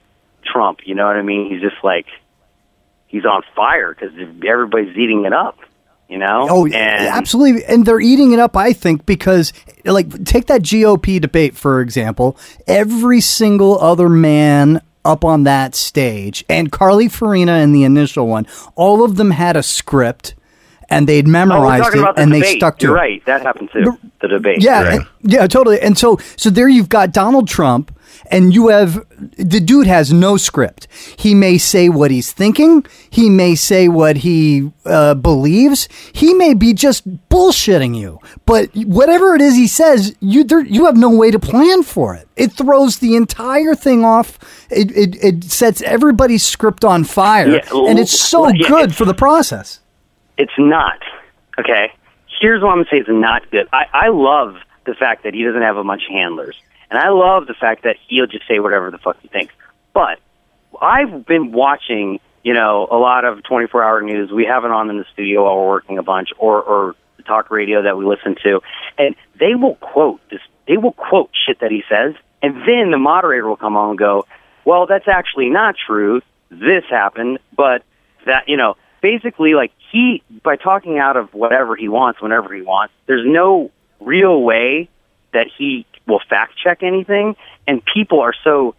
trump 0.44 0.80
you 0.84 0.94
know 0.94 1.06
what 1.06 1.16
i 1.16 1.22
mean 1.22 1.50
he's 1.50 1.60
just 1.60 1.76
like 1.84 2.06
he's 3.06 3.24
on 3.24 3.42
fire 3.54 3.94
because 3.94 4.12
everybody's 4.46 4.96
eating 4.96 5.24
it 5.26 5.32
up 5.32 5.58
you 6.08 6.16
know 6.16 6.46
Oh, 6.48 6.66
and 6.66 6.74
absolutely. 7.06 7.64
And 7.64 7.86
they're 7.86 8.00
eating 8.00 8.32
it 8.32 8.40
up, 8.40 8.56
I 8.56 8.72
think, 8.72 9.06
because, 9.06 9.52
like, 9.84 10.24
take 10.24 10.46
that 10.46 10.60
GOP 10.62 11.20
debate, 11.20 11.54
for 11.54 11.80
example. 11.80 12.36
Every 12.66 13.20
single 13.20 13.78
other 13.80 14.08
man 14.08 14.82
up 15.04 15.24
on 15.24 15.44
that 15.44 15.74
stage, 15.74 16.44
and 16.48 16.72
Carly 16.72 17.08
Fiorina 17.08 17.62
in 17.62 17.72
the 17.72 17.84
initial 17.84 18.26
one, 18.26 18.46
all 18.74 19.04
of 19.04 19.16
them 19.16 19.30
had 19.30 19.56
a 19.56 19.62
script 19.62 20.34
and 20.90 21.08
they'd 21.08 21.26
oh, 21.26 21.30
memorized 21.30 21.84
talking 21.84 22.00
it 22.00 22.14
the 22.16 22.20
and 22.22 22.32
debate. 22.32 22.44
they 22.44 22.56
stuck 22.58 22.78
to 22.78 22.86
you're 22.86 22.96
it. 22.96 23.00
right 23.00 23.24
that 23.26 23.42
happened 23.42 23.70
too 23.72 23.96
the 24.20 24.28
debate 24.28 24.62
Yeah, 24.62 24.82
Right. 24.82 24.94
and- 25.00 25.06
yeah, 25.22 25.46
totally. 25.46 25.80
And 25.80 25.96
so, 25.98 26.18
so 26.36 26.48
there 26.50 26.68
you've 26.68 26.88
got 26.88 27.12
Donald 27.12 27.46
Trump, 27.46 27.94
and 28.30 28.54
you 28.54 28.68
have 28.68 29.04
the 29.36 29.60
dude 29.60 29.86
has 29.86 30.12
no 30.12 30.36
script. 30.38 30.88
He 31.18 31.34
may 31.34 31.58
say 31.58 31.88
what 31.90 32.10
he's 32.10 32.32
thinking. 32.32 32.86
He 33.10 33.28
may 33.28 33.54
say 33.54 33.88
what 33.88 34.16
he 34.18 34.70
uh, 34.86 35.14
believes. 35.14 35.88
He 36.14 36.32
may 36.32 36.54
be 36.54 36.72
just 36.72 37.06
bullshitting 37.28 37.94
you. 37.96 38.18
But 38.46 38.70
whatever 38.74 39.34
it 39.34 39.42
is 39.42 39.56
he 39.56 39.66
says, 39.66 40.14
you 40.20 40.42
there, 40.44 40.60
you 40.64 40.86
have 40.86 40.96
no 40.96 41.10
way 41.10 41.30
to 41.30 41.38
plan 41.38 41.82
for 41.82 42.14
it. 42.14 42.26
It 42.36 42.52
throws 42.52 42.98
the 42.98 43.14
entire 43.16 43.74
thing 43.74 44.04
off. 44.04 44.38
It 44.70 44.90
it, 44.96 45.22
it 45.22 45.44
sets 45.44 45.82
everybody's 45.82 46.42
script 46.42 46.82
on 46.84 47.04
fire, 47.04 47.48
Yeah, 47.56 47.60
and 47.88 47.98
it's 47.98 48.18
so 48.18 48.42
well, 48.42 48.54
yeah, 48.56 48.68
good 48.68 48.94
for 48.94 49.04
the 49.04 49.14
process. 49.14 49.80
It's 50.40 50.58
not. 50.58 51.00
Okay. 51.58 51.92
Here's 52.40 52.62
what 52.62 52.70
I'm 52.70 52.78
gonna 52.78 52.88
say 52.90 52.98
is 52.98 53.06
not 53.08 53.50
good. 53.50 53.68
I, 53.72 53.84
I 53.92 54.08
love 54.08 54.56
the 54.86 54.94
fact 54.94 55.24
that 55.24 55.34
he 55.34 55.44
doesn't 55.44 55.62
have 55.62 55.76
a 55.76 55.84
bunch 55.84 56.02
of 56.08 56.12
handlers. 56.12 56.56
And 56.90 56.98
I 56.98 57.10
love 57.10 57.46
the 57.46 57.54
fact 57.54 57.84
that 57.84 57.96
he'll 58.08 58.26
just 58.26 58.48
say 58.48 58.58
whatever 58.58 58.90
the 58.90 58.98
fuck 58.98 59.20
he 59.20 59.28
thinks. 59.28 59.54
But 59.92 60.18
I've 60.80 61.26
been 61.26 61.52
watching 61.52 62.18
you 62.42 62.54
know, 62.54 62.88
a 62.90 62.96
lot 62.96 63.24
of 63.24 63.42
24 63.42 63.82
hour 63.82 64.00
news. 64.00 64.30
We 64.30 64.46
have 64.46 64.64
it 64.64 64.70
on 64.70 64.88
in 64.90 64.98
the 64.98 65.04
studio 65.12 65.44
while 65.44 65.56
we're 65.56 65.68
working 65.68 65.98
a 65.98 66.02
bunch, 66.02 66.30
or 66.38 66.62
or 66.62 66.94
the 67.16 67.22
talk 67.22 67.50
radio 67.50 67.82
that 67.82 67.96
we 67.96 68.04
listen 68.04 68.36
to, 68.42 68.60
and 68.98 69.14
they 69.38 69.54
will 69.54 69.74
quote 69.76 70.20
this. 70.30 70.40
They 70.66 70.76
will 70.76 70.92
quote 70.92 71.30
shit 71.46 71.60
that 71.60 71.70
he 71.70 71.82
says, 71.88 72.14
and 72.42 72.56
then 72.66 72.90
the 72.90 72.98
moderator 72.98 73.46
will 73.46 73.56
come 73.56 73.76
on 73.76 73.90
and 73.90 73.98
go, 73.98 74.26
"Well, 74.64 74.86
that's 74.86 75.08
actually 75.08 75.50
not 75.50 75.76
true. 75.76 76.22
This 76.50 76.84
happened, 76.88 77.38
but 77.54 77.82
that 78.26 78.48
you 78.48 78.56
know." 78.56 78.76
Basically, 79.02 79.54
like 79.54 79.72
he, 79.90 80.22
by 80.42 80.56
talking 80.56 80.98
out 80.98 81.16
of 81.16 81.32
whatever 81.34 81.76
he 81.76 81.88
wants, 81.88 82.20
whenever 82.20 82.54
he 82.54 82.62
wants, 82.62 82.92
there's 83.06 83.26
no 83.26 83.70
real 84.00 84.42
way 84.42 84.88
that 85.32 85.46
he 85.56 85.86
will 86.06 86.20
fact 86.28 86.54
check 86.62 86.82
anything, 86.82 87.36
and 87.66 87.82
people 87.94 88.20
are 88.20 88.34
so, 88.44 88.74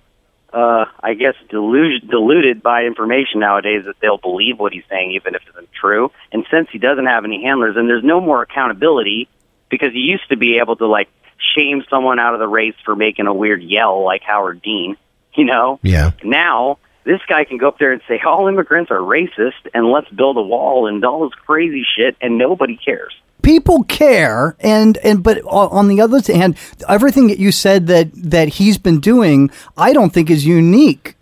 uh, 0.54 0.86
I 1.02 1.14
guess, 1.14 1.36
deluded, 1.50 2.10
deluded 2.10 2.62
by 2.62 2.84
information 2.84 3.40
nowadays 3.40 3.86
that 3.86 3.96
they'll 4.02 4.18
believe 4.18 4.60
what 4.60 4.74
he's 4.74 4.84
saying, 4.90 5.12
even 5.12 5.36
if 5.36 5.42
it 5.44 5.50
isn't 5.56 5.72
true. 5.72 6.12
And 6.32 6.46
since 6.52 6.70
he 6.72 6.78
doesn't 6.78 7.06
have 7.06 7.24
any 7.26 7.44
handlers, 7.44 7.78
and 7.78 7.88
there's 7.88 8.04
no 8.04 8.20
more 8.20 8.42
accountability, 8.42 9.30
because 9.70 9.94
he 9.94 10.00
used 10.00 10.28
to 10.30 10.38
be 10.38 10.60
able 10.60 10.76
to 10.76 10.86
like 10.86 11.10
shame 11.56 11.84
someone 11.90 12.20
out 12.20 12.34
of 12.34 12.40
the 12.40 12.48
race 12.48 12.76
for 12.86 12.96
making 12.96 13.28
a 13.28 13.34
weird 13.34 13.64
yell 13.64 14.04
like 14.04 14.22
Howard 14.22 14.62
Dean, 14.62 14.98
you 15.34 15.46
know. 15.46 15.80
Yeah. 15.82 16.12
Now 16.24 16.78
this 17.04 17.20
guy 17.28 17.44
can 17.46 17.58
go 17.58 17.68
up 17.68 17.78
there 17.80 17.92
and 17.92 18.02
say 18.08 18.20
all 18.26 18.48
immigrants 18.48 18.92
are 18.92 19.00
racist, 19.00 19.68
and 19.74 19.88
let's 19.88 20.10
build 20.10 20.38
a 20.38 20.42
wall 20.42 20.88
and 20.88 21.04
all 21.04 21.24
this 21.28 21.34
crazy 21.46 21.84
shit, 21.96 22.16
and 22.22 22.38
nobody 22.38 22.78
cares. 22.78 23.14
people 23.42 23.84
care 23.86 24.56
and 24.60 24.98
and 25.00 25.24
but 25.24 25.40
on 25.46 25.88
the 25.88 26.00
other 26.00 26.22
hand 26.32 26.56
everything 26.88 27.26
that 27.28 27.40
you 27.40 27.52
said 27.52 27.88
that 27.88 28.08
that 28.14 28.48
he's 28.50 28.78
been 28.78 29.00
doing 29.00 29.50
i 29.76 29.92
don't 29.94 30.14
think 30.14 30.30
is 30.30 30.46
unique 30.46 31.16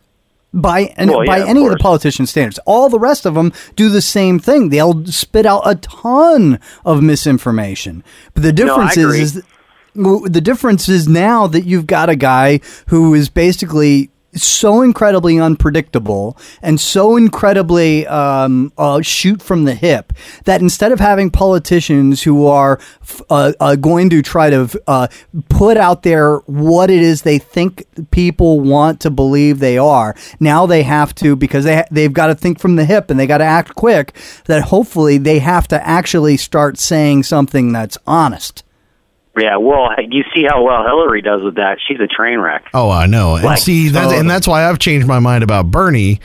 by 0.53 0.93
and 0.97 1.09
Well, 1.11 1.25
by 1.25 1.37
of 1.39 1.47
any 1.47 1.63
of 1.65 1.71
the 1.71 1.77
politician 1.77 2.25
standards 2.25 2.59
all 2.65 2.89
the 2.89 2.99
rest 2.99 3.25
of 3.25 3.35
them 3.35 3.53
do 3.77 3.87
the 3.87 4.01
same 4.01 4.37
thing 4.37 4.67
they'll 4.67 5.05
spit 5.05 5.45
out 5.45 5.61
a 5.65 5.75
ton 5.75 6.59
of 6.83 7.01
misinformation 7.01 8.03
but 8.33 8.43
the 8.43 8.51
difference 8.51 8.97
agree. 8.97 9.21
is 9.21 9.37
is 9.37 9.43
the 9.95 10.41
difference 10.43 10.89
is 10.89 11.07
now 11.07 11.47
that 11.47 11.63
you've 11.65 11.87
got 11.87 12.09
a 12.09 12.15
guy 12.17 12.59
who 12.87 13.13
is 13.13 13.29
basically 13.29 14.09
so 14.33 14.81
incredibly 14.81 15.39
unpredictable 15.39 16.37
and 16.61 16.79
so 16.79 17.17
incredibly 17.17 18.05
um, 18.07 18.71
uh, 18.77 19.01
shoot 19.01 19.41
from 19.41 19.63
the 19.63 19.73
hip 19.73 20.13
that 20.45 20.61
instead 20.61 20.91
of 20.91 20.99
having 20.99 21.29
politicians 21.29 22.23
who 22.23 22.45
are 22.45 22.79
uh, 23.29 23.53
uh, 23.59 23.75
going 23.75 24.09
to 24.09 24.21
try 24.21 24.49
to 24.49 24.81
uh, 24.87 25.07
put 25.49 25.77
out 25.77 26.03
there 26.03 26.37
what 26.45 26.89
it 26.89 27.01
is 27.01 27.23
they 27.23 27.39
think 27.39 27.85
people 28.11 28.59
want 28.59 28.99
to 29.01 29.09
believe 29.09 29.59
they 29.59 29.77
are, 29.77 30.15
now 30.39 30.65
they 30.65 30.83
have 30.83 31.13
to 31.15 31.35
because 31.35 31.63
they 31.63 31.83
they've 31.91 32.13
got 32.13 32.27
to 32.27 32.35
think 32.35 32.59
from 32.59 32.75
the 32.75 32.85
hip 32.85 33.09
and 33.09 33.19
they 33.19 33.27
got 33.27 33.39
to 33.39 33.43
act 33.43 33.75
quick. 33.75 34.15
That 34.45 34.63
hopefully 34.63 35.17
they 35.17 35.39
have 35.39 35.67
to 35.69 35.87
actually 35.87 36.37
start 36.37 36.77
saying 36.77 37.23
something 37.23 37.71
that's 37.71 37.97
honest. 38.05 38.63
Yeah, 39.39 39.57
well, 39.57 39.89
you 40.09 40.23
see 40.33 40.45
how 40.47 40.63
well 40.63 40.83
Hillary 40.83 41.21
does 41.21 41.41
with 41.41 41.55
that. 41.55 41.77
She's 41.87 41.99
a 41.99 42.07
train 42.07 42.39
wreck. 42.39 42.65
Oh, 42.73 42.89
I 42.89 43.05
know. 43.05 43.35
And 43.35 43.45
Like, 43.45 43.59
see, 43.59 43.89
that, 43.89 44.11
and 44.13 44.29
that's 44.29 44.47
why 44.47 44.67
I've 44.69 44.79
changed 44.79 45.07
my 45.07 45.19
mind 45.19 45.43
about 45.43 45.71
Bernie. 45.71 46.19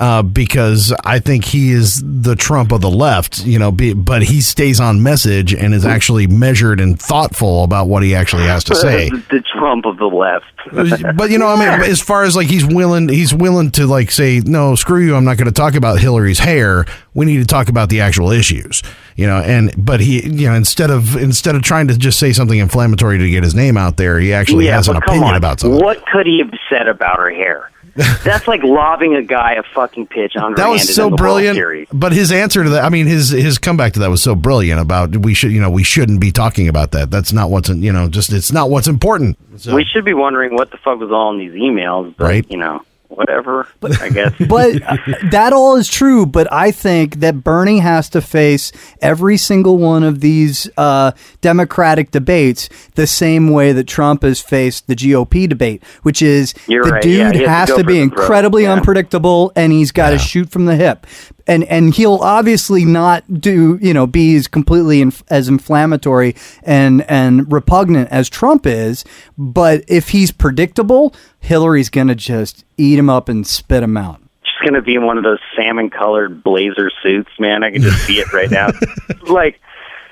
Uh, 0.00 0.22
because 0.22 0.94
I 1.04 1.18
think 1.18 1.44
he 1.44 1.72
is 1.72 2.00
the 2.04 2.36
Trump 2.36 2.70
of 2.70 2.80
the 2.82 2.90
left, 2.90 3.44
you 3.44 3.58
know, 3.58 3.72
be, 3.72 3.94
but 3.94 4.22
he 4.22 4.40
stays 4.40 4.78
on 4.78 5.02
message 5.02 5.52
and 5.52 5.74
is 5.74 5.84
actually 5.84 6.28
measured 6.28 6.78
and 6.80 7.00
thoughtful 7.00 7.64
about 7.64 7.88
what 7.88 8.04
he 8.04 8.14
actually 8.14 8.44
has 8.44 8.62
to 8.64 8.76
say. 8.76 9.08
the 9.30 9.42
Trump 9.58 9.86
of 9.86 9.96
the 9.96 10.06
left. 10.06 10.44
but 11.16 11.30
you 11.30 11.38
know, 11.38 11.48
I 11.48 11.56
mean, 11.56 11.90
as 11.90 12.00
far 12.00 12.22
as 12.22 12.36
like 12.36 12.46
he's 12.46 12.64
willing, 12.64 13.08
he's 13.08 13.34
willing 13.34 13.72
to 13.72 13.86
like 13.88 14.12
say, 14.12 14.40
no, 14.44 14.76
screw 14.76 15.04
you. 15.04 15.16
I'm 15.16 15.24
not 15.24 15.36
going 15.36 15.46
to 15.46 15.52
talk 15.52 15.74
about 15.74 15.98
Hillary's 15.98 16.38
hair. 16.38 16.84
We 17.14 17.26
need 17.26 17.38
to 17.38 17.46
talk 17.46 17.68
about 17.68 17.88
the 17.88 18.00
actual 18.00 18.30
issues, 18.30 18.82
you 19.16 19.26
know. 19.26 19.38
And 19.38 19.74
but 19.76 19.98
he, 19.98 20.24
you 20.24 20.48
know, 20.48 20.54
instead 20.54 20.90
of 20.90 21.16
instead 21.16 21.56
of 21.56 21.62
trying 21.62 21.88
to 21.88 21.98
just 21.98 22.20
say 22.20 22.32
something 22.32 22.58
inflammatory 22.58 23.18
to 23.18 23.30
get 23.30 23.42
his 23.42 23.54
name 23.54 23.76
out 23.76 23.96
there, 23.96 24.20
he 24.20 24.32
actually 24.32 24.66
yeah, 24.66 24.76
has 24.76 24.86
an 24.86 24.96
opinion 24.96 25.24
on. 25.24 25.34
about 25.34 25.58
something. 25.58 25.82
What 25.82 26.06
could 26.06 26.26
he 26.26 26.38
have 26.38 26.52
said 26.70 26.86
about 26.86 27.18
her 27.18 27.30
hair? 27.30 27.70
That's 28.24 28.46
like 28.46 28.62
lobbing 28.62 29.16
a 29.16 29.22
guy 29.22 29.54
a 29.54 29.62
fucking 29.74 30.06
pitch 30.06 30.36
on 30.36 30.54
That 30.54 30.68
was 30.68 30.94
so 30.94 31.10
brilliant. 31.10 31.88
But 31.92 32.12
his 32.12 32.30
answer 32.30 32.62
to 32.62 32.70
that, 32.70 32.84
I 32.84 32.90
mean, 32.90 33.06
his 33.06 33.30
his 33.30 33.58
comeback 33.58 33.94
to 33.94 33.98
that 34.00 34.10
was 34.10 34.22
so 34.22 34.36
brilliant 34.36 34.80
about 34.80 35.16
we 35.16 35.34
should, 35.34 35.50
you 35.50 35.60
know, 35.60 35.68
we 35.70 35.82
shouldn't 35.82 36.20
be 36.20 36.30
talking 36.30 36.68
about 36.68 36.92
that. 36.92 37.10
That's 37.10 37.32
not 37.32 37.50
what's, 37.50 37.68
in, 37.68 37.82
you 37.82 37.92
know, 37.92 38.08
just 38.08 38.32
it's 38.32 38.52
not 38.52 38.70
what's 38.70 38.86
important. 38.86 39.36
So- 39.56 39.74
We 39.74 39.84
should 39.84 40.04
be 40.04 40.14
wondering 40.14 40.54
what 40.54 40.70
the 40.70 40.76
fuck 40.76 41.00
was 41.00 41.10
all 41.10 41.32
in 41.32 41.38
these 41.38 41.52
emails, 41.52 42.14
but, 42.16 42.24
Right. 42.24 42.46
You 42.48 42.58
know, 42.58 42.82
whatever. 43.08 43.66
But, 43.80 44.00
I 44.00 44.08
guess. 44.10 44.34
But 44.48 44.82
uh, 44.82 44.96
that 45.30 45.52
all 45.52 45.76
is 45.76 45.88
true. 45.88 46.24
But 46.26 46.50
I 46.52 46.70
think 46.70 47.16
that 47.20 47.42
Bernie 47.44 47.80
has 47.80 48.08
to 48.10 48.20
face 48.20 48.72
every 49.02 49.36
single 49.36 49.76
one 49.78 50.02
of 50.04 50.20
these 50.20 50.68
uh, 50.76 51.12
Democratic 51.40 52.10
debates 52.10 52.68
the 52.94 53.06
same 53.06 53.50
way 53.50 53.72
that 53.72 53.84
Trump 53.84 54.22
has 54.22 54.40
faced 54.40 54.86
the 54.86 54.94
GOP 54.94 55.48
debate, 55.48 55.82
which 56.02 56.22
is 56.22 56.54
You're 56.66 56.84
the 56.84 56.92
right. 56.92 57.02
dude 57.02 57.34
Yeah, 57.34 57.48
has 57.48 57.68
has 57.68 57.68
to 57.70 57.76
to 57.82 57.84
be 57.84 58.00
incredibly 58.00 58.62
Yeah. 58.64 58.72
unpredictable, 58.74 59.52
and 59.56 59.72
he's 59.72 59.92
got 59.92 60.10
to 60.10 60.18
shoot 60.18 60.50
from 60.50 60.66
the 60.66 60.76
hip. 60.76 61.06
And 61.48 61.64
and 61.64 61.94
he'll 61.94 62.16
obviously 62.16 62.84
not 62.84 63.40
do 63.40 63.78
you 63.80 63.94
know 63.94 64.06
be 64.06 64.36
as 64.36 64.46
completely 64.46 65.00
inf- 65.00 65.24
as 65.28 65.48
inflammatory 65.48 66.36
and 66.62 67.02
and 67.10 67.50
repugnant 67.50 68.10
as 68.10 68.28
Trump 68.28 68.66
is, 68.66 69.04
but 69.36 69.82
if 69.88 70.10
he's 70.10 70.30
predictable, 70.30 71.14
Hillary's 71.40 71.88
gonna 71.88 72.14
just 72.14 72.64
eat 72.76 72.98
him 72.98 73.08
up 73.08 73.28
and 73.28 73.46
spit 73.46 73.82
him 73.82 73.96
out. 73.96 74.20
She's 74.42 74.68
gonna 74.68 74.82
be 74.82 74.94
in 74.94 75.06
one 75.06 75.16
of 75.16 75.24
those 75.24 75.40
salmon 75.56 75.88
colored 75.88 76.44
blazer 76.44 76.90
suits, 77.02 77.30
man. 77.40 77.64
I 77.64 77.70
can 77.70 77.80
just 77.80 78.04
see 78.06 78.20
it 78.20 78.32
right 78.32 78.50
now. 78.50 78.68
like, 79.22 79.58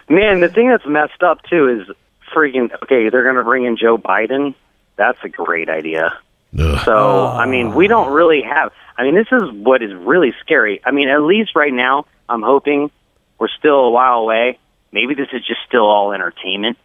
man, 0.09 0.41
the 0.41 0.49
thing 0.49 0.71
that's 0.71 0.87
messed 0.87 1.23
up 1.23 1.43
too 1.43 1.69
is 1.69 1.97
freaking 2.35 2.71
okay, 2.83 3.11
they're 3.11 3.25
gonna 3.25 3.45
bring 3.45 3.65
in 3.67 3.77
Joe 3.77 3.99
Biden. 3.99 4.55
That's 4.97 5.19
a 5.23 5.29
great 5.29 5.69
idea. 5.69 6.19
So, 6.55 7.27
I 7.27 7.47
mean, 7.47 7.75
we 7.75 7.87
don't 7.87 8.13
really 8.13 8.43
have. 8.43 8.73
I 8.97 9.05
mean, 9.05 9.15
this 9.15 9.27
is 9.31 9.51
what 9.53 9.83
is 9.83 9.93
really 9.95 10.33
scary. 10.41 10.81
I 10.85 10.91
mean, 10.91 11.09
at 11.09 11.21
least 11.21 11.55
right 11.55 11.73
now, 11.73 12.07
I'm 12.29 12.43
hoping 12.43 12.91
we're 13.39 13.49
still 13.49 13.81
a 13.81 13.91
while 13.91 14.21
away. 14.21 14.59
Maybe 14.93 15.15
this 15.15 15.29
is 15.33 15.45
just 15.47 15.61
still 15.67 15.85
all 15.85 16.13
entertainment. 16.13 16.79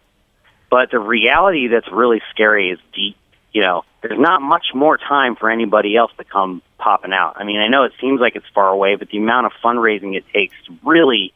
But 0.70 0.90
the 0.90 0.98
reality 0.98 1.68
that's 1.68 1.90
really 1.90 2.20
scary 2.30 2.70
is 2.70 2.78
deep. 2.94 3.16
You 3.52 3.62
know, 3.62 3.84
there's 4.02 4.18
not 4.18 4.40
much 4.40 4.68
more 4.74 4.96
time 4.98 5.36
for 5.36 5.50
anybody 5.50 5.96
else 5.96 6.10
to 6.18 6.24
come 6.24 6.62
popping 6.78 7.12
out. 7.12 7.34
I 7.36 7.44
mean, 7.44 7.60
I 7.60 7.68
know 7.68 7.84
it 7.84 7.92
seems 8.00 8.20
like 8.20 8.36
it's 8.36 8.46
far 8.54 8.68
away, 8.68 8.96
but 8.96 9.08
the 9.10 9.18
amount 9.18 9.46
of 9.46 9.52
fundraising 9.62 10.16
it 10.16 10.24
takes 10.32 10.54
to 10.66 10.78
really 10.82 11.32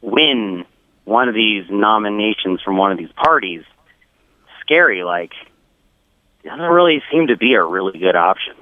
win 0.00 0.64
one 1.04 1.28
of 1.28 1.34
these 1.34 1.64
nominations 1.70 2.62
from 2.62 2.76
one 2.76 2.92
of 2.92 2.98
these 2.98 3.12
parties, 3.12 3.64
scary. 4.60 5.02
Like, 5.02 5.32
doesn't 6.44 6.60
really 6.60 7.02
seem 7.10 7.28
to 7.28 7.36
be 7.36 7.54
a 7.54 7.64
really 7.64 7.98
good 7.98 8.16
option. 8.16 8.54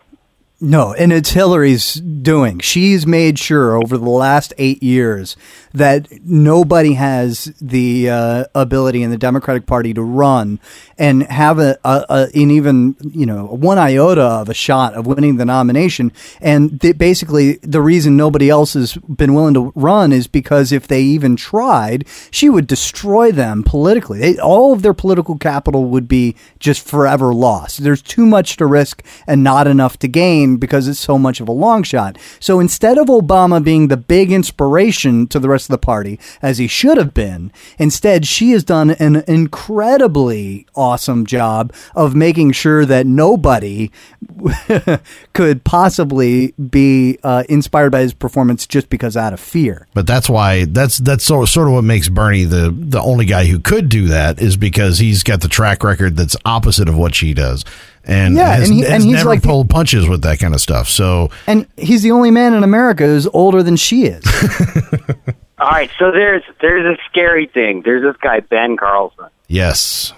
No, 0.61 0.93
and 0.93 1.13
it's 1.13 1.31
Hillary's 1.31 1.95
doing. 1.95 2.61
She's 2.61 3.05
made 3.05 3.37
sure 3.37 3.77
over 3.77 3.99
the 3.99 4.09
last 4.09 4.55
eight 4.59 4.81
years 4.81 5.37
that 5.75 6.09
nobody 6.25 6.95
has 6.95 7.45
the 7.61 8.11
uh, 8.11 8.45
ability 8.55 9.03
in 9.03 9.11
the 9.11 9.17
Democratic 9.17 9.67
Party 9.67 9.95
to 9.95 10.03
run 10.03 10.61
and 10.99 11.23
have 11.25 11.59
a, 11.59 11.79
a, 11.85 12.05
a 12.09 12.29
an 12.35 12.51
even 12.51 12.97
you 13.11 13.27
know 13.27 13.47
one 13.47 13.79
iota 13.79 14.23
of 14.23 14.49
a 14.49 14.55
shot 14.55 14.95
of 14.95 15.07
winning 15.07 15.37
the 15.37 15.45
nomination. 15.45 16.13
And 16.41 16.81
th- 16.81 16.99
basically, 16.99 17.55
the 17.63 17.81
reason 17.81 18.17
nobody 18.17 18.51
else 18.51 18.75
has 18.75 18.95
been 18.95 19.35
willing 19.35 19.55
to 19.55 19.73
run 19.75 20.13
is 20.13 20.27
because 20.27 20.73
if 20.73 20.87
they 20.87 21.03
even 21.03 21.37
tried, 21.37 22.07
she 22.31 22.49
would 22.49 22.67
destroy 22.67 23.33
them 23.33 23.63
politically. 23.63 24.19
They, 24.19 24.39
all 24.39 24.73
of 24.73 24.83
their 24.83 24.95
political 24.95 25.39
capital 25.39 25.87
would 25.87 26.09
be 26.09 26.37
just 26.59 26.87
forever 26.87 27.35
lost. 27.35 27.83
There's 27.83 28.03
too 28.03 28.27
much 28.27 28.57
to 28.57 28.67
risk 28.67 29.05
and 29.27 29.43
not 29.43 29.67
enough 29.67 29.99
to 30.01 30.09
gain 30.09 30.57
because 30.57 30.89
it's 30.89 31.01
so 31.01 31.19
much 31.19 31.41
of 31.41 31.49
a 31.49 31.53
long 31.53 31.83
shot. 31.83 32.19
So 32.41 32.61
instead 32.61 32.99
of 32.99 33.07
Obama 33.09 33.63
being 33.63 33.89
the 33.89 33.97
big 33.97 34.33
inspiration 34.33 35.27
to 35.29 35.39
the 35.39 35.49
rest 35.49 35.62
of 35.65 35.73
the 35.73 35.79
party, 35.79 36.19
as 36.41 36.59
he 36.59 36.67
should 36.67 36.99
have 36.99 37.13
been, 37.15 37.53
instead 37.79 38.27
she 38.27 38.51
has 38.53 38.65
done 38.65 38.91
an 38.93 39.23
incredibly 39.29 40.67
awesome 40.75 41.27
job 41.27 41.73
of 41.95 42.15
making 42.15 42.53
sure 42.53 42.85
that 42.87 43.07
nobody 43.07 43.91
could 45.33 45.65
possibly 45.65 46.53
be 46.53 47.19
uh, 47.23 47.45
inspired 47.49 47.91
by 47.91 48.01
his 48.01 48.15
performance 48.15 48.67
just 48.67 48.89
because 48.91 49.17
out 49.17 49.33
of 49.33 49.41
fear. 49.41 49.87
But 49.95 50.07
that's 50.07 50.29
why 50.29 50.65
that's 50.67 50.99
that's 50.99 51.25
sort 51.25 51.49
sort 51.49 51.69
of 51.69 51.75
what 51.75 51.85
makes 51.85 52.09
Bernie 52.09 52.45
the 52.45 52.75
the 52.77 53.01
only 53.01 53.25
guy 53.25 53.47
who 53.47 53.59
could 53.59 53.89
do 53.89 54.09
that 54.09 54.41
is 54.41 54.57
because 54.57 54.99
he's 54.99 55.23
got 55.23 55.41
the 55.41 55.49
track 55.49 55.83
record 55.85 56.17
that's 56.17 56.37
opposite 56.45 56.89
of 56.89 56.97
what 56.97 57.15
she 57.15 57.35
does, 57.35 57.65
and 58.05 58.37
Yeah, 58.37 58.55
has, 58.57 58.69
and 58.69 58.79
he- 58.79 58.87
and 58.87 59.03
he's 59.03 59.13
never 59.15 59.29
like 59.31 59.43
pulled 59.43 59.71
punches 59.71 60.09
with 60.09 60.23
that 60.23 60.39
kind 60.39 60.55
of 60.55 60.61
stuff. 60.61 60.89
So 60.89 61.31
And 61.47 61.67
he's 61.77 62.03
the 62.03 62.11
only 62.13 62.31
man 62.31 62.55
in 62.55 62.63
America 62.65 63.05
who's 63.05 63.27
older 63.29 63.63
than 63.63 63.77
she 63.77 64.05
is. 64.05 64.25
All 65.63 65.71
right, 65.71 65.91
so 65.97 66.11
there's 66.11 66.43
there's 66.61 66.85
a 66.85 67.01
scary 67.09 67.47
thing. 67.47 67.83
There's 67.85 68.03
this 68.03 68.21
guy 68.21 68.41
Ben 68.41 68.77
Carlson. 68.77 69.27
yes, 69.47 70.13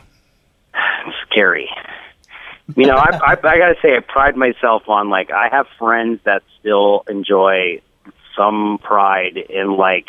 scary. 1.31 1.69
You 2.75 2.87
know, 2.87 2.97
I, 2.97 3.19
I 3.23 3.33
I 3.33 3.59
gotta 3.59 3.75
say, 3.83 3.95
I 3.95 4.01
pride 4.01 4.39
myself 4.39 4.89
on 4.89 5.11
like 5.11 5.31
I 5.31 5.51
have 5.51 5.67
friends 5.79 6.21
that 6.25 6.45
still 6.59 7.05
enjoy 7.11 7.83
some 8.35 8.79
pride 8.83 9.37
in 9.37 9.77
like 9.77 10.07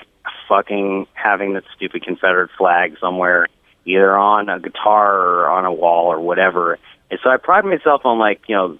fucking 0.47 1.05
having 1.15 1.53
that 1.55 1.65
stupid 1.75 2.03
Confederate 2.03 2.51
flag 2.57 2.97
somewhere, 3.01 3.47
either 3.83 4.17
on 4.17 4.47
a 4.47 4.61
guitar 4.61 5.19
or 5.19 5.49
on 5.49 5.65
a 5.65 5.73
wall 5.73 6.05
or 6.05 6.21
whatever. 6.21 6.79
And 7.11 7.19
so 7.21 7.29
I 7.29 7.35
pride 7.35 7.65
myself 7.65 8.05
on 8.05 8.19
like 8.19 8.43
you 8.47 8.55
know, 8.55 8.77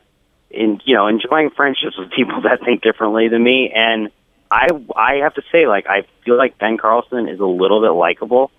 in 0.51 0.79
you 0.85 0.95
know 0.95 1.07
enjoying 1.07 1.49
friendships 1.49 1.97
with 1.97 2.11
people 2.11 2.41
that 2.43 2.61
think 2.63 2.81
differently 2.81 3.27
than 3.27 3.43
me. 3.43 3.73
And 3.75 4.09
I 4.51 4.67
I 4.95 5.15
have 5.23 5.33
to 5.35 5.41
say 5.51 5.67
like 5.67 5.87
I 5.87 6.05
feel 6.23 6.37
like 6.37 6.57
Ben 6.57 6.77
Carlson 6.77 7.27
is 7.27 7.39
a 7.39 7.45
little 7.45 7.81
bit 7.81 7.91
likable, 7.91 8.51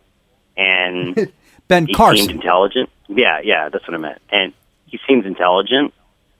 and 0.56 1.32
Ben 1.68 1.86
he 1.86 1.94
Carson. 1.94 2.26
seemed 2.28 2.30
intelligent. 2.42 2.90
Yeah, 3.08 3.40
yeah, 3.42 3.68
that's 3.68 3.86
what 3.86 3.94
I 3.94 3.98
meant. 3.98 4.20
And 4.30 4.52
he 4.86 4.98
seems 5.06 5.26
intelligent, 5.26 5.94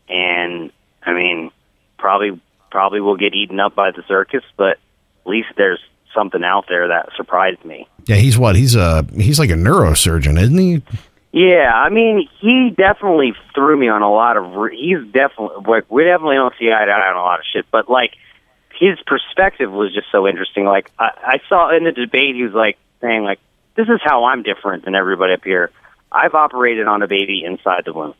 and 0.09 0.71
I 1.05 1.13
mean, 1.13 1.51
probably 1.99 2.41
probably 2.71 3.01
will 3.01 3.17
get 3.17 3.35
eaten 3.35 3.61
up 3.61 3.75
by 3.75 3.91
the 3.93 4.03
circus, 4.09 4.43
but 4.57 4.79
at 5.25 5.27
least 5.27 5.49
there's 5.57 5.81
something 6.15 6.43
out 6.43 6.67
there 6.69 6.89
that 6.89 7.11
surprised 7.17 7.65
me. 7.65 7.87
Yeah, 8.07 8.17
he's 8.17 8.39
what? 8.39 8.57
He's 8.57 8.75
a 8.75 9.05
he's 9.15 9.39
like 9.39 9.51
a 9.51 9.55
neurosurgeon, 9.55 10.41
isn't 10.41 10.59
he? 10.59 10.83
Yeah, 11.33 11.71
I 11.75 11.91
mean, 11.91 12.29
he 12.41 12.71
definitely 12.71 13.35
threw 13.55 13.77
me 13.77 13.89
on 13.89 14.01
a 14.03 14.11
lot 14.11 14.37
of. 14.39 14.55
Re- 14.55 14.77
he's 14.77 15.13
definitely 15.13 15.65
like 15.67 15.91
we 15.91 16.05
definitely 16.05 16.37
don't 16.37 16.55
see 16.59 16.73
eye 16.73 16.85
to 16.85 16.91
eye 16.91 17.09
on 17.11 17.17
a 17.17 17.21
lot 17.21 17.39
of 17.41 17.45
shit, 17.53 17.67
but 17.71 17.91
like 17.91 18.13
his 18.79 18.99
perspective 19.07 19.71
was 19.73 19.93
just 19.95 20.07
so 20.13 20.27
interesting. 20.27 20.65
Like 20.65 20.91
I, 20.99 21.11
I 21.23 21.41
saw 21.49 21.75
in 21.77 21.85
the 21.85 21.93
debate, 21.93 22.35
he 22.35 22.43
was 22.43 22.53
like 22.53 22.79
saying 23.01 23.25
like, 23.25 23.39
"This 23.75 23.89
is 23.89 24.01
how 24.03 24.25
I'm 24.25 24.43
different 24.43 24.85
than 24.85 24.95
everybody 24.95 25.33
up 25.35 25.45
here. 25.45 25.71
I've 26.11 26.35
operated 26.35 26.87
on 26.87 27.03
a 27.03 27.09
baby 27.09 27.43
inside 27.45 27.83
the 27.85 27.93
womb. 27.93 28.15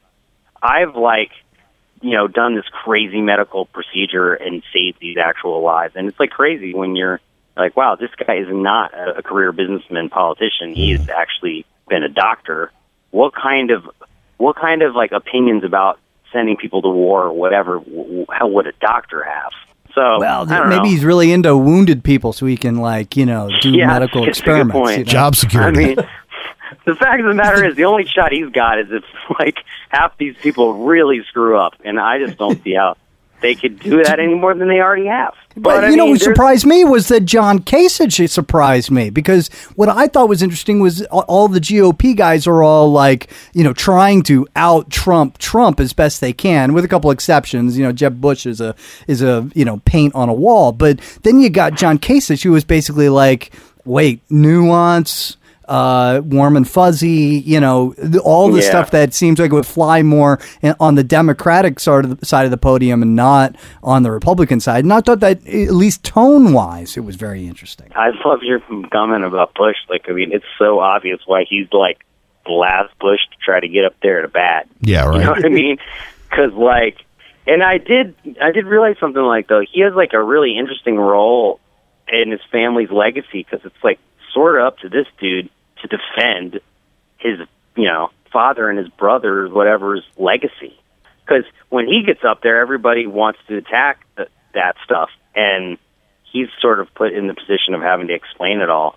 I've 0.63 0.97
like, 0.97 1.31
you 2.03 2.13
know, 2.13 2.27
done 2.29 2.55
this 2.55 2.65
crazy 2.85 3.21
medical 3.21 3.67
procedure 3.67 4.35
and 4.35 4.63
saved 4.73 4.99
these 5.01 5.17
actual 5.17 5.63
lives. 5.63 5.95
And 5.97 6.09
it's 6.09 6.19
like 6.19 6.31
crazy 6.31 6.75
when 6.75 6.97
you're 6.97 7.21
like, 7.57 7.77
wow, 7.77 7.97
this 7.97 8.11
guy 8.27 8.37
is 8.37 8.49
not 8.51 8.93
a, 8.95 9.19
a 9.19 9.23
career 9.23 9.53
businessman, 9.53 10.09
politician. 10.09 10.75
He's 10.75 11.09
actually 11.09 11.65
been 11.89 12.03
a 12.03 12.09
doctor. 12.09 12.71
What 13.11 13.35
kind 13.35 13.71
of, 13.71 13.85
what 14.37 14.57
kind 14.57 14.83
of 14.83 14.95
like 14.95 15.13
opinions 15.13 15.65
about 15.65 15.99
sending 16.33 16.57
people 16.57 16.83
to 16.83 16.89
war 16.89 17.25
or 17.25 17.33
whatever? 17.33 17.79
w- 17.79 18.27
How 18.29 18.49
would 18.49 18.67
a 18.67 18.73
doctor 18.73 19.23
have? 19.23 19.53
So 19.97 20.19
Well, 20.21 20.43
I 20.53 20.59
don't 20.59 20.69
maybe 20.69 20.83
know. 20.83 20.89
he's 20.91 21.05
really 21.05 21.33
into 21.33 21.57
wounded 21.57 22.05
people, 22.05 22.33
so 22.33 22.47
he 22.47 22.57
can 22.57 22.77
like 22.77 23.17
you 23.17 23.27
know 23.27 23.49
do 23.63 23.71
Yeah, 23.71 23.87
medical 23.89 24.29
it's 24.29 24.39
a 24.39 24.43
good 24.43 24.49
experiments. 24.61 24.73
point. 24.79 24.99
you 24.99 25.05
know? 25.05 25.11
Job 25.11 25.35
security. 25.35 25.83
I 25.85 25.87
mean, 25.87 25.97
the 26.85 26.95
fact 26.95 27.21
of 27.21 27.27
the 27.27 27.35
matter 27.35 27.65
is, 27.65 27.75
the 27.77 27.87
only 27.87 28.05
shot 28.05 28.31
he's 28.31 28.51
got 28.51 28.79
is 28.79 28.87
if 28.93 29.05
like 29.41 29.57
half 29.89 30.17
these 30.19 30.37
people 30.43 30.85
really 30.87 31.23
screw 31.25 31.59
up, 31.59 31.75
and 31.85 31.99
I 31.99 32.19
just 32.25 32.37
don't 32.39 32.63
see 32.63 32.75
how 32.75 32.97
they 33.41 33.55
could 33.55 33.79
do 33.81 34.03
that 34.03 34.19
any 34.19 34.35
more 34.35 34.55
than 34.55 34.69
they 34.69 34.81
already 34.81 35.07
have. 35.07 35.35
But, 35.59 35.85
I 35.85 35.89
you 35.89 35.97
know 35.97 36.05
mean, 36.05 36.13
what 36.15 36.21
surprised 36.21 36.67
me 36.67 36.85
was 36.85 37.09
that 37.09 37.25
John 37.25 37.61
Kasich 37.61 38.29
surprised 38.29 38.91
me 38.91 39.09
because 39.09 39.49
what 39.75 39.89
I 39.89 40.07
thought 40.07 40.29
was 40.29 40.43
interesting 40.43 40.81
was 40.81 41.03
all- 41.07 41.25
all 41.29 41.49
the 41.49 41.61
GOP 41.61 42.15
guys 42.15 42.47
are 42.47 42.63
all 42.63 42.93
like, 42.93 43.31
you 43.55 43.65
know, 43.65 43.73
trying 43.73 44.23
to 44.25 44.47
out 44.55 44.91
Trump 44.91 45.39
Trump 45.39 45.81
as 45.81 45.93
best 45.95 46.21
they 46.21 46.35
can, 46.35 46.75
with 46.75 46.85
a 46.85 46.89
couple 46.89 47.11
exceptions. 47.11 47.79
You 47.79 47.85
know, 47.85 47.93
Jeb 47.93 48.21
Bush 48.21 48.45
is 48.45 48.61
a 48.61 48.75
is 49.07 49.23
a 49.23 49.49
you 49.55 49.65
know 49.65 49.81
paint 49.87 50.15
on 50.15 50.29
a 50.29 50.35
wall, 50.35 50.73
but 50.73 51.01
then 51.23 51.41
you 51.41 51.49
got 51.49 51.75
John 51.75 51.99
Kasich 51.99 52.43
who 52.43 52.53
was 52.53 52.65
basically 52.65 53.09
like, 53.09 53.51
wait, 53.87 54.21
nuance. 54.31 55.37
Uh, 55.69 56.21
warm 56.25 56.57
and 56.57 56.69
fuzzy, 56.69 57.43
you 57.45 57.59
know, 57.59 57.93
all 58.25 58.51
the 58.53 58.59
Yeah. 58.61 58.69
stuff 58.69 58.91
that 58.93 59.13
seems 59.13 59.41
like 59.41 59.51
it 59.51 59.55
would 59.55 59.67
fly 59.67 60.01
more 60.03 60.39
on 60.79 60.95
the 60.95 61.03
Democratic 61.03 61.81
side 61.81 62.05
of 62.05 62.21
the 62.21 62.25
side 62.25 62.45
of 62.45 62.53
the 62.53 62.57
podium 62.57 63.03
and 63.03 63.17
not 63.17 63.57
on 63.83 64.05
the 64.05 64.13
Republican 64.13 64.61
side. 64.61 64.85
And 64.85 64.93
I 64.93 65.01
thought 65.01 65.19
that 65.21 65.39
at 65.47 65.73
least 65.75 66.05
tone 66.05 66.53
wise, 66.53 66.97
it 66.97 67.01
was 67.01 67.17
very 67.17 67.47
interesting. 67.49 67.89
I 67.97 68.11
love 68.25 68.43
your 68.43 68.61
comment 68.93 69.25
about 69.25 69.55
Bush. 69.55 69.77
Like, 69.91 70.07
I 70.09 70.13
mean, 70.13 70.31
it's 70.33 70.45
so 70.57 70.79
obvious 70.79 71.19
why 71.27 71.45
he's 71.49 71.67
like 71.73 71.99
the 72.47 72.53
last 72.53 72.97
Bush 73.01 73.19
to 73.33 73.37
try 73.45 73.59
to 73.59 73.67
get 73.67 73.85
up 73.85 73.95
there 74.05 74.23
to 74.23 74.29
bat. 74.29 74.69
Yeah, 74.83 75.13
You 75.13 75.19
know 75.19 75.27
right. 75.33 75.37
what 75.39 75.45
I 75.47 75.49
mean? 75.49 75.79
Because 76.31 76.53
like, 76.53 76.99
and 77.49 77.63
I 77.65 77.79
did, 77.79 78.15
I 78.41 78.53
did 78.53 78.67
realize 78.67 78.97
something 79.01 79.21
like 79.23 79.49
though 79.49 79.63
he 79.69 79.81
has 79.81 79.95
like 79.95 80.13
a 80.13 80.23
really 80.23 80.57
interesting 80.57 80.97
role 80.97 81.59
in 82.07 82.31
his 82.31 82.41
family's 82.53 82.91
legacy 82.93 83.45
because 83.49 83.61
it's 83.65 83.83
like 83.83 83.99
sort 84.33 84.61
of 84.61 84.67
up 84.67 84.79
to 84.79 84.89
this 84.89 85.07
dude 85.19 85.49
to 85.83 85.89
defend 85.89 86.61
his, 87.19 87.39
you 87.77 87.85
know, 87.85 88.11
father 88.33 88.69
and 88.69 88.79
his 88.79 88.89
brother's 88.89 89.51
whatever's 89.53 90.03
legacy. 90.17 90.79
Because 91.25 91.45
when 91.71 91.87
he 91.89 92.03
gets 92.05 92.25
up 92.25 92.43
there, 92.43 92.61
everybody 92.61 93.07
wants 93.07 93.39
to 93.49 93.57
attack 93.57 94.07
th- 94.17 94.29
that 94.55 94.77
stuff, 94.85 95.11
and 95.35 95.77
he's 96.33 96.49
sort 96.61 96.81
of 96.81 96.93
put 96.95 97.13
in 97.13 97.27
the 97.27 97.35
position 97.35 97.75
of 97.75 97.83
having 97.83 98.09
to 98.09 98.15
explain 98.15 98.61
it 98.61 98.71
all. 98.71 98.97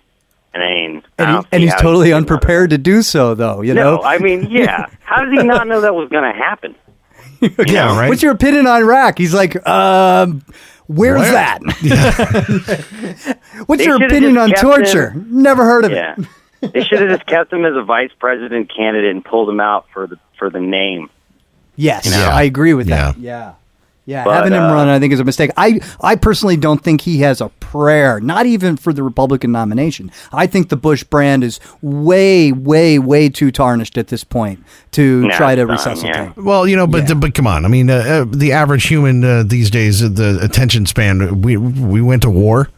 And 0.54 0.62
I 0.62 0.66
mean, 0.66 1.02
I 1.18 1.22
And, 1.22 1.32
don't 1.32 1.42
he, 1.44 1.48
and 1.52 1.62
he's 1.62 1.74
totally 1.76 2.08
he- 2.08 2.12
unprepared 2.12 2.70
to 2.70 2.78
do 2.78 3.02
so, 3.02 3.34
though. 3.34 3.60
You 3.62 3.74
no, 3.74 3.96
know, 3.96 4.02
I 4.02 4.18
mean, 4.18 4.46
yeah. 4.50 4.86
How 5.00 5.24
did 5.24 5.32
he 5.38 5.44
not 5.44 5.66
know 5.68 5.80
that 5.82 5.94
was 5.94 6.08
going 6.08 6.24
to 6.24 6.36
happen? 6.38 6.74
yeah, 7.66 7.98
right. 7.98 8.08
What's 8.08 8.22
your 8.22 8.32
opinion 8.32 8.66
on 8.66 8.82
Iraq? 8.82 9.18
He's 9.18 9.34
like, 9.34 9.66
um, 9.66 10.42
where's 10.86 11.20
Where? 11.20 11.32
that? 11.32 11.60
What's 13.66 13.80
They 13.82 13.86
your 13.86 14.04
opinion 14.04 14.36
on 14.38 14.50
torture? 14.52 15.10
him- 15.10 15.42
Never 15.42 15.64
heard 15.64 15.84
of 15.84 15.92
Yeah, 15.92 16.14
it. 16.18 16.26
They 16.60 16.82
should 16.84 17.00
have 17.00 17.10
just 17.10 17.26
kept 17.26 17.52
him 17.52 17.64
as 17.64 17.74
a 17.76 17.82
vice 17.82 18.10
president 18.18 18.72
candidate 18.74 19.10
and 19.10 19.24
pulled 19.24 19.48
him 19.48 19.60
out 19.60 19.86
for 19.92 20.06
the 20.06 20.18
for 20.38 20.50
the 20.50 20.60
name. 20.60 21.10
Yes, 21.76 22.06
Yeah. 22.06 22.28
I 22.28 22.42
agree 22.42 22.74
with 22.74 22.88
that. 22.88 23.18
Yeah. 23.18 23.54
Yeah, 24.06 24.24
But, 24.24 24.34
having 24.34 24.52
him 24.54 24.62
uh, 24.64 24.74
run, 24.74 24.88
I 24.88 24.98
think, 24.98 25.12
is 25.12 25.20
a 25.20 25.24
mistake. 25.24 25.50
I, 25.56 25.78
I 26.00 26.16
personally 26.16 26.56
don't 26.56 26.82
think 26.82 27.02
he 27.02 27.18
has 27.18 27.40
a 27.40 27.48
prayer, 27.60 28.18
not 28.18 28.44
even 28.44 28.76
for 28.76 28.92
the 28.92 29.04
Republican 29.04 29.52
nomination. 29.52 30.10
I 30.32 30.48
think 30.48 30.68
the 30.68 30.76
Bush 30.76 31.04
brand 31.04 31.44
is 31.44 31.60
way, 31.80 32.50
way, 32.50 32.98
way 32.98 33.28
too 33.28 33.52
tarnished 33.52 33.96
at 33.98 34.08
this 34.08 34.24
point 34.24 34.64
to 34.92 35.28
Nah, 35.28 35.36
try 35.36 35.54
to 35.54 35.62
it's 35.70 35.84
done, 35.84 35.94
resuscitate. 35.94 36.36
Well, 36.36 36.66
you 36.66 36.74
know, 36.76 36.88
but 36.88 37.20
but 37.20 37.34
come 37.34 37.46
on. 37.46 37.64
I 37.64 37.68
mean, 37.68 37.88
uh, 37.88 37.94
uh, 37.94 38.24
the 38.28 38.50
average 38.52 38.88
human 38.88 39.22
uh, 39.22 39.44
these 39.46 39.70
days, 39.70 40.02
uh, 40.02 40.08
the 40.08 40.40
attention 40.42 40.86
span. 40.86 41.40
We 41.42 41.56
we 41.56 42.00
went 42.00 42.22
to 42.22 42.30
war. 42.30 42.68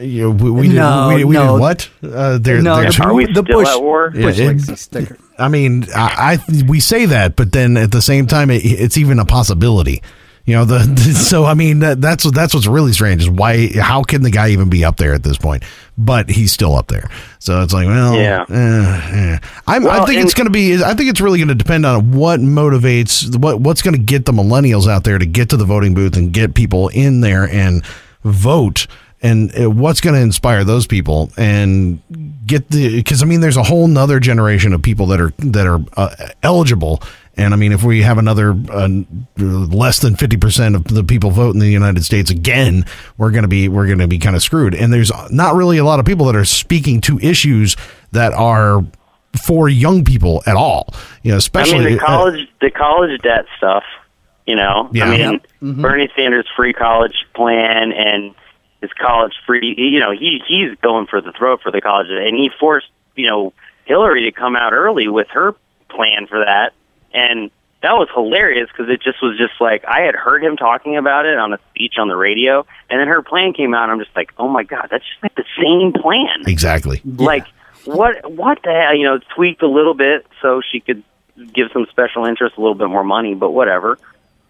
You 0.00 0.22
know, 0.22 0.30
we, 0.30 0.50
we 0.50 0.68
No, 0.68 1.10
did, 1.10 1.16
we, 1.18 1.24
we 1.26 1.34
no. 1.34 1.52
did 1.56 1.60
what? 1.60 1.90
Uh, 2.02 2.38
there, 2.38 2.62
No, 2.62 2.76
there's 2.80 2.96
the- 2.96 3.02
who? 3.04 3.10
Are 3.10 3.14
we 3.14 3.26
the 3.26 3.32
still 3.32 3.42
Bush- 3.42 3.68
at 3.68 3.82
war? 3.82 4.12
Yeah, 4.14 4.28
it- 4.30 4.78
sticker. 4.78 5.18
I 5.38 5.48
mean, 5.48 5.86
I, 5.94 6.38
I 6.48 6.62
we 6.64 6.80
say 6.80 7.06
that, 7.06 7.36
but 7.36 7.52
then 7.52 7.76
at 7.76 7.90
the 7.90 8.00
same 8.02 8.26
time, 8.26 8.50
it, 8.50 8.64
it's 8.64 8.96
even 8.96 9.18
a 9.18 9.24
possibility. 9.24 10.02
You 10.44 10.54
know, 10.56 10.64
the, 10.64 10.78
the 10.78 11.12
so 11.14 11.44
I 11.44 11.54
mean 11.54 11.80
that, 11.80 12.00
that's 12.00 12.28
that's 12.30 12.52
what's 12.54 12.66
really 12.66 12.92
strange 12.92 13.22
is 13.22 13.30
why 13.30 13.68
how 13.78 14.02
can 14.02 14.22
the 14.22 14.30
guy 14.30 14.48
even 14.50 14.68
be 14.70 14.84
up 14.84 14.96
there 14.96 15.14
at 15.14 15.22
this 15.22 15.36
point? 15.36 15.62
But 15.98 16.28
he's 16.30 16.52
still 16.52 16.74
up 16.74 16.88
there, 16.88 17.08
so 17.38 17.60
it's 17.62 17.72
like, 17.72 17.86
well, 17.86 18.14
Yeah. 18.14 18.44
eh, 18.48 19.10
eh. 19.34 19.38
I'm, 19.66 19.84
I 19.86 19.98
Well, 19.98 20.06
think 20.06 20.22
it's 20.22 20.34
going 20.34 20.46
to 20.46 20.50
be. 20.52 20.82
I 20.82 20.94
think 20.94 21.10
it's 21.10 21.20
really 21.20 21.38
going 21.38 21.48
to 21.48 21.54
depend 21.54 21.84
on 21.86 22.12
what 22.12 22.40
motivates 22.40 23.36
what 23.36 23.60
what's 23.60 23.82
going 23.82 23.94
to 23.94 24.02
get 24.02 24.24
the 24.24 24.32
millennials 24.32 24.88
out 24.88 25.04
there 25.04 25.18
to 25.18 25.26
get 25.26 25.50
to 25.50 25.56
the 25.56 25.64
voting 25.64 25.94
booth 25.94 26.16
and 26.16 26.32
get 26.32 26.54
people 26.54 26.88
in 26.88 27.20
there 27.20 27.44
and 27.48 27.84
vote 28.24 28.86
and 29.22 29.52
uh, 29.58 29.70
what's 29.70 30.00
going 30.00 30.14
to 30.14 30.20
inspire 30.20 30.64
those 30.64 30.86
people 30.86 31.30
and 31.36 32.02
get 32.46 32.68
the 32.70 32.96
because 32.96 33.22
i 33.22 33.26
mean 33.26 33.40
there's 33.40 33.56
a 33.56 33.62
whole 33.62 33.86
nother 33.86 34.18
generation 34.20 34.72
of 34.72 34.82
people 34.82 35.06
that 35.06 35.20
are 35.20 35.30
that 35.38 35.66
are 35.66 35.80
uh, 35.96 36.14
eligible 36.42 37.00
and 37.36 37.54
i 37.54 37.56
mean 37.56 37.72
if 37.72 37.82
we 37.84 38.02
have 38.02 38.18
another 38.18 38.50
uh, 38.70 38.88
less 39.38 40.00
than 40.00 40.14
50% 40.14 40.74
of 40.74 40.84
the 40.84 41.04
people 41.04 41.30
vote 41.30 41.54
in 41.54 41.60
the 41.60 41.70
united 41.70 42.04
states 42.04 42.30
again 42.30 42.84
we're 43.16 43.30
going 43.30 43.42
to 43.42 43.48
be 43.48 43.68
we're 43.68 43.86
going 43.86 43.98
to 43.98 44.08
be 44.08 44.18
kind 44.18 44.36
of 44.36 44.42
screwed 44.42 44.74
and 44.74 44.92
there's 44.92 45.12
not 45.30 45.54
really 45.54 45.78
a 45.78 45.84
lot 45.84 46.00
of 46.00 46.04
people 46.06 46.26
that 46.26 46.36
are 46.36 46.44
speaking 46.44 47.00
to 47.02 47.18
issues 47.20 47.76
that 48.10 48.32
are 48.32 48.84
for 49.40 49.68
young 49.68 50.04
people 50.04 50.42
at 50.46 50.56
all 50.56 50.88
you 51.22 51.30
know 51.30 51.38
especially 51.38 51.78
I 51.86 51.88
mean, 51.90 51.96
the 51.96 52.02
uh, 52.02 52.06
college 52.06 52.48
the 52.60 52.70
college 52.70 53.20
debt 53.22 53.46
stuff. 53.56 53.84
You 54.44 54.56
know, 54.56 54.90
Yeah. 54.92 55.04
I 55.04 55.10
mean, 55.10 55.20
Yep. 55.20 55.42
Mhm. 55.62 55.82
Bernie 55.82 56.08
Sanders' 56.16 56.48
free 56.56 56.72
college 56.72 57.14
plan 57.32 57.92
and 57.92 58.34
his 58.82 58.92
college 58.92 59.32
free. 59.46 59.74
You 59.78 60.00
know, 60.00 60.10
he 60.10 60.42
he's 60.46 60.76
going 60.82 61.06
for 61.06 61.22
the 61.22 61.32
throat 61.32 61.60
for 61.62 61.70
the 61.70 61.80
college, 61.80 62.08
and 62.10 62.36
he 62.36 62.50
forced 62.60 62.88
you 63.14 63.26
know 63.26 63.54
Hillary 63.86 64.24
to 64.24 64.32
come 64.32 64.56
out 64.56 64.74
early 64.74 65.08
with 65.08 65.28
her 65.30 65.54
plan 65.88 66.26
for 66.26 66.44
that, 66.44 66.74
and 67.14 67.50
that 67.82 67.92
was 67.92 68.08
hilarious 68.14 68.68
because 68.68 68.90
it 68.90 69.02
just 69.02 69.22
was 69.22 69.38
just 69.38 69.60
like 69.60 69.84
I 69.86 70.02
had 70.02 70.14
heard 70.14 70.44
him 70.44 70.56
talking 70.56 70.96
about 70.96 71.24
it 71.24 71.38
on 71.38 71.52
a 71.52 71.58
speech 71.70 71.94
on 71.98 72.08
the 72.08 72.16
radio, 72.16 72.66
and 72.90 73.00
then 73.00 73.08
her 73.08 73.22
plan 73.22 73.54
came 73.54 73.72
out. 73.72 73.84
and 73.84 73.92
I'm 73.92 73.98
just 74.00 74.14
like, 74.14 74.32
oh 74.36 74.48
my 74.48 74.64
god, 74.64 74.88
that's 74.90 75.04
just 75.04 75.22
like 75.22 75.34
the 75.36 75.44
same 75.56 75.92
plan. 75.92 76.42
exactly 76.46 77.00
Like 77.04 77.46
what 77.84 78.30
what 78.30 78.58
the 78.62 78.72
hell? 78.72 78.94
You 78.94 79.04
know, 79.04 79.20
tweaked 79.34 79.62
a 79.62 79.68
little 79.68 79.94
bit 79.94 80.26
so 80.40 80.60
she 80.60 80.80
could 80.80 81.02
give 81.52 81.68
some 81.72 81.86
special 81.90 82.24
interest 82.24 82.56
a 82.56 82.60
little 82.60 82.74
bit 82.74 82.88
more 82.88 83.04
money, 83.04 83.34
but 83.34 83.50
whatever. 83.50 83.98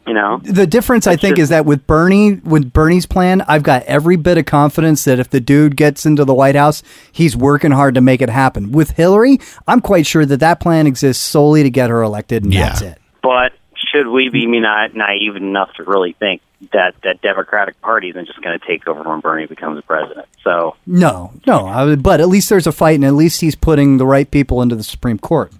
You 0.06 0.14
know, 0.14 0.40
The 0.42 0.66
difference, 0.66 1.06
I 1.06 1.14
think, 1.14 1.36
just- 1.36 1.44
is 1.44 1.48
that 1.50 1.64
with 1.64 1.86
Bernie, 1.86 2.34
with 2.44 2.72
Bernie's 2.72 3.06
plan, 3.06 3.44
I've 3.46 3.62
got 3.62 3.84
every 3.84 4.16
bit 4.16 4.36
of 4.36 4.46
confidence 4.46 5.04
that 5.04 5.20
if 5.20 5.30
the 5.30 5.40
dude 5.40 5.76
gets 5.76 6.04
into 6.04 6.24
the 6.24 6.34
White 6.34 6.56
House, 6.56 6.82
he's 7.12 7.36
working 7.36 7.70
hard 7.70 7.94
to 7.94 8.00
make 8.00 8.20
it 8.20 8.28
happen. 8.28 8.72
With 8.72 8.90
Hillary, 8.92 9.38
I'm 9.68 9.80
quite 9.80 10.04
sure 10.06 10.26
that 10.26 10.40
that 10.40 10.58
plan 10.58 10.88
exists 10.88 11.22
solely 11.22 11.62
to 11.62 11.70
get 11.70 11.88
her 11.88 12.02
elected, 12.02 12.42
and 12.42 12.52
Yeah. 12.52 12.66
that's 12.66 12.82
it. 12.82 12.98
but 13.22 13.52
should 13.76 14.08
we 14.08 14.28
be 14.28 14.46
na- 14.46 14.88
naive 14.92 15.36
enough 15.36 15.72
to 15.74 15.84
really 15.84 16.16
think 16.18 16.40
that 16.72 16.94
that 17.04 17.20
Democratic 17.22 17.80
Party 17.80 18.08
isn't 18.10 18.26
just 18.26 18.40
going 18.42 18.58
to 18.58 18.66
take 18.66 18.88
over 18.88 19.08
when 19.08 19.20
Bernie 19.20 19.46
becomes 19.46 19.80
president? 19.84 20.26
So 20.42 20.74
No, 20.86 21.30
no. 21.46 21.66
I 21.68 21.94
but 21.94 22.20
at 22.20 22.28
least 22.28 22.48
there's 22.48 22.66
a 22.66 22.72
fight, 22.72 22.96
and 22.96 23.04
at 23.04 23.14
least 23.14 23.40
he's 23.40 23.54
putting 23.54 23.98
the 23.98 24.06
right 24.06 24.28
people 24.28 24.62
into 24.62 24.74
the 24.74 24.82
Supreme 24.82 25.18
Court. 25.18 25.52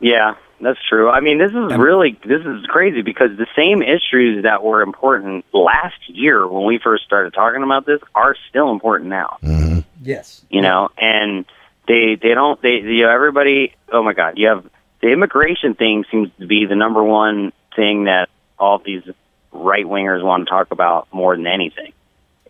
Yeah, 0.00 0.34
that's 0.60 0.78
true. 0.88 1.08
I 1.08 1.20
mean, 1.20 1.38
this 1.38 1.50
is 1.52 1.78
really 1.78 2.18
this 2.24 2.44
is 2.44 2.66
crazy 2.66 3.02
because 3.02 3.36
the 3.36 3.46
same 3.56 3.82
issues 3.82 4.42
that 4.42 4.62
were 4.62 4.82
important 4.82 5.44
last 5.52 6.08
year 6.08 6.46
when 6.46 6.66
we 6.66 6.78
first 6.78 7.04
started 7.04 7.32
talking 7.32 7.62
about 7.62 7.86
this 7.86 8.00
are 8.14 8.34
still 8.48 8.70
important 8.70 9.10
now. 9.10 9.38
Mm-hmm. 9.42 9.80
Yes. 10.02 10.44
You 10.50 10.62
know, 10.62 10.90
and 10.98 11.44
they 11.86 12.16
they 12.20 12.34
don't 12.34 12.60
they 12.60 12.78
you 12.78 13.04
know 13.04 13.10
everybody. 13.10 13.74
Oh 13.92 14.02
my 14.02 14.12
God, 14.12 14.34
you 14.36 14.48
have 14.48 14.64
the 15.00 15.08
immigration 15.08 15.74
thing 15.74 16.04
seems 16.10 16.30
to 16.40 16.46
be 16.46 16.66
the 16.66 16.76
number 16.76 17.02
one 17.02 17.52
thing 17.76 18.04
that 18.04 18.28
all 18.58 18.78
these 18.78 19.02
right 19.52 19.84
wingers 19.84 20.22
want 20.22 20.46
to 20.46 20.50
talk 20.50 20.70
about 20.70 21.08
more 21.12 21.36
than 21.36 21.46
anything. 21.46 21.92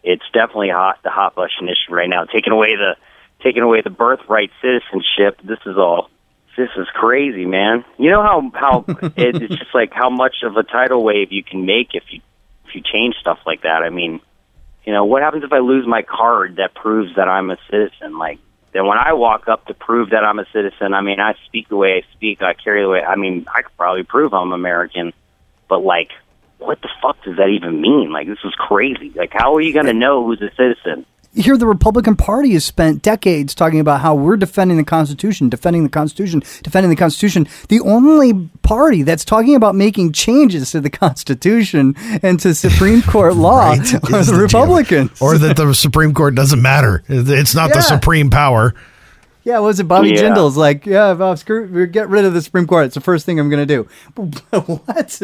It's 0.03 0.25
definitely 0.33 0.71
hot 0.71 0.99
the 1.03 1.11
hot 1.11 1.35
button 1.35 1.69
issue 1.69 1.95
right 1.95 2.09
now. 2.09 2.25
Taking 2.25 2.53
away 2.53 2.77
the 2.77 2.97
taking 3.43 3.63
away 3.63 3.83
the 3.83 3.91
birthright 3.91 4.51
citizenship. 4.63 5.41
This 5.43 5.59
is 5.67 5.77
all 5.77 6.11
this 6.59 6.71
is 6.77 6.89
crazy, 6.93 7.47
man. 7.47 7.85
You 7.97 8.11
know 8.11 8.23
how 8.23 8.51
how 8.53 8.85
it, 9.17 9.43
it's 9.43 9.55
just 9.57 9.75
like 9.75 9.93
how 9.93 10.11
much 10.11 10.43
of 10.43 10.57
a 10.57 10.65
tidal 10.65 11.03
wave 11.03 11.31
you 11.31 11.45
can 11.45 11.65
make 11.65 11.91
if 11.95 12.03
you 12.11 12.21
if 12.67 12.75
you 12.75 12.83
change 12.83 13.15
stuff 13.21 13.39
like 13.47 13.63
that. 13.63 13.83
I 13.83 13.91
mean, 13.91 14.21
you 14.85 14.93
know, 14.93 15.05
what 15.05 15.23
happens 15.23 15.45
if 15.45 15.53
I 15.53 15.61
lose 15.61 15.87
my 15.87 16.03
card 16.03 16.57
that 16.57 16.75
proves 16.75 17.15
that 17.17 17.29
I'm 17.29 17.51
a 17.51 17.57
citizen? 17.71 18.19
Like 18.19 18.41
then 18.73 18.87
when 18.87 18.99
I 18.99 19.13
walk 19.13 19.49
up 19.49 19.67
to 19.67 19.75
prove 19.75 20.11
that 20.11 20.25
I'm 20.25 20.41
a 20.41 20.47
citizen, 20.53 20.95
I 20.95 21.01
mean, 21.01 21.21
I 21.21 21.35
speak 21.47 21.69
the 21.69 21.77
way 21.77 22.03
I 22.03 22.13
speak, 22.15 22.43
I 22.43 22.55
carry 22.55 22.83
the 22.83 22.89
way. 22.89 23.03
I 23.03 23.15
mean, 23.15 23.47
I 23.55 23.63
could 23.63 23.77
probably 23.77 24.03
prove 24.03 24.35
I'm 24.35 24.53
American, 24.53 25.13
but 25.69 25.79
like, 25.79 26.11
what 26.59 26.83
the 26.83 26.89
fuck 27.01 27.23
does 27.23 27.37
that 27.37 27.49
even 27.49 27.81
mean? 27.81 28.11
Like, 28.11 28.27
this 28.27 28.39
is 28.45 28.53
crazy. 28.55 29.13
Like, 29.15 29.31
how 29.33 29.55
are 29.55 29.61
you 29.61 29.73
going 29.73 29.87
to 29.87 29.95
know 29.95 30.27
who's 30.27 30.43
a 30.43 30.51
citizen? 30.57 31.07
Here, 31.35 31.57
the 31.57 31.67
Republican 31.67 32.17
Party 32.17 32.53
has 32.55 32.65
spent 32.65 33.03
decades 33.03 33.55
talking 33.55 33.79
about 33.81 34.01
how 34.01 34.15
we're 34.15 34.37
defending 34.37 34.77
the 34.77 34.83
Constitution, 34.85 35.49
defending 35.49 35.85
the 35.85 35.89
Constitution, 35.89 36.41
defending 36.63 36.91
the 36.91 36.97
Constitution. 36.97 37.47
The 37.69 37.81
only 37.81 38.49
party 38.63 39.03
that's 39.03 39.25
talking 39.25 39.55
about 39.55 39.75
making 39.75 40.13
changes 40.13 40.71
to 40.73 40.81
the 40.81 40.91
Constitution 41.29 41.95
and 42.23 42.41
to 42.41 42.55
Supreme 42.55 43.03
Court 43.03 43.37
law 43.37 43.69
Right. 43.71 43.95
are 44.13 44.25
the 44.25 44.39
Republicans. 44.41 45.21
or 45.21 45.39
that 45.39 45.57
the 45.57 45.73
Supreme 45.75 46.13
Court 46.15 46.35
doesn't 46.35 46.61
matter. 46.63 47.05
It's 47.09 47.55
not 47.55 47.69
Yeah. 47.71 47.77
the 47.77 47.83
supreme 47.83 48.31
power. 48.31 48.75
Yeah, 49.49 49.61
what 49.61 49.69
was 49.69 49.81
it? 49.81 49.85
Bobby 49.85 50.11
Yeah. 50.11 50.25
Jindal's 50.25 50.59
like, 50.59 50.85
yeah, 50.85 51.15
Bob, 51.15 51.39
screw, 51.39 51.87
get 51.87 52.11
rid 52.11 52.27
of 52.27 52.35
the 52.35 52.43
Supreme 52.43 52.67
Court. 52.67 52.85
It's 52.85 52.95
the 52.95 53.01
first 53.01 53.25
thing 53.25 53.41
I'm 53.41 53.49
going 53.49 53.67
to 53.67 53.83
do. 53.83 53.89
what? 54.51 55.23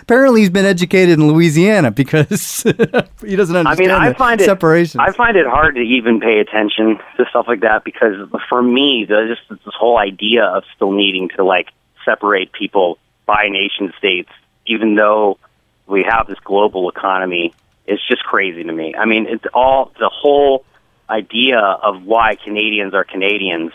Apparently, 0.00 0.40
he's 0.40 0.48
been 0.48 0.64
educated 0.64 1.18
in 1.18 1.28
Louisiana 1.28 1.90
because 1.90 2.62
he 3.20 3.36
doesn't 3.36 3.54
I 3.54 3.60
understand 3.60 3.78
mean, 3.78 3.90
I 3.90 4.14
find 4.14 4.40
it 4.40 4.46
separation. 4.46 5.00
I 5.00 5.12
find 5.12 5.36
it 5.36 5.46
hard 5.46 5.74
to 5.74 5.82
even 5.82 6.20
pay 6.20 6.38
attention 6.38 7.00
to 7.18 7.26
stuff 7.28 7.48
like 7.48 7.60
that 7.60 7.84
because 7.84 8.30
for 8.48 8.62
me, 8.62 9.04
the, 9.06 9.26
just 9.28 9.46
this 9.50 9.74
whole 9.74 9.98
idea 9.98 10.42
of 10.42 10.64
still 10.74 10.92
needing 10.92 11.28
to 11.36 11.44
like 11.44 11.68
separate 12.06 12.52
people 12.52 12.96
by 13.26 13.50
nation 13.50 13.92
states, 13.98 14.30
even 14.64 14.94
though 14.94 15.38
we 15.86 16.02
have 16.02 16.28
this 16.28 16.38
global 16.44 16.88
economy, 16.88 17.52
is 17.86 18.00
just 18.08 18.24
crazy 18.24 18.64
to 18.64 18.72
me. 18.72 18.94
I 18.94 19.04
mean, 19.04 19.26
it's 19.26 19.44
all 19.52 19.92
the 19.98 20.08
whole 20.08 20.64
idea 21.10 21.58
of 21.58 22.04
why 22.04 22.36
Canadians 22.36 22.94
are 22.94 23.04
Canadians 23.04 23.72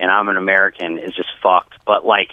and 0.00 0.10
I'm 0.10 0.28
an 0.28 0.36
American 0.36 0.98
is 0.98 1.14
just 1.14 1.28
fucked. 1.42 1.74
But 1.84 2.04
like, 2.04 2.30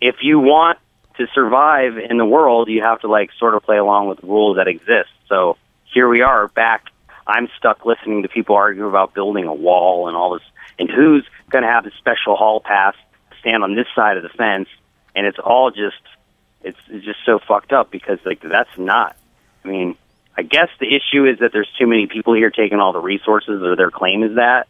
if 0.00 0.16
you 0.22 0.40
want 0.40 0.78
to 1.18 1.26
survive 1.34 1.98
in 1.98 2.16
the 2.16 2.24
world, 2.24 2.68
you 2.68 2.82
have 2.82 3.00
to 3.00 3.08
like 3.08 3.30
sort 3.38 3.54
of 3.54 3.62
play 3.62 3.76
along 3.76 4.08
with 4.08 4.20
the 4.22 4.26
rules 4.26 4.56
that 4.56 4.66
exist. 4.66 5.10
So 5.28 5.58
here 5.92 6.08
we 6.08 6.22
are 6.22 6.48
back. 6.48 6.86
I'm 7.26 7.48
stuck 7.58 7.84
listening 7.84 8.22
to 8.22 8.28
people 8.28 8.56
argue 8.56 8.86
about 8.86 9.14
building 9.14 9.44
a 9.44 9.54
wall 9.54 10.08
and 10.08 10.16
all 10.16 10.32
this, 10.32 10.42
and 10.78 10.90
who's 10.90 11.24
going 11.50 11.62
to 11.62 11.68
have 11.68 11.86
a 11.86 11.90
special 11.98 12.34
hall 12.34 12.60
pass 12.60 12.94
stand 13.38 13.62
on 13.62 13.74
this 13.74 13.86
side 13.94 14.16
of 14.16 14.22
the 14.22 14.30
fence, 14.30 14.68
and 15.14 15.26
it's 15.26 15.38
all 15.38 15.70
just, 15.70 16.00
it's, 16.62 16.78
it's 16.88 17.04
just 17.04 17.20
so 17.24 17.38
fucked 17.38 17.72
up 17.72 17.90
because 17.90 18.18
like 18.24 18.40
that's 18.40 18.76
not. 18.78 19.16
I 19.64 19.68
mean, 19.68 19.96
I 20.36 20.42
guess 20.42 20.68
the 20.78 20.86
issue 20.86 21.26
is 21.26 21.40
that 21.40 21.52
there's 21.52 21.68
too 21.78 21.86
many 21.86 22.06
people 22.06 22.34
here 22.34 22.50
taking 22.50 22.78
all 22.78 22.92
the 22.92 23.00
resources, 23.00 23.62
or 23.62 23.76
their 23.76 23.90
claim 23.90 24.22
is 24.22 24.36
that, 24.36 24.68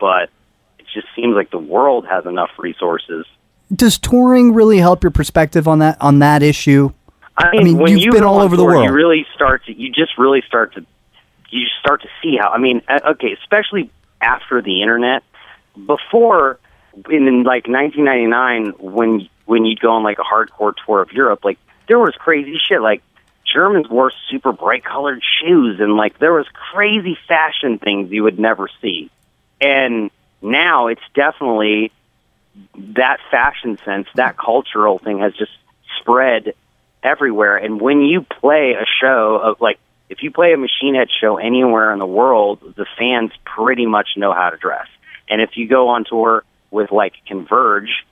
but 0.00 0.30
it 0.78 0.86
just 0.92 1.06
seems 1.14 1.34
like 1.34 1.50
the 1.50 1.58
world 1.58 2.06
has 2.06 2.26
enough 2.26 2.50
resources 2.58 3.26
Does 3.74 3.98
touring 3.98 4.54
really 4.54 4.78
help 4.78 5.02
your 5.02 5.10
perspective 5.10 5.68
on 5.68 5.78
that 5.80 5.96
on 6.00 6.18
that 6.20 6.42
issue? 6.42 6.92
I 7.36 7.62
mean, 7.62 7.78
when 7.78 7.92
you've 7.92 8.02
you 8.02 8.12
been 8.12 8.24
all 8.24 8.40
over 8.40 8.56
the 8.56 8.64
world. 8.64 8.84
you 8.84 8.92
really 8.92 9.26
start 9.34 9.64
to, 9.66 9.72
you 9.72 9.90
just 9.90 10.16
really 10.18 10.42
start 10.46 10.74
to, 10.74 10.86
you 11.50 11.66
start 11.80 12.02
to 12.02 12.08
see 12.22 12.36
how. 12.40 12.50
I 12.50 12.58
mean, 12.58 12.82
uh, 12.88 13.00
okay, 13.12 13.32
especially 13.42 13.90
after 14.20 14.62
the 14.62 14.82
internet. 14.82 15.22
Before, 15.74 16.60
in, 17.10 17.26
in 17.26 17.42
like 17.42 17.66
1999, 17.66 18.74
when 18.78 19.28
when 19.46 19.64
you'd 19.64 19.80
go 19.80 19.92
on 19.92 20.04
like 20.04 20.18
a 20.18 20.22
hardcore 20.22 20.74
tour 20.86 21.02
of 21.02 21.10
Europe, 21.12 21.44
like 21.44 21.58
there 21.88 21.98
was 21.98 22.14
crazy 22.16 22.58
shit. 22.68 22.80
Like 22.80 23.02
Germans 23.54 23.88
wore 23.88 24.12
super 24.28 24.52
bright 24.52 24.84
colored 24.84 25.22
shoes, 25.40 25.78
and 25.78 25.96
like 25.96 26.18
there 26.18 26.32
was 26.32 26.46
crazy 26.52 27.16
fashion 27.28 27.78
things 27.78 28.10
you 28.10 28.24
would 28.24 28.38
never 28.38 28.68
see. 28.82 29.10
And 29.60 30.10
now 30.42 30.88
it's 30.88 31.02
definitely 31.14 31.92
that 32.74 33.18
fashion 33.30 33.78
sense, 33.84 34.08
that 34.16 34.36
cultural 34.36 34.98
thing 34.98 35.20
has 35.20 35.32
just 35.34 35.52
spread 36.00 36.54
everywhere. 37.02 37.56
And 37.56 37.80
when 37.80 38.00
you 38.00 38.22
play 38.22 38.72
a 38.72 38.84
show 39.00 39.36
of 39.36 39.60
like, 39.60 39.78
if 40.08 40.22
you 40.22 40.30
play 40.32 40.52
a 40.52 40.56
Machine 40.56 40.96
Head 40.96 41.08
show 41.20 41.36
anywhere 41.36 41.92
in 41.92 41.98
the 41.98 42.06
world, 42.06 42.74
the 42.76 42.86
fans 42.98 43.30
pretty 43.44 43.86
much 43.86 44.08
know 44.16 44.32
how 44.32 44.50
to 44.50 44.56
dress. 44.56 44.86
And 45.28 45.40
if 45.40 45.56
you 45.56 45.68
go 45.68 45.88
on 45.88 46.04
tour 46.04 46.44
with 46.70 46.90
like 46.90 47.14
Converge, 47.26 48.04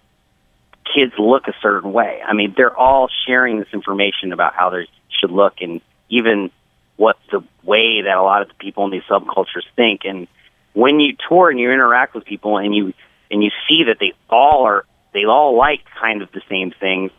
kids 0.94 1.12
look 1.18 1.48
a 1.48 1.54
certain 1.60 1.92
way. 1.92 2.22
I 2.24 2.32
mean, 2.32 2.54
they're 2.56 2.76
all 2.76 3.08
sharing 3.26 3.58
this 3.58 3.68
information 3.72 4.32
about 4.32 4.54
how 4.54 4.70
they 4.70 4.88
should 5.22 5.30
look 5.30 5.54
and 5.60 5.80
even 6.08 6.50
what 6.96 7.16
the 7.30 7.42
way 7.62 8.02
that 8.02 8.16
a 8.16 8.22
lot 8.22 8.42
of 8.42 8.48
the 8.48 8.54
people 8.54 8.84
in 8.84 8.90
these 8.90 9.02
subcultures 9.04 9.64
think. 9.76 10.02
And 10.04 10.28
when 10.74 11.00
you 11.00 11.16
tour 11.28 11.50
and 11.50 11.58
you 11.58 11.70
interact 11.70 12.14
with 12.14 12.24
people 12.24 12.58
and 12.58 12.74
you 12.74 12.92
and 13.30 13.42
you 13.42 13.50
see 13.68 13.84
that 13.84 13.98
they 13.98 14.12
all 14.28 14.66
are 14.66 14.84
they 15.12 15.24
all 15.24 15.56
like 15.56 15.80
kind 16.00 16.22
of 16.22 16.30
the 16.32 16.42
same 16.48 16.70
things 16.70 17.10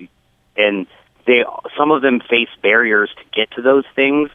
and 0.56 0.88
they 1.26 1.44
some 1.78 1.92
of 1.92 2.02
them 2.02 2.20
face 2.20 2.50
barriers 2.62 3.10
to 3.18 3.24
get 3.34 3.52
to 3.52 3.62
those 3.62 3.86
things 3.96 4.30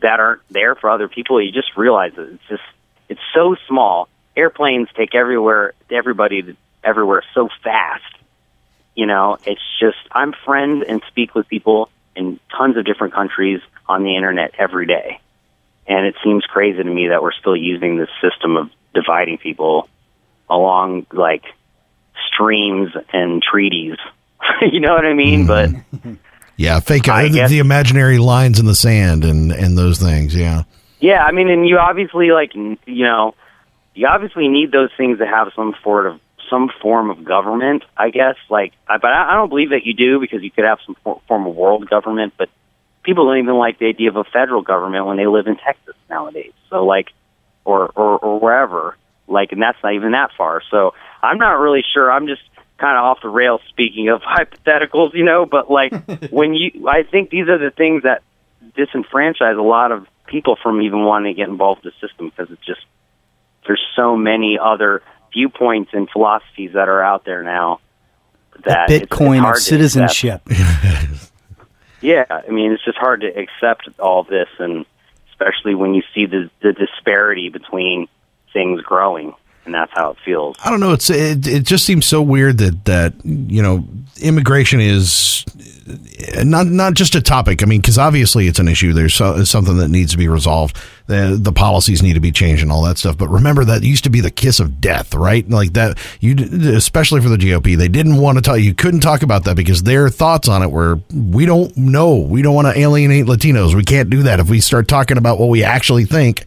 that 0.00 0.20
aren't 0.20 0.42
there 0.50 0.74
for 0.74 0.90
other 0.90 1.08
people 1.08 1.40
you 1.42 1.52
just 1.52 1.76
realize 1.76 2.12
that 2.14 2.28
it's 2.28 2.48
just 2.48 2.62
it's 3.08 3.20
so 3.34 3.56
small 3.66 4.08
airplanes 4.36 4.88
take 4.94 5.14
everywhere 5.14 5.74
everybody 5.90 6.56
everywhere 6.84 7.22
so 7.34 7.48
fast 7.62 8.04
you 8.94 9.06
know 9.06 9.36
it's 9.46 9.60
just 9.78 9.98
i'm 10.12 10.32
friends 10.44 10.84
and 10.86 11.02
speak 11.08 11.34
with 11.34 11.48
people 11.48 11.90
in 12.16 12.38
tons 12.56 12.76
of 12.76 12.84
different 12.84 13.14
countries 13.14 13.60
on 13.88 14.02
the 14.02 14.16
internet 14.16 14.52
every 14.58 14.86
day 14.86 15.20
and 15.86 16.06
it 16.06 16.14
seems 16.22 16.44
crazy 16.44 16.78
to 16.82 16.84
me 16.84 17.08
that 17.08 17.22
we're 17.22 17.32
still 17.32 17.56
using 17.56 17.96
this 17.96 18.10
system 18.20 18.56
of 18.56 18.70
dividing 18.94 19.38
people 19.38 19.88
along 20.48 21.06
like 21.12 21.44
streams 22.32 22.90
and 23.12 23.42
treaties 23.42 23.96
you 24.72 24.80
know 24.80 24.94
what 24.94 25.04
i 25.04 25.14
mean 25.14 25.46
but 25.46 25.70
Yeah, 26.60 26.78
fake 26.80 27.08
I 27.08 27.24
uh, 27.24 27.28
guess- 27.30 27.48
the 27.50 27.60
imaginary 27.60 28.18
lines 28.18 28.60
in 28.60 28.66
the 28.66 28.74
sand 28.74 29.24
and 29.24 29.50
and 29.50 29.78
those 29.78 29.98
things. 29.98 30.36
Yeah. 30.36 30.64
Yeah, 30.98 31.24
I 31.24 31.32
mean, 31.32 31.48
and 31.48 31.66
you 31.66 31.78
obviously 31.78 32.32
like 32.32 32.54
you 32.54 32.76
know, 32.86 33.34
you 33.94 34.06
obviously 34.06 34.46
need 34.46 34.70
those 34.70 34.90
things 34.94 35.20
to 35.20 35.26
have 35.26 35.52
some 35.56 35.74
sort 35.82 36.06
of 36.06 36.20
some 36.50 36.70
form 36.82 37.10
of 37.10 37.24
government, 37.24 37.84
I 37.96 38.10
guess. 38.10 38.36
Like, 38.50 38.72
I, 38.86 38.98
but 38.98 39.12
I 39.12 39.32
I 39.32 39.34
don't 39.34 39.48
believe 39.48 39.70
that 39.70 39.86
you 39.86 39.94
do 39.94 40.20
because 40.20 40.42
you 40.42 40.50
could 40.50 40.64
have 40.64 40.78
some 40.84 40.96
for- 41.02 41.20
form 41.26 41.46
of 41.46 41.54
world 41.54 41.88
government. 41.88 42.34
But 42.36 42.50
people 43.02 43.26
don't 43.26 43.38
even 43.38 43.56
like 43.56 43.78
the 43.78 43.86
idea 43.86 44.10
of 44.10 44.16
a 44.16 44.24
federal 44.24 44.62
government 44.62 45.06
when 45.06 45.16
they 45.16 45.26
live 45.26 45.46
in 45.46 45.56
Texas 45.56 45.94
nowadays. 46.08 46.52
So 46.68 46.84
like, 46.84 47.08
or 47.64 47.88
or, 47.94 48.18
or 48.18 48.40
wherever. 48.40 48.96
Like, 49.26 49.52
and 49.52 49.62
that's 49.62 49.78
not 49.82 49.94
even 49.94 50.12
that 50.12 50.32
far. 50.36 50.60
So 50.70 50.94
I'm 51.22 51.38
not 51.38 51.52
really 51.60 51.84
sure. 51.94 52.10
I'm 52.10 52.26
just 52.26 52.42
kind 52.78 52.98
of 52.98 53.04
off 53.04 53.18
the 53.22 53.28
rails 53.28 53.60
speaking 53.68 54.08
of 54.08 54.22
hypotheticals, 54.22 55.14
you 55.14 55.24
know. 55.24 55.46
But 55.46 55.70
like, 55.70 55.92
when 56.30 56.54
you, 56.54 56.88
I 56.88 57.04
think 57.04 57.30
these 57.30 57.48
are 57.48 57.58
the 57.58 57.70
things 57.70 58.02
that 58.02 58.22
disenfranchise 58.76 59.58
a 59.58 59.62
lot 59.62 59.92
of 59.92 60.06
people 60.26 60.56
from 60.62 60.80
even 60.82 61.04
wanting 61.04 61.34
to 61.34 61.36
get 61.36 61.48
involved 61.48 61.84
in 61.84 61.90
the 61.90 62.06
system 62.06 62.28
because 62.30 62.52
it's 62.52 62.64
just 62.64 62.80
there's 63.66 63.84
so 63.96 64.16
many 64.16 64.58
other 64.62 65.02
viewpoints 65.32 65.90
and 65.92 66.08
philosophies 66.10 66.72
that 66.74 66.88
are 66.88 67.02
out 67.02 67.24
there 67.24 67.42
now 67.42 67.80
that 68.64 68.90
it's- 68.90 69.02
it's 69.02 69.10
Bitcoin 69.10 69.40
hard 69.40 69.56
of 69.56 69.62
citizenship. 69.62 70.42
Yeah, 72.02 72.24
I 72.30 72.50
mean 72.50 72.72
it's 72.72 72.82
just 72.84 72.96
hard 72.96 73.20
to 73.20 73.26
accept 73.28 73.88
all 73.98 74.22
this, 74.24 74.48
and 74.58 74.86
especially 75.30 75.74
when 75.74 75.92
you 75.94 76.02
see 76.14 76.24
the 76.26 76.48
the 76.62 76.72
disparity 76.72 77.50
between 77.50 78.08
things 78.54 78.80
growing, 78.80 79.34
and 79.70 79.74
that's 79.76 79.92
how 79.94 80.10
it 80.10 80.16
feels. 80.24 80.56
I 80.64 80.70
don't 80.70 80.80
know. 80.80 80.92
It's 80.92 81.08
it, 81.10 81.46
it 81.46 81.62
just 81.64 81.86
seems 81.86 82.04
so 82.04 82.20
weird 82.20 82.58
that 82.58 82.84
that 82.86 83.14
you 83.24 83.62
know 83.62 83.86
immigration 84.20 84.80
is 84.80 85.44
not 86.42 86.66
not 86.66 86.94
just 86.94 87.14
a 87.14 87.22
topic. 87.22 87.62
I 87.62 87.66
mean, 87.66 87.80
because 87.80 87.96
obviously 87.96 88.48
it's 88.48 88.58
an 88.58 88.66
issue. 88.66 88.92
There's 88.92 89.14
so, 89.14 89.44
something 89.44 89.76
that 89.76 89.86
needs 89.86 90.10
to 90.10 90.18
be 90.18 90.26
resolved. 90.26 90.76
The 91.06 91.38
the 91.40 91.52
policies 91.52 92.02
need 92.02 92.14
to 92.14 92.20
be 92.20 92.32
changed 92.32 92.64
and 92.64 92.72
all 92.72 92.82
that 92.82 92.98
stuff. 92.98 93.16
But 93.16 93.28
remember 93.28 93.64
that 93.64 93.84
used 93.84 94.02
to 94.04 94.10
be 94.10 94.20
the 94.20 94.30
kiss 94.32 94.58
of 94.58 94.80
death, 94.80 95.14
right? 95.14 95.48
Like 95.48 95.74
that. 95.74 95.98
You 96.18 96.34
especially 96.74 97.20
for 97.20 97.28
the 97.28 97.36
GOP, 97.36 97.76
they 97.76 97.88
didn't 97.88 98.16
want 98.16 98.38
to 98.38 98.42
tell 98.42 98.58
you 98.58 98.74
couldn't 98.74 99.00
talk 99.00 99.22
about 99.22 99.44
that 99.44 99.54
because 99.54 99.84
their 99.84 100.08
thoughts 100.08 100.48
on 100.48 100.64
it 100.64 100.72
were 100.72 100.98
we 101.14 101.46
don't 101.46 101.76
know. 101.76 102.16
We 102.16 102.42
don't 102.42 102.56
want 102.56 102.66
to 102.66 102.78
alienate 102.78 103.26
Latinos. 103.26 103.76
We 103.76 103.84
can't 103.84 104.10
do 104.10 104.24
that 104.24 104.40
if 104.40 104.50
we 104.50 104.58
start 104.58 104.88
talking 104.88 105.16
about 105.16 105.38
what 105.38 105.48
we 105.48 105.62
actually 105.62 106.06
think. 106.06 106.44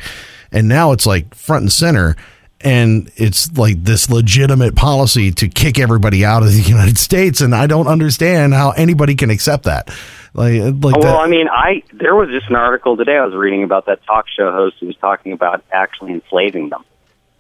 And 0.51 0.67
now 0.67 0.91
it's 0.91 1.07
like 1.07 1.33
front 1.33 1.61
and 1.61 1.71
center 1.71 2.17
and 2.63 3.11
it's 3.17 3.55
like 3.57 3.83
this 3.83 4.09
legitimate 4.09 4.75
policy 4.75 5.31
to 5.31 5.49
kick 5.49 5.77
everybody 5.77 6.23
out 6.23 6.43
of 6.43 6.51
the 6.51 6.61
United 6.65 6.97
States, 6.97 7.41
and 7.41 7.53
I 7.53 7.67
don't 7.67 7.87
understand 7.87 8.53
how 8.53 8.71
anybody 8.71 9.15
can 9.15 9.29
accept 9.29 9.65
that. 9.65 9.89
Like, 10.33 10.61
like 10.61 10.95
well, 10.95 11.01
that. 11.01 11.15
I 11.15 11.27
mean, 11.27 11.47
I 11.49 11.83
there 11.91 12.15
was 12.15 12.29
just 12.29 12.49
an 12.49 12.55
article 12.55 12.97
today 12.97 13.17
I 13.17 13.25
was 13.25 13.35
reading 13.35 13.63
about 13.63 13.85
that 13.87 14.03
talk 14.05 14.25
show 14.35 14.51
host 14.51 14.77
who 14.79 14.87
was 14.87 14.95
talking 14.97 15.33
about 15.33 15.63
actually 15.71 16.13
enslaving 16.13 16.69
them. 16.69 16.83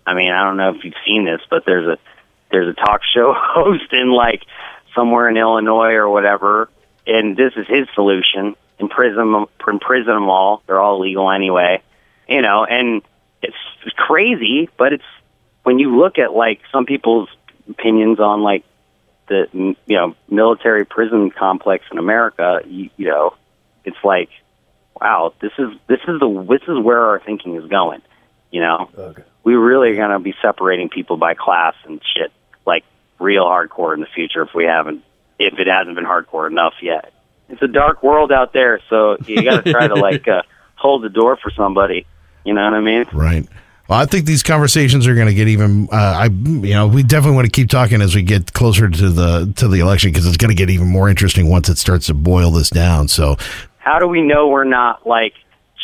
I 0.05 0.13
mean, 0.13 0.31
I 0.31 0.43
don't 0.43 0.57
know 0.57 0.75
if 0.75 0.83
you've 0.83 0.93
seen 1.05 1.25
this, 1.25 1.41
but 1.49 1.65
there's 1.65 1.87
a 1.87 1.97
there's 2.51 2.67
a 2.67 2.73
talk 2.73 3.01
show 3.03 3.33
host 3.37 3.91
in 3.93 4.11
like 4.11 4.43
somewhere 4.93 5.29
in 5.29 5.37
Illinois 5.37 5.93
or 5.93 6.09
whatever, 6.09 6.69
and 7.07 7.35
this 7.37 7.53
is 7.55 7.65
his 7.67 7.87
solution: 7.95 8.55
imprison 8.77 9.31
them, 9.31 9.45
imprison 9.67 10.13
them 10.13 10.29
all. 10.29 10.61
They're 10.67 10.79
all 10.79 10.99
legal 10.99 11.31
anyway, 11.31 11.81
you 12.27 12.41
know, 12.41 12.65
and 12.65 13.01
it's 13.83 13.95
crazy, 13.97 14.69
but 14.77 14.93
it's 14.93 15.03
when 15.63 15.79
you 15.79 15.97
look 15.97 16.19
at 16.19 16.33
like 16.33 16.61
some 16.71 16.85
people's 16.85 17.29
opinions 17.69 18.19
on 18.19 18.41
like 18.41 18.63
the 19.27 19.47
you 19.53 19.95
know 19.95 20.15
military 20.29 20.85
prison 20.85 21.31
complex 21.31 21.85
in 21.91 21.97
America, 21.97 22.61
you, 22.65 22.89
you 22.97 23.07
know, 23.07 23.35
it's 23.85 23.97
like, 24.03 24.29
wow, 24.99 25.33
this 25.41 25.51
is 25.57 25.69
this 25.87 25.99
is 26.07 26.19
the 26.19 26.45
this 26.49 26.67
is 26.67 26.83
where 26.83 27.01
our 27.01 27.19
thinking 27.19 27.55
is 27.55 27.67
going. 27.69 28.01
You 28.51 28.61
know, 28.61 28.89
okay. 28.95 29.23
we 29.43 29.55
really 29.55 29.91
are 29.91 29.95
gonna 29.95 30.19
be 30.19 30.35
separating 30.41 30.89
people 30.89 31.17
by 31.17 31.33
class 31.33 31.75
and 31.85 32.01
shit, 32.15 32.31
like 32.65 32.83
real 33.19 33.45
hardcore 33.45 33.93
in 33.93 34.01
the 34.01 34.07
future 34.07 34.43
if 34.43 34.53
we 34.53 34.65
haven't 34.65 35.03
if 35.39 35.57
it 35.57 35.67
hasn't 35.67 35.95
been 35.95 36.05
hardcore 36.05 36.49
enough 36.49 36.75
yet. 36.81 37.11
It's 37.49 37.61
a 37.61 37.67
dark 37.67 38.03
world 38.03 38.31
out 38.31 38.53
there, 38.53 38.79
so 38.89 39.17
you 39.25 39.43
got 39.43 39.63
to 39.63 39.71
try 39.71 39.87
to 39.87 39.95
like 39.95 40.27
uh, 40.27 40.43
hold 40.75 41.03
the 41.03 41.09
door 41.09 41.37
for 41.37 41.51
somebody. 41.51 42.05
You 42.45 42.53
know 42.53 42.63
what 42.63 42.73
I 42.73 42.81
mean? 42.81 43.05
Right. 43.13 43.47
Well, 43.89 43.99
I 43.99 44.05
think 44.05 44.25
these 44.25 44.43
conversations 44.43 45.07
are 45.07 45.15
going 45.15 45.27
to 45.27 45.33
get 45.33 45.49
even. 45.49 45.89
Uh, 45.91 45.95
I, 45.95 46.25
you 46.25 46.73
know, 46.73 46.87
we 46.87 47.03
definitely 47.03 47.35
want 47.35 47.47
to 47.47 47.51
keep 47.51 47.69
talking 47.69 48.01
as 48.01 48.15
we 48.15 48.21
get 48.21 48.53
closer 48.53 48.87
to 48.89 49.09
the 49.09 49.53
to 49.57 49.67
the 49.67 49.79
election 49.81 50.11
because 50.11 50.25
it's 50.25 50.37
going 50.37 50.49
to 50.49 50.55
get 50.55 50.69
even 50.69 50.87
more 50.87 51.09
interesting 51.09 51.49
once 51.49 51.67
it 51.67 51.77
starts 51.77 52.07
to 52.07 52.13
boil 52.13 52.51
this 52.51 52.69
down. 52.69 53.09
So, 53.09 53.35
how 53.79 53.99
do 53.99 54.07
we 54.07 54.21
know 54.21 54.47
we're 54.47 54.63
not 54.63 55.05
like 55.05 55.33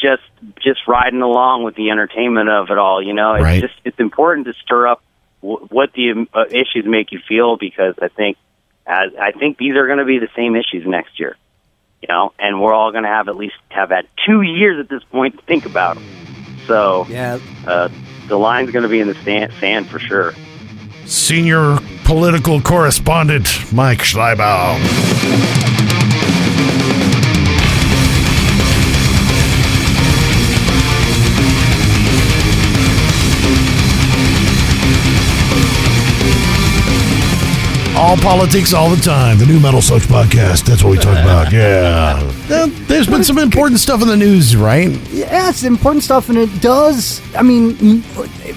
just 0.01 0.23
just 0.63 0.80
riding 0.88 1.21
along 1.21 1.63
with 1.65 1.76
the 1.76 1.89
entertainment 1.89 2.49
of 2.49 2.69
it 2.69 2.77
all? 2.77 3.01
You 3.03 3.13
know, 3.13 3.34
it's 3.35 3.43
Right. 3.43 3.61
just 3.61 3.73
it's 3.84 3.99
important 3.99 4.47
to 4.47 4.53
stir 4.63 4.88
up 4.88 5.01
w- 5.41 5.67
what 5.69 5.91
the 5.91 6.26
uh, 6.34 6.45
issues 6.49 6.85
make 6.85 7.11
you 7.11 7.19
feel 7.27 7.57
because 7.57 7.95
I 8.01 8.07
think 8.07 8.38
as 8.88 9.11
I 9.19 9.34
think 9.34 9.57
these 9.57 9.76
are 9.76 9.88
going 9.88 9.99
to 9.99 10.05
be 10.05 10.19
the 10.19 10.30
same 10.38 10.55
issues 10.55 10.88
next 10.88 11.19
year. 11.19 11.35
You 12.01 12.07
know, 12.07 12.31
and 12.39 12.61
we're 12.61 12.73
all 12.73 12.91
going 12.93 13.03
to 13.03 13.09
have 13.09 13.27
at 13.27 13.35
least 13.35 13.55
have 13.67 13.89
had 13.89 14.07
two 14.26 14.41
years 14.41 14.80
at 14.80 14.88
this 14.88 15.03
point 15.11 15.35
to 15.38 15.43
think 15.45 15.65
about 15.65 15.95
them. 15.97 16.05
So 16.70 17.08
yeah, 17.10 17.40
uh, 17.66 17.90
the 18.28 18.38
line's 18.38 18.70
going 18.70 18.84
to 18.84 18.90
be 18.90 19.00
in 19.00 19.08
the 19.08 19.16
sand, 19.16 19.52
sand 19.60 19.90
for 19.90 19.98
sure. 19.98 20.36
senior 21.06 21.80
political 22.06 22.62
correspondent 22.62 23.74
Mike 23.74 24.00
Schleibaum. 24.00 24.78
All 38.01 38.15
politics 38.15 38.73
all 38.73 38.89
the 38.89 39.01
time. 39.01 39.38
The 39.38 39.45
new 39.45 39.59
Metal 39.59 39.81
Sucks 39.81 40.05
podcast. 40.05 40.63
That's 40.63 40.81
what 40.84 40.91
we 40.91 40.97
talk 40.97 41.17
about. 41.21 41.51
Yeah. 41.59 42.23
There- 42.47 42.67
There's 42.67 43.07
been 43.07 43.23
some 43.26 43.38
important 43.38 43.81
stuff 43.81 44.01
in 44.01 44.07
the 44.07 44.15
news, 44.15 44.55
right? 44.55 44.89
Yeah, 45.11 45.49
it's 45.49 45.63
important 45.63 46.03
stuff, 46.05 46.30
and 46.30 46.38
it 46.38 46.61
does. 46.61 47.21
I 47.35 47.41
mean, 47.43 48.03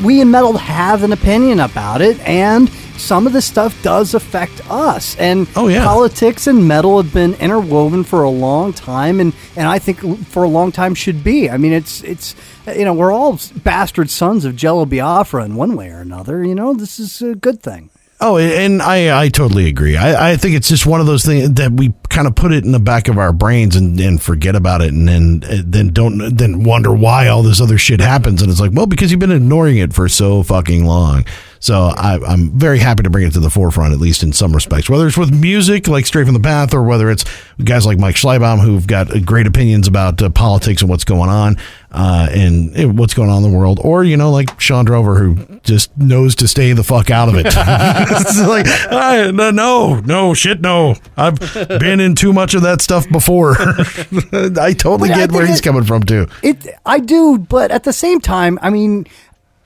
we 0.03 0.21
in 0.21 0.31
metal 0.31 0.57
have 0.57 1.03
an 1.03 1.13
opinion 1.13 1.59
about 1.61 2.01
it, 2.03 2.21
and 2.21 2.71
some 2.97 3.27
of 3.27 3.33
this 3.33 3.45
stuff 3.45 3.75
does 3.83 4.15
affect 4.15 4.63
us. 4.71 5.17
And 5.17 5.49
Oh, 5.57 5.67
yeah. 5.67 5.85
politics 5.85 6.47
and 6.47 6.67
metal 6.69 7.03
have 7.03 7.13
been 7.13 7.35
interwoven 7.35 8.05
for 8.05 8.23
a 8.23 8.31
long 8.31 8.73
time, 8.73 9.19
and 9.21 9.33
and 9.57 9.67
I 9.67 9.79
think 9.81 9.99
for 10.29 10.45
a 10.45 10.49
long 10.49 10.71
time 10.71 10.95
should 10.95 11.25
be. 11.25 11.51
I 11.51 11.57
mean, 11.57 11.73
it's 11.73 12.03
it's 12.05 12.37
you 12.77 12.85
know 12.85 12.95
we're 12.95 13.13
all 13.13 13.39
bastard 13.65 14.09
sons 14.09 14.45
of 14.45 14.55
Jello 14.55 14.87
Biafra 14.87 15.45
in 15.45 15.57
one 15.57 15.75
way 15.77 15.91
or 15.91 15.99
another. 16.01 16.45
You 16.45 16.55
know, 16.55 16.75
this 16.75 17.01
is 17.01 17.21
a 17.21 17.35
good 17.35 17.61
thing. 17.63 17.91
Oh, 18.25 18.39
and 18.39 18.81
I, 18.81 19.21
I 19.25 19.29
totally 19.31 19.67
agree. 19.67 19.97
I, 19.97 20.31
I 20.31 20.37
think 20.37 20.55
it's 20.55 20.69
just 20.69 20.87
one 20.87 21.01
of 21.01 21.07
those 21.07 21.25
things 21.25 21.55
that 21.55 21.73
we 21.73 21.93
kind 22.13 22.27
of 22.27 22.35
put 22.35 22.53
it 22.53 22.65
in 22.65 22.73
the 22.73 22.79
back 22.79 23.09
of 23.09 23.19
our 23.19 23.33
brains 23.33 23.75
and, 23.75 23.99
and 23.99 24.23
forget 24.23 24.55
about 24.55 24.83
it, 24.83 24.93
and 24.93 25.09
then 25.09 25.43
then 25.65 25.89
don't 25.89 26.37
then 26.37 26.63
wonder 26.63 26.93
why 26.93 27.29
all 27.29 27.43
this 27.43 27.61
other 27.61 27.79
shit 27.79 28.01
happens. 28.01 28.43
And 28.43 28.51
it's 28.51 28.61
like, 28.61 28.73
well, 28.73 28.87
because 28.87 29.11
you've 29.11 29.21
been 29.21 29.33
ignoring 29.33 29.79
it 29.79 29.93
for 29.93 30.09
so 30.09 30.43
fucking 30.43 30.85
long. 30.85 31.25
So 31.63 31.93
I, 31.97 32.19
I'm 32.27 32.51
very 32.59 32.81
happy 32.81 33.05
to 33.05 33.11
bring 33.11 33.25
it 33.25 33.35
to 33.35 33.41
the 33.41 33.49
forefront, 33.49 33.95
at 33.95 34.01
least 34.01 34.25
in 34.25 34.33
some 34.33 34.53
respects. 34.53 34.91
Whether 34.91 35.07
it's 35.07 35.17
with 35.17 35.33
music, 35.33 35.87
like 35.87 36.07
Stray 36.07 36.25
From 36.25 36.35
the 36.35 36.41
Path, 36.41 36.75
or 36.75 36.83
whether 36.83 37.09
it's 37.09 37.25
guys 37.63 37.87
like 37.87 38.01
Mike 38.01 38.17
Schleibaum, 38.17 38.59
who've 38.59 38.85
got 38.85 39.25
great 39.25 39.47
opinions 39.47 39.87
about 39.87 40.21
uh, 40.21 40.29
politics 40.29 40.83
and 40.83 40.91
what's 40.91 41.05
going 41.05 41.31
on, 41.31 41.57
uh, 41.93 42.29
and 42.33 42.77
uh, 42.77 42.89
what's 42.89 43.15
going 43.15 43.31
on 43.31 43.45
in 43.45 43.53
the 43.53 43.57
world, 43.57 43.79
or 43.85 44.03
you 44.03 44.17
know, 44.17 44.33
like 44.33 44.61
Shawn 44.61 44.85
Drover, 44.85 45.15
who 45.15 45.61
just 45.63 45.97
knows 45.97 46.35
to 46.37 46.49
stay 46.49 46.73
the 46.73 46.83
fuck 46.83 47.11
out 47.11 47.29
of 47.29 47.37
it. 47.37 47.47
it's 47.47 48.41
like, 48.41 48.67
I, 48.91 49.31
no, 49.31 49.53
no, 49.53 50.01
no, 50.01 50.35
shit, 50.35 50.61
no. 50.61 50.97
I've 51.17 51.39
been 51.39 52.01
in 52.03 52.15
too 52.15 52.33
much 52.33 52.55
of 52.55 52.63
that 52.63 52.83
stuff 52.83 53.09
before. 53.09 53.57
I 53.59 54.73
totally 54.75 55.09
But 55.09 55.17
I 55.17 55.21
get 55.21 55.33
where 55.33 55.47
he's 55.47 55.61
it- 55.61 55.63
coming 55.65 55.85
from 55.85 56.03
too. 56.03 56.27
It, 56.43 56.67
I 56.85 56.99
do, 56.99 57.39
but 57.39 57.71
at 57.71 57.85
the 57.85 57.93
same 57.93 58.21
time, 58.21 58.59
I 58.63 58.71
mean, 58.71 59.07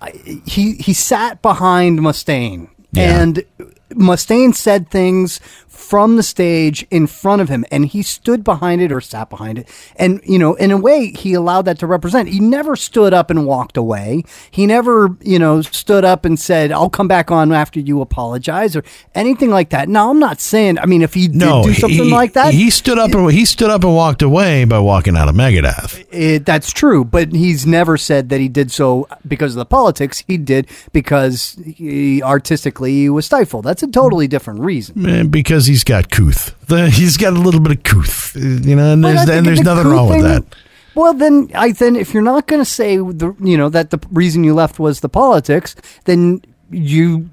I, 0.00 0.10
he 0.46 0.74
he 0.74 0.92
sat 0.94 1.40
behind 1.42 2.00
Mustaine, 2.00 2.68
Yeah. 2.92 3.20
and 3.22 3.42
Mustaine 3.90 4.54
said 4.54 4.90
things 4.90 5.40
from 5.76 6.16
the 6.16 6.22
stage 6.22 6.86
in 6.90 7.06
front 7.06 7.42
of 7.42 7.48
him, 7.48 7.64
and 7.70 7.86
he 7.86 8.02
stood 8.02 8.42
behind 8.42 8.80
it 8.80 8.90
or 8.92 9.00
sat 9.00 9.30
behind 9.30 9.58
it, 9.58 9.68
and 9.96 10.20
you 10.24 10.38
know, 10.38 10.54
in 10.54 10.70
a 10.70 10.76
way, 10.76 11.10
he 11.10 11.34
allowed 11.34 11.62
that 11.62 11.78
to 11.78 11.86
represent. 11.86 12.28
He 12.28 12.40
never 12.40 12.76
stood 12.76 13.12
up 13.14 13.30
and 13.30 13.46
walked 13.46 13.76
away. 13.76 14.24
He 14.50 14.66
never, 14.66 15.16
you 15.20 15.38
know, 15.38 15.62
stood 15.62 16.04
up 16.04 16.24
and 16.24 16.38
said, 16.38 16.72
"I'll 16.72 16.90
come 16.90 17.08
back 17.08 17.30
on 17.30 17.52
after 17.52 17.80
you 17.80 18.00
apologize" 18.00 18.74
or 18.76 18.84
anything 19.14 19.50
like 19.50 19.70
that. 19.70 19.88
Now, 19.88 20.10
I'm 20.10 20.18
not 20.18 20.40
saying. 20.40 20.78
I 20.78 20.86
mean, 20.86 21.02
if 21.02 21.14
he 21.14 21.28
did 21.28 21.36
No, 21.36 21.62
do 21.62 21.74
something 21.74 22.04
he, 22.04 22.10
like 22.10 22.32
that, 22.34 22.54
He 22.54 22.70
stood 22.70 22.98
up 22.98 23.12
and 23.12 23.30
he 23.30 23.44
stood 23.44 23.70
up 23.70 23.84
and 23.84 23.94
walked 23.94 24.22
away 24.22 24.64
by 24.64 24.78
walking 24.78 25.16
out 25.16 25.28
of 25.28 25.34
Megadeth. 25.34 26.04
It, 26.10 26.44
that's 26.46 26.72
true, 26.72 27.04
but 27.04 27.32
he's 27.32 27.66
never 27.66 27.96
said 27.96 28.28
that 28.30 28.40
he 28.40 28.48
did 28.48 28.70
so 28.70 29.08
because 29.26 29.52
of 29.54 29.58
the 29.58 29.66
politics. 29.66 30.24
He 30.26 30.36
did 30.36 30.68
because 30.92 31.58
he, 31.64 32.22
artistically 32.22 32.92
he 32.92 33.08
was 33.08 33.26
stifled. 33.26 33.64
That's 33.64 33.82
a 33.82 33.86
totally 33.86 34.26
different 34.28 34.60
reason. 34.60 35.02
Man, 35.02 35.28
because 35.66 35.68
he's 35.68 35.84
got 35.84 36.10
couth. 36.10 36.54
The, 36.66 36.90
he's 36.90 37.16
got 37.16 37.32
a 37.32 37.38
little 37.38 37.60
bit 37.60 37.72
of 37.72 37.82
couth, 37.82 38.34
you 38.36 38.76
know, 38.76 38.92
and 38.92 39.04
there's, 39.04 39.28
and 39.28 39.46
there's 39.46 39.58
the 39.58 39.74
nothing 39.74 39.90
wrong 39.90 40.08
with 40.08 40.22
that. 40.22 40.44
Well, 40.94 41.12
then 41.12 41.50
I 41.54 41.72
then 41.72 41.94
if 41.94 42.14
you're 42.14 42.22
not 42.22 42.46
going 42.46 42.60
to 42.60 42.70
say 42.70 42.96
the 42.96 43.34
you 43.40 43.58
know 43.58 43.68
that 43.68 43.90
the 43.90 43.98
reason 44.10 44.44
you 44.44 44.54
left 44.54 44.78
was 44.78 45.00
the 45.00 45.08
politics, 45.08 45.76
then 46.04 46.42
you 46.70 47.28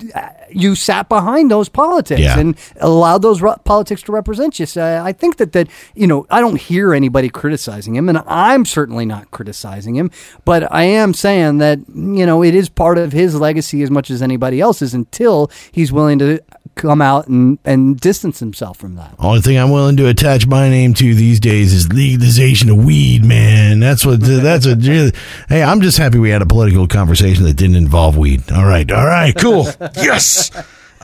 you 0.51 0.75
sat 0.75 1.09
behind 1.09 1.49
those 1.51 1.69
politics 1.69 2.21
Yeah. 2.21 2.39
and 2.39 2.55
allowed 2.79 3.21
those 3.21 3.41
ru- 3.41 3.55
politics 3.63 4.01
to 4.03 4.11
represent 4.11 4.59
you. 4.59 4.65
So 4.65 5.01
I 5.03 5.11
think 5.13 5.37
that 5.37 5.51
that 5.53 5.67
you 5.95 6.07
know 6.07 6.25
I 6.29 6.39
don't 6.41 6.59
hear 6.59 6.93
anybody 6.93 7.29
criticizing 7.29 7.95
him, 7.95 8.09
and 8.09 8.19
I'm 8.27 8.65
certainly 8.65 9.05
not 9.05 9.31
criticizing 9.31 9.95
him, 9.95 10.11
but 10.45 10.71
I 10.71 10.83
am 10.83 11.13
saying 11.13 11.57
that 11.59 11.79
you 11.93 12.25
know 12.25 12.43
it 12.43 12.55
is 12.55 12.69
part 12.69 12.97
of 12.97 13.11
his 13.13 13.39
legacy 13.39 13.81
as 13.83 13.89
much 13.91 14.09
as 14.09 14.21
anybody 14.21 14.59
else's 14.61 14.93
until 14.93 15.49
he's 15.71 15.91
willing 15.91 16.19
to 16.19 16.39
come 16.75 17.01
out 17.03 17.27
and 17.27 17.59
and 17.65 17.99
distance 17.99 18.39
himself 18.39 18.77
from 18.77 18.95
that. 18.95 19.13
Only 19.19 19.41
thing 19.41 19.57
I'm 19.57 19.69
willing 19.71 19.95
to 19.97 20.07
attach 20.07 20.47
my 20.47 20.69
name 20.69 20.93
to 20.95 21.13
these 21.15 21.39
days 21.39 21.71
is 21.73 21.91
legalization 21.93 22.69
of 22.69 22.83
weed, 22.83 23.23
man. 23.23 23.79
That's 23.79 24.05
what. 24.05 24.19
That's 24.21 24.65
a. 24.65 25.11
Hey, 25.49 25.61
I'm 25.63 25.81
just 25.81 25.97
happy 25.97 26.17
we 26.17 26.29
had 26.31 26.41
a 26.41 26.45
political 26.47 26.87
conversation 26.87 27.43
that 27.43 27.53
didn't 27.55 27.75
involve 27.75 28.17
weed. 28.17 28.51
All 28.51 28.65
right, 28.65 28.89
all 28.91 29.05
right, 29.05 29.35
cool. 29.35 29.67
yes. 29.95 30.42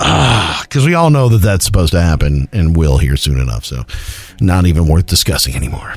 Ah, 0.02 0.62
because 0.64 0.86
we 0.86 0.94
all 0.94 1.10
know 1.10 1.28
that 1.30 1.40
that's 1.40 1.66
supposed 1.66 1.92
to 1.92 2.02
happen 2.02 2.48
and 2.54 2.76
will 2.76 3.00
here 3.00 3.18
soon 3.18 3.38
enough. 3.40 3.66
So, 3.66 3.84
not 4.40 4.66
even 4.66 4.88
worth 4.88 5.08
discussing 5.08 5.56
anymore. 5.56 5.96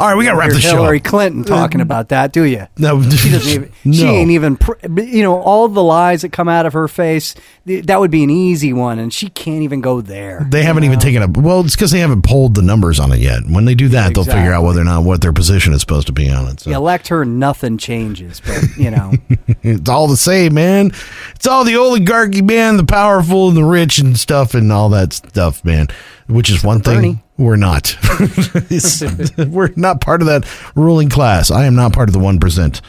All 0.00 0.06
right, 0.06 0.14
we 0.16 0.24
got 0.24 0.30
to 0.32 0.36
wrap 0.38 0.50
the 0.50 0.60
show. 0.60 0.76
Hillary. 0.76 1.00
Clinton 1.00 1.42
talking 1.42 1.80
about 1.80 2.10
that, 2.10 2.32
do 2.32 2.44
you? 2.44 2.68
No, 2.78 3.02
she 3.02 3.30
doesn't 3.30 3.50
even. 3.84 3.92
She 3.92 4.04
ain't 4.04 4.30
even. 4.30 4.56
Pr- 4.56 4.74
you 5.00 5.22
know, 5.24 5.40
all 5.40 5.66
the 5.66 5.82
lies 5.82 6.22
that 6.22 6.30
come 6.30 6.48
out 6.48 6.66
of 6.66 6.72
her 6.74 6.86
face. 6.86 7.34
th- 7.66 7.84
That 7.86 7.98
would 7.98 8.12
be 8.12 8.22
an 8.22 8.30
easy 8.30 8.72
one, 8.72 9.00
and 9.00 9.12
she 9.12 9.28
can't 9.28 9.62
even 9.62 9.80
go 9.80 10.00
there. 10.00 10.46
They 10.48 10.62
haven't 10.62 10.84
even 10.84 11.00
taken 11.00 11.22
a 11.22 11.26
well. 11.40 11.60
It's 11.64 11.74
because 11.74 11.90
they 11.90 11.98
haven't 11.98 12.22
polled 12.22 12.54
the 12.54 12.62
numbers 12.62 13.00
on 13.00 13.10
it 13.10 13.18
yet. 13.18 13.40
When 13.48 13.64
they 13.64 13.74
do 13.74 13.88
that, 13.88 14.14
they'll 14.14 14.22
figure 14.24 14.52
out 14.52 14.62
whether 14.62 14.80
or 14.80 14.84
not 14.84 15.02
what 15.02 15.20
their 15.20 15.32
position 15.32 15.72
is 15.72 15.80
supposed 15.80 16.06
to 16.06 16.12
be 16.12 16.30
on 16.30 16.46
it. 16.46 16.60
So 16.60 16.70
You 16.70 16.76
elect 16.76 17.08
her, 17.08 17.24
nothing 17.24 17.76
changes. 17.76 18.40
But 18.40 18.76
you 18.76 18.92
know, 18.92 19.12
it's 19.64 19.88
all 19.88 20.06
the 20.06 20.16
same, 20.16 20.54
man. 20.54 20.92
It's 21.34 21.46
all 21.48 21.64
the 21.64 21.76
oligarchy, 21.76 22.40
man. 22.42 22.76
The 22.76 22.84
powerful 22.84 23.48
and 23.48 23.56
the 23.56 23.64
rich 23.64 23.98
and 23.98 24.16
stuff 24.16 24.54
and 24.54 24.70
all 24.72 24.90
that 24.90 25.12
stuff, 25.12 25.64
man. 25.64 25.88
Which 26.28 26.50
is 26.50 26.62
one 26.62 26.82
thing 26.82 26.94
Bernie. 26.94 27.22
We're 27.38 27.56
not. 27.56 27.96
We're 29.38 29.70
not 29.76 30.00
part 30.00 30.20
of 30.22 30.26
that 30.26 30.44
ruling 30.74 31.08
class. 31.08 31.50
I 31.50 31.64
am 31.66 31.74
not 31.76 31.92
part 31.92 32.08
of 32.08 32.12
the 32.12 32.18
one 32.18 32.38
percent. 32.40 32.80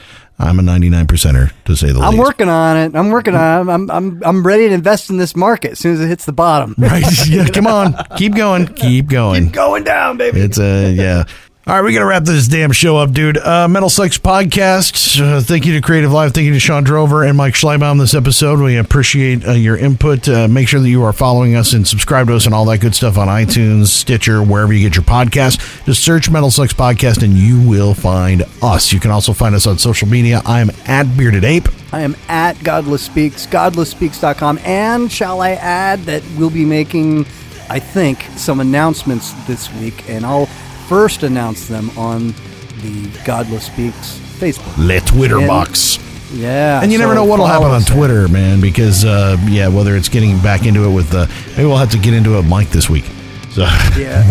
I'm 0.42 0.58
a 0.58 0.62
99 0.62 1.06
percenter 1.06 1.52
to 1.66 1.76
say 1.76 1.88
the 1.88 1.96
least. 2.00 2.06
I'm 2.06 2.18
working 2.18 2.48
on 2.48 2.78
it. 2.78 2.96
I'm 2.96 3.10
working 3.10 3.36
on. 3.36 3.68
it. 3.70 3.74
I'm 3.74 3.92
I'm 3.92 4.24
I'm 4.24 4.48
ready 4.48 4.70
to 4.70 4.74
invest 4.74 5.10
in 5.10 5.18
this 5.18 5.36
market 5.36 5.72
as 5.74 5.80
soon 5.80 5.94
as 5.96 6.02
it 6.02 6.08
hits 6.08 6.26
the 6.26 6.32
bottom. 6.32 6.76
Right? 6.78 7.04
Yeah. 7.28 7.48
Come 7.48 7.68
on. 7.68 7.94
Keep 8.18 8.36
going. 8.36 8.68
Keep 8.68 9.08
going. 9.08 9.50
Going 9.50 9.84
down, 9.84 10.18
baby. 10.18 10.40
It's 10.40 10.58
a 10.58 10.92
yeah. 10.92 11.26
All 11.70 11.76
right, 11.76 11.84
we 11.84 11.94
got 11.94 12.00
to 12.00 12.06
wrap 12.06 12.24
this 12.24 12.48
damn 12.48 12.72
show 12.72 12.98
up, 12.98 13.12
dude. 13.12 13.38
Uh, 13.38 13.68
Metal 13.68 13.90
Sucks 13.90 14.18
Podcast. 14.18 15.22
Uh, 15.22 15.40
thank 15.40 15.68
you 15.68 15.74
to 15.74 15.82
Creative 15.82 16.12
Live. 16.12 16.34
Thank 16.34 16.46
you 16.46 16.54
to 16.54 16.60
Shawn 16.60 16.84
Drover 16.84 17.24
and 17.24 17.38
Mike 17.38 17.54
Schleibaum 17.54 18.00
this 18.00 18.16
episode. 18.16 18.60
We 18.60 18.78
appreciate 18.78 19.48
uh, 19.48 19.52
your 19.52 19.78
input. 19.78 20.28
Uh, 20.28 20.48
make 20.48 20.68
sure 20.68 20.80
that 20.80 20.90
you 20.90 21.04
are 21.04 21.14
following 21.14 21.56
us 21.56 21.74
and 21.74 21.88
subscribe 21.88 22.26
to 22.26 22.36
us 22.36 22.48
and 22.48 22.56
all 22.56 22.66
that 22.66 22.80
good 22.80 22.96
stuff 22.96 23.20
on 23.20 23.28
iTunes, 23.28 23.90
Stitcher, 23.90 24.42
wherever 24.42 24.74
you 24.74 24.80
get 24.80 24.96
your 24.96 25.06
podcast. 25.06 25.86
Just 25.86 26.04
search 26.04 26.32
Metal 26.32 26.50
Sucks 26.50 26.74
Podcast 26.74 27.22
and 27.22 27.34
you 27.34 27.62
will 27.70 27.94
find 27.94 28.46
us. 28.64 28.92
You 28.92 29.00
can 29.00 29.12
also 29.12 29.32
find 29.32 29.54
us 29.54 29.68
on 29.68 29.78
social 29.78 30.08
media. 30.08 30.42
I'm 30.48 30.72
at 30.88 31.16
Bearded 31.16 31.44
Ape. 31.44 31.70
I 31.94 32.02
am 32.02 32.16
at 32.30 32.64
Godless 32.64 33.04
Speaks, 33.04 33.46
godlessspeaks.com. 33.46 34.58
And 34.64 35.12
shall 35.12 35.40
I 35.40 35.52
add 35.52 36.00
that 36.06 36.24
we'll 36.36 36.50
be 36.50 36.66
making, 36.66 37.28
I 37.70 37.78
think, 37.78 38.24
some 38.38 38.60
announcements 38.60 39.34
this 39.46 39.72
week, 39.76 40.10
and 40.10 40.26
I'll 40.26 40.50
first 40.90 41.22
announce 41.24 41.68
them 41.68 41.90
on 41.98 42.34
the 42.82 43.10
Godless 43.24 43.68
Speaks 43.68 44.18
Facebook. 44.40 44.76
Le 44.78 45.00
Twitter 45.02 45.38
And- 45.38 45.48
box. 45.48 46.00
Yeah. 46.34 46.82
And 46.82 46.92
you 46.92 46.98
never 47.00 47.16
know 47.16 47.26
what'll 47.26 47.48
happen 47.48 47.68
on 47.68 47.74
us 47.76 47.88
there. 47.88 47.98
Twitter, 47.98 48.28
man, 48.28 48.62
because, 48.62 49.04
uh, 49.04 49.36
yeah, 49.48 49.68
whether 49.68 49.96
it's 49.96 50.10
getting 50.10 50.38
back 50.40 50.66
into 50.66 50.84
it 50.86 50.92
with, 50.92 51.14
uh, 51.14 51.26
maybe 51.52 51.66
we'll 51.66 51.78
have 51.78 51.90
to 51.92 51.98
get 51.98 52.14
into 52.14 52.34
it, 52.34 52.38
with 52.38 52.48
Mike, 52.48 52.70
this 52.70 52.88
week. 52.90 53.06
So, 53.52 53.64
Yeah. 53.98 54.24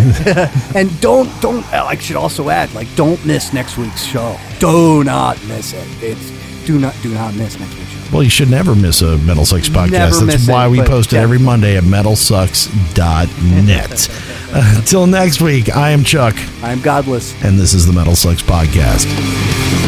and 0.76 1.00
don't, 1.00 1.28
don't, 1.40 1.64
I 1.72 1.96
should 1.96 2.14
also 2.14 2.50
add, 2.50 2.72
like, 2.72 2.86
don't 2.94 3.24
miss 3.26 3.52
next 3.52 3.76
week's 3.76 4.04
show. 4.04 4.38
Do 4.60 5.02
not 5.02 5.44
miss 5.48 5.72
it. 5.72 5.86
It's, 6.00 6.30
do 6.66 6.78
not, 6.78 6.94
do 7.02 7.12
not 7.14 7.34
miss 7.34 7.58
next 7.58 7.74
week's 7.74 7.87
show. 7.87 7.87
Well, 8.12 8.22
you 8.22 8.30
should 8.30 8.50
never 8.50 8.74
miss 8.74 9.02
a 9.02 9.18
Metal 9.18 9.44
Sucks 9.44 9.68
podcast. 9.68 9.90
Never 9.90 10.24
That's 10.24 10.48
why 10.48 10.64
it, 10.66 10.70
we 10.70 10.80
post 10.82 11.12
it 11.12 11.18
every 11.18 11.38
Monday 11.38 11.76
at 11.76 11.84
metalsucks.net. 11.84 14.08
Until 14.76 15.06
next 15.06 15.42
week, 15.42 15.76
I 15.76 15.90
am 15.90 16.04
Chuck, 16.04 16.34
I'm 16.62 16.80
Godless. 16.80 17.34
and 17.44 17.58
this 17.58 17.74
is 17.74 17.86
the 17.86 17.92
Metal 17.92 18.16
Sucks 18.16 18.42
podcast. 18.42 19.87